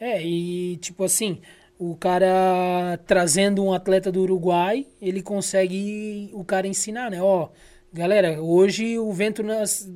É, 0.00 0.22
e 0.22 0.78
tipo 0.78 1.04
assim, 1.04 1.40
o 1.78 1.94
cara 1.94 2.98
trazendo 3.06 3.62
um 3.62 3.72
atleta 3.72 4.10
do 4.10 4.22
Uruguai, 4.22 4.86
ele 5.00 5.22
consegue 5.22 6.30
o 6.32 6.44
cara 6.44 6.66
ensinar, 6.66 7.10
né? 7.10 7.22
Ó, 7.22 7.50
galera, 7.92 8.40
hoje 8.40 8.98
o 8.98 9.12
vento 9.12 9.42
nas 9.42 9.88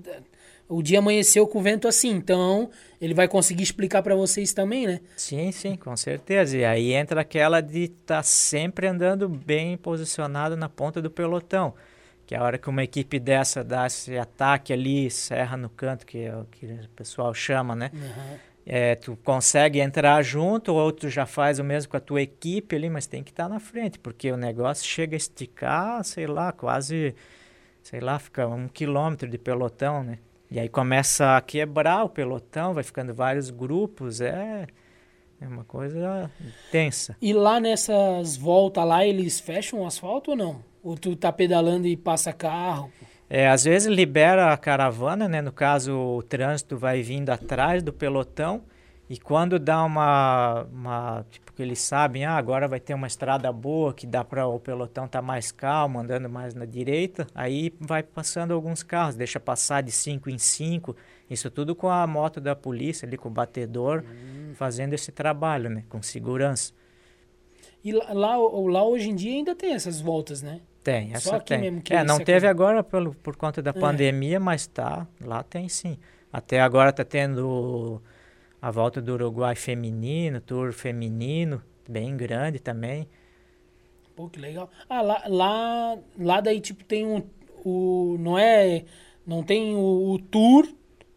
o 0.69 0.83
dia 0.83 0.99
amanheceu 0.99 1.47
com 1.47 1.61
o 1.61 1.63
vento 1.63 1.87
assim, 1.87 2.11
então 2.11 2.69
ele 3.01 3.15
vai 3.15 3.29
conseguir 3.29 3.63
explicar 3.63 4.03
para 4.03 4.17
vocês 4.17 4.53
também, 4.53 4.87
né? 4.87 5.01
Sim, 5.17 5.53
sim, 5.53 5.77
com 5.77 5.97
certeza. 5.97 6.57
E 6.57 6.65
aí 6.65 6.93
entra 6.93 7.21
aquela 7.21 7.61
de 7.61 7.85
estar 7.85 8.17
tá 8.17 8.23
sempre 8.23 8.89
andando 8.89 9.29
bem 9.29 9.77
posicionado 9.77 10.57
na 10.57 10.69
ponta 10.69 11.01
do 11.01 11.11
pelotão. 11.11 11.73
Que 12.27 12.35
a 12.35 12.43
hora 12.43 12.59
que 12.59 12.69
uma 12.69 12.83
equipe 12.83 13.21
dessa 13.21 13.63
dá 13.63 13.87
esse 13.87 14.19
ataque 14.19 14.73
ali, 14.73 15.09
serra 15.09 15.57
no 15.57 15.71
canto, 15.71 16.05
que 16.05 16.25
é 16.25 16.37
o 16.37 16.45
que 16.45 16.67
o 16.67 16.89
pessoal 16.97 17.33
chama, 17.33 17.77
né? 17.77 17.91
Uhum. 17.95 18.39
É, 18.67 18.97
tu 18.97 19.17
consegue 19.23 19.79
entrar 19.79 20.21
junto, 20.25 20.75
ou 20.75 20.91
tu 20.91 21.09
já 21.09 21.25
faz 21.25 21.61
o 21.61 21.65
mesmo 21.65 21.89
com 21.89 21.97
a 21.97 22.01
tua 22.01 22.21
equipe 22.21 22.75
ali, 22.75 22.91
mas 22.91 23.07
tem 23.07 23.23
que 23.23 23.31
estar 23.31 23.45
tá 23.45 23.49
na 23.49 23.61
frente, 23.61 23.97
porque 23.97 24.33
o 24.33 24.37
negócio 24.37 24.85
chega 24.85 25.15
a 25.15 25.17
esticar, 25.17 26.03
sei 26.03 26.27
lá, 26.27 26.51
quase, 26.51 27.15
sei 27.81 28.01
lá, 28.01 28.19
fica 28.19 28.49
um 28.49 28.67
quilômetro 28.67 29.29
de 29.31 29.39
pelotão, 29.39 30.03
né? 30.03 30.19
E 30.51 30.59
aí 30.59 30.69
começa 30.69 31.37
a 31.37 31.41
quebrar 31.41 32.03
o 32.03 32.09
pelotão, 32.09 32.75
vai 32.75 32.83
ficando 32.83 33.15
vários 33.15 33.51
grupos, 33.51 34.21
é, 34.21 34.67
é 35.41 35.47
uma 35.47 35.63
coisa 35.63 36.29
tensa. 36.73 37.17
E 37.23 37.33
lá 37.33 37.61
nessas 37.61 38.37
voltas 38.37 38.85
lá, 38.85 39.07
eles 39.07 39.39
fecham 39.39 39.83
o 39.83 39.87
asfalto 39.87 40.33
ou 40.33 40.37
não? 40.37 40.76
Ou 40.87 40.97
tu 40.97 41.17
tá 41.17 41.33
pedalando 41.33 41.89
e 41.89 41.97
passa 41.97 42.33
carro? 42.33 42.93
É, 43.29 43.49
às 43.49 43.65
vezes 43.65 43.89
libera 43.89 44.53
a 44.53 44.57
caravana, 44.57 45.29
né? 45.29 45.43
No 45.43 45.51
caso, 45.51 45.93
o 45.93 46.23
trânsito 46.23 46.79
vai 46.79 47.03
vindo 47.03 47.31
atrás 47.31 47.83
do 47.83 47.93
pelotão 47.93 48.63
e 49.11 49.19
quando 49.19 49.59
dá 49.59 49.83
uma, 49.83 50.63
uma 50.73 51.27
tipo 51.29 51.53
que 51.53 51.61
eles 51.61 51.81
sabem, 51.81 52.25
ah, 52.25 52.37
agora 52.37 52.69
vai 52.69 52.79
ter 52.79 52.95
uma 52.95 53.09
estrada 53.09 53.53
boa 53.53 53.93
que 53.93 54.07
dá 54.07 54.23
para 54.23 54.47
o 54.47 54.61
pelotão 54.61 55.07
estar 55.07 55.19
tá 55.19 55.27
mais 55.27 55.51
calmo, 55.51 55.99
andando 55.99 56.31
mais 56.31 56.55
na 56.55 56.65
direita, 56.65 57.27
aí 57.35 57.75
vai 57.81 58.05
passando 58.05 58.55
alguns 58.55 58.85
carros, 58.85 59.17
deixa 59.17 59.41
passar 59.41 59.83
de 59.83 59.91
5 59.91 60.31
em 60.31 60.39
5, 60.39 60.95
isso 61.29 61.51
tudo 61.51 61.75
com 61.75 61.89
a 61.89 62.07
moto 62.07 62.41
da 62.41 62.55
polícia 62.55 63.09
ali, 63.09 63.17
com 63.17 63.29
o 63.29 63.33
batedor, 63.33 64.05
hum. 64.05 64.53
fazendo 64.55 64.93
esse 64.93 65.11
trabalho, 65.11 65.69
né, 65.69 65.83
com 65.89 66.01
segurança. 66.01 66.73
E 67.83 67.93
lá, 67.93 68.13
lá, 68.13 68.37
lá 68.37 68.85
hoje 68.85 69.11
em 69.11 69.15
dia 69.17 69.33
ainda 69.33 69.55
tem 69.55 69.73
essas 69.73 70.01
voltas, 70.01 70.43
né? 70.43 70.61
Tem, 70.87 71.13
essa 71.13 71.31
Só 71.31 71.37
aqui 71.39 71.47
tem. 71.47 71.61
Mesmo 71.63 71.83
que 71.83 71.93
é, 71.93 72.05
não 72.05 72.17
teve 72.21 72.47
aqui. 72.47 72.47
agora 72.47 72.81
pelo, 72.81 73.13
por 73.13 73.35
conta 73.35 73.61
da 73.61 73.71
é. 73.71 73.73
pandemia, 73.73 74.39
mas 74.39 74.69
tá, 74.69 75.05
lá 75.21 75.43
tem 75.43 75.69
sim. 75.69 75.99
Até 76.33 76.61
agora 76.61 76.93
tá 76.93 77.05
tendo 77.05 78.01
a 78.63 78.71
volta 78.71 79.03
do 79.03 79.15
Uruguai 79.15 79.57
feminino, 79.57 80.41
tour 80.41 80.73
feminino, 80.73 81.61
bem 81.89 82.17
grande 82.17 82.61
também. 82.61 83.09
Pô, 84.15 84.29
que 84.29 84.39
legal. 84.39 84.71
Ah, 84.89 85.03
lá, 85.03 85.23
lá, 85.27 85.99
lá 86.17 86.41
daí 86.41 86.61
tipo 86.61 86.85
tem 86.85 87.05
um, 87.05 87.21
o, 87.65 88.17
não 88.21 88.39
é, 88.39 88.85
não 89.27 89.43
tem 89.43 89.75
o, 89.75 90.13
o 90.13 90.21
tour 90.21 90.69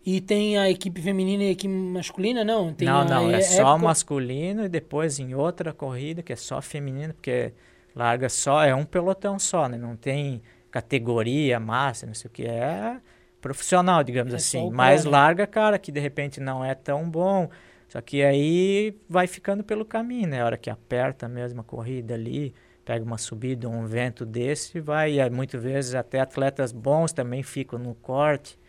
e 0.03 0.19
tem 0.19 0.57
a 0.57 0.67
equipe 0.67 0.99
feminina 0.99 1.43
e 1.43 1.49
a 1.49 1.51
equipe 1.51 1.71
masculina, 1.71 2.43
não? 2.43 2.73
Tem 2.73 2.87
não, 2.87 3.05
não, 3.05 3.29
é, 3.29 3.35
é 3.35 3.41
só 3.41 3.73
época... 3.73 3.85
masculino 3.85 4.65
e 4.65 4.67
depois 4.67 5.19
em 5.19 5.35
outra 5.35 5.71
corrida 5.71 6.23
que 6.23 6.33
é 6.33 6.35
só 6.35 6.59
feminino, 6.59 7.13
porque 7.13 7.53
larga 7.99 8.29
só, 8.29 8.63
é 8.63 8.73
um 8.73 8.85
pelotão 8.85 9.37
só, 9.37 9.67
né? 9.67 9.77
Não 9.77 9.95
tem 9.95 10.41
categoria, 10.71 11.59
massa, 11.59 12.05
não 12.07 12.13
sei 12.13 12.29
o 12.29 12.31
que. 12.31 12.45
É 12.45 12.97
profissional, 13.41 14.03
digamos 14.03 14.33
é 14.33 14.37
assim. 14.37 14.69
Mais 14.69 15.05
né? 15.05 15.11
larga, 15.11 15.45
cara, 15.47 15.77
que 15.77 15.91
de 15.91 15.99
repente 15.99 16.39
não 16.39 16.63
é 16.63 16.73
tão 16.73 17.09
bom. 17.09 17.49
Só 17.87 17.99
que 18.01 18.23
aí 18.23 18.95
vai 19.09 19.27
ficando 19.27 19.63
pelo 19.63 19.83
caminho, 19.83 20.29
né? 20.29 20.41
A 20.41 20.45
hora 20.45 20.57
que 20.57 20.69
aperta 20.69 21.27
mesmo 21.27 21.61
a 21.61 21.63
corrida 21.63 22.13
ali, 22.13 22.53
pega 22.85 23.03
uma 23.03 23.17
subida, 23.17 23.67
um 23.67 23.85
vento 23.85 24.25
desse, 24.25 24.79
vai. 24.79 25.19
E 25.19 25.29
muitas 25.29 25.61
vezes 25.61 25.95
até 25.95 26.19
atletas 26.19 26.71
bons 26.71 27.11
também 27.11 27.41
ficam 27.41 27.79
no 27.79 27.95
corte. 27.95 28.59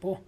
Pô, 0.00 0.18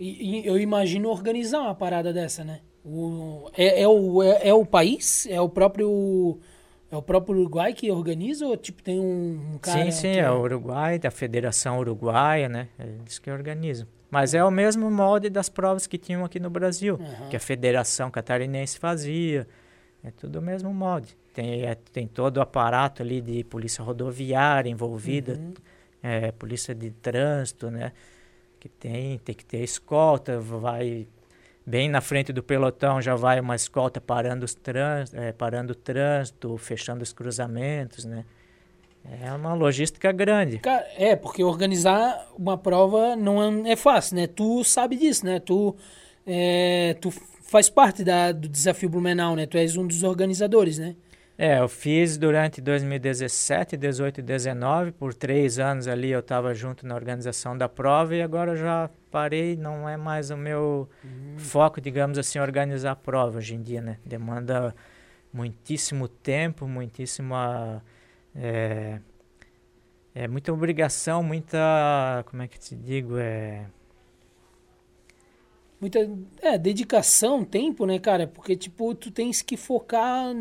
e, 0.00 0.40
e 0.40 0.46
eu 0.46 0.58
imagino 0.58 1.10
organizar 1.10 1.60
uma 1.60 1.74
parada 1.74 2.12
dessa, 2.12 2.42
né? 2.42 2.60
O, 2.84 3.50
é, 3.54 3.82
é, 3.82 3.88
o, 3.88 4.22
é, 4.22 4.48
é 4.48 4.54
o 4.54 4.64
país? 4.64 5.26
É 5.26 5.40
o 5.40 5.48
próprio 5.48 6.38
é 6.90 6.96
o 6.96 7.02
próprio 7.02 7.36
Uruguai 7.36 7.74
que 7.74 7.90
organiza 7.90 8.46
ou 8.46 8.56
tipo 8.56 8.82
tem 8.82 8.98
um, 8.98 9.54
um 9.54 9.58
cara? 9.58 9.84
Sim, 9.84 9.90
sim, 9.90 10.08
é... 10.08 10.20
é 10.20 10.30
o 10.30 10.40
Uruguai, 10.40 10.98
da 10.98 11.10
Federação 11.10 11.78
Uruguaia, 11.78 12.48
né? 12.48 12.68
É 12.78 12.84
eles 12.84 13.18
que 13.18 13.30
organizam. 13.30 13.86
Mas 14.10 14.32
é 14.32 14.42
o 14.42 14.50
mesmo 14.50 14.90
molde 14.90 15.28
das 15.28 15.50
provas 15.50 15.86
que 15.86 15.98
tinham 15.98 16.24
aqui 16.24 16.40
no 16.40 16.48
Brasil, 16.48 16.98
uhum. 16.98 17.28
que 17.28 17.36
a 17.36 17.40
Federação 17.40 18.10
Catarinense 18.10 18.78
fazia. 18.78 19.46
É 20.02 20.10
tudo 20.10 20.38
o 20.38 20.42
mesmo 20.42 20.72
molde. 20.72 21.14
Tem, 21.34 21.66
é, 21.66 21.74
tem 21.74 22.06
todo 22.06 22.38
o 22.38 22.40
aparato 22.40 23.02
ali 23.02 23.20
de 23.20 23.44
polícia 23.44 23.84
rodoviária 23.84 24.70
envolvida, 24.70 25.34
uhum. 25.34 25.54
é, 26.02 26.32
polícia 26.32 26.74
de 26.74 26.90
trânsito, 26.90 27.70
né? 27.70 27.92
Que 28.58 28.68
tem, 28.68 29.18
tem 29.18 29.34
que 29.34 29.44
ter 29.44 29.62
escolta, 29.62 30.40
vai 30.40 31.06
bem 31.68 31.88
na 31.88 32.00
frente 32.00 32.32
do 32.32 32.42
pelotão 32.42 33.00
já 33.02 33.14
vai 33.14 33.38
uma 33.38 33.54
escolta 33.54 34.00
parando, 34.00 34.44
os 34.44 34.54
trans, 34.54 35.12
é, 35.12 35.32
parando 35.32 35.72
o 35.72 35.76
trânsito, 35.76 36.56
fechando 36.56 37.02
os 37.02 37.12
cruzamentos, 37.12 38.06
né? 38.06 38.24
É 39.22 39.32
uma 39.32 39.54
logística 39.54 40.10
grande. 40.10 40.60
É, 40.96 41.14
porque 41.14 41.42
organizar 41.42 42.26
uma 42.36 42.58
prova 42.58 43.14
não 43.14 43.66
é, 43.66 43.72
é 43.72 43.76
fácil, 43.76 44.16
né? 44.16 44.26
Tu 44.26 44.64
sabe 44.64 44.96
disso, 44.96 45.24
né? 45.24 45.40
Tu, 45.40 45.74
é, 46.26 46.96
tu 47.00 47.10
faz 47.42 47.70
parte 47.70 48.02
da, 48.02 48.32
do 48.32 48.48
desafio 48.48 48.88
Blumenau, 48.88 49.36
né? 49.36 49.46
Tu 49.46 49.56
és 49.58 49.76
um 49.76 49.86
dos 49.86 50.02
organizadores, 50.02 50.78
né? 50.78 50.96
É, 51.36 51.60
eu 51.60 51.68
fiz 51.68 52.18
durante 52.18 52.60
2017, 52.60 53.76
18 53.76 54.18
e 54.18 54.22
19, 54.22 54.92
por 54.92 55.14
três 55.14 55.58
anos 55.58 55.86
ali 55.86 56.10
eu 56.10 56.20
estava 56.20 56.52
junto 56.52 56.86
na 56.86 56.94
organização 56.94 57.56
da 57.56 57.68
prova 57.68 58.16
e 58.16 58.20
agora 58.20 58.56
já 58.56 58.90
parei, 59.10 59.56
não 59.56 59.88
é 59.88 59.96
mais 59.96 60.30
o 60.30 60.36
meu 60.36 60.88
uhum. 61.04 61.38
foco, 61.38 61.80
digamos 61.80 62.18
assim, 62.18 62.38
organizar 62.38 62.92
a 62.92 62.96
prova 62.96 63.38
hoje 63.38 63.54
em 63.54 63.62
dia, 63.62 63.80
né? 63.80 63.98
Demanda 64.04 64.74
muitíssimo 65.32 66.08
tempo, 66.08 66.66
muitíssima... 66.66 67.82
É, 68.34 69.00
é 70.14 70.28
muita 70.28 70.52
obrigação, 70.52 71.22
muita... 71.22 72.24
como 72.26 72.42
é 72.42 72.48
que 72.48 72.58
te 72.58 72.74
digo? 72.74 73.16
É... 73.18 73.66
Muita 75.80 75.98
é, 76.42 76.58
dedicação, 76.58 77.44
tempo, 77.44 77.86
né, 77.86 77.98
cara? 77.98 78.26
Porque, 78.26 78.56
tipo, 78.56 78.94
tu 78.94 79.10
tens 79.10 79.42
que 79.42 79.56
focar 79.56 80.34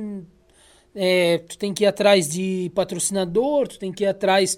é, 0.99 1.37
tu 1.37 1.57
tem 1.59 1.73
que 1.73 1.83
ir 1.83 1.87
atrás 1.87 2.27
de 2.27 2.71
patrocinador, 2.73 3.67
tu 3.67 3.77
tem 3.77 3.93
que 3.93 4.03
ir 4.03 4.07
atrás 4.07 4.57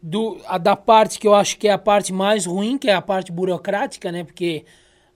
do, 0.00 0.40
a, 0.46 0.58
da 0.58 0.76
parte 0.76 1.18
que 1.18 1.26
eu 1.26 1.34
acho 1.34 1.58
que 1.58 1.68
é 1.68 1.72
a 1.72 1.78
parte 1.78 2.12
mais 2.12 2.46
ruim, 2.46 2.78
que 2.78 2.88
é 2.88 2.94
a 2.94 3.02
parte 3.02 3.32
burocrática, 3.32 4.12
né? 4.12 4.24
Porque 4.24 4.64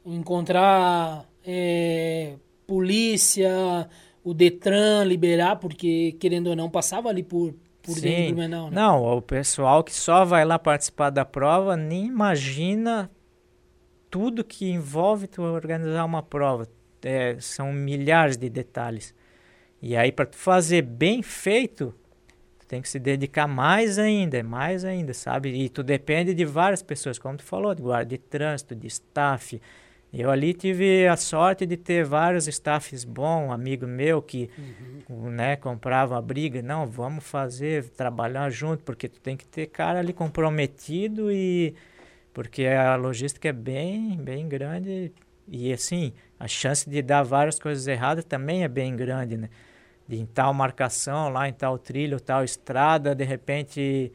encontrar 0.04 1.24
é, 1.44 2.34
polícia, 2.66 3.88
o 4.24 4.34
Detran 4.34 5.04
liberar, 5.04 5.56
porque 5.56 6.12
querendo 6.20 6.48
ou 6.48 6.56
não, 6.56 6.68
passava 6.68 7.09
ali 7.09 7.22
por, 7.22 7.54
por 7.82 7.94
Sim. 7.94 8.00
dentro 8.00 8.34
do 8.34 8.38
Menal, 8.38 8.70
né? 8.70 8.76
Não, 8.76 9.16
o 9.16 9.22
pessoal 9.22 9.84
que 9.84 9.94
só 9.94 10.24
vai 10.24 10.44
lá 10.44 10.59
participar 10.59 11.10
da 11.10 11.24
prova 11.24 11.76
nem 11.76 12.06
imagina 12.06 13.10
tudo 14.10 14.44
que 14.44 14.70
envolve 14.70 15.26
tu 15.26 15.42
organizar 15.42 16.04
uma 16.04 16.22
prova. 16.22 16.68
É, 17.04 17.36
são 17.40 17.72
milhares 17.72 18.36
de 18.36 18.48
detalhes. 18.48 19.14
E 19.80 19.96
aí, 19.96 20.12
para 20.12 20.26
tu 20.26 20.36
fazer 20.36 20.82
bem 20.82 21.22
feito, 21.22 21.92
tem 22.73 22.81
que 22.81 22.89
se 22.89 22.99
dedicar 22.99 23.47
mais 23.47 23.99
ainda, 23.99 24.43
mais 24.43 24.82
ainda, 24.82 25.12
sabe? 25.12 25.51
E 25.51 25.69
tu 25.69 25.82
depende 25.82 26.32
de 26.32 26.43
várias 26.47 26.82
pessoas, 26.82 27.19
como 27.19 27.36
tu 27.36 27.43
falou, 27.43 27.74
de 27.74 27.82
guarda 27.82 28.07
de 28.07 28.16
trânsito, 28.16 28.74
de 28.74 28.86
staff. 28.86 29.61
Eu 30.11 30.31
ali 30.31 30.55
tive 30.55 31.07
a 31.07 31.15
sorte 31.15 31.66
de 31.66 31.77
ter 31.77 32.03
vários 32.03 32.47
staffs 32.49 33.05
bons, 33.05 33.49
um 33.49 33.53
amigo 33.53 33.86
meu 33.86 34.23
que 34.23 34.49
uhum. 35.11 35.31
né, 35.31 35.55
comprava 35.55 36.16
a 36.16 36.23
briga. 36.23 36.62
Não, 36.62 36.86
vamos 36.86 37.24
fazer, 37.24 37.90
trabalhar 37.90 38.49
junto, 38.49 38.82
porque 38.85 39.07
tu 39.07 39.20
tem 39.20 39.36
que 39.36 39.44
ter 39.44 39.66
cara 39.66 39.99
ali 39.99 40.15
comprometido 40.15 41.31
e 41.31 41.74
porque 42.32 42.65
a 42.65 42.97
logística 42.97 43.51
é 43.51 43.53
bem, 43.53 44.16
bem 44.16 44.49
grande 44.49 45.12
e 45.47 45.70
assim, 45.70 46.15
a 46.40 46.49
chance 46.49 46.89
de 46.89 47.03
dar 47.03 47.23
várias 47.23 47.59
coisas 47.59 47.86
erradas 47.86 48.24
também 48.24 48.65
é 48.65 48.69
bem 48.69 48.97
grande, 48.97 49.36
né? 49.36 49.51
Em 50.16 50.26
tal 50.26 50.52
marcação, 50.52 51.28
lá 51.28 51.48
em 51.48 51.52
tal 51.52 51.78
trilho, 51.78 52.20
tal 52.20 52.44
estrada, 52.44 53.14
de 53.14 53.24
repente 53.24 54.12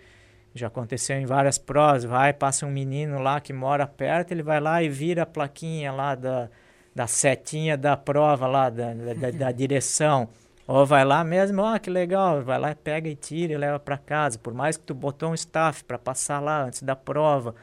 já 0.53 0.67
aconteceu 0.67 1.17
em 1.17 1.25
várias 1.25 1.57
provas, 1.57 2.03
vai, 2.03 2.33
passa 2.33 2.65
um 2.65 2.71
menino 2.71 3.19
lá 3.19 3.39
que 3.39 3.53
mora 3.53 3.85
perto, 3.87 4.31
ele 4.31 4.43
vai 4.43 4.59
lá 4.59 4.81
e 4.81 4.89
vira 4.89 5.23
a 5.23 5.25
plaquinha 5.25 5.91
lá 5.91 6.15
da, 6.15 6.49
da 6.95 7.05
setinha 7.07 7.77
da 7.77 7.95
prova 7.95 8.47
lá, 8.47 8.69
da, 8.69 8.93
da, 8.93 9.31
da 9.31 9.51
direção. 9.53 10.27
Ou 10.67 10.85
vai 10.85 11.05
lá 11.05 11.23
mesmo, 11.23 11.63
ah, 11.63 11.79
que 11.79 11.89
legal, 11.89 12.41
vai 12.41 12.59
lá, 12.59 12.75
pega 12.75 13.07
e 13.07 13.15
tira 13.15 13.53
e 13.53 13.57
leva 13.57 13.79
para 13.79 13.97
casa. 13.97 14.37
Por 14.37 14.53
mais 14.53 14.75
que 14.75 14.83
tu 14.83 14.93
botou 14.93 15.29
um 15.29 15.33
staff 15.33 15.83
para 15.83 15.97
passar 15.97 16.41
lá 16.41 16.63
antes 16.63 16.83
da 16.83 16.95
prova, 16.95 17.55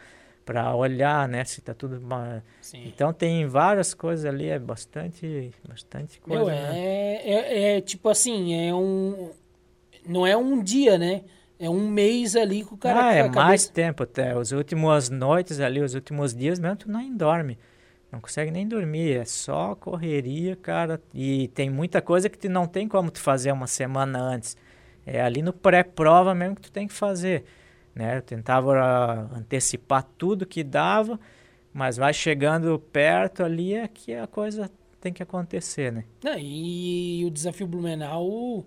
para 0.45 0.75
olhar, 0.75 1.27
né, 1.27 1.45
se 1.45 1.61
tá 1.61 1.73
tudo 1.73 2.01
Sim. 2.61 2.85
então 2.87 3.13
tem 3.13 3.47
várias 3.47 3.95
coisas 3.95 4.27
ali 4.27 4.49
é 4.49 4.59
bastante 4.59 5.51
bastante 5.67 6.21
coisa 6.21 6.45
Meu, 6.45 6.55
né? 6.55 6.77
é, 6.77 7.23
é, 7.25 7.77
é, 7.77 7.81
tipo 7.81 8.09
assim 8.09 8.55
é 8.55 8.75
um 8.75 9.31
não 10.07 10.27
é 10.27 10.37
um 10.37 10.63
dia 10.63 10.99
né 10.99 11.23
é 11.59 11.71
um 11.71 11.89
mês 11.89 12.37
ali 12.37 12.65
que 12.65 12.75
o 12.75 12.77
cara 12.77 13.07
ah, 13.07 13.15
é 13.15 13.23
cabeça... 13.23 13.41
mais 13.41 13.69
tempo 13.69 14.03
até 14.03 14.37
os 14.37 14.53
últimos 14.53 15.09
noites 15.09 15.61
ali 15.61 15.81
os 15.81 15.95
últimos 15.95 16.35
dias 16.35 16.59
mesmo 16.59 16.77
tu 16.77 16.91
nem 16.91 17.17
dorme 17.17 17.59
não 18.13 18.21
consegue 18.21 18.51
nem 18.51 18.69
dormir 18.69 19.17
é 19.17 19.25
só 19.25 19.75
correria 19.75 20.57
cara 20.57 21.01
e 21.15 21.49
tem 21.49 21.71
muita 21.71 22.03
coisa 22.03 22.29
que 22.29 22.37
tu 22.37 22.51
não 22.51 22.67
tem 22.67 22.87
como 22.87 23.11
tu 23.11 23.21
fazer 23.21 23.51
uma 23.51 23.67
semana 23.67 24.19
antes 24.21 24.57
é 25.07 25.23
ali 25.23 25.41
no 25.41 25.53
pré-prova 25.55 26.35
mesmo 26.35 26.57
que 26.57 26.63
tu 26.63 26.73
tem 26.73 26.87
que 26.87 26.93
fazer 26.95 27.45
né? 27.95 28.19
Eu 28.19 28.23
tentava 28.23 29.31
antecipar 29.35 30.03
tudo 30.19 30.47
que 30.47 30.63
dava, 30.63 31.19
mas 31.73 31.97
vai 31.97 32.13
chegando 32.13 32.79
perto 32.79 33.43
ali 33.43 33.75
é 33.75 33.89
que 33.89 34.15
a 34.15 34.27
coisa 34.27 34.71
tem 35.01 35.13
que 35.13 35.23
acontecer, 35.23 35.93
né? 35.93 36.05
Não, 36.23 36.39
e 36.39 37.25
o 37.27 37.31
desafio 37.31 37.67
Blumenau, 37.67 38.65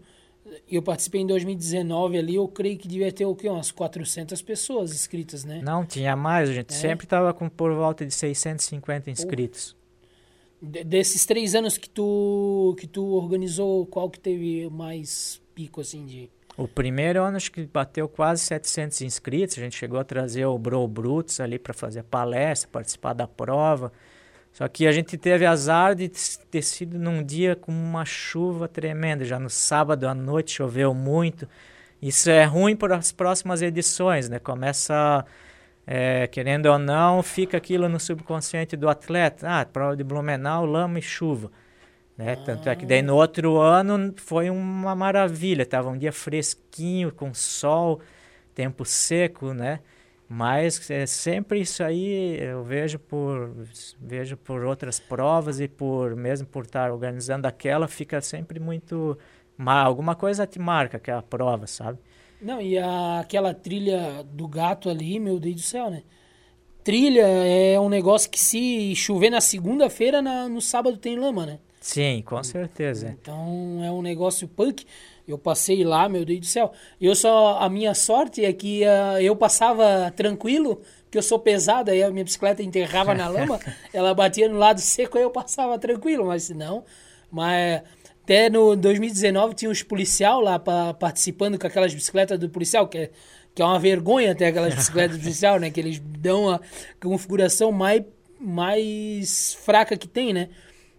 eu 0.69 0.81
participei 0.81 1.21
em 1.21 1.27
2019 1.27 2.17
ali, 2.17 2.35
eu 2.35 2.47
creio 2.47 2.77
que 2.77 2.87
devia 2.87 3.11
ter 3.11 3.25
o 3.25 3.35
quê? 3.35 3.49
Umas 3.49 3.71
400 3.71 4.41
pessoas 4.41 4.93
inscritas, 4.93 5.43
né? 5.43 5.61
Não, 5.63 5.85
tinha 5.85 6.15
mais, 6.15 6.49
a 6.49 6.53
gente 6.53 6.73
é. 6.73 6.77
sempre 6.77 7.05
estava 7.05 7.33
com 7.33 7.49
por 7.49 7.73
volta 7.73 8.05
de 8.05 8.13
650 8.13 9.09
inscritos. 9.09 9.75
desses 10.61 11.25
três 11.25 11.55
anos 11.55 11.77
que 11.77 11.89
tu, 11.89 12.75
que 12.79 12.87
tu 12.87 13.03
organizou, 13.13 13.85
qual 13.87 14.09
que 14.09 14.19
teve 14.19 14.69
mais 14.69 15.41
pico, 15.55 15.81
assim, 15.81 16.05
de... 16.05 16.29
O 16.57 16.67
primeiro 16.67 17.21
ano 17.21 17.37
acho 17.37 17.51
que 17.51 17.67
bateu 17.67 18.09
quase 18.09 18.41
700 18.41 19.01
inscritos. 19.01 19.59
A 19.59 19.61
gente 19.61 19.77
chegou 19.77 19.99
a 19.99 20.03
trazer 20.03 20.45
o 20.47 20.57
Bro 20.57 20.87
Brutus 20.87 21.39
ali 21.39 21.59
para 21.59 21.71
fazer 21.71 22.01
palestra, 22.03 22.67
participar 22.71 23.13
da 23.13 23.27
prova. 23.27 23.91
Só 24.51 24.67
que 24.67 24.87
a 24.87 24.91
gente 24.91 25.15
teve 25.19 25.45
azar 25.45 25.93
de 25.93 26.09
ter 26.09 26.63
sido 26.63 26.97
num 26.97 27.23
dia 27.23 27.55
com 27.55 27.71
uma 27.71 28.03
chuva 28.05 28.67
tremenda. 28.67 29.23
Já 29.23 29.39
no 29.39 29.51
sábado 29.51 30.07
à 30.07 30.15
noite 30.15 30.51
choveu 30.53 30.95
muito. 30.95 31.47
Isso 32.01 32.27
é 32.31 32.43
ruim 32.43 32.75
para 32.75 32.97
as 32.97 33.11
próximas 33.11 33.61
edições, 33.61 34.27
né? 34.27 34.39
Começa, 34.39 35.23
é, 35.85 36.25
querendo 36.25 36.65
ou 36.67 36.79
não, 36.79 37.21
fica 37.21 37.55
aquilo 37.55 37.87
no 37.87 37.99
subconsciente 37.99 38.75
do 38.75 38.89
atleta. 38.89 39.47
Ah, 39.47 39.63
prova 39.63 39.95
de 39.95 40.03
Blumenau, 40.03 40.65
lama 40.65 40.97
e 40.97 41.03
chuva. 41.03 41.51
Né? 42.17 42.33
Ah. 42.33 42.43
Tanto 42.45 42.67
é 42.67 42.75
que 42.75 42.85
daí 42.85 43.01
no 43.01 43.15
outro 43.15 43.57
ano 43.57 44.13
foi 44.17 44.49
uma 44.49 44.95
maravilha. 44.95 45.65
Tava 45.65 45.89
um 45.89 45.97
dia 45.97 46.11
fresquinho, 46.11 47.11
com 47.11 47.33
sol, 47.33 48.01
tempo 48.55 48.83
seco, 48.83 49.53
né? 49.53 49.79
Mas 50.29 50.89
é 50.91 51.05
sempre 51.05 51.61
isso 51.61 51.81
aí 51.81 52.37
eu 52.41 52.61
vejo 52.61 52.99
por 52.99 53.55
vejo 53.97 54.35
por 54.35 54.65
outras 54.65 54.99
provas 54.99 55.61
e 55.61 55.69
por 55.69 56.17
mesmo 56.17 56.45
por 56.45 56.65
estar 56.65 56.91
organizando 56.91 57.47
aquela 57.47 57.87
fica 57.87 58.19
sempre 58.19 58.59
muito 58.59 59.17
alguma 59.57 60.15
coisa 60.15 60.45
te 60.45 60.59
marca 60.59 60.99
que 60.99 61.09
é 61.09 61.13
a 61.13 61.21
prova, 61.21 61.65
sabe? 61.65 61.99
Não, 62.41 62.61
e 62.61 62.77
a, 62.77 63.21
aquela 63.21 63.53
trilha 63.53 64.21
do 64.23 64.47
gato 64.49 64.89
ali, 64.89 65.17
meu 65.17 65.39
Deus 65.39 65.55
do 65.55 65.61
céu, 65.61 65.89
né? 65.89 66.03
Trilha 66.83 67.25
é 67.25 67.79
um 67.79 67.89
negócio 67.89 68.29
que 68.29 68.39
se 68.39 68.93
chover 68.95 69.29
na 69.29 69.41
segunda-feira, 69.41 70.21
no 70.21 70.61
sábado 70.61 70.97
tem 70.97 71.17
lama, 71.17 71.45
né? 71.45 71.59
Sim, 71.87 72.21
com 72.25 72.43
certeza. 72.43 73.15
Então 73.21 73.81
é 73.81 73.89
um 73.89 74.01
negócio 74.01 74.45
punk. 74.45 74.85
Eu 75.25 75.37
passei 75.37 75.85
lá, 75.85 76.09
meu 76.09 76.25
Deus 76.25 76.41
do 76.41 76.45
céu. 76.45 76.73
Eu 76.99 77.15
só 77.15 77.59
a 77.59 77.69
minha 77.69 77.93
sorte 77.93 78.43
é 78.43 78.51
que 78.51 78.83
uh, 78.83 79.21
eu 79.21 79.37
passava 79.37 80.11
tranquilo, 80.11 80.81
porque 81.03 81.17
eu 81.17 81.23
sou 81.23 81.39
pesado, 81.39 81.89
aí 81.89 82.03
a 82.03 82.11
minha 82.11 82.25
bicicleta 82.25 82.61
enterrava 82.61 83.15
na 83.15 83.29
lama, 83.29 83.57
ela 83.93 84.13
batia 84.13 84.49
no 84.49 84.57
lado 84.57 84.81
seco, 84.81 85.17
aí 85.17 85.23
eu 85.23 85.31
passava 85.31 85.79
tranquilo, 85.79 86.25
mas 86.25 86.49
não, 86.49 86.83
mas 87.31 87.81
até 88.21 88.49
no 88.49 88.75
2019 88.75 89.55
tinha 89.55 89.71
os 89.71 89.81
policial 89.81 90.41
lá 90.41 90.59
pra, 90.59 90.93
participando 90.93 91.57
com 91.57 91.67
aquelas 91.67 91.93
bicicletas 91.93 92.37
do 92.37 92.49
policial, 92.49 92.85
que 92.85 92.97
é, 92.97 93.11
que 93.55 93.61
é 93.61 93.65
uma 93.65 93.79
vergonha 93.79 94.35
ter 94.35 94.47
aquelas 94.47 94.75
bicicletas 94.75 95.15
do 95.15 95.21
policial, 95.21 95.57
né? 95.57 95.71
Que 95.71 95.79
eles 95.79 95.99
dão 95.99 96.49
a 96.49 96.59
configuração 97.01 97.71
mais, 97.71 98.03
mais 98.41 99.53
fraca 99.63 99.95
que 99.95 100.07
tem, 100.07 100.33
né? 100.33 100.49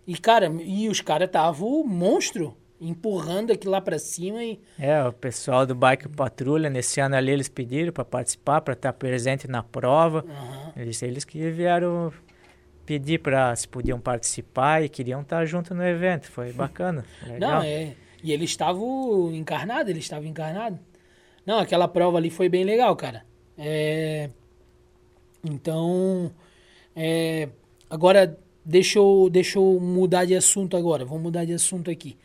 E, 0.08 0.16
cara, 0.16 0.50
e 0.64 0.88
os 0.88 1.02
caras 1.02 1.26
estavam 1.26 1.84
monstro 1.84 2.56
empurrando 2.80 3.52
aquilo 3.52 3.72
lá 3.72 3.80
para 3.80 3.98
cima 3.98 4.42
e 4.42 4.58
é 4.78 5.04
o 5.04 5.12
pessoal 5.12 5.66
do 5.66 5.74
bike 5.74 6.08
patrulha 6.08 6.70
nesse 6.70 6.98
ano 6.98 7.14
ali 7.14 7.30
eles 7.30 7.48
pediram 7.48 7.92
para 7.92 8.04
participar 8.06 8.62
para 8.62 8.72
estar 8.72 8.94
presente 8.94 9.46
na 9.46 9.62
prova. 9.62 10.24
Uhum. 10.24 10.72
eles 10.80 11.02
eles 11.02 11.24
que 11.24 11.50
vieram 11.50 12.10
pedir 12.86 13.18
para 13.18 13.54
se 13.54 13.68
podiam 13.68 14.00
participar 14.00 14.82
e 14.82 14.88
queriam 14.88 15.20
estar 15.20 15.44
junto 15.44 15.74
no 15.74 15.84
evento. 15.84 16.30
Foi 16.30 16.52
bacana 16.54 17.04
legal. 17.26 17.56
não 17.56 17.62
é. 17.62 17.94
E 18.24 18.32
eles 18.32 18.48
estavam 18.48 19.30
encarnados 19.34 19.90
eles 19.90 20.04
estavam 20.04 20.26
encarnados. 20.26 20.78
Não 21.44 21.58
aquela 21.58 21.86
prova 21.86 22.16
ali 22.16 22.30
foi 22.30 22.48
bem 22.48 22.64
legal 22.64 22.96
cara. 22.96 23.26
É 23.58 24.30
então 25.44 26.32
é 26.96 27.50
agora 27.90 28.38
deixa 28.68 28.98
eu, 28.98 29.28
deixa 29.30 29.58
eu 29.58 29.80
mudar 29.80 30.24
de 30.24 30.34
assunto 30.34 30.76
agora 30.76 31.04
vamos 31.04 31.22
mudar 31.22 31.44
de 31.44 31.54
assunto 31.54 31.90
aqui 31.90 32.16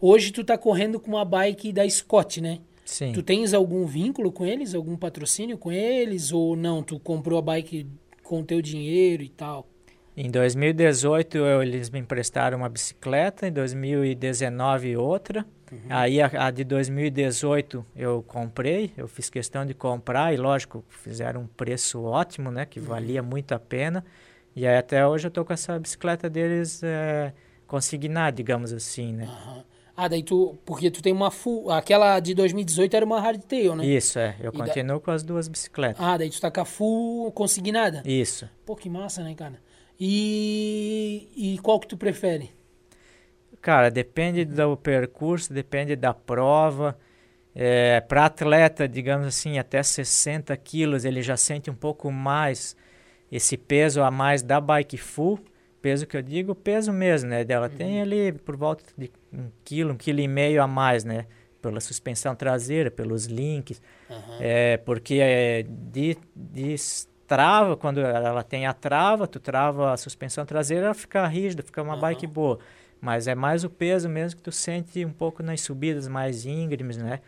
Hoje 0.00 0.30
tu 0.30 0.44
tá 0.44 0.58
correndo 0.58 1.00
com 1.00 1.12
uma 1.12 1.24
bike 1.24 1.72
da 1.72 1.88
Scott, 1.88 2.40
né? 2.40 2.58
Sim. 2.84 3.12
Tu 3.12 3.22
tens 3.22 3.54
algum 3.54 3.86
vínculo 3.86 4.30
com 4.30 4.44
eles, 4.44 4.74
algum 4.74 4.96
patrocínio 4.96 5.56
com 5.56 5.72
eles 5.72 6.32
ou 6.32 6.54
não? 6.54 6.82
Tu 6.82 6.98
comprou 7.00 7.38
a 7.38 7.42
bike 7.42 7.86
com 8.22 8.40
o 8.40 8.44
teu 8.44 8.60
dinheiro 8.60 9.22
e 9.22 9.28
tal? 9.28 9.66
Em 10.16 10.30
2018 10.30 11.38
eu, 11.38 11.62
eles 11.62 11.90
me 11.90 11.98
emprestaram 11.98 12.58
uma 12.58 12.68
bicicleta, 12.68 13.48
em 13.48 13.52
2019 13.52 14.96
outra. 14.96 15.44
Uhum. 15.72 15.78
Aí 15.88 16.20
a, 16.20 16.30
a, 16.46 16.50
de 16.50 16.62
2018 16.62 17.84
eu 17.96 18.22
comprei, 18.26 18.92
eu 18.96 19.08
fiz 19.08 19.28
questão 19.28 19.66
de 19.66 19.74
comprar 19.74 20.32
e 20.32 20.36
lógico, 20.36 20.84
fizeram 20.88 21.42
um 21.42 21.46
preço 21.46 22.02
ótimo, 22.02 22.50
né? 22.50 22.66
Que 22.66 22.78
uhum. 22.78 22.86
valia 22.86 23.22
muito 23.22 23.52
a 23.52 23.58
pena. 23.58 24.04
E 24.56 24.66
aí 24.66 24.78
até 24.78 25.06
hoje 25.06 25.26
eu 25.26 25.30
tô 25.30 25.44
com 25.44 25.52
essa 25.52 25.78
bicicleta 25.78 26.30
deles 26.30 26.82
é, 26.82 27.34
consignada, 27.66 28.34
digamos 28.34 28.72
assim, 28.72 29.12
né? 29.12 29.26
Uhum. 29.26 29.62
Ah, 29.94 30.08
daí 30.08 30.22
tu. 30.22 30.58
Porque 30.64 30.90
tu 30.90 31.02
tem 31.02 31.12
uma 31.12 31.30
full. 31.30 31.70
Aquela 31.70 32.18
de 32.20 32.34
2018 32.34 32.94
era 32.94 33.04
uma 33.04 33.20
hardtail, 33.20 33.76
né? 33.76 33.86
Isso, 33.86 34.18
é. 34.18 34.34
Eu 34.40 34.50
e 34.54 34.56
continuo 34.56 34.98
da... 34.98 35.04
com 35.04 35.10
as 35.10 35.22
duas 35.22 35.46
bicicletas. 35.46 36.02
Ah, 36.02 36.16
daí 36.16 36.30
tu 36.30 36.40
tá 36.40 36.50
com 36.50 36.60
a 36.60 36.64
full 36.64 37.30
consignada? 37.32 38.02
Isso. 38.04 38.48
Pô, 38.64 38.74
que 38.74 38.88
massa, 38.88 39.22
né, 39.22 39.34
cara? 39.34 39.58
E, 40.00 41.28
e 41.36 41.58
qual 41.58 41.78
que 41.78 41.86
tu 41.86 41.96
prefere? 41.96 42.50
Cara, 43.60 43.90
depende 43.90 44.44
do 44.44 44.76
percurso, 44.76 45.52
depende 45.52 45.96
da 45.96 46.14
prova. 46.14 46.96
É, 47.54 48.00
Para 48.02 48.26
atleta, 48.26 48.86
digamos 48.86 49.26
assim, 49.26 49.58
até 49.58 49.82
60 49.82 50.54
quilos, 50.58 51.04
ele 51.06 51.22
já 51.22 51.36
sente 51.36 51.70
um 51.70 51.74
pouco 51.74 52.10
mais 52.12 52.76
esse 53.30 53.56
peso 53.56 54.02
a 54.02 54.10
mais 54.10 54.42
da 54.42 54.60
bike 54.60 54.96
full 54.96 55.40
peso 55.86 56.04
que 56.04 56.16
eu 56.16 56.22
digo, 56.22 56.52
peso 56.52 56.92
mesmo, 56.92 57.30
né? 57.30 57.44
Dela 57.44 57.68
uhum. 57.70 57.76
tem 57.76 58.02
ali 58.02 58.32
por 58.32 58.56
volta 58.56 58.82
de 58.98 59.08
um 59.32 59.48
quilo, 59.64 59.92
um 59.92 59.96
quilo 59.96 60.18
e 60.18 60.26
meio 60.26 60.60
a 60.60 60.66
mais, 60.66 61.04
né? 61.04 61.26
Pela 61.62 61.78
suspensão 61.80 62.34
traseira, 62.34 62.90
pelos 62.90 63.26
links. 63.26 63.80
Uhum. 64.10 64.38
É, 64.40 64.78
porque 64.78 65.20
é, 65.20 65.64
de, 65.68 66.16
de 66.34 66.74
trava, 67.24 67.76
quando 67.76 68.00
ela 68.00 68.42
tem 68.42 68.66
a 68.66 68.72
trava, 68.72 69.28
tu 69.28 69.38
trava 69.38 69.92
a 69.92 69.96
suspensão 69.96 70.44
traseira, 70.44 70.86
ela 70.86 70.94
fica 70.94 71.24
rígida, 71.24 71.62
fica 71.62 71.80
uma 71.82 71.94
uhum. 71.94 72.00
bike 72.00 72.26
boa. 72.26 72.58
Mas 73.00 73.28
é 73.28 73.36
mais 73.36 73.62
o 73.62 73.70
peso 73.70 74.08
mesmo 74.08 74.38
que 74.38 74.42
tu 74.42 74.50
sente 74.50 75.04
um 75.04 75.12
pouco 75.12 75.40
nas 75.40 75.60
subidas 75.60 76.08
mais 76.08 76.44
íngremes, 76.44 76.96
né? 76.96 77.20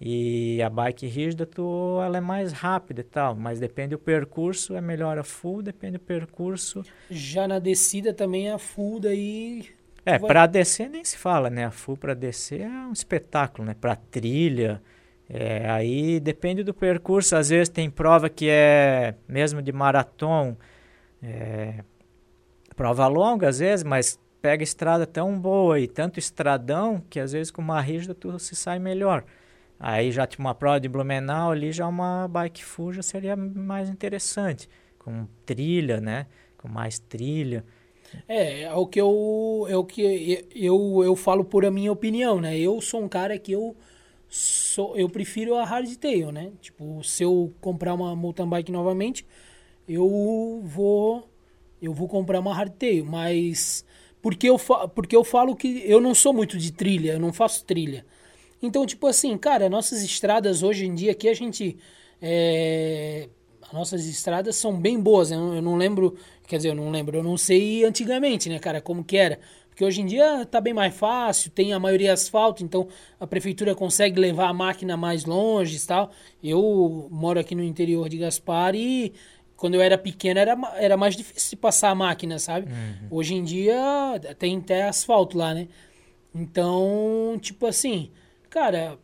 E 0.00 0.62
a 0.62 0.70
bike 0.70 1.06
rígida, 1.06 1.44
tu, 1.44 2.00
ela 2.02 2.16
é 2.16 2.20
mais 2.22 2.52
rápida 2.52 3.02
e 3.02 3.04
tal, 3.04 3.36
mas 3.36 3.60
depende 3.60 3.90
do 3.90 3.98
percurso, 3.98 4.74
é 4.74 4.80
melhor 4.80 5.18
a 5.18 5.22
full, 5.22 5.60
depende 5.60 5.98
do 5.98 6.00
percurso. 6.00 6.82
Já 7.10 7.46
na 7.46 7.58
descida 7.58 8.14
também 8.14 8.50
a 8.50 8.58
full 8.58 8.98
daí... 8.98 9.66
É, 10.06 10.18
vai... 10.18 10.28
para 10.28 10.46
descer 10.46 10.88
nem 10.88 11.04
se 11.04 11.18
fala, 11.18 11.50
né? 11.50 11.66
A 11.66 11.70
full 11.70 11.98
para 11.98 12.14
descer 12.14 12.62
é 12.62 12.68
um 12.68 12.92
espetáculo, 12.92 13.66
né? 13.68 13.76
Para 13.78 13.94
trilha, 13.94 14.80
é, 15.28 15.68
aí 15.68 16.18
depende 16.18 16.62
do 16.62 16.72
percurso. 16.72 17.36
Às 17.36 17.50
vezes 17.50 17.68
tem 17.68 17.90
prova 17.90 18.30
que 18.30 18.48
é 18.48 19.14
mesmo 19.28 19.60
de 19.60 19.70
maratona, 19.70 20.56
é, 21.22 21.84
prova 22.74 23.06
longa 23.06 23.50
às 23.50 23.58
vezes, 23.58 23.84
mas 23.84 24.18
pega 24.40 24.64
estrada 24.64 25.06
tão 25.06 25.38
boa 25.38 25.78
e 25.78 25.86
tanto 25.86 26.18
estradão 26.18 27.02
que 27.10 27.20
às 27.20 27.32
vezes 27.32 27.50
com 27.50 27.60
uma 27.60 27.82
rígida 27.82 28.14
tu 28.14 28.38
se 28.38 28.56
sai 28.56 28.78
melhor. 28.78 29.24
Aí 29.80 30.12
já 30.12 30.26
tinha 30.26 30.44
uma 30.44 30.54
prova 30.54 30.78
de 30.78 30.88
Blumenau 30.90 31.52
ali, 31.52 31.72
já 31.72 31.88
uma 31.88 32.28
bike 32.28 32.62
full 32.64 32.92
já 32.92 33.02
seria 33.02 33.34
mais 33.34 33.88
interessante, 33.88 34.68
com 34.98 35.26
trilha, 35.46 36.00
né? 36.00 36.26
Com 36.58 36.68
mais 36.68 36.98
trilha. 36.98 37.64
É, 38.28 38.62
é 38.62 38.74
o 38.74 38.86
que 38.86 39.00
eu 39.00 39.66
é 39.68 39.76
o 39.76 39.84
que 39.84 40.46
eu, 40.54 41.02
eu 41.04 41.16
falo 41.16 41.44
por 41.44 41.64
a 41.64 41.70
minha 41.70 41.90
opinião, 41.92 42.40
né? 42.40 42.58
Eu 42.58 42.80
sou 42.80 43.02
um 43.02 43.08
cara 43.08 43.38
que 43.38 43.52
eu 43.52 43.76
sou 44.28 44.96
eu 44.96 45.08
prefiro 45.08 45.54
a 45.56 45.64
hardtail, 45.64 46.30
né? 46.32 46.52
Tipo, 46.60 47.02
se 47.04 47.22
eu 47.22 47.52
comprar 47.60 47.94
uma 47.94 48.14
mountain 48.16 48.48
bike 48.48 48.72
novamente, 48.72 49.26
eu 49.88 50.60
vou 50.64 51.28
eu 51.82 51.92
vou 51.94 52.08
comprar 52.08 52.40
uma 52.40 52.54
hardtail, 52.54 53.04
mas 53.04 53.84
porque 54.22 54.48
eu 54.48 54.58
porque 54.94 55.16
eu 55.16 55.24
falo 55.24 55.56
que 55.56 55.82
eu 55.86 56.00
não 56.00 56.14
sou 56.14 56.32
muito 56.32 56.58
de 56.58 56.72
trilha, 56.72 57.12
eu 57.12 57.20
não 57.20 57.32
faço 57.32 57.64
trilha. 57.64 58.04
Então, 58.62 58.84
tipo 58.84 59.06
assim, 59.06 59.36
cara, 59.38 59.68
nossas 59.68 60.02
estradas 60.02 60.62
hoje 60.62 60.86
em 60.86 60.94
dia 60.94 61.12
aqui 61.12 61.28
a 61.28 61.34
gente. 61.34 61.78
É, 62.20 63.28
nossas 63.72 64.06
estradas 64.06 64.56
são 64.56 64.78
bem 64.78 65.00
boas. 65.00 65.30
Né? 65.30 65.36
Eu 65.36 65.62
não 65.62 65.76
lembro, 65.76 66.16
quer 66.46 66.56
dizer, 66.56 66.70
eu 66.70 66.74
não 66.74 66.90
lembro, 66.90 67.18
eu 67.18 67.22
não 67.22 67.36
sei 67.36 67.84
antigamente, 67.84 68.48
né, 68.48 68.58
cara, 68.58 68.80
como 68.80 69.04
que 69.04 69.16
era. 69.16 69.38
Porque 69.68 69.84
hoje 69.84 70.02
em 70.02 70.06
dia 70.06 70.44
tá 70.44 70.60
bem 70.60 70.74
mais 70.74 70.94
fácil, 70.94 71.50
tem 71.50 71.72
a 71.72 71.78
maioria 71.78 72.12
asfalto, 72.12 72.62
então 72.62 72.88
a 73.18 73.26
prefeitura 73.26 73.74
consegue 73.74 74.20
levar 74.20 74.48
a 74.48 74.52
máquina 74.52 74.96
mais 74.96 75.24
longe 75.24 75.76
e 75.76 75.86
tal. 75.86 76.10
Eu 76.42 77.08
moro 77.10 77.40
aqui 77.40 77.54
no 77.54 77.62
interior 77.62 78.08
de 78.08 78.18
Gaspar 78.18 78.74
e 78.74 79.14
quando 79.56 79.74
eu 79.74 79.80
era 79.80 79.96
pequeno 79.96 80.38
era, 80.38 80.58
era 80.76 80.96
mais 80.96 81.16
difícil 81.16 81.56
passar 81.56 81.90
a 81.90 81.94
máquina, 81.94 82.38
sabe? 82.38 82.70
Uhum. 82.70 83.08
Hoje 83.10 83.34
em 83.34 83.42
dia 83.44 84.20
tem 84.38 84.58
até 84.58 84.82
asfalto 84.82 85.38
lá, 85.38 85.54
né? 85.54 85.68
Então, 86.34 87.38
tipo 87.40 87.66
assim, 87.66 88.10
cara, 88.50 88.98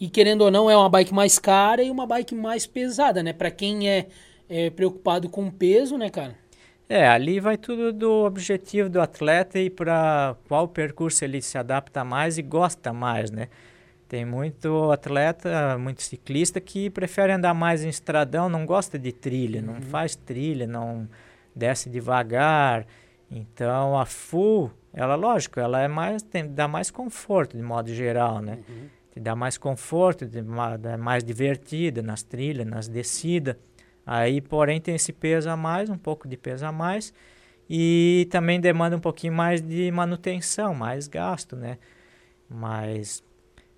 e 0.00 0.08
querendo 0.08 0.42
ou 0.42 0.50
não, 0.50 0.70
é 0.70 0.76
uma 0.76 0.88
bike 0.88 1.12
mais 1.12 1.38
cara 1.38 1.82
e 1.82 1.90
uma 1.90 2.06
bike 2.06 2.34
mais 2.34 2.66
pesada, 2.66 3.22
né? 3.22 3.32
Para 3.32 3.50
quem 3.50 3.90
é, 3.90 4.06
é, 4.48 4.70
preocupado 4.70 5.28
com 5.28 5.50
peso, 5.50 5.98
né, 5.98 6.08
cara? 6.08 6.34
É, 6.88 7.08
ali 7.08 7.40
vai 7.40 7.56
tudo 7.56 7.92
do 7.92 8.24
objetivo 8.24 8.88
do 8.88 9.00
atleta 9.00 9.58
e 9.58 9.70
para 9.70 10.36
qual 10.46 10.68
percurso 10.68 11.24
ele 11.24 11.40
se 11.40 11.56
adapta 11.56 12.04
mais 12.04 12.38
e 12.38 12.42
gosta 12.42 12.92
mais, 12.92 13.30
né? 13.30 13.48
Tem 14.08 14.26
muito 14.26 14.90
atleta, 14.90 15.78
muito 15.78 16.02
ciclista 16.02 16.60
que 16.60 16.90
prefere 16.90 17.32
andar 17.32 17.54
mais 17.54 17.82
em 17.82 17.88
estradão, 17.88 18.48
não 18.48 18.66
gosta 18.66 18.98
de 18.98 19.10
trilha, 19.10 19.60
uhum. 19.60 19.66
não 19.66 19.80
faz 19.80 20.14
trilha, 20.14 20.66
não 20.66 21.08
desce 21.56 21.88
devagar. 21.88 22.86
Então 23.30 23.98
a 23.98 24.04
full, 24.04 24.70
ela 24.92 25.14
lógico, 25.14 25.58
ela 25.58 25.80
é 25.80 25.88
mais 25.88 26.22
tem, 26.22 26.46
dá 26.46 26.68
mais 26.68 26.90
conforto 26.90 27.56
de 27.56 27.62
modo 27.62 27.92
geral, 27.92 28.40
né? 28.40 28.58
Uhum. 28.68 28.88
Te 29.12 29.20
dá 29.20 29.34
mais 29.36 29.58
conforto, 29.58 30.24
é 30.24 30.96
mais 30.96 31.22
divertida 31.22 32.02
nas 32.02 32.22
trilhas, 32.22 32.66
nas 32.66 32.88
descidas. 32.88 33.56
Aí, 34.04 34.40
porém, 34.40 34.80
tem 34.80 34.94
esse 34.94 35.12
peso 35.12 35.48
a 35.48 35.56
mais, 35.56 35.88
um 35.88 35.98
pouco 35.98 36.26
de 36.26 36.36
peso 36.36 36.66
a 36.66 36.72
mais, 36.72 37.12
e 37.68 38.26
também 38.30 38.60
demanda 38.60 38.96
um 38.96 39.00
pouquinho 39.00 39.32
mais 39.32 39.60
de 39.60 39.90
manutenção, 39.90 40.74
mais 40.74 41.08
gasto, 41.08 41.56
né? 41.56 41.78
Mas 42.48 43.22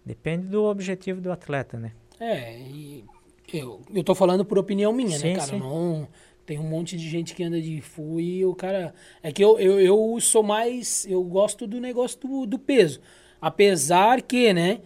depende 0.04 0.46
do 0.46 0.64
objetivo 0.64 1.20
do 1.20 1.30
atleta, 1.30 1.78
né? 1.78 1.92
É, 2.18 2.58
e 2.58 3.04
eu, 3.52 3.82
eu 3.92 4.02
tô 4.02 4.14
falando 4.14 4.44
por 4.44 4.58
opinião 4.58 4.92
minha, 4.92 5.10
né, 5.10 5.18
sim, 5.18 5.28
né, 5.28 5.34
cara? 5.34 5.50
Sim. 5.50 5.58
Não, 5.58 6.08
tem 6.46 6.58
um 6.58 6.68
monte 6.68 6.96
de 6.96 7.08
gente 7.08 7.34
que 7.34 7.42
anda 7.42 7.60
de 7.60 7.80
full 7.80 8.20
e 8.20 8.44
o 8.44 8.54
cara. 8.54 8.94
É 9.22 9.32
que 9.32 9.42
eu, 9.42 9.58
eu, 9.58 9.80
eu 9.80 10.20
sou 10.20 10.42
mais. 10.42 11.06
Eu 11.06 11.22
gosto 11.22 11.66
do 11.66 11.80
negócio 11.80 12.20
do, 12.20 12.46
do 12.46 12.58
peso. 12.58 13.00
Apesar 13.40 14.22
que, 14.22 14.52
né? 14.52 14.80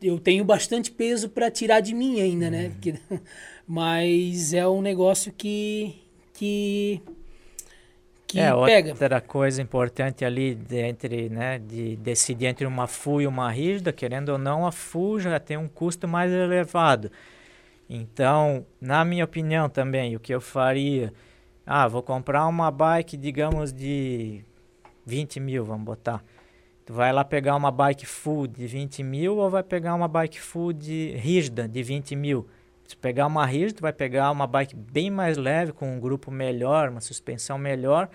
Eu 0.00 0.18
tenho 0.18 0.44
bastante 0.44 0.90
peso 0.90 1.28
para 1.30 1.50
tirar 1.50 1.80
de 1.80 1.94
mim 1.94 2.20
ainda, 2.20 2.50
né? 2.50 2.64
Uhum. 2.64 2.70
Porque, 2.72 2.94
mas 3.66 4.52
é 4.52 4.66
um 4.68 4.82
negócio 4.82 5.32
que. 5.32 5.94
que 6.32 7.02
que 8.26 8.40
é, 8.40 8.52
pega. 8.64 8.90
Outra 8.90 9.20
coisa 9.20 9.62
importante 9.62 10.24
ali 10.24 10.54
de, 10.54 10.80
entre, 10.80 11.28
né, 11.28 11.60
de 11.60 11.96
decidir 11.96 12.46
entre 12.46 12.66
uma 12.66 12.88
full 12.88 13.22
e 13.22 13.26
uma 13.26 13.48
rígida, 13.50 13.92
querendo 13.92 14.30
ou 14.30 14.38
não, 14.38 14.66
a 14.66 14.72
full 14.72 15.20
já 15.20 15.38
tem 15.38 15.56
um 15.56 15.68
custo 15.68 16.08
mais 16.08 16.32
elevado. 16.32 17.10
Então, 17.88 18.66
na 18.80 19.04
minha 19.04 19.24
opinião 19.24 19.68
também, 19.68 20.16
o 20.16 20.20
que 20.20 20.34
eu 20.34 20.40
faria, 20.40 21.12
ah, 21.64 21.86
vou 21.86 22.02
comprar 22.02 22.46
uma 22.46 22.70
bike, 22.70 23.16
digamos, 23.16 23.72
de 23.72 24.44
20 25.04 25.38
mil, 25.40 25.64
vamos 25.64 25.84
botar. 25.84 26.22
Tu 26.84 26.92
vai 26.92 27.12
lá 27.12 27.24
pegar 27.24 27.56
uma 27.56 27.70
bike 27.70 28.06
full 28.06 28.46
de 28.46 28.66
20 28.66 29.02
mil 29.02 29.36
ou 29.38 29.50
vai 29.50 29.62
pegar 29.62 29.94
uma 29.94 30.06
bike 30.06 30.40
full 30.40 30.72
de 30.72 31.14
rígida 31.16 31.68
de 31.68 31.82
20 31.82 32.14
mil? 32.14 32.46
Se 32.86 32.96
pegar 32.96 33.26
uma 33.26 33.44
rígida, 33.44 33.78
tu 33.78 33.82
vai 33.82 33.92
pegar 33.92 34.30
uma 34.30 34.46
bike 34.46 34.76
bem 34.76 35.10
mais 35.10 35.36
leve, 35.36 35.72
com 35.72 35.96
um 35.96 35.98
grupo 35.98 36.30
melhor, 36.30 36.88
uma 36.88 37.00
suspensão 37.00 37.58
melhor. 37.58 38.08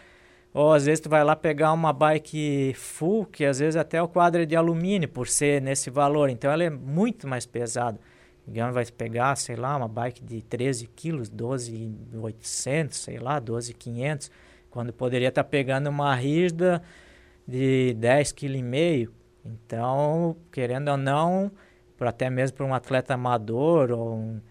Ou 0.54 0.74
às 0.74 0.86
vezes 0.86 1.02
tu 1.02 1.10
vai 1.10 1.24
lá 1.24 1.36
pegar 1.36 1.74
uma 1.74 1.92
bike 1.92 2.74
full, 2.76 3.26
que 3.26 3.44
às 3.44 3.60
vezes 3.60 3.76
até 3.76 4.02
o 4.02 4.08
quadro 4.08 4.42
é 4.42 4.46
de 4.46 4.56
alumínio, 4.56 5.10
por 5.10 5.28
ser 5.28 5.62
nesse 5.62 5.90
valor. 5.90 6.30
Então 6.30 6.50
ela 6.50 6.64
é 6.64 6.70
muito 6.70 7.28
mais 7.28 7.46
pesada. 7.46 8.00
Digamos, 8.48 8.74
vai 8.74 8.86
pegar, 8.86 9.36
sei 9.36 9.56
lá, 9.56 9.78
uma 9.78 9.88
bike 9.88 10.24
de 10.24 10.42
13 10.42 10.88
quilos, 10.88 11.30
12,800, 11.30 12.98
sei 12.98 13.20
lá, 13.20 13.40
12,500, 13.40 14.32
quando 14.70 14.92
poderia 14.92 15.30
estar 15.30 15.44
tá 15.44 15.50
pegando 15.50 15.90
uma 15.90 16.14
rígida 16.16 16.82
de 17.48 17.96
10,5 18.00 19.06
kg. 19.06 19.12
Então, 19.46 20.36
querendo 20.52 20.90
ou 20.90 20.98
não, 20.98 21.52
até 22.00 22.30
mesmo 22.30 22.58
para 22.58 22.66
um 22.66 22.74
atleta 22.74 23.14
amador 23.14 23.92
ou 23.92 24.16
um 24.16 24.42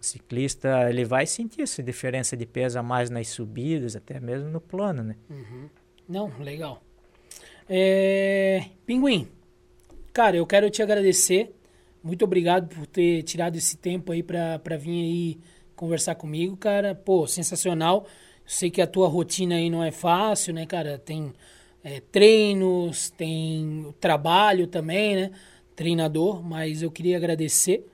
ciclista, 0.00 0.88
ele 0.88 1.04
vai 1.04 1.26
sentir 1.26 1.62
essa 1.62 1.82
diferença 1.82 2.36
de 2.36 2.46
peso 2.46 2.78
a 2.78 2.82
mais 2.82 3.10
nas 3.10 3.28
subidas, 3.28 3.96
até 3.96 4.18
mesmo 4.18 4.48
no 4.48 4.60
plano, 4.60 5.02
né? 5.02 5.16
Uhum. 5.28 5.68
Não, 6.08 6.32
legal. 6.38 6.82
É... 7.68 8.64
Pinguim, 8.86 9.28
cara, 10.12 10.36
eu 10.36 10.46
quero 10.46 10.70
te 10.70 10.82
agradecer 10.82 11.54
muito 12.02 12.24
obrigado 12.24 12.74
por 12.74 12.86
ter 12.86 13.22
tirado 13.22 13.56
esse 13.56 13.76
tempo 13.76 14.12
aí 14.12 14.22
para 14.22 14.76
vir 14.78 15.02
aí 15.02 15.38
conversar 15.76 16.14
comigo, 16.14 16.56
cara. 16.56 16.94
Pô, 16.94 17.26
sensacional. 17.26 18.06
Sei 18.46 18.70
que 18.70 18.80
a 18.80 18.86
tua 18.86 19.08
rotina 19.08 19.54
aí 19.54 19.70
não 19.70 19.82
é 19.82 19.90
fácil, 19.90 20.54
né, 20.54 20.66
cara? 20.66 20.98
Tem 20.98 21.32
é, 21.84 22.00
treinos, 22.00 23.10
tem 23.10 23.94
trabalho 24.00 24.66
também, 24.66 25.16
né? 25.16 25.30
Treinador, 25.76 26.42
mas 26.42 26.82
eu 26.82 26.90
queria 26.90 27.16
agradecer. 27.16 27.86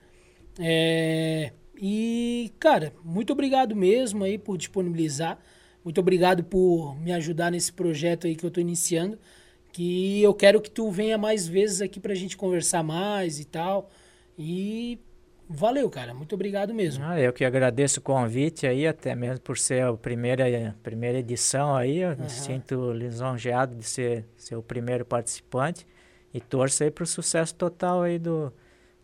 É, 0.58 1.52
e, 1.80 2.52
cara, 2.58 2.92
muito 3.04 3.32
obrigado 3.32 3.76
mesmo 3.76 4.24
aí 4.24 4.38
por 4.38 4.56
disponibilizar. 4.56 5.38
Muito 5.84 6.00
obrigado 6.00 6.42
por 6.42 6.98
me 7.00 7.12
ajudar 7.12 7.50
nesse 7.50 7.72
projeto 7.72 8.26
aí 8.26 8.34
que 8.34 8.44
eu 8.44 8.48
estou 8.48 8.60
iniciando 8.60 9.18
que 9.76 10.22
eu 10.22 10.32
quero 10.32 10.58
que 10.58 10.70
tu 10.70 10.90
venha 10.90 11.18
mais 11.18 11.46
vezes 11.46 11.82
aqui 11.82 12.00
pra 12.00 12.14
gente 12.14 12.34
conversar 12.34 12.82
mais 12.82 13.38
e 13.38 13.44
tal. 13.44 13.90
E 14.38 14.98
valeu, 15.46 15.90
cara. 15.90 16.14
Muito 16.14 16.34
obrigado 16.34 16.72
mesmo. 16.72 17.04
Ah, 17.04 17.20
eu 17.20 17.30
que 17.30 17.44
agradeço 17.44 18.00
o 18.00 18.02
convite 18.02 18.66
aí, 18.66 18.86
até 18.86 19.14
mesmo 19.14 19.38
por 19.42 19.58
ser 19.58 19.82
a 19.82 19.92
primeira, 19.92 20.74
primeira 20.82 21.18
edição 21.18 21.76
aí. 21.76 21.98
Eu 21.98 22.12
uhum. 22.12 22.22
me 22.22 22.30
sinto 22.30 22.90
lisonjeado 22.90 23.74
de 23.74 23.84
ser, 23.84 24.24
ser 24.34 24.56
o 24.56 24.62
primeiro 24.62 25.04
participante. 25.04 25.86
E 26.32 26.40
torço 26.40 26.82
aí 26.82 26.90
pro 26.90 27.04
sucesso 27.04 27.54
total 27.54 28.00
aí 28.00 28.18
do, 28.18 28.50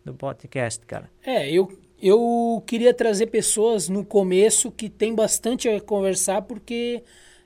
do 0.03 0.15
podcast, 0.15 0.83
cara. 0.87 1.07
É, 1.23 1.51
eu, 1.51 1.71
eu 2.01 2.63
queria 2.65 2.95
trazer 2.95 3.27
pessoas 3.27 3.89
no 3.89 4.03
começo 4.03 4.71
que 4.71 4.89
tem 4.89 5.13
bastante 5.13 5.69
a 5.69 5.79
conversar, 5.79 6.41
porque 6.41 7.03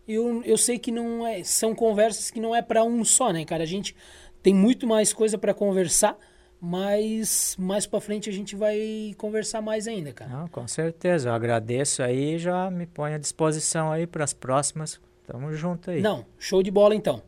eu, 0.08 0.42
eu 0.44 0.58
sei 0.58 0.80
que 0.80 0.92
não 0.92 1.26
é, 1.28 1.44
são 1.44 1.76
conversas 1.76 2.32
que 2.32 2.40
não 2.40 2.56
é 2.56 2.62
para 2.62 2.84
um 2.84 3.04
só, 3.04 3.32
né, 3.32 3.44
cara? 3.44 3.64
A 3.64 3.68
gente 3.68 3.96
tem 4.42 4.54
muito 4.54 4.88
mais 4.88 5.12
coisa 5.12 5.38
para 5.38 5.54
conversar, 5.54 6.18
mas 6.62 7.56
mais 7.60 7.86
para 7.86 8.00
frente 8.00 8.30
a 8.30 8.34
gente 8.34 8.56
vai 8.56 9.14
conversar 9.18 9.62
mais 9.62 9.88
ainda, 9.88 10.14
cara. 10.14 10.32
Não, 10.32 10.48
com 10.48 10.68
certeza. 10.68 11.30
Eu 11.30 11.34
agradeço 11.34 12.02
aí 12.02 12.40
já 12.40 12.72
me 12.72 12.86
põe 12.86 13.14
à 13.14 13.18
disposição 13.18 13.92
aí 13.92 14.08
para 14.08 14.24
as 14.24 14.34
próximas. 14.34 15.00
Tamo 15.26 15.54
junto 15.54 15.92
aí. 15.92 16.02
Não, 16.02 16.26
show 16.40 16.64
de 16.64 16.72
bola 16.72 16.96
então. 16.96 17.22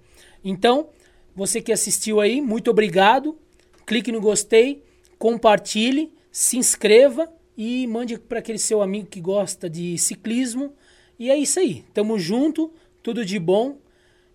Então, 0.44 0.90
você 1.36 1.62
que 1.62 1.72
assistiu 1.72 2.22
aí, 2.22 2.40
muito 2.40 2.72
obrigado. 2.72 3.38
Clique 3.86 4.12
no 4.12 4.22
gostei, 4.22 4.84
compartilhe, 5.18 6.14
se 6.32 6.58
inscreva 6.58 7.30
e 7.58 7.86
mande 7.88 8.18
para 8.18 8.40
aquele 8.40 8.58
seu 8.58 8.82
amigo 8.82 9.08
que 9.08 9.20
gosta 9.20 9.70
de 9.70 9.98
ciclismo 9.98 10.74
e 11.20 11.30
é 11.30 11.38
isso 11.38 11.60
aí. 11.60 11.84
Tamo 11.94 12.18
junto, 12.18 12.72
tudo 13.04 13.26
de 13.26 13.38
bom 13.38 13.78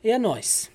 e 0.02 0.10
é 0.10 0.18
nós. 0.18 0.70